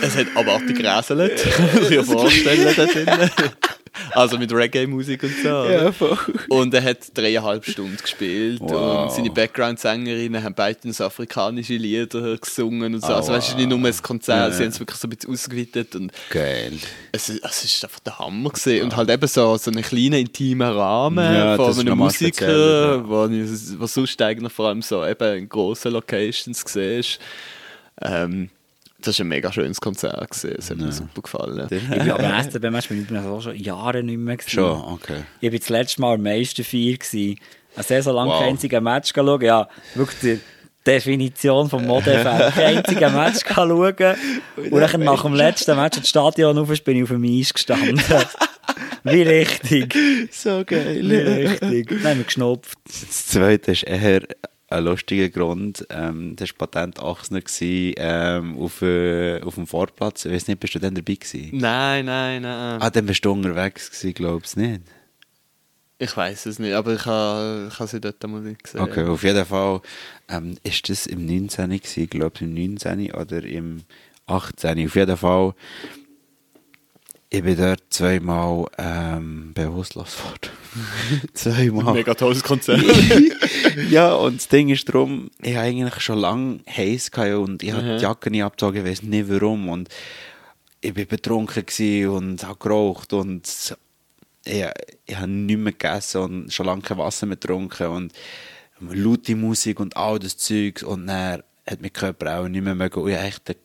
es 0.00 0.16
hat 0.16 0.26
abartig 0.34 0.76
geräselt. 0.78 1.42
Kann 1.52 1.70
man 1.74 1.84
sich 1.84 1.96
ja 1.96 2.02
vorstellen 2.02 2.74
da 2.76 2.86
drinnen. 2.86 3.30
Also 4.12 4.38
mit 4.38 4.52
Reggae-Musik 4.52 5.22
und 5.22 5.34
so. 5.42 5.48
oder? 5.48 5.92
Und 6.48 6.72
er 6.74 6.82
hat 6.82 6.98
dreieinhalb 7.16 7.64
Stunden 7.64 7.96
gespielt 7.96 8.60
Wow. 8.60 9.04
und 9.04 9.12
seine 9.12 9.30
Background-Sängerinnen 9.30 10.42
haben 10.42 10.54
beide 10.54 10.92
so 10.92 11.04
afrikanische 11.04 11.74
Lieder 11.74 12.36
gesungen 12.38 12.94
und 12.94 13.00
so. 13.00 13.08
Ah, 13.08 13.16
also 13.16 13.32
weißt 13.32 13.52
du, 13.52 13.56
nicht 13.56 13.68
nur 13.68 13.78
ein 13.78 13.94
Konzert, 14.02 14.38
Ja, 14.38 14.50
sie 14.50 14.58
ja. 14.58 14.64
haben 14.66 14.72
es 14.72 14.80
wirklich 14.80 14.98
so 14.98 15.06
ein 15.06 15.10
bisschen 15.10 15.32
ausgeweitet 15.32 15.94
und 15.96 16.12
Geil. 16.30 16.72
es, 17.12 17.28
ist- 17.28 17.44
es 17.44 17.64
ist 17.64 17.84
einfach 17.84 18.00
der 18.00 18.18
Hammer 18.18 18.50
gesehen 18.50 18.84
und 18.84 18.96
halt 18.96 19.10
eben 19.10 19.26
so, 19.26 19.56
so 19.56 19.70
einen 19.70 19.82
kleinen 19.82 20.14
intimen 20.14 20.70
Rahmen 20.72 21.24
Ja, 21.24 21.56
von 21.56 21.70
ist 21.70 21.78
einem 21.80 21.98
Musiker, 21.98 22.30
speziell, 22.46 23.02
wo, 23.06 23.26
ich- 23.26 23.78
wo 23.80 23.86
sonst 23.86 24.20
eigentlich 24.22 24.52
vor 24.52 24.68
allem 24.68 24.82
so 24.82 25.04
eben 25.04 25.36
in 25.38 25.48
grossen 25.48 25.92
Locations 25.92 26.62
siehst. 26.66 27.18
Ähm, 28.00 28.48
das 29.06 29.18
war 29.18 29.24
ein 29.24 29.28
mega 29.28 29.52
schönes 29.52 29.80
Konzert 29.80 30.30
gewesen. 30.30 30.54
es 30.58 30.70
hat 30.70 30.76
mir 30.78 30.92
super 30.92 31.22
gefallen. 31.22 31.68
Ich 31.70 31.88
bin 31.88 32.10
aber 32.10 32.42
SCB-Match 32.42 32.88
bin 32.88 33.06
ich 33.10 33.18
auch 33.18 33.40
schon 33.42 33.56
Jahre 33.56 34.02
nicht 34.02 34.18
mehr 34.18 34.36
gewesen. 34.36 34.50
Schon, 34.50 34.80
okay. 34.92 35.24
Ich 35.40 35.52
war 35.52 35.58
das 35.58 35.68
letzte 35.68 36.00
Mal 36.00 36.14
am 36.14 36.22
meisten 36.22 36.64
vier. 36.64 36.96
gewesen. 36.96 37.38
Eine 37.74 37.84
Saison 37.84 38.14
lang 38.14 38.28
Wow. 38.28 38.38
kein 38.40 38.48
einziges 38.50 38.80
Match 38.80 39.12
schauen. 39.14 39.40
Ja, 39.42 39.68
wirklich 39.94 40.18
die 40.20 40.40
Definition 40.86 41.70
vom 41.70 41.86
Modefan. 41.86 42.52
Kein 42.54 42.78
einziges 42.78 43.12
Match 43.12 43.38
schauen. 43.46 44.16
Und 44.70 44.80
dann 44.80 45.00
nach 45.04 45.22
dem 45.22 45.34
letzten 45.34 45.76
Match 45.76 45.96
ins 45.98 46.08
Stadion 46.08 46.58
rauf 46.58 46.82
bin 46.84 46.96
ich 46.96 47.02
auf 47.04 47.10
dem 47.10 47.24
Eis 47.24 47.54
gestanden. 47.54 48.00
Wie 49.04 49.22
richtig. 49.22 49.94
So 50.32 50.60
Wie 50.60 50.64
geil. 50.64 51.48
richtig. 51.60 51.88
Dann 51.88 52.04
haben 52.04 52.18
wir 52.18 52.24
geschnupft. 52.24 52.76
Das 52.84 53.26
zweite 53.28 53.72
ist 53.72 53.84
eher 53.84 54.22
ein 54.72 54.84
lustiger 54.84 55.28
Grund. 55.28 55.86
Ähm, 55.90 56.36
das 56.36 56.50
war 56.58 56.66
Patent 56.66 57.00
18 57.00 57.40
gewesen, 57.40 57.94
ähm, 57.96 58.58
auf, 58.58 58.82
äh, 58.82 59.40
auf 59.40 59.54
dem 59.54 59.66
Vorplatz. 59.66 60.24
Ich 60.24 60.32
weiß 60.32 60.48
nicht, 60.48 60.60
bist 60.60 60.74
du 60.74 60.78
dann 60.78 60.94
dabei 60.94 61.14
gewesen? 61.14 61.50
Nein, 61.52 62.06
nein, 62.06 62.42
nein. 62.42 62.80
Ah, 62.80 62.90
dann 62.90 63.06
bist 63.06 63.24
du 63.24 63.32
unterwegs 63.32 63.90
gewesen, 63.90 64.14
glaubst 64.14 64.56
du 64.56 64.60
nicht? 64.60 64.82
Ich 65.98 66.16
weiß 66.16 66.46
es 66.46 66.58
nicht, 66.58 66.72
aber 66.72 66.94
ich 66.94 67.06
habe 67.06 67.68
ich 67.70 67.78
ha 67.78 67.86
sie 67.86 68.00
dort 68.00 68.20
mal 68.26 68.40
nicht 68.40 68.64
gesehen. 68.64 68.80
Okay, 68.80 69.04
auf 69.04 69.22
jeden 69.22 69.44
Fall 69.44 69.80
ähm, 70.28 70.56
ist 70.64 70.88
das 70.88 71.06
im 71.06 71.24
19. 71.24 71.70
gewesen, 71.70 72.10
glaube 72.10 72.34
ich, 72.34 72.42
im 72.42 72.54
19. 72.54 73.12
oder 73.12 73.44
im 73.44 73.82
18. 74.26 74.84
Auf 74.86 74.96
jeden 74.96 75.16
Fall, 75.16 75.54
ich 77.34 77.42
bin 77.42 77.56
dort 77.56 77.82
zweimal 77.88 78.66
ähm, 78.76 79.54
bewusstlos 79.54 80.16
geworden. 80.18 81.28
zweimal. 81.32 81.94
Mega 81.94 82.12
tolles 82.12 82.42
Konzert. 82.42 82.84
ja, 83.90 84.12
und 84.12 84.36
das 84.36 84.48
Ding 84.48 84.68
ist 84.68 84.86
darum, 84.86 85.30
ich 85.40 85.56
habe 85.56 85.66
eigentlich 85.66 85.98
schon 86.02 86.18
lange 86.18 86.60
heiß 86.68 87.10
und 87.38 87.62
ich 87.62 87.72
habe 87.72 87.82
Mhm. 87.84 87.96
die 87.96 88.02
Jacke 88.02 88.30
nicht 88.30 88.44
abgezogen, 88.44 88.84
ich 88.84 88.84
weiß 88.84 89.02
nicht 89.04 89.30
warum. 89.30 89.70
Und 89.70 89.88
ich 90.82 90.94
war 90.94 91.04
betrunken 91.06 92.08
und 92.08 92.44
habe 92.44 92.58
geraucht 92.58 93.14
und 93.14 93.76
ich, 94.44 94.66
ich 95.06 95.16
habe 95.16 95.28
nichts 95.30 95.62
mehr 95.62 95.72
gegessen 95.72 96.20
und 96.20 96.52
schon 96.52 96.66
lange 96.66 96.82
kein 96.82 96.98
Wasser 96.98 97.24
mehr 97.24 97.36
getrunken 97.36 97.86
und 97.86 98.12
laute 98.90 99.36
Musik 99.36 99.80
und 99.80 99.96
all 99.96 100.18
das 100.18 100.36
Zeug 100.36 100.82
und 100.82 101.06
dann 101.06 101.42
hat 101.66 101.80
mein 101.80 101.92
Körper 101.94 102.40
auch 102.40 102.48
nicht 102.48 102.62
mehr 102.62 102.74
mögen. 102.74 103.00
Und 103.00 103.10
ich 103.10 103.16
habe 103.16 103.56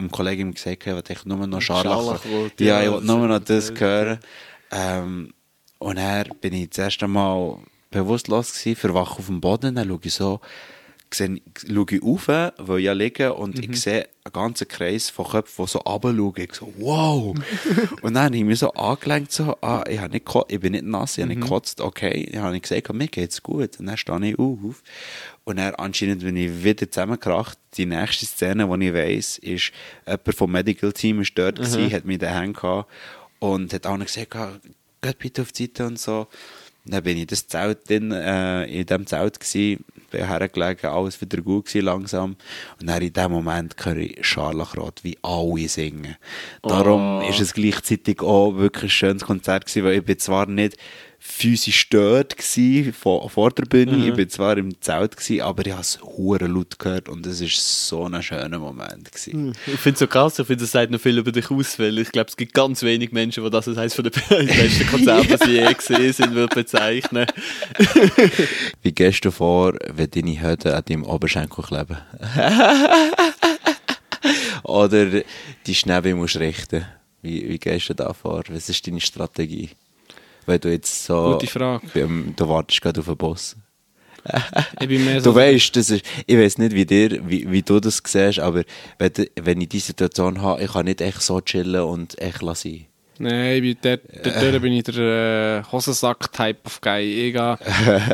dem 0.00 0.10
Kollegen 0.10 0.52
gesagt, 0.52 0.86
ich 0.86 0.92
wollte 0.92 1.28
nur 1.28 1.46
noch 1.46 1.60
Scharlach. 1.60 2.20
Ja, 2.58 2.82
ich 2.82 2.90
wollte 2.90 3.06
nur 3.06 3.28
noch 3.28 3.38
das 3.40 3.72
hören. 3.78 4.18
Ähm, 4.70 5.32
und 5.78 5.96
dann 5.96 6.28
bin 6.40 6.52
ich 6.54 6.70
das 6.70 6.78
erste 6.78 7.08
Mal 7.08 7.58
bewusstlos 7.90 8.52
gewesen, 8.52 8.76
verwache 8.76 9.18
auf 9.18 9.26
dem 9.26 9.40
Boden, 9.40 9.74
dann 9.74 9.88
schaue 9.88 10.00
ich 10.02 10.14
so, 10.14 10.40
sehe, 11.12 11.40
schaue 11.66 11.86
ich 11.90 12.02
rauf, 12.02 12.28
weil 12.28 12.78
ich 12.78 12.84
ja 12.84 12.92
liege 12.92 13.34
und 13.34 13.56
Mhm. 13.56 13.72
ich 13.72 13.80
sehe 13.80 14.08
einen 14.24 14.32
ganzen 14.32 14.68
Kreis 14.68 15.10
von 15.10 15.26
Köpfen, 15.26 15.64
die 15.64 15.70
so 15.70 15.78
runterschauen. 15.80 16.34
Ich 16.36 16.54
so, 16.54 16.72
wow! 16.78 17.34
und 18.02 18.14
dann 18.14 18.24
habe 18.26 18.36
ich 18.36 18.44
mich 18.44 18.58
so 18.60 18.72
angelenkt, 18.72 19.32
so, 19.32 19.56
ah, 19.60 19.82
ich, 19.88 19.98
habe 19.98 20.12
nicht 20.12 20.28
ich 20.48 20.60
bin 20.60 20.72
nicht 20.72 20.84
nass, 20.84 21.18
ich 21.18 21.22
habe 21.22 21.34
Mhm. 21.34 21.40
nicht 21.40 21.48
gekotzt, 21.48 21.80
okay. 21.80 22.28
Dann 22.32 22.42
habe 22.42 22.56
ich 22.56 22.62
gesagt, 22.62 22.92
mir 22.92 23.08
geht's 23.08 23.42
gut. 23.42 23.78
Und 23.80 23.86
dann 23.86 23.96
stehe 23.96 24.24
ich 24.30 24.38
auf. 24.38 24.82
Und 25.44 25.56
dann 25.56 25.74
anscheinend 25.74 26.22
bin 26.22 26.36
ich 26.36 26.62
wieder 26.62 26.88
zusammengekracht. 26.90 27.58
Die 27.76 27.86
nächste 27.86 28.26
Szene, 28.26 28.68
die 28.78 28.86
ich 28.88 28.94
weiss, 28.94 29.38
ist, 29.38 29.72
jemand 30.06 30.34
vom 30.34 30.52
Medical 30.52 30.92
Team 30.92 31.20
ist 31.22 31.36
dort 31.36 31.56
gewesen, 31.56 31.92
hat 31.92 32.04
mich 32.04 32.14
in 32.14 32.20
den 32.20 32.32
Händen 32.32 32.52
gehabt 32.52 32.88
und 33.40 33.72
hat 33.72 33.86
auch 33.86 33.96
noch 33.96 34.06
gesagt, 34.06 34.36
ah, 34.36 34.52
geht 35.02 35.18
bitte 35.18 35.42
auf 35.42 35.50
die 35.52 35.64
Seite 35.64 35.86
und 35.86 35.98
so. 35.98 36.28
Dann 36.84 37.02
bin 37.02 37.16
ich 37.16 37.22
in 37.22 37.26
das 37.28 37.46
Zelt 37.46 37.88
drin, 37.88 38.10
äh, 38.12 38.64
in 38.66 38.86
dem 38.86 39.06
Zelt 39.06 39.38
gsi, 39.40 39.78
bin 40.10 40.26
hergelegen, 40.26 40.90
alles 40.90 41.20
wieder 41.20 41.40
gut 41.40 41.66
gsi 41.66 41.80
langsam. 41.80 42.36
Und 42.80 42.88
dann 42.88 43.02
in 43.02 43.12
dem 43.12 43.32
Moment 43.32 43.74
höre 43.84 43.96
ich 43.96 44.18
Scharlachrot, 44.26 45.02
wie 45.02 45.16
alle 45.22 45.68
singen. 45.68 46.16
Darum 46.62 47.22
ist 47.22 47.40
es 47.40 47.54
gleichzeitig 47.54 48.20
auch 48.20 48.56
wirklich 48.56 48.84
ein 48.84 48.90
schönes 48.90 49.24
Konzert 49.24 49.66
gewesen, 49.66 49.84
weil 49.84 49.98
ich 49.98 50.04
bin 50.04 50.18
zwar 50.18 50.46
nicht 50.46 50.76
physisch 51.22 51.90
dort 51.90 52.38
gsi, 52.38 52.92
vor, 52.98 53.28
vor 53.28 53.50
der 53.50 53.64
Bühne, 53.64 54.08
ich 54.08 54.14
bin 54.14 54.28
zwar 54.30 54.56
im 54.56 54.80
Zelt 54.80 55.18
gsi, 55.18 55.42
aber 55.42 55.66
ich 55.66 55.72
habe 55.72 55.82
es 55.82 56.00
hure 56.02 56.46
laut 56.46 56.78
gehört 56.78 57.10
und 57.10 57.26
es 57.26 57.42
ist 57.42 57.86
so 57.86 58.06
ein 58.06 58.22
schöner 58.22 58.58
Moment 58.58 59.12
gewesen. 59.12 59.54
Ich 59.66 59.78
finde 59.78 59.94
es 59.94 59.98
so 60.00 60.06
krass, 60.06 60.38
ich 60.38 60.46
finde, 60.46 60.64
das 60.64 60.72
sagt 60.72 60.90
noch 60.90 61.00
viel 61.00 61.18
über 61.18 61.30
dich 61.30 61.50
aus, 61.50 61.78
weil 61.78 61.98
ich 61.98 62.10
glaube, 62.10 62.30
es 62.30 62.36
gibt 62.38 62.54
ganz 62.54 62.82
wenig 62.82 63.12
Menschen, 63.12 63.44
die 63.44 63.50
das 63.50 63.68
als 63.68 63.76
eines 63.76 63.94
der 63.94 64.02
besten 64.10 64.86
Konzerte, 64.86 65.36
die 65.36 65.44
sie 65.44 65.56
je 65.56 65.74
gesehen 65.74 66.12
sind, 66.14 66.34
würde 66.34 66.54
bezeichnen. 66.54 67.26
Wie 68.82 68.92
gehst 68.92 69.22
du 69.22 69.30
vor, 69.30 69.74
wenn 69.92 70.10
deine 70.10 70.40
Hüte 70.40 70.74
an 70.74 70.84
deinem 70.86 71.04
Oberschenkel 71.04 71.62
kleben? 71.62 71.98
Oder 74.62 75.22
die 75.66 75.74
Schnäbe 75.74 76.14
musst 76.14 76.38
richten? 76.38 76.86
Wie, 77.20 77.46
wie 77.46 77.58
gehst 77.58 77.90
du 77.90 77.94
da 77.94 78.14
vor? 78.14 78.42
Was 78.48 78.70
ist 78.70 78.86
deine 78.86 79.02
Strategie? 79.02 79.70
Wenn 80.46 80.60
du 80.60 80.70
jetzt 80.70 81.04
so... 81.04 81.32
Gute 81.32 81.46
Frage. 81.46 81.86
beim- 81.94 82.34
Du 82.36 82.48
wartest 82.48 82.80
gerade 82.80 83.00
auf 83.00 83.06
den 83.06 83.16
Boss. 83.16 83.56
Ich 84.80 84.88
bin 84.88 85.04
mehr 85.04 85.20
so. 85.20 85.30
Du 85.30 85.36
weißt, 85.36 85.74
das 85.76 85.90
ist, 85.90 86.04
ich 86.26 86.36
weiß 86.36 86.58
nicht, 86.58 86.74
wie, 86.74 86.84
dir, 86.84 87.20
wie, 87.28 87.50
wie 87.50 87.62
du 87.62 87.80
das 87.80 88.02
siehst, 88.04 88.38
aber 88.38 88.64
wenn, 88.98 89.12
wenn 89.40 89.60
ich 89.60 89.68
diese 89.68 89.86
Situation 89.86 90.42
habe, 90.42 90.62
ich 90.62 90.72
kann 90.72 90.84
nicht 90.84 91.00
echt 91.00 91.22
so 91.22 91.40
chillen 91.40 91.82
und 91.82 92.20
echt 92.20 92.42
lassen. 92.42 92.86
Nein, 93.22 93.62
ich 93.62 93.78
bin 93.78 93.98
dort, 94.22 94.42
dort 94.42 94.62
bin 94.62 94.72
ich 94.72 94.84
der 94.84 95.62
äh, 95.62 95.70
Hosensack-Type 95.70 96.60
of 96.64 96.80
Guy. 96.80 97.34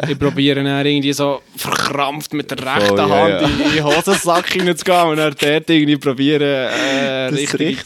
Ich, 0.09 0.19
probiere 0.19 0.65
dann 0.65 0.85
irgendwie 0.85 1.13
so 1.13 1.43
verkrampft 1.55 2.33
mit 2.33 2.51
der 2.51 2.59
rechten 2.59 2.97
ja, 2.97 3.09
Hand 3.09 3.41
ja. 3.41 3.49
in 3.49 3.73
den 3.73 3.85
Hosensack 3.85 4.49
hineinzugehen 4.53 5.07
und 5.07 5.17
dann 5.19 5.35
dort 5.41 5.71
irgendwie 5.71 5.97
probieren, 5.97 6.43
äh, 6.43 7.27
richtig, 7.27 7.85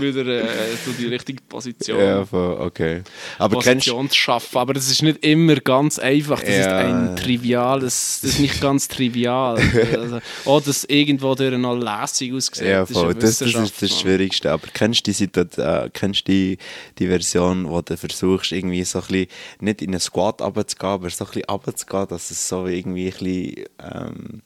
Wieder 0.00 0.26
äh, 0.26 0.76
so 0.84 0.92
die 0.92 1.06
richtige 1.06 1.42
Position. 1.42 1.98
Ja, 2.00 2.24
voll, 2.24 2.56
okay. 2.60 3.02
Aber 3.38 3.60
kennst 3.60 3.86
Position 3.86 4.10
zu 4.10 4.16
schaffen. 4.16 4.58
Aber 4.58 4.74
das 4.74 4.90
ist 4.90 5.02
nicht 5.02 5.24
immer 5.24 5.56
ganz 5.56 5.98
einfach. 5.98 6.40
Das 6.40 6.48
ist 6.48 6.66
Ja. 6.66 6.78
ein 6.78 7.16
triviales, 7.16 8.20
das 8.22 8.30
ist 8.32 8.40
nicht 8.40 8.60
ganz 8.60 8.88
trivial. 8.88 9.56
also, 9.96 10.20
auch 10.44 10.60
das 10.60 10.84
irgendwo 10.84 11.34
durch 11.34 11.56
noch 11.56 11.76
lässig 11.76 12.32
aussieht. 12.32 12.66
Ja, 12.66 12.80
das 12.80 12.90
ist 12.90 12.96
voll. 12.98 13.14
Das, 13.14 13.38
das 13.38 13.54
ist 13.54 13.82
das. 13.82 14.00
Schwierigste. 14.00 14.50
Aber 14.50 14.66
kennst 14.72 15.06
du 15.06 15.12
die 15.12 15.24
äh, 15.60 15.90
kennst 15.92 16.26
du 16.28 16.32
die, 16.32 16.58
die 16.98 17.06
Version, 17.06 17.68
wo 17.68 17.80
du 17.80 17.96
versuchst, 17.96 18.52
irgendwie 18.52 18.84
so 18.84 18.98
ein 19.00 19.06
bisschen, 19.06 19.26
nicht 19.60 19.82
in 19.82 19.90
einen 19.90 20.00
Squat 20.00 20.42
runterzugehen, 20.42 20.92
aber 20.92 21.10
so 21.10 21.24
ein 21.24 21.30
bisschen 21.30 21.44
runterzugehen, 21.48 22.08
dass 22.08 22.30
es 22.30 22.48
so 22.48 22.66
irgendwie 22.66 23.06
ein 23.06 23.12
bisschen, 23.12 23.64
ähm, 23.82 24.42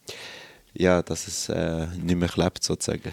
ja, 0.75 1.03
dass 1.03 1.27
es 1.27 1.49
äh, 1.49 1.87
nicht 2.01 2.17
mehr 2.19 2.29
klebt, 2.29 2.63
sozusagen. 2.63 3.13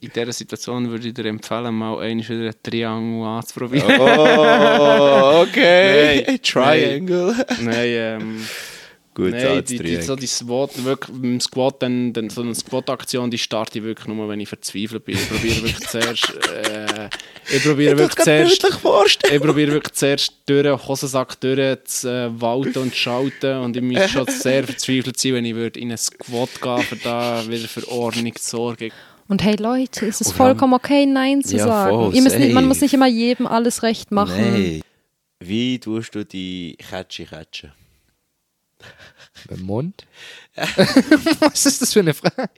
In 0.00 0.10
dieser 0.14 0.32
Situation 0.32 0.90
würde 0.90 1.08
ich 1.08 1.14
dir 1.14 1.24
empfehlen, 1.24 1.74
mal 1.74 1.98
einmal 2.00 2.28
wieder 2.28 2.48
ein 2.48 2.54
Triangle 2.62 3.26
anzuprobieren. 3.26 3.98
Oh, 3.98 5.42
okay. 5.48 6.24
Nein, 6.26 6.42
Triangle. 6.42 7.46
Nein, 7.60 7.88
ähm, 7.88 8.46
Gut, 9.16 9.30
nein 9.30 9.64
die, 9.64 9.78
die, 9.78 10.02
so 10.02 10.14
die 10.14 10.26
Squat, 10.26 10.84
wirklich, 10.84 11.16
im 11.16 11.40
Squat, 11.40 11.82
dann, 11.82 12.12
dann, 12.12 12.28
so 12.28 12.42
eine 12.42 12.54
Squat-Aktion, 12.54 13.30
die 13.30 13.38
starte 13.38 13.78
ich 13.78 13.84
wirklich 13.86 14.06
nur, 14.08 14.28
wenn 14.28 14.40
ich 14.40 14.48
verzweifelt 14.50 15.06
bin. 15.06 15.16
Ich 15.16 15.26
probiere 15.30 15.62
wirklich 15.62 15.80
zuerst, 15.88 16.34
äh, 16.34 17.08
ich 17.50 17.64
probiere 17.64 17.96
wirklich 17.96 18.22
zuerst, 18.22 18.62
ich 18.62 19.40
probiere 19.40 19.72
wirklich 19.72 19.94
zuerst 19.94 20.34
durch 20.44 20.64
den 20.64 20.86
Hosensack 20.86 21.40
durch 21.40 21.84
zu 21.84 22.08
äh, 22.10 22.28
walten 22.38 22.78
und 22.78 22.90
zu 22.90 22.98
schalten 22.98 23.56
und 23.60 23.74
ich 23.74 23.82
muss 23.82 24.10
schon 24.10 24.26
sehr 24.28 24.64
verzweifelt 24.64 25.18
sein, 25.18 25.32
wenn 25.32 25.46
ich 25.46 25.54
würde 25.54 25.80
in 25.80 25.88
einen 25.88 25.96
Squat 25.96 26.60
gehen, 26.60 26.82
für 26.82 26.96
da 26.96 27.42
wieder 27.48 27.68
für 27.68 27.88
Ordnung 27.88 28.36
zu 28.36 28.50
sorgen. 28.50 28.92
Und 29.28 29.42
hey 29.42 29.56
Leute, 29.56 30.06
es 30.06 30.20
ist 30.20 30.28
Und 30.28 30.34
vollkommen 30.34 30.74
okay, 30.74 31.04
Nein 31.06 31.42
zu 31.42 31.56
Ja, 31.56 31.66
sagen. 31.66 31.96
voll, 31.96 32.14
Ihr 32.14 32.22
müsst 32.22 32.38
nicht, 32.38 32.54
man 32.54 32.64
muss 32.66 32.80
nicht 32.80 32.94
immer 32.94 33.08
jedem 33.08 33.46
alles 33.46 33.82
recht 33.82 34.10
machen. 34.12 34.36
Nein. 34.52 34.82
Wie 35.40 35.78
tust 35.78 36.14
du 36.14 36.24
die 36.24 36.76
Kätschi 36.78 37.24
catchen? 37.26 37.72
Mit 39.48 39.58
dem 39.58 39.66
Mund? 39.66 40.06
Was 41.40 41.66
ist 41.66 41.82
das 41.82 41.92
für 41.92 42.00
eine 42.00 42.14
Frage? 42.14 42.48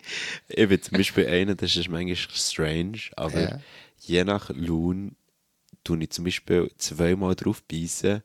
Ich 0.49 0.69
bin 0.69 0.83
zum 0.83 0.97
Beispiel 0.99 1.27
einer, 1.27 1.55
das 1.55 1.75
ist 1.77 1.89
manchmal 1.89 2.17
strange, 2.17 2.99
aber 3.17 3.41
Ja. 3.41 3.61
je 4.01 4.25
nach 4.25 4.51
Lohn 4.51 5.17
tue 5.85 6.03
ich 6.03 6.11
zum 6.11 6.25
Beispiel 6.25 6.71
zweimal 6.77 7.35
drauf 7.35 7.63
beißen, 7.65 8.23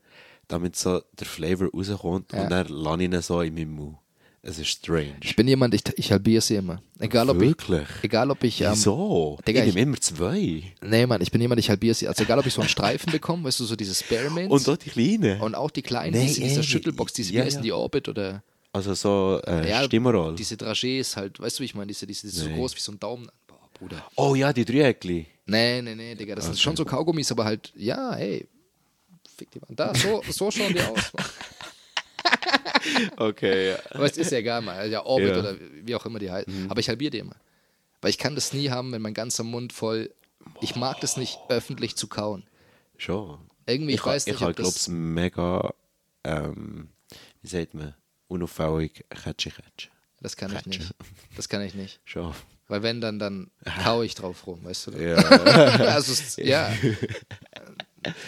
damit 0.48 0.76
so 0.76 1.02
der 1.14 1.28
Flavor 1.28 1.70
rauskommt 1.74 2.34
Ja. 2.34 2.44
und 2.44 2.50
dann 2.52 2.68
lasse 2.68 3.04
ich 3.04 3.12
ihn 3.12 3.22
so 3.22 3.42
in 3.42 3.54
meinem 3.56 3.72
Mund. 3.76 3.98
Es 4.46 4.60
ist 4.60 4.68
strange. 4.68 5.16
Ich 5.24 5.38
bin 5.38 5.48
jemand, 5.48 5.74
ich, 5.74 5.82
ich 5.96 6.12
halbiere 6.12 6.42
sie 6.42 6.56
immer. 6.56 6.82
Egal 7.00 7.30
ob 7.30 7.40
Wirklich? 7.40 7.88
ich, 8.00 8.04
egal 8.04 8.30
ob 8.30 8.44
ich, 8.44 8.60
ähm, 8.60 8.72
Wieso? 8.74 9.40
Digga, 9.48 9.62
ich 9.64 9.74
nehme 9.74 9.92
immer 9.92 10.02
zwei. 10.02 10.64
nee, 10.82 11.06
Mann, 11.06 11.22
ich 11.22 11.32
bin 11.32 11.40
jemand, 11.40 11.60
ich 11.60 11.70
halbiere 11.70 11.94
sie. 11.96 12.10
Also 12.10 12.24
egal 12.24 12.40
ob 12.40 12.46
ich 12.46 12.54
so 12.54 12.60
einen 12.60 12.70
Streifen 12.70 13.10
bekomme, 13.12 13.46
weißt 13.46 13.62
du, 13.62 13.64
so 13.64 13.78
diese 13.78 13.96
Spearmints. 13.96 14.52
Und 14.52 14.68
auch 14.68 14.76
die 14.78 14.90
kleinen. 14.90 15.40
Und 15.40 15.56
auch 15.56 15.72
die 15.72 15.82
kleinen, 15.82 16.12
Nee, 16.14 16.28
diese, 16.28 16.42
diese 16.42 16.58
ey, 16.60 16.64
Schüttelbox, 16.64 17.14
diese, 17.14 17.32
ja, 17.34 17.42
wie 17.42 17.46
heißen 17.46 17.60
ja. 17.60 17.64
die 17.64 17.72
Orbit 17.72 18.10
oder 18.10 18.44
Also 18.74 18.94
so 18.96 19.40
äh, 19.48 19.70
Ja, 19.70 19.86
Stimmerol. 19.86 20.36
diese 20.36 20.56
Dragés 20.56 21.16
halt, 21.16 21.40
weißt 21.40 21.60
du, 21.60 21.62
wie 21.62 21.66
ich 21.66 21.76
meine, 21.76 21.88
diese, 21.88 22.06
diese, 22.06 22.28
diese 22.28 22.42
so 22.42 22.50
Nee. 22.50 22.56
groß 22.56 22.76
wie 22.76 22.82
so 22.82 22.92
ein 22.92 23.00
Daumen. 23.00 23.30
Boah, 23.48 23.70
Bruder. 23.74 24.06
Oh 24.18 24.36
ja, 24.36 24.52
die 24.52 24.66
Dreieckli. 24.66 25.26
Nee, 25.46 25.82
nee, 25.82 25.96
nee, 25.96 26.16
Digga, 26.16 26.36
das 26.36 26.46
sind 26.46 26.60
schon 26.60 26.76
so 26.76 26.84
Kaugummis, 26.84 27.32
aber 27.32 27.46
halt, 27.46 27.72
ja, 27.78 28.14
ey, 28.18 28.46
fick 29.38 29.52
die 29.52 29.60
Mann. 29.60 29.74
Da, 29.74 29.96
so, 29.96 30.22
so 30.30 30.52
schauen 30.52 30.74
die 30.74 30.82
aus. 30.82 31.14
Mann. 31.14 31.26
Okay, 33.18 33.70
ja. 33.72 33.78
Aber 33.92 34.06
es 34.06 34.18
ist 34.18 34.32
ja 34.32 34.40
egal, 34.40 34.62
mal. 34.62 34.90
Ja, 34.90 35.06
Orbit 35.06 35.30
Ja. 35.30 35.40
oder 35.40 35.56
wie 35.84 35.96
auch 35.96 36.06
immer 36.06 36.20
die 36.20 36.30
heißen. 36.32 36.70
Aber 36.70 36.80
ich 36.80 36.90
halbiere 36.90 37.12
die 37.12 37.20
immer. 37.20 37.36
Weil 38.02 38.10
ich 38.10 38.18
kann 38.18 38.36
das 38.36 38.52
nie 38.54 38.70
haben, 38.70 38.92
wenn 38.92 39.02
mein 39.02 39.14
ganzer 39.14 39.44
Mund 39.44 39.72
voll. 39.72 40.14
Ich 40.62 40.76
mag 40.76 41.00
das 41.00 41.16
nicht, 41.16 41.40
öffentlich 41.50 41.96
zu 41.96 42.08
kauen. 42.08 42.44
Schon. 42.98 43.40
Irgendwie, 43.66 43.94
ich, 43.94 44.02
ich 44.02 44.06
weiß 44.06 44.28
ich 44.28 44.34
nicht, 44.34 44.42
habe, 44.42 44.52
ob 44.52 44.56
glaube 44.58 44.74
das... 44.74 44.88
ich, 44.88 44.94
mega, 44.94 45.74
ähm, 46.26 46.90
wie 47.42 47.48
sagt 47.48 47.74
man, 47.74 47.94
unauffällig 48.28 49.06
Kätschi 49.10 49.52
catchen. 49.52 49.92
Das 50.20 50.36
kann 50.36 50.54
ich 50.54 50.66
nicht. 50.66 50.94
Das 51.38 51.48
kann 51.48 51.62
ich 51.62 51.74
nicht. 51.76 52.02
Schon. 52.04 52.34
Weil 52.68 52.84
wenn, 52.84 53.00
dann, 53.00 53.20
dann 53.20 53.52
kaue 53.84 54.06
ich 54.06 54.16
drauf 54.16 54.46
rum, 54.48 54.60
weißt 54.64 54.88
du? 54.88 54.92
Ja. 54.92 55.16
also, 55.16 56.12
es- 56.12 56.36
ja. 56.38 56.74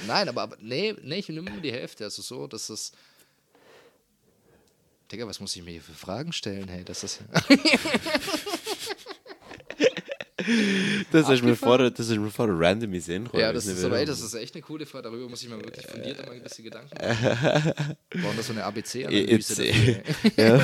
Nein, 0.07 0.29
aber, 0.29 0.43
aber 0.43 0.57
nee, 0.61 0.95
nee, 1.03 1.17
ich 1.19 1.27
nehme 1.27 1.49
immer 1.49 1.61
die 1.61 1.71
Hälfte. 1.73 2.05
Also 2.05 2.21
so, 2.21 2.47
dass 2.47 2.69
es. 2.69 2.93
Digga, 5.11 5.27
was 5.27 5.39
muss 5.39 5.55
ich 5.55 5.63
mir 5.63 5.71
hier 5.71 5.81
für 5.81 5.93
Fragen 5.93 6.33
stellen? 6.33 6.67
Hey, 6.67 6.83
das 6.83 7.03
ist. 7.03 7.19
Das 11.11 11.29
ist 11.29 11.43
mir 11.43 11.55
vorher, 11.55 11.89
das 11.89 12.07
ist 12.07 12.17
mir 12.17 12.29
vorher 12.29 12.55
random 12.59 12.89
in 12.89 12.91
den 12.93 13.01
Sinn 13.01 13.29
ja, 13.33 13.51
das 13.51 13.65
ist 13.65 13.83
aber 13.83 13.97
ey, 13.97 14.05
das 14.05 14.21
ist 14.21 14.33
echt 14.35 14.53
eine 14.53 14.61
coole 14.61 14.85
Frage. 14.85 15.03
Darüber 15.03 15.27
muss 15.29 15.41
ich 15.41 15.49
mir 15.49 15.57
wirklich 15.57 15.87
fundiert 15.87 16.17
mal 16.25 16.33
ein 16.33 16.43
bisschen 16.43 16.65
Gedanken 16.65 16.95
machen. 16.95 17.73
Wir 18.11 18.21
brauchen 18.21 18.37
da 18.37 18.43
so 18.43 18.53
eine 18.53 18.63
ABC-Analyse. 18.65 19.65
Ey. 19.65 20.03
ja. 20.37 20.63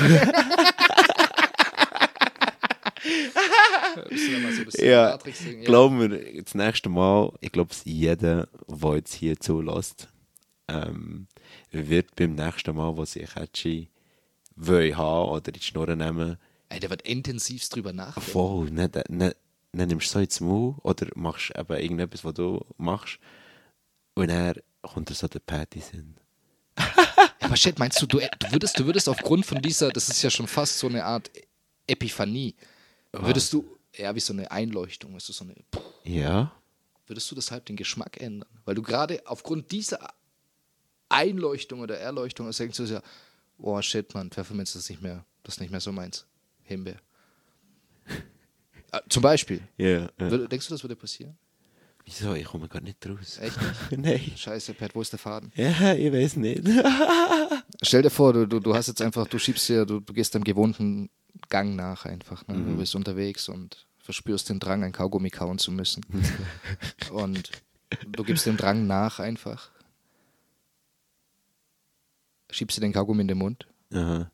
Wir 4.08 4.52
so 4.52 4.84
ja, 4.84 5.10
ja. 5.10 5.18
glaub 5.64 5.92
mir, 5.92 6.42
das 6.42 6.54
nächste 6.54 6.88
Mal, 6.88 7.32
ich 7.40 7.50
glaube, 7.50 7.74
jeder, 7.84 8.48
der 8.68 8.94
jetzt 8.96 9.14
hier 9.14 9.38
zulässt, 9.40 10.08
ähm, 10.68 11.26
wird 11.70 12.14
beim 12.14 12.34
nächsten 12.34 12.76
Mal, 12.76 12.96
wo 12.96 13.04
sie 13.04 13.20
Kätschi 13.20 13.91
will 14.66 14.96
haben 14.96 15.28
oder 15.30 15.48
in 15.48 15.54
die 15.54 15.60
Schnur 15.62 15.86
nehmen, 15.94 16.38
Ey, 16.68 16.80
der 16.80 16.88
wird 16.90 17.02
intensivst 17.02 17.74
drüber 17.74 17.92
nachdenken. 17.92 18.30
voll, 18.30 18.70
nicht, 18.70 18.94
nicht, 19.10 19.36
nicht 19.72 19.88
nimmst 19.88 20.08
du 20.08 20.12
so 20.14 20.18
ins 20.20 20.40
Maul 20.40 20.74
oder 20.82 21.06
machst 21.14 21.52
eben 21.56 21.76
irgendetwas, 21.76 22.24
was 22.24 22.34
du 22.34 22.64
machst 22.78 23.18
und 24.14 24.28
dann 24.28 24.54
kommt 24.82 25.10
dir 25.10 25.14
so 25.14 25.28
der 25.28 25.40
Patty 25.40 25.80
Sinn. 25.80 26.14
Aber 27.40 27.56
shit, 27.56 27.78
meinst 27.78 28.00
du, 28.00 28.06
du, 28.06 28.18
du, 28.18 28.52
würdest, 28.52 28.78
du 28.78 28.86
würdest 28.86 29.08
aufgrund 29.08 29.44
von 29.44 29.60
dieser, 29.60 29.90
das 29.90 30.08
ist 30.08 30.22
ja 30.22 30.30
schon 30.30 30.46
fast 30.46 30.78
so 30.78 30.86
eine 30.88 31.04
Art 31.04 31.30
Epiphanie, 31.86 32.54
würdest 33.12 33.52
du, 33.52 33.64
ja, 33.94 34.14
wie 34.14 34.20
so 34.20 34.32
eine 34.32 34.50
Einleuchtung, 34.50 35.14
weißt 35.14 35.28
du, 35.28 35.32
so 35.34 35.44
eine, 35.44 35.54
Ja? 36.04 36.52
würdest 37.06 37.30
du 37.30 37.34
deshalb 37.34 37.66
den 37.66 37.76
Geschmack 37.76 38.18
ändern? 38.20 38.48
Weil 38.64 38.74
du 38.76 38.80
gerade 38.82 39.20
aufgrund 39.26 39.70
dieser 39.72 39.98
Einleuchtung 41.10 41.80
oder 41.80 41.98
Erleuchtung 41.98 42.50
denkst 42.50 42.76
du 42.78 42.84
ja, 42.84 43.02
oh 43.58 43.80
shit, 43.82 44.12
Mann, 44.14 44.30
Pfefferminz 44.30 44.74
ist 44.74 44.90
nicht 44.90 45.02
mehr, 45.02 45.24
das 45.42 45.54
ist 45.54 45.60
nicht 45.60 45.70
mehr 45.70 45.80
so 45.80 45.92
meins. 45.92 46.26
Himbeer. 46.62 47.00
Äh, 48.92 49.00
Zum 49.08 49.22
Beispiel. 49.22 49.62
Ja. 49.76 50.08
ja. 50.18 50.38
Denkst 50.38 50.68
du, 50.68 50.74
das 50.74 50.82
würde 50.82 50.96
passieren? 50.96 51.36
Wieso? 52.04 52.34
Ich 52.34 52.44
komme 52.44 52.68
gar 52.68 52.82
nicht 52.82 53.06
raus. 53.06 53.38
Echt 53.40 53.56
nicht? 53.60 53.98
Nein. 54.04 54.32
Scheiße, 54.36 54.74
Pat, 54.74 54.94
wo 54.94 55.00
ist 55.00 55.12
der 55.12 55.18
Faden? 55.18 55.52
Ja, 55.54 55.94
ich 55.94 56.12
weiß 56.12 56.36
nicht. 56.36 56.62
Stell 57.82 58.02
dir 58.02 58.10
vor, 58.10 58.32
du, 58.32 58.46
du, 58.46 58.60
du 58.60 58.74
hast 58.74 58.88
jetzt 58.88 59.00
einfach, 59.00 59.26
du 59.26 59.38
schiebst 59.38 59.68
dir, 59.68 59.86
du, 59.86 60.00
du 60.00 60.12
gehst 60.12 60.34
deinem 60.34 60.44
gewohnten 60.44 61.10
Gang 61.48 61.76
nach 61.76 62.04
einfach. 62.04 62.46
Ne? 62.48 62.54
Du 62.54 62.76
bist 62.76 62.94
unterwegs 62.94 63.48
und 63.48 63.86
verspürst 63.98 64.48
den 64.48 64.58
Drang, 64.58 64.82
ein 64.82 64.92
Kaugummi 64.92 65.30
kauen 65.30 65.58
zu 65.58 65.70
müssen. 65.70 66.04
und 67.12 67.50
du 68.06 68.24
gibst 68.24 68.46
dem 68.46 68.56
Drang 68.56 68.86
nach 68.86 69.20
einfach. 69.20 69.70
Schiebst 72.52 72.76
dir 72.76 72.82
den 72.82 72.92
Kaugummi 72.92 73.22
in 73.22 73.28
den 73.28 73.38
Mund 73.38 73.66
Aha. 73.92 74.30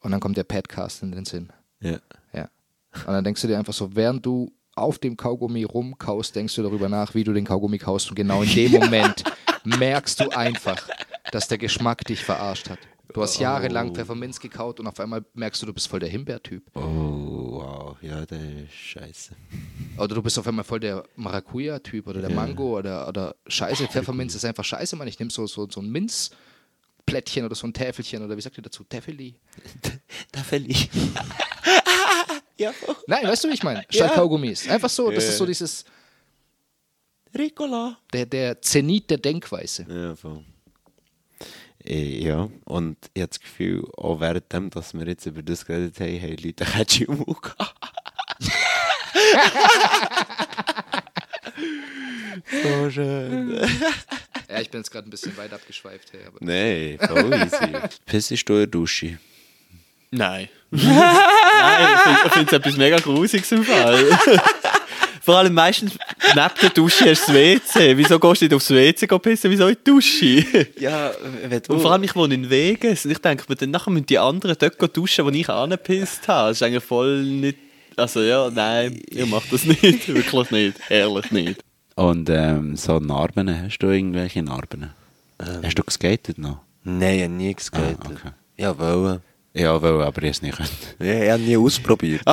und 0.00 0.10
dann 0.10 0.20
kommt 0.20 0.36
der 0.36 0.44
Podcast 0.44 1.02
in 1.02 1.12
den 1.12 1.24
Sinn. 1.24 1.52
Ja. 1.80 1.98
Ja. 2.32 2.48
Und 2.92 3.08
dann 3.08 3.24
denkst 3.24 3.42
du 3.42 3.48
dir 3.48 3.58
einfach 3.58 3.72
so, 3.72 3.94
während 3.96 4.24
du 4.24 4.52
auf 4.74 4.98
dem 4.98 5.16
Kaugummi 5.16 5.64
rumkaust, 5.64 6.36
denkst 6.36 6.54
du 6.54 6.62
darüber 6.62 6.88
nach, 6.88 7.14
wie 7.14 7.24
du 7.24 7.32
den 7.32 7.44
Kaugummi 7.44 7.78
kaust. 7.78 8.10
Und 8.10 8.14
genau 8.14 8.42
in 8.42 8.50
dem 8.50 8.72
Moment 8.80 9.24
merkst 9.64 10.20
du 10.20 10.28
einfach, 10.28 10.86
dass 11.32 11.48
der 11.48 11.58
Geschmack 11.58 12.04
dich 12.04 12.22
verarscht 12.22 12.70
hat. 12.70 12.78
Du 13.14 13.22
hast 13.22 13.38
jahrelang 13.38 13.94
Pfefferminz 13.94 14.38
gekaut 14.38 14.78
und 14.78 14.86
auf 14.86 15.00
einmal 15.00 15.24
merkst 15.32 15.62
du, 15.62 15.66
du 15.66 15.72
bist 15.72 15.88
voll 15.88 16.00
der 16.00 16.10
Himbeertyp. 16.10 16.62
Oh, 16.74 16.82
wow. 16.82 17.96
Ja, 18.02 18.26
das 18.26 18.38
ist 18.38 18.74
scheiße. 18.74 19.34
Oder 19.96 20.14
du 20.14 20.22
bist 20.22 20.38
auf 20.38 20.46
einmal 20.46 20.64
voll 20.64 20.80
der 20.80 21.02
Maracuja-Typ 21.16 22.06
oder 22.08 22.20
der 22.20 22.30
Mango 22.30 22.78
oder, 22.78 23.08
oder 23.08 23.34
Scheiße. 23.46 23.86
Pfefferminz 23.86 24.34
ist 24.34 24.44
einfach 24.44 24.64
scheiße, 24.64 24.96
Mann. 24.96 25.08
Ich 25.08 25.18
nehme 25.18 25.30
so, 25.30 25.46
so, 25.46 25.66
so 25.70 25.80
ein 25.80 25.90
Minzplättchen 27.06 27.44
oder 27.44 27.54
so 27.54 27.66
ein 27.66 27.72
Täfelchen 27.72 28.24
oder 28.24 28.36
wie 28.36 28.40
sagt 28.40 28.58
ihr 28.58 28.62
dazu? 28.62 28.84
Täfeli? 28.84 29.34
Ich. 30.68 30.90
ja, 32.58 32.72
Nein, 33.06 33.26
weißt 33.26 33.44
du, 33.44 33.48
wie 33.48 33.54
ich 33.54 33.62
meine? 33.62 33.80
Statt 33.88 34.10
Ja. 34.10 34.14
Kaugummis. 34.14 34.68
Einfach 34.68 34.88
so, 34.90 35.10
das 35.10 35.24
ist 35.24 35.38
so 35.38 35.46
dieses, 35.46 35.84
Ricola. 37.36 37.98
der, 38.12 38.26
der 38.26 38.60
Zenit 38.62 39.10
der 39.10 39.18
Denkweise. 39.18 39.86
Ja, 39.88 40.14
voll. 40.16 40.44
Eh, 41.84 42.24
Ja, 42.24 42.48
und 42.64 42.96
ich 43.14 43.22
habe 43.22 43.28
das 43.28 43.40
Gefühl, 43.40 43.84
auch 43.96 44.20
währenddem, 44.20 44.70
dass 44.70 44.94
wir 44.94 45.06
jetzt 45.06 45.26
über 45.26 45.42
das 45.42 45.64
geredet 45.64 45.98
haben, 46.00 46.20
haben 46.20 46.36
Leute 46.42 46.64
gehabt. 47.40 47.80
So 52.62 52.90
schön. 52.90 53.60
Ja, 54.48 54.60
ich 54.60 54.70
bin 54.70 54.80
jetzt 54.80 54.90
gerade 54.90 55.08
ein 55.08 55.10
bisschen 55.10 55.36
weit 55.36 55.52
abgeschweift. 55.52 56.12
Hey, 56.12 56.20
aber 56.26 56.38
Nein, 56.40 56.98
voll 57.00 57.34
easy. 57.34 57.98
Pissest 58.04 58.48
du 58.48 58.52
in 58.54 58.58
der 58.60 58.66
Dusche? 58.68 59.18
Nein. 60.10 60.48
Nein, 60.70 61.88
ich 61.94 62.00
finde- 62.00 62.40
ich 62.42 62.46
es 62.46 62.52
etwas 62.52 62.76
mega 62.76 62.96
Grusiges 62.98 63.52
im 63.52 63.64
Fall. 63.64 64.04
Vor 65.26 65.38
allem 65.38 65.54
meistens 65.54 65.98
neben 66.36 66.50
der 66.62 66.70
Dusche 66.70 67.10
hast 67.10 67.28
du 67.28 67.32
das 67.32 67.74
WC. 67.74 67.96
Wieso 67.96 68.20
gehst 68.20 68.42
du 68.42 68.44
nicht 68.44 68.54
aufs 68.54 68.70
WC 68.70 69.08
pissen? 69.18 69.50
Wieso 69.50 69.66
in 69.66 69.74
die 69.74 69.90
Dusche? 69.90 70.68
Ja, 70.78 71.12
wenn 71.48 71.60
Und 71.68 71.80
vor 71.80 71.90
allem, 71.90 72.04
ich 72.04 72.14
wohne 72.14 72.34
in 72.34 72.48
Vegas. 72.48 73.04
Und 73.04 73.10
ich 73.10 73.18
denke 73.18 73.44
mir, 73.48 73.56
dann 73.56 73.72
nachher 73.72 73.90
müssen 73.90 74.06
die 74.06 74.18
anderen 74.20 74.56
dort 74.56 74.96
duschen, 74.96 75.24
wo 75.24 75.30
ich 75.30 75.48
angepisst 75.48 76.28
habe. 76.28 76.50
Das 76.50 76.58
ist 76.58 76.62
eigentlich 76.62 76.84
voll 76.84 77.24
nicht... 77.24 77.58
Also 77.96 78.22
ja, 78.22 78.48
nein, 78.50 79.02
ihr 79.10 79.26
macht 79.26 79.52
das 79.52 79.64
nicht. 79.64 79.82
Wirklich 80.14 80.50
nicht. 80.52 80.76
Ehrlich 80.90 81.30
nicht. 81.32 81.60
Und 81.96 82.28
ähm, 82.28 82.76
so 82.76 82.98
Narben, 82.98 83.48
hast 83.64 83.78
du 83.78 83.86
irgendwelche 83.88 84.42
Narben? 84.42 84.90
Hast 85.62 85.78
du 85.78 85.82
geskatet 85.82 86.36
noch? 86.36 86.58
Nein, 86.84 87.14
ich 87.16 87.22
habe 87.22 87.32
nie 87.32 87.54
geskatet. 87.54 87.98
Ah, 88.04 88.10
okay. 88.10 88.30
Ja, 88.58 88.78
wollen. 88.78 89.22
Ja, 89.54 89.80
weil, 89.80 90.02
aber 90.02 90.22
ich 90.22 90.32
es 90.32 90.42
nicht 90.42 90.58
können. 90.58 90.68
Ja, 91.00 91.24
ich 91.24 91.30
habe 91.30 91.42
nie 91.42 91.56
ausprobiert. 91.56 92.22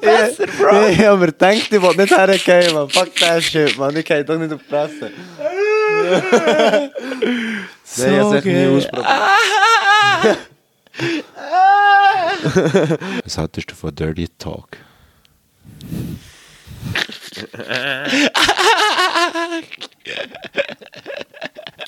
Besser, 0.00 0.46
Bro! 0.58 0.88
Ich 0.88 0.98
habe 1.04 1.18
mir 1.18 1.26
gedacht, 1.26 1.70
ich 1.70 1.82
will 1.82 1.96
nicht 1.96 2.16
hergehen, 2.16 2.74
man. 2.74 2.88
Fuck 2.88 3.14
that 3.16 3.42
shit, 3.42 3.76
man. 3.76 3.94
Ich 3.94 4.04
gehe 4.06 4.24
doch 4.24 4.38
nicht 4.38 4.52
auf 4.54 4.60
die 4.62 4.68
Fresse. 4.68 5.10
Nein, 7.98 8.14
ich 8.14 8.20
habe 8.20 8.38
es 8.38 8.44
nie 8.44 8.66
ausprobiert. 8.66 10.38
Was 13.24 13.36
hattest 13.36 13.70
du 13.70 13.74
von 13.74 13.94
Dirty 13.94 14.28
Talk? 14.38 14.78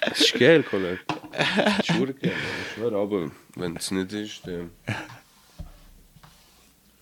Das 0.00 0.20
ist 0.20 0.34
geil, 0.38 0.62
Kollege. 0.62 0.98
Das 1.32 1.78
ist 1.80 1.88
geil. 1.88 2.14
Ich 2.22 2.74
schwöre, 2.74 2.96
aber 2.96 3.30
wenn 3.56 3.76
es 3.76 3.90
nicht 3.90 4.12
ist, 4.12 4.46
dann. 4.46 4.70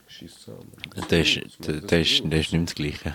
Scheiß 0.08 0.40
zusammen. 0.40 0.72
Das 1.08 1.12
ist, 1.12 1.40
das, 1.60 1.76
ist, 2.00 2.22
das 2.24 2.40
ist 2.40 2.52
nicht 2.52 2.68
das 2.68 2.74
Gleiche. 2.74 3.14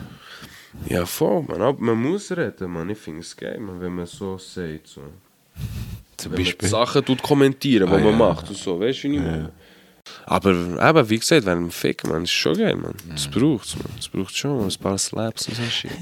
Ja, 0.87 1.05
voll, 1.05 1.43
man. 1.43 1.61
Aber 1.61 1.79
man 1.81 2.01
muss 2.01 2.31
reden, 2.31 2.71
man. 2.71 2.89
Ich 2.89 2.97
finde 2.97 3.21
es 3.21 3.35
geil, 3.35 3.59
man, 3.59 3.81
wenn 3.81 3.93
man 3.95 4.05
so 4.05 4.37
sagt. 4.37 4.87
So. 4.87 5.01
Zum 6.17 6.31
Wenn 6.31 6.37
man 6.37 6.45
Beispiel. 6.45 6.67
Sachen 6.69 7.03
tut 7.05 7.21
kommentieren, 7.21 7.89
Ah, 7.89 7.91
man 7.97 8.05
ja. 8.05 8.11
macht 8.11 8.49
und 8.49 8.57
so, 8.57 8.79
weißt 8.79 9.03
du, 9.03 9.09
wie 9.09 9.15
ich 9.15 9.21
meine? 9.21 9.51
Aber 10.25 10.51
eben, 10.51 11.09
wie 11.09 11.19
gesagt, 11.19 11.45
wenn 11.45 11.61
man 11.61 11.71
ficken, 11.71 12.09
man, 12.11 12.23
ist 12.23 12.31
schon 12.31 12.57
geil, 12.57 12.75
man. 12.75 12.93
Das 13.09 13.27
braucht 13.27 13.65
es, 13.65 13.75
man. 13.75 13.87
Das 13.97 14.07
braucht 14.07 14.35
schon 14.35 14.57
man. 14.57 14.67
ein 14.69 14.75
paar 14.79 14.97
Slaps 14.97 15.47
und 15.47 15.55
so 15.55 15.63
shit. 15.63 15.91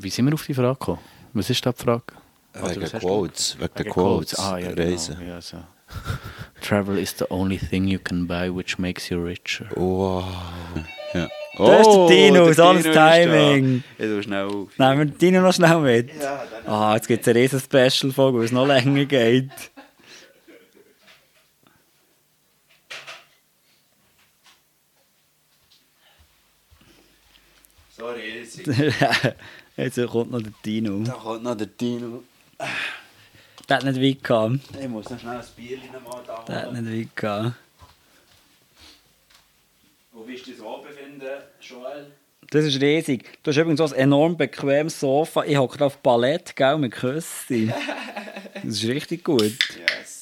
Wie 0.00 0.10
sind 0.10 0.26
wir 0.26 0.34
auf 0.34 0.46
die 0.46 0.54
Frage 0.54 0.78
gekommen? 0.78 1.00
Was 1.32 1.50
ist 1.50 1.64
da 1.64 1.72
die 1.72 1.82
Frage? 1.82 2.04
Wegen 2.54 2.80
du? 2.80 2.98
Quotes, 2.98 3.56
wegen 3.58 3.70
der 3.76 3.84
Wegen 3.84 3.92
Quotes, 3.94 4.38
Ah, 4.38 4.58
ja, 4.58 4.70
Reisen. 4.70 5.16
Genau. 5.18 5.30
Ja, 5.34 5.40
so. 5.40 5.58
Travel 6.60 6.98
is 6.98 7.14
the 7.18 7.24
only 7.30 7.58
thing 7.58 7.86
you 7.88 7.98
can 7.98 8.26
buy 8.26 8.50
which 8.54 8.78
makes 8.78 9.08
you 9.08 9.22
richer. 9.22 9.66
Wow. 9.74 10.24
Ja. 11.14 11.28
Da 11.56 11.80
ist 11.80 11.86
der 11.88 12.06
Dino, 12.08 12.44
der 12.44 12.54
so 12.54 12.64
alles 12.64 12.82
Dino 12.82 12.92
ist 12.92 12.96
da. 12.96 13.12
Timing. 13.12 13.82
Ich 13.98 14.24
schnell 14.24 14.44
auf. 14.46 14.78
Nehmen 14.78 14.98
wir 14.98 15.04
den 15.06 15.18
Dino 15.18 15.40
noch 15.40 15.54
schnell 15.54 15.78
mit? 15.80 16.10
Ah, 16.66 16.94
jetzt 16.94 17.08
gibt 17.08 17.22
es 17.22 17.28
eine 17.28 17.38
riesen 17.40 17.60
Special-Folge, 17.60 18.38
wo 18.38 18.42
es 18.42 18.52
noch 18.52 18.66
länger 18.66 19.04
geht. 19.06 19.50
Sorry, 27.98 28.38
jetzt 28.38 28.60
Jetzt 29.76 30.06
kommt 30.10 30.30
noch 30.30 30.42
der 30.42 30.52
Dino. 30.64 31.02
da 31.04 31.12
kommt 31.12 31.42
noch 31.42 31.54
der 31.56 31.66
Dino. 31.66 32.22
Der 33.68 33.76
hat 33.76 33.84
nicht 33.84 34.00
weit 34.00 34.24
gehabt. 34.24 34.58
Ich 34.80 34.88
muss 34.88 35.10
noch 35.10 35.18
schnell 35.18 35.36
ein 35.36 35.44
Bier 35.56 35.78
mal 36.04 36.22
da 36.26 36.44
Der 36.46 36.56
hat 36.62 36.66
holen. 36.70 36.84
nicht 36.84 37.08
weit 37.10 37.16
gehabt. 37.16 37.52
Wo 40.12 40.26
willst 40.26 40.46
du 40.46 40.50
dich 40.50 40.58
so 40.58 40.78
befinden, 40.78 41.26
Joel? 41.60 42.06
Das 42.50 42.64
ist 42.64 42.80
riesig. 42.80 43.24
Du 43.42 43.50
hast 43.50 43.58
übrigens 43.58 43.78
so 43.78 43.84
ein 43.86 43.92
enorm 44.00 44.36
bequemes 44.36 44.98
Sofa. 44.98 45.44
Ich 45.44 45.56
hocke 45.56 45.84
auf 45.84 45.98
Ballett, 45.98 46.56
gell, 46.56 46.78
mit 46.78 46.92
Küssen. 46.92 47.72
Das 48.64 48.74
ist 48.82 48.88
richtig 48.88 49.22
gut. 49.22 49.40
Yes. 49.78 50.17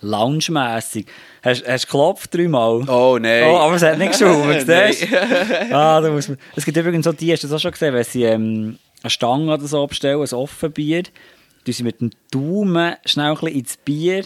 Lounge-mässig. 0.00 1.06
Hast 1.42 1.62
du 1.66 1.72
geklopft 1.72 2.34
dreimal? 2.34 2.88
Oh 2.88 3.18
nein. 3.20 3.44
Oh, 3.46 3.56
aber 3.56 3.74
es 3.76 3.82
hat 3.82 3.98
nicht 3.98 4.14
siehst 4.14 4.22
du? 4.22 5.74
ah, 5.74 6.00
da 6.00 6.10
muss 6.10 6.28
man. 6.28 6.38
Es 6.56 6.64
gibt 6.64 6.76
übrigens 6.76 7.04
so 7.04 7.12
die, 7.12 7.32
hast 7.32 7.42
du 7.44 7.48
das 7.48 7.56
auch 7.56 7.60
schon 7.62 7.72
gesehen, 7.72 7.94
wenn 7.94 8.04
sie 8.04 8.24
ähm, 8.24 8.78
eine 9.02 9.10
Stange 9.10 9.52
oder 9.52 9.66
so 9.66 9.82
abstellen, 9.82 10.20
ein 10.20 10.34
Offenbier, 10.34 11.02
tun 11.04 11.12
sie 11.72 11.82
mit 11.82 12.00
dem 12.00 12.10
Daumen 12.30 12.94
schnell 13.04 13.26
ein 13.30 13.34
bisschen 13.34 13.58
ins 13.58 13.76
Bier 13.76 14.24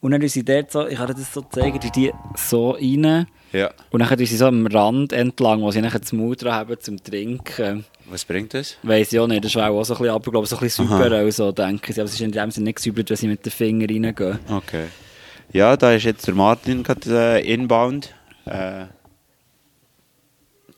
und 0.00 0.10
dann 0.12 0.20
tun 0.20 0.28
sie 0.28 0.44
dort 0.44 0.70
so, 0.72 0.86
ich 0.86 0.96
kann 0.96 1.06
dir 1.08 1.14
das 1.14 1.32
so 1.32 1.42
zeigen, 1.42 1.80
tun 1.80 1.90
die 1.94 2.12
so 2.36 2.70
rein 2.70 3.26
Ja. 3.52 3.70
und 3.90 4.00
dann 4.00 4.08
tun 4.08 4.26
sie 4.26 4.36
so 4.36 4.46
am 4.46 4.66
Rand 4.66 5.12
entlang, 5.12 5.60
wo 5.62 5.70
sie 5.70 5.80
nachher 5.80 6.00
das 6.00 6.12
Mund 6.12 6.42
dran 6.42 6.52
haben 6.54 6.80
zum 6.80 7.02
Trinken. 7.02 7.84
Was 8.10 8.24
bringt 8.24 8.52
das? 8.54 8.76
Weiss 8.82 9.12
ich 9.12 9.18
auch 9.20 9.26
nicht, 9.28 9.44
das 9.44 9.52
ist 9.52 9.56
auch 9.60 9.82
so 9.84 9.94
ein 9.94 9.98
bisschen, 9.98 10.14
aber 10.14 10.24
ich 10.26 10.30
glaube, 10.32 10.46
so 10.46 10.56
ein 10.56 10.60
bisschen 10.62 10.86
super, 10.88 11.10
also 11.12 11.52
denken 11.52 11.92
sie, 11.92 12.00
aber 12.00 12.08
es 12.08 12.14
ist 12.14 12.20
in 12.20 12.32
dem 12.32 12.50
Sinne 12.50 12.64
nicht 12.64 12.76
gesäubert, 12.76 13.10
wenn 13.10 13.16
sie 13.16 13.28
mit 13.28 13.44
den 13.44 13.50
Fingern 13.52 13.88
reingehen. 14.04 14.38
Okay. 14.50 14.84
Ja, 15.52 15.76
da 15.76 15.92
ist 15.92 16.04
jetzt 16.04 16.26
der 16.26 16.34
Martin 16.34 16.82
gerade 16.82 17.40
äh, 17.40 17.52
inbound. 17.52 18.14
Äh, 18.46 18.86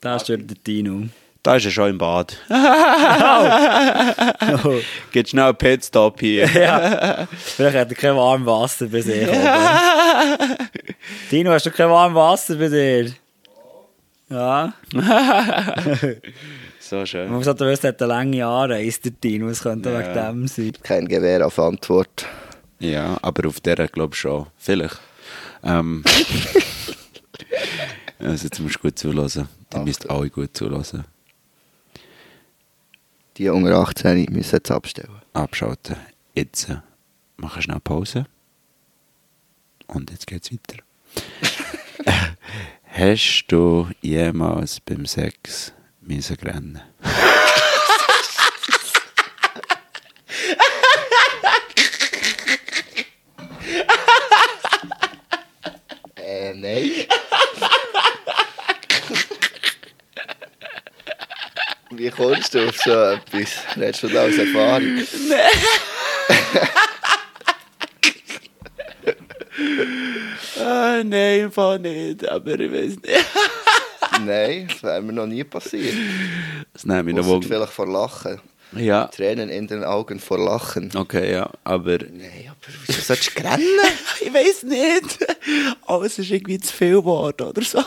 Da 0.01 0.17
ist 0.17 0.29
der 0.29 0.39
Dino. 0.39 1.09
da 1.43 1.57
ist 1.57 1.65
er 1.67 1.71
schon 1.71 1.91
im 1.91 1.99
Bad. 1.99 2.37
Geht 5.13 5.29
schnell 5.29 5.45
einen 5.47 5.57
Pitstop 5.57 6.21
hier. 6.21 6.47
Ja. 6.55 7.27
Vielleicht 7.39 7.77
hat 7.77 7.89
er 7.91 7.95
kein 7.97 8.17
warmes 8.17 8.47
Wasser 8.47 8.87
bei 8.87 9.01
sich. 9.01 9.29
Dino, 11.31 11.53
hast 11.53 11.67
du 11.67 11.71
kein 11.71 11.89
warmes 11.89 12.17
Wasser 12.17 12.57
bei 12.57 12.69
dir? 12.69 13.13
Ja. 14.31 14.73
So 16.81 17.07
schön. 17.07 17.29
Man 17.29 17.37
muss 17.39 17.47
halt 17.47 17.61
wissen, 17.61 17.87
er 17.87 17.89
hat 17.91 18.03
eine 18.03 18.09
lange 18.09 18.45
Anreise, 18.45 19.01
der 19.03 19.13
Dino. 19.13 19.49
Es 19.49 19.63
könnte 19.63 19.91
Ja. 19.91 19.99
wegen 20.01 20.15
dem 20.15 20.49
sein. 20.49 20.73
Kein 20.83 21.07
Gewehr 21.09 21.47
auf 21.47 21.59
Antwort. 21.59 22.27
Ja, 22.85 23.19
aber 23.23 23.49
auf 23.49 23.61
der 23.61 23.89
glaube 23.89 24.15
ich 24.15 24.21
schon. 24.21 24.47
Vielleicht. 24.59 25.01
Ähm, 25.63 26.05
also 28.19 28.45
jetzt 28.45 28.61
musst 28.61 28.77
du 28.77 28.81
gut 28.81 28.99
zulassen. 28.99 29.49
Die 29.73 29.79
müsst 29.79 30.11
alle 30.11 30.29
gut 30.29 30.55
zulassen. 30.55 31.07
Die 33.39 33.49
unter 33.49 33.79
18 33.79 34.27
müssen 34.31 34.57
jetzt 34.57 34.71
abstellen. 34.71 35.23
Abschalten. 35.33 35.97
Jetzt 36.35 36.69
äh, 36.69 36.77
machen 37.39 37.57
wir 37.57 37.63
schnell 37.63 37.81
Pause. 37.81 38.27
Und 39.87 40.11
jetzt 40.11 40.27
geht's 40.27 40.51
weiter. 40.53 40.83
Hast 42.85 43.47
du 43.49 43.89
jemals 44.03 44.81
beim 44.81 45.07
Sex 45.07 45.73
müssen 46.03 46.37
rennen? 46.37 46.83
Nein. 56.55 56.91
Wie 61.91 62.11
kommst 62.11 62.55
du 62.55 62.69
auf 62.69 62.77
so 62.77 62.91
etwas? 62.91 63.51
Redest 63.77 64.03
du 64.03 64.19
aus 64.19 64.37
Erfahrung? 64.37 65.03
Ah, 70.61 71.03
nein, 71.05 71.45
einfach 71.45 71.79
nicht. 71.79 72.29
Aber 72.29 72.59
ich 72.59 72.73
weiß 72.73 72.97
nicht. 73.03 73.27
Nein, 74.25 74.69
das 74.69 74.83
wäre 74.83 75.03
mir 75.03 75.13
noch 75.13 75.27
nie 75.27 75.45
passiert. 75.45 75.95
Das 76.73 76.85
nehme 76.87 77.11
ich 77.11 77.17
noch 77.17 77.27
wohl. 77.27 77.43
vielleicht 77.43 77.73
vor 77.73 77.87
Lachen. 77.87 78.41
Ja, 78.77 79.07
Tränen 79.07 79.49
in 79.49 79.67
den 79.67 79.85
Augen 79.85 80.21
vor 80.21 80.39
Lachen. 80.39 80.91
okay, 80.97 81.33
ja. 81.33 81.51
Aber 81.65 81.99
Nein, 81.99 82.49
aber 82.49 82.75
wieso 82.87 83.01
sollst 83.01 83.37
du 83.39 83.43
rennen? 83.43 83.67
ich 84.21 84.33
weiß 84.33 84.63
nicht. 84.65 85.27
Alles 85.87 86.19
ist 86.19 86.31
irgendwie 86.31 86.59
zu 86.61 86.73
viel 86.73 86.97
geworden 86.97 87.47
oder 87.49 87.63
so. 87.63 87.79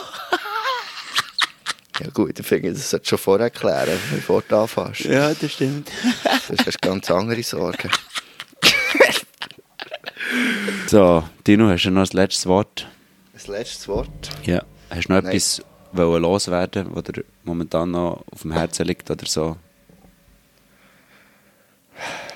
Ja 2.00 2.10
gut, 2.14 2.38
ich 2.38 2.46
finde, 2.46 2.72
das 2.72 2.90
solltest 2.90 3.10
du 3.12 3.16
schon 3.16 3.18
vorher 3.18 3.50
klären, 3.50 3.98
bevor 4.14 4.42
du 4.46 4.56
anfängst. 4.56 5.00
Ja, 5.00 5.34
das 5.34 5.52
stimmt. 5.52 5.90
Sonst 6.46 6.66
hast 6.66 6.78
du 6.84 6.88
ganz 6.88 7.10
andere 7.10 7.42
Sorgen. 7.42 7.90
So, 10.86 11.24
Dino, 11.46 11.68
hast 11.68 11.84
du 11.84 11.90
noch 11.90 12.02
das 12.02 12.12
letzte 12.12 12.48
Wort? 12.48 12.86
Das 13.32 13.46
letzte 13.46 13.88
Wort. 13.88 14.30
Ja. 14.44 14.62
Hast 14.90 15.08
du 15.08 15.12
noch 15.12 15.22
Nein. 15.22 15.32
etwas 15.32 15.62
loswerden, 15.92 16.86
was 16.92 17.04
dir 17.04 17.24
momentan 17.44 17.90
noch 17.90 18.24
auf 18.30 18.42
dem 18.42 18.52
Herzen 18.52 18.86
liegt 18.86 19.10
oder 19.10 19.26
so? 19.26 19.56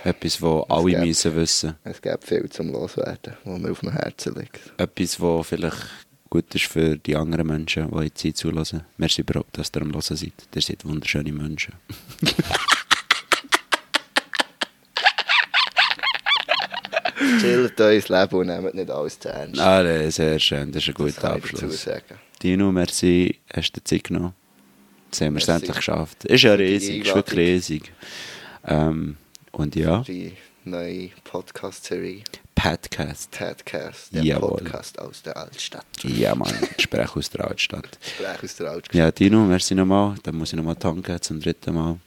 Etwas, 0.05 0.43
was 0.43 0.65
alle 0.71 0.83
gäbe- 0.97 1.07
müssen 1.07 1.37
wissen. 1.37 1.75
Es 1.85 2.01
gibt 2.03 2.25
viel 2.25 2.49
zum 2.51 2.73
Loswerden, 2.73 3.35
was 3.45 3.61
mir 3.61 3.71
auf 3.71 3.81
dem 3.81 3.93
Herzen 3.93 4.35
liegt. 4.35 4.61
Etwas, 4.77 5.21
wo 5.21 5.43
vielleicht 5.43 5.77
gut 6.29 6.53
ist 6.55 6.65
für 6.67 6.97
die 6.97 7.15
anderen 7.15 7.47
Menschen, 7.47 7.91
die 7.91 8.05
jetzt 8.05 8.21
hier 8.21 8.35
zulassen. 8.35 8.83
Merci 8.97 9.21
überhaupt, 9.23 9.57
dass 9.59 9.71
ihr 9.75 9.83
am 9.83 9.93
Hören 9.93 10.03
seid. 10.17 10.33
Ihr 10.55 10.63
seid 10.63 10.85
wunderschöne 10.85 11.33
Menschen. 11.33 11.75
Chillt 17.41 17.81
euer 17.81 18.01
Leben 18.09 18.35
und 18.37 18.47
nehmt 18.47 18.75
nicht 18.75 18.91
alles 18.91 19.19
zu 19.19 19.29
ernst. 19.29 19.61
Ah, 19.61 19.83
nee, 19.83 20.11
sehr 20.11 20.39
schön, 20.39 20.73
das 20.73 20.83
ist 20.83 20.89
ein 20.89 20.95
Das 21.07 21.15
guter 21.17 21.33
Abschluss. 21.35 21.89
Dino, 22.43 22.73
merci, 22.73 23.39
hast 23.55 23.73
du 23.77 23.81
dir 23.81 23.85
Zeit 23.85 24.05
genommen. 24.05 24.35
Jetzt 25.07 25.21
haben 25.21 25.35
wir 25.35 25.43
es 25.43 25.49
endlich 25.49 25.77
geschafft. 25.77 26.25
Ist 26.25 26.43
ja 26.43 26.57
die 26.57 26.65
riesig, 26.65 27.07
ist 27.07 27.15
wirklich 27.15 27.39
riesig. 27.39 27.93
Ähm, 28.67 29.17
und 29.53 29.75
ja, 29.77 30.03
Die 30.03 30.37
neue 30.65 31.11
Podcast-Serie 31.25 32.23
Podcast. 32.55 33.31
Podcast, 33.33 34.15
der 34.15 34.23
Jawohl. 34.23 34.59
Podcast 34.59 34.99
aus 34.99 35.23
der 35.23 35.37
Altstadt. 35.37 35.85
Ja, 36.05 36.35
Mann, 36.35 36.53
Gespräch 36.77 37.17
aus 37.17 37.31
der 37.31 37.47
Altstadt. 37.49 37.99
Gespräch 38.01 38.43
aus 38.43 38.57
der 38.57 38.71
Altstadt. 38.71 38.95
Ja, 38.95 39.11
Dino, 39.11 39.45
merci 39.45 39.75
nochmal. 39.75 40.15
Dann 40.23 40.37
muss 40.37 40.53
ich 40.53 40.57
nochmal 40.57 40.77
tanken 40.77 41.21
zum 41.21 41.41
dritten 41.41 41.75
Mal. 41.75 41.99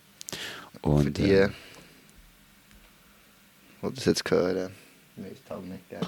Für 0.81 0.89
Und 0.89 1.17
die, 1.17 1.31
äh, 1.31 1.49
die 3.81 3.93
das 3.95 4.05
jetzt 4.05 4.29
hören, 4.31 4.71
wir 5.15 5.31
es 5.31 5.49
halt 5.49 5.65
nicht 5.65 5.89
gerne. 5.89 6.07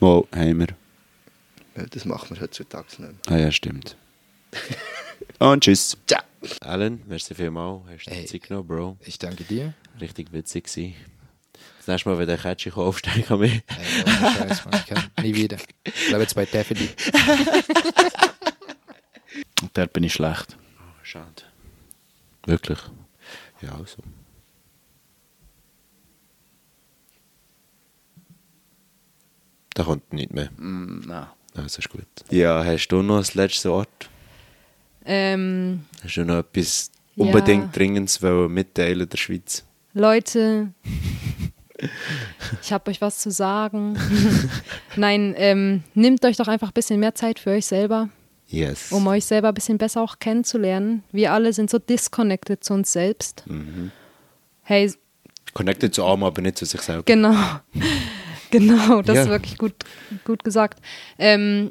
wo 0.00 0.26
haben 0.34 0.58
wir? 0.60 1.86
Das 1.90 2.04
machen 2.04 2.34
wir 2.36 2.42
heutzutage 2.42 2.86
nicht 2.88 3.00
mehr. 3.00 3.14
Ah 3.26 3.36
ja, 3.38 3.50
stimmt. 3.50 3.96
Und 5.38 5.62
tschüss. 5.64 5.96
Ciao. 6.06 6.22
Alan, 6.60 7.00
merci 7.06 7.34
vielmals. 7.34 7.82
Hast 7.90 8.06
du 8.06 8.10
dir 8.10 8.16
Hey. 8.16 8.26
Zeit 8.26 8.42
genommen, 8.42 8.68
Bro? 8.68 8.96
Ich 9.04 9.18
danke 9.18 9.44
dir. 9.44 9.74
Richtig 10.00 10.32
witzig 10.32 10.64
gewesen. 10.64 10.94
Das 11.78 11.86
nächste 11.86 12.08
Mal, 12.08 12.18
wenn 12.18 12.26
der 12.26 12.38
Catchy 12.38 12.70
kaufst, 12.70 13.06
dann 13.06 13.22
kann 13.24 13.42
ich 13.42 13.52
Ey, 13.52 13.62
ohne 14.06 14.32
Scheiß, 14.32 14.64
Mann, 14.64 14.74
ich 14.74 14.86
kann 14.86 15.04
nie 15.22 15.34
wieder. 15.34 15.58
Ich 15.84 16.08
bleibe 16.08 16.22
jetzt 16.22 16.34
bei 16.34 16.46
Daffy. 16.46 16.74
Und 19.62 19.70
dort 19.76 19.92
bin 19.92 20.04
ich 20.04 20.12
schlecht. 20.14 20.56
Schade. 21.02 21.42
Wirklich? 22.46 22.78
Ja, 23.60 23.74
also. 23.76 24.02
Da 29.74 29.84
kommt 29.84 30.12
nicht 30.12 30.32
mehr. 30.32 30.50
Mm, 30.56 31.00
nein. 31.06 31.26
Also 31.56 31.78
ist 31.78 31.88
gut. 31.88 32.06
Ja, 32.30 32.64
hast 32.64 32.88
du 32.88 33.02
noch 33.02 33.18
das 33.18 33.34
letzte 33.34 33.70
Wort? 33.70 34.08
Ähm, 35.04 35.84
Hast 36.02 36.16
du 36.16 36.24
noch 36.24 36.38
etwas 36.38 36.90
Ja. 37.16 37.24
unbedingt 37.26 37.76
Dringendes 37.76 38.22
wollen 38.22 38.52
mitteilen 38.52 39.08
der 39.08 39.16
Schweiz? 39.18 39.64
Leute, 39.94 40.72
ich 42.62 42.72
habe 42.72 42.90
euch 42.90 43.00
was 43.00 43.18
zu 43.18 43.30
sagen. 43.30 43.96
Nein, 44.96 45.34
ähm, 45.36 45.84
nehmt 45.94 46.24
euch 46.24 46.36
doch 46.36 46.48
einfach 46.48 46.68
ein 46.68 46.74
bisschen 46.74 46.98
mehr 47.00 47.14
Zeit 47.14 47.38
für 47.38 47.50
euch 47.50 47.66
selber, 47.66 48.08
Yes. 48.48 48.90
um 48.92 49.06
euch 49.06 49.24
selber 49.24 49.48
ein 49.48 49.54
bisschen 49.54 49.78
besser 49.78 50.02
auch 50.02 50.18
kennenzulernen. 50.18 51.04
Wir 51.12 51.32
alle 51.32 51.52
sind 51.52 51.70
so 51.70 51.78
disconnected 51.78 52.64
zu 52.64 52.74
uns 52.74 52.92
selbst. 52.92 53.44
Mhm. 53.46 53.90
Hey, 54.62 54.92
Connected 55.52 55.94
zu 55.94 56.04
Arm, 56.04 56.24
aber 56.24 56.42
nicht 56.42 56.58
zu 56.58 56.64
sich 56.64 56.80
selber. 56.80 57.04
Genau. 57.04 57.36
genau, 58.50 59.02
das 59.02 59.14
Ja. 59.14 59.22
ist 59.22 59.28
wirklich 59.28 59.56
gut, 59.58 59.74
gut 60.24 60.42
gesagt. 60.42 60.80
Ähm, 61.18 61.70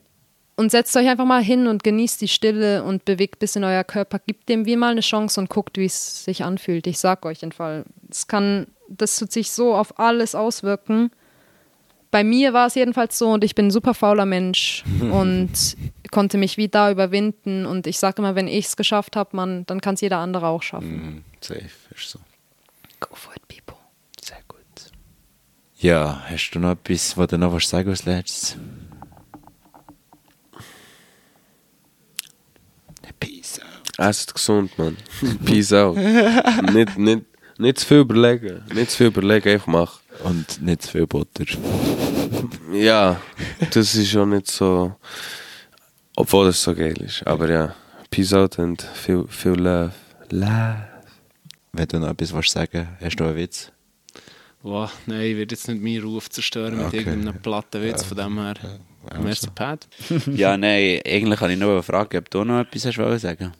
und 0.55 0.71
setzt 0.71 0.95
euch 0.95 1.07
einfach 1.07 1.25
mal 1.25 1.43
hin 1.43 1.67
und 1.67 1.83
genießt 1.83 2.21
die 2.21 2.27
Stille 2.27 2.83
und 2.83 3.05
bewegt 3.05 3.37
ein 3.37 3.39
bisschen 3.39 3.63
euer 3.63 3.83
Körper. 3.83 4.19
Gebt 4.19 4.49
dem 4.49 4.65
wie 4.65 4.75
mal 4.75 4.91
eine 4.91 5.01
Chance 5.01 5.39
und 5.39 5.49
guckt, 5.49 5.77
wie 5.77 5.85
es 5.85 6.23
sich 6.25 6.43
anfühlt. 6.43 6.85
Ich 6.87 6.99
sag 6.99 7.25
euch 7.25 7.39
den 7.39 7.51
Fall. 7.51 7.85
Es 8.09 8.27
kann, 8.27 8.67
das 8.87 9.17
tut 9.17 9.31
sich 9.31 9.51
so 9.51 9.75
auf 9.75 9.99
alles 9.99 10.35
auswirken. 10.35 11.11
Bei 12.11 12.23
mir 12.23 12.53
war 12.53 12.67
es 12.67 12.75
jedenfalls 12.75 13.17
so 13.17 13.31
und 13.31 13.43
ich 13.43 13.55
bin 13.55 13.67
ein 13.67 13.71
super 13.71 13.95
fauler 13.95 14.25
Mensch 14.25 14.83
und 14.99 15.49
konnte 16.11 16.37
mich 16.37 16.57
wie 16.57 16.67
da 16.67 16.91
überwinden. 16.91 17.65
Und 17.65 17.87
ich 17.87 17.97
sage 17.97 18.21
immer, 18.21 18.35
wenn 18.35 18.47
ich 18.47 18.67
es 18.67 18.77
geschafft 18.77 19.15
habe, 19.15 19.35
man, 19.35 19.65
dann 19.65 19.81
kann 19.81 19.95
es 19.95 20.01
jeder 20.01 20.19
andere 20.19 20.47
auch 20.47 20.61
schaffen. 20.61 20.91
Mhm, 20.91 21.23
safe, 21.41 21.63
ist 21.95 22.09
so. 22.09 22.19
Go 22.99 23.09
for 23.15 23.33
it, 23.35 23.47
people. 23.47 23.81
Sehr 24.23 24.37
gut. 24.47 24.59
Ja, 25.79 26.21
hast 26.29 26.51
du 26.51 26.59
noch 26.59 26.73
etwas, 26.73 27.17
was 27.17 27.27
du 27.27 27.39
noch 27.39 27.51
was 27.51 27.67
sagen 27.67 27.89
als 27.89 28.05
letztes? 28.05 28.57
Peace 33.23 33.59
out. 33.59 33.82
Esst 33.97 34.33
gesund, 34.33 34.77
Mann. 34.77 34.97
Peace 35.45 35.71
out. 35.73 35.95
nicht, 35.97 36.97
nicht, 36.97 37.21
nicht 37.57 37.79
zu 37.79 37.85
viel 37.85 37.99
überlegen. 37.99 38.63
Nicht 38.73 38.91
zu 38.91 38.97
viel 38.97 39.07
überlegen, 39.07 39.49
einfach 39.49 39.67
machen. 39.67 39.99
Und 40.23 40.61
nicht 40.61 40.81
zu 40.83 40.91
viel 40.91 41.07
Butter. 41.07 41.45
Ja, 42.71 43.19
das 43.71 43.95
ist 43.95 44.09
schon 44.09 44.29
nicht 44.31 44.49
so. 44.49 44.95
Obwohl 46.15 46.47
es 46.47 46.61
so 46.61 46.73
geil 46.75 46.99
ist. 47.01 47.25
Aber 47.25 47.49
ja, 47.49 47.75
Peace 48.09 48.33
out 48.33 48.59
und 48.59 48.81
viel, 48.81 49.25
viel 49.29 49.53
Love. 49.53 49.91
Love. 50.29 50.87
Wenn 51.71 51.87
du 51.87 51.99
noch 51.99 52.09
etwas 52.11 52.33
willst 52.33 52.51
sagen 52.51 52.87
hast 53.01 53.19
du 53.19 53.23
noch 53.23 53.31
einen 53.31 53.39
Witz? 53.39 53.71
Wow, 54.61 54.91
nein, 55.07 55.21
ich 55.21 55.37
werde 55.37 55.55
jetzt 55.55 55.67
nicht 55.67 55.81
meinen 55.81 56.03
Ruf 56.03 56.29
zerstören 56.29 56.77
mit 56.77 56.87
Okay. 56.87 56.97
irgendeinem 56.99 57.41
platten 57.41 57.81
Witz, 57.81 58.03
von 58.03 58.15
dem 58.17 58.37
her. 58.39 58.53
also. 59.09 59.23
Merci, 59.23 59.47
Pat. 59.53 59.87
ja, 60.27 60.55
nein, 60.55 61.01
eigentlich 61.05 61.39
kann 61.39 61.51
ich 61.51 61.57
noch 61.57 61.71
eine 61.71 61.83
Frage, 61.83 62.19
ob 62.19 62.29
du 62.29 62.43
noch 62.43 62.59
etwas 62.61 62.85
hast 62.85 62.97
wollen 62.97 63.53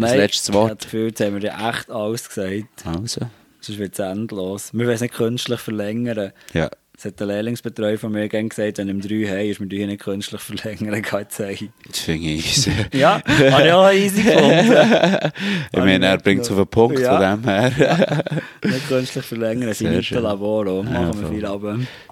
sagen 0.00 0.02
Das 0.02 0.10
Nein, 0.10 0.18
letzte 0.20 0.50
Ich 0.52 0.56
habe 0.56 0.68
Wort. 0.68 0.78
das 0.80 0.84
Gefühl, 0.86 1.06
jetzt 1.08 1.20
haben 1.20 1.34
wir 1.34 1.42
ja 1.42 1.70
echt 1.70 1.90
alles 1.90 2.28
gesagt. 2.28 2.86
Also. 2.86 3.20
Sonst 3.60 3.78
wird 3.78 3.92
es 3.92 3.98
endlos. 3.98 4.72
Wir 4.72 4.86
wollen 4.86 4.94
es 4.94 5.00
nicht 5.02 5.14
künstlich 5.14 5.60
verlängern. 5.60 6.32
Ja. 6.54 6.70
Es 6.96 7.06
hat 7.06 7.18
der 7.18 7.28
Lehrlingsbetreuer 7.28 7.96
von 7.96 8.12
mir 8.12 8.28
gerne 8.28 8.50
gesagt, 8.50 8.76
wenn 8.76 8.88
im 8.90 9.00
3 9.00 9.08
haben, 9.26 9.48
ist 9.48 9.58
wir 9.58 9.66
hier 9.70 9.86
nicht 9.86 10.02
künstlich 10.02 10.40
verlängern, 10.42 11.00
kann 11.00 11.24
ich 11.28 11.34
sagen. 11.34 11.72
Das 11.86 11.98
finde 12.00 12.28
ich 12.28 12.46
easy. 12.58 12.72
Ja, 12.92 13.22
habe 13.24 13.66
ich 13.66 13.72
auch 13.72 13.90
easy 13.90 14.22
gefunden. 14.22 15.32
ich 15.72 15.78
meine, 15.78 16.06
er 16.06 16.18
bringt 16.18 16.42
es 16.42 16.50
auf 16.50 16.56
den 16.58 16.66
Punkt 16.66 16.98
Ja. 16.98 17.16
von 17.36 17.42
dem 17.42 17.48
her. 17.48 18.24
nicht 18.64 18.88
künstlich 18.88 19.24
verlängern, 19.24 19.72
sind 19.72 19.88
schön. 19.88 19.96
nicht 19.96 20.10
Laboro. 20.10 20.82
Ja, 20.84 20.90
Machen 20.90 21.14
wir 21.20 21.26
voll. 21.28 21.34
viel 21.36 21.46
ab. 21.46 21.62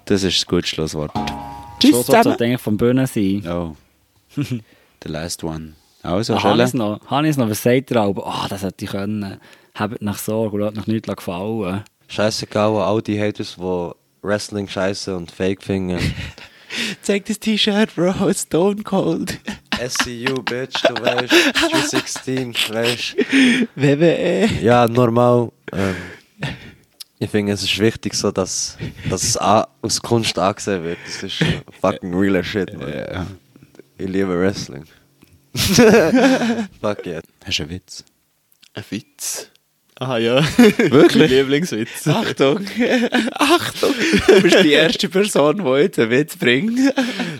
Das 0.05 0.23
ist 0.23 0.41
ein 0.43 0.49
gutes 0.49 0.69
Schlusswort. 0.71 1.11
Tschüss 1.79 2.05
zusammen. 2.05 2.23
Das 2.23 2.41
eigentlich 2.41 2.61
vom 2.61 2.77
Bühnen 2.77 3.05
sein. 3.05 3.43
Oh. 3.47 3.75
The 4.35 5.09
last 5.09 5.43
one. 5.43 5.73
Also, 6.01 6.35
Ah, 6.35 6.43
habe 6.43 6.57
ich 6.57 6.63
es 6.65 6.71
Schelle. 6.71 6.83
noch? 6.83 7.05
Habe 7.07 7.25
ich 7.27 7.31
es 7.31 7.37
noch? 7.37 7.49
Was 7.49 7.61
sagt 7.63 7.91
ihr 7.91 7.97
aber? 7.97 8.25
Ah, 8.25 8.47
das 8.49 8.63
hätte 8.63 8.85
ich 8.85 8.91
können. 8.91 9.39
Habt 9.75 10.01
nach 10.01 10.17
Sorge 10.17 10.55
und 10.55 10.61
lasst 10.61 10.75
nach 10.77 10.87
nichts 10.87 11.13
gefallen. 11.13 11.83
Scheißegal, 12.07 12.75
all 12.77 13.01
die 13.01 13.19
Haters, 13.21 13.55
die 13.57 13.91
Wrestling 14.21 14.67
scheiße 14.67 15.15
und 15.15 15.31
fake 15.31 15.63
finden. 15.63 15.99
Zeig 17.01 17.25
das 17.25 17.39
T-Shirt, 17.39 17.95
Bro. 17.95 18.31
Stone 18.33 18.83
Cold. 18.83 19.39
SCU, 19.87 20.41
Bitch, 20.43 20.83
du 20.87 20.93
weißt. 21.01 21.33
316, 21.71 22.53
weißt. 22.69 23.15
WWE. 23.75 24.49
Ja, 24.61 24.87
normal. 24.87 25.51
Ähm, 25.71 25.95
ich 27.17 27.29
finde, 27.29 27.53
es 27.53 27.63
ist 27.63 27.77
wichtig, 27.79 28.13
so, 28.13 28.31
dass, 28.31 28.77
dass 29.09 29.23
es 29.23 29.37
a- 29.37 29.67
aus 29.81 30.01
Kunst 30.01 30.37
angesehen 30.37 30.83
wird. 30.83 30.97
Das 31.05 31.23
ist 31.23 31.43
fucking 31.81 32.13
realer 32.13 32.43
Shit, 32.43 32.77
man. 32.77 33.27
Ich 33.97 34.07
liebe 34.07 34.39
Wrestling. 34.39 34.83
Fuck 36.81 37.05
yeah. 37.05 37.21
Hast 37.45 37.59
du 37.59 37.63
einen 37.63 37.71
Witz? 37.71 38.03
Ein 38.73 38.83
Witz. 38.89 39.49
Ah 40.01 40.17
ja. 40.17 40.41
Wirklich? 40.57 41.15
mein 41.15 41.29
Lieblingswitz. 41.29 42.07
Achtung! 42.07 42.65
Achtung! 43.33 43.93
Du 44.27 44.41
bist 44.41 44.63
die 44.63 44.71
erste 44.71 45.09
Person, 45.09 45.57
die 45.57 45.81
jetzt 45.81 45.99
einen 45.99 46.11
Witz 46.11 46.37
bringt. 46.37 46.79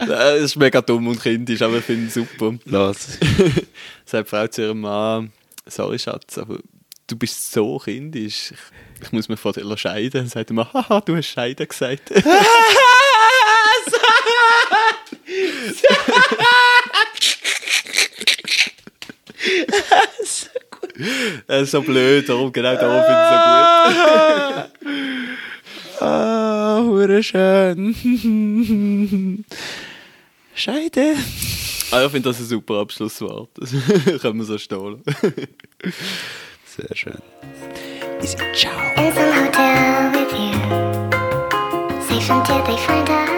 Das 0.05 0.41
ist 0.41 0.57
mega 0.57 0.81
dumm 0.81 1.07
und 1.07 1.23
kindisch, 1.23 1.61
aber 1.61 1.77
ich 1.77 1.85
finde 1.85 2.07
es 2.07 2.15
super. 2.15 2.55
Los. 2.65 3.17
Sagt 4.05 4.27
die 4.27 4.29
Frau 4.29 4.47
zu 4.47 4.63
ihrem 4.63 4.81
Mann, 4.81 5.31
sorry 5.67 5.99
Schatz, 5.99 6.37
aber 6.37 6.57
du 7.07 7.15
bist 7.15 7.53
so 7.53 7.77
kindisch. 7.79 8.51
Ich, 8.51 9.03
ich 9.03 9.11
muss 9.13 9.29
mich 9.29 9.39
von 9.39 9.53
dir 9.53 9.77
scheiden. 9.77 10.11
Dann 10.11 10.27
sagt 10.27 10.49
Mann, 10.51 10.67
haha, 10.73 10.99
du 10.99 11.15
hast 11.15 11.27
scheiden 11.27 11.65
gesagt 11.65 12.11
so 20.23 20.47
gut. 20.71 20.93
Das 21.47 21.63
ist 21.63 21.71
so 21.71 21.81
blöd, 21.81 22.27
darum, 22.27 22.51
genau 22.51 22.75
darum 22.75 23.03
finde 23.05 23.21
ich 23.23 23.29
es 23.87 23.95
so 23.95 24.85
gut. 24.85 26.01
ah, 26.07 26.81
hure 26.83 27.23
schön. 27.23 27.95
Scheide. 30.55 31.15
Ah, 31.91 32.03
ich 32.05 32.11
finde 32.11 32.29
das 32.29 32.39
ein 32.39 32.45
super 32.45 32.75
Abschlusswort. 32.81 33.49
Das 33.55 33.71
können 34.21 34.39
wir 34.39 34.45
so 34.45 34.57
stehlen. 34.57 35.01
Sehr 36.65 36.95
schön. 36.95 37.17
Easy, 38.21 38.35
ciao. 38.53 38.71
Is 38.97 39.15
in 39.15 39.33
hotel 39.33 40.11
with 40.11 40.33
you. 40.33 40.51
Safe 42.07 42.29
until 42.29 42.61
they 42.65 42.77
find 42.77 43.09
out. 43.09 43.28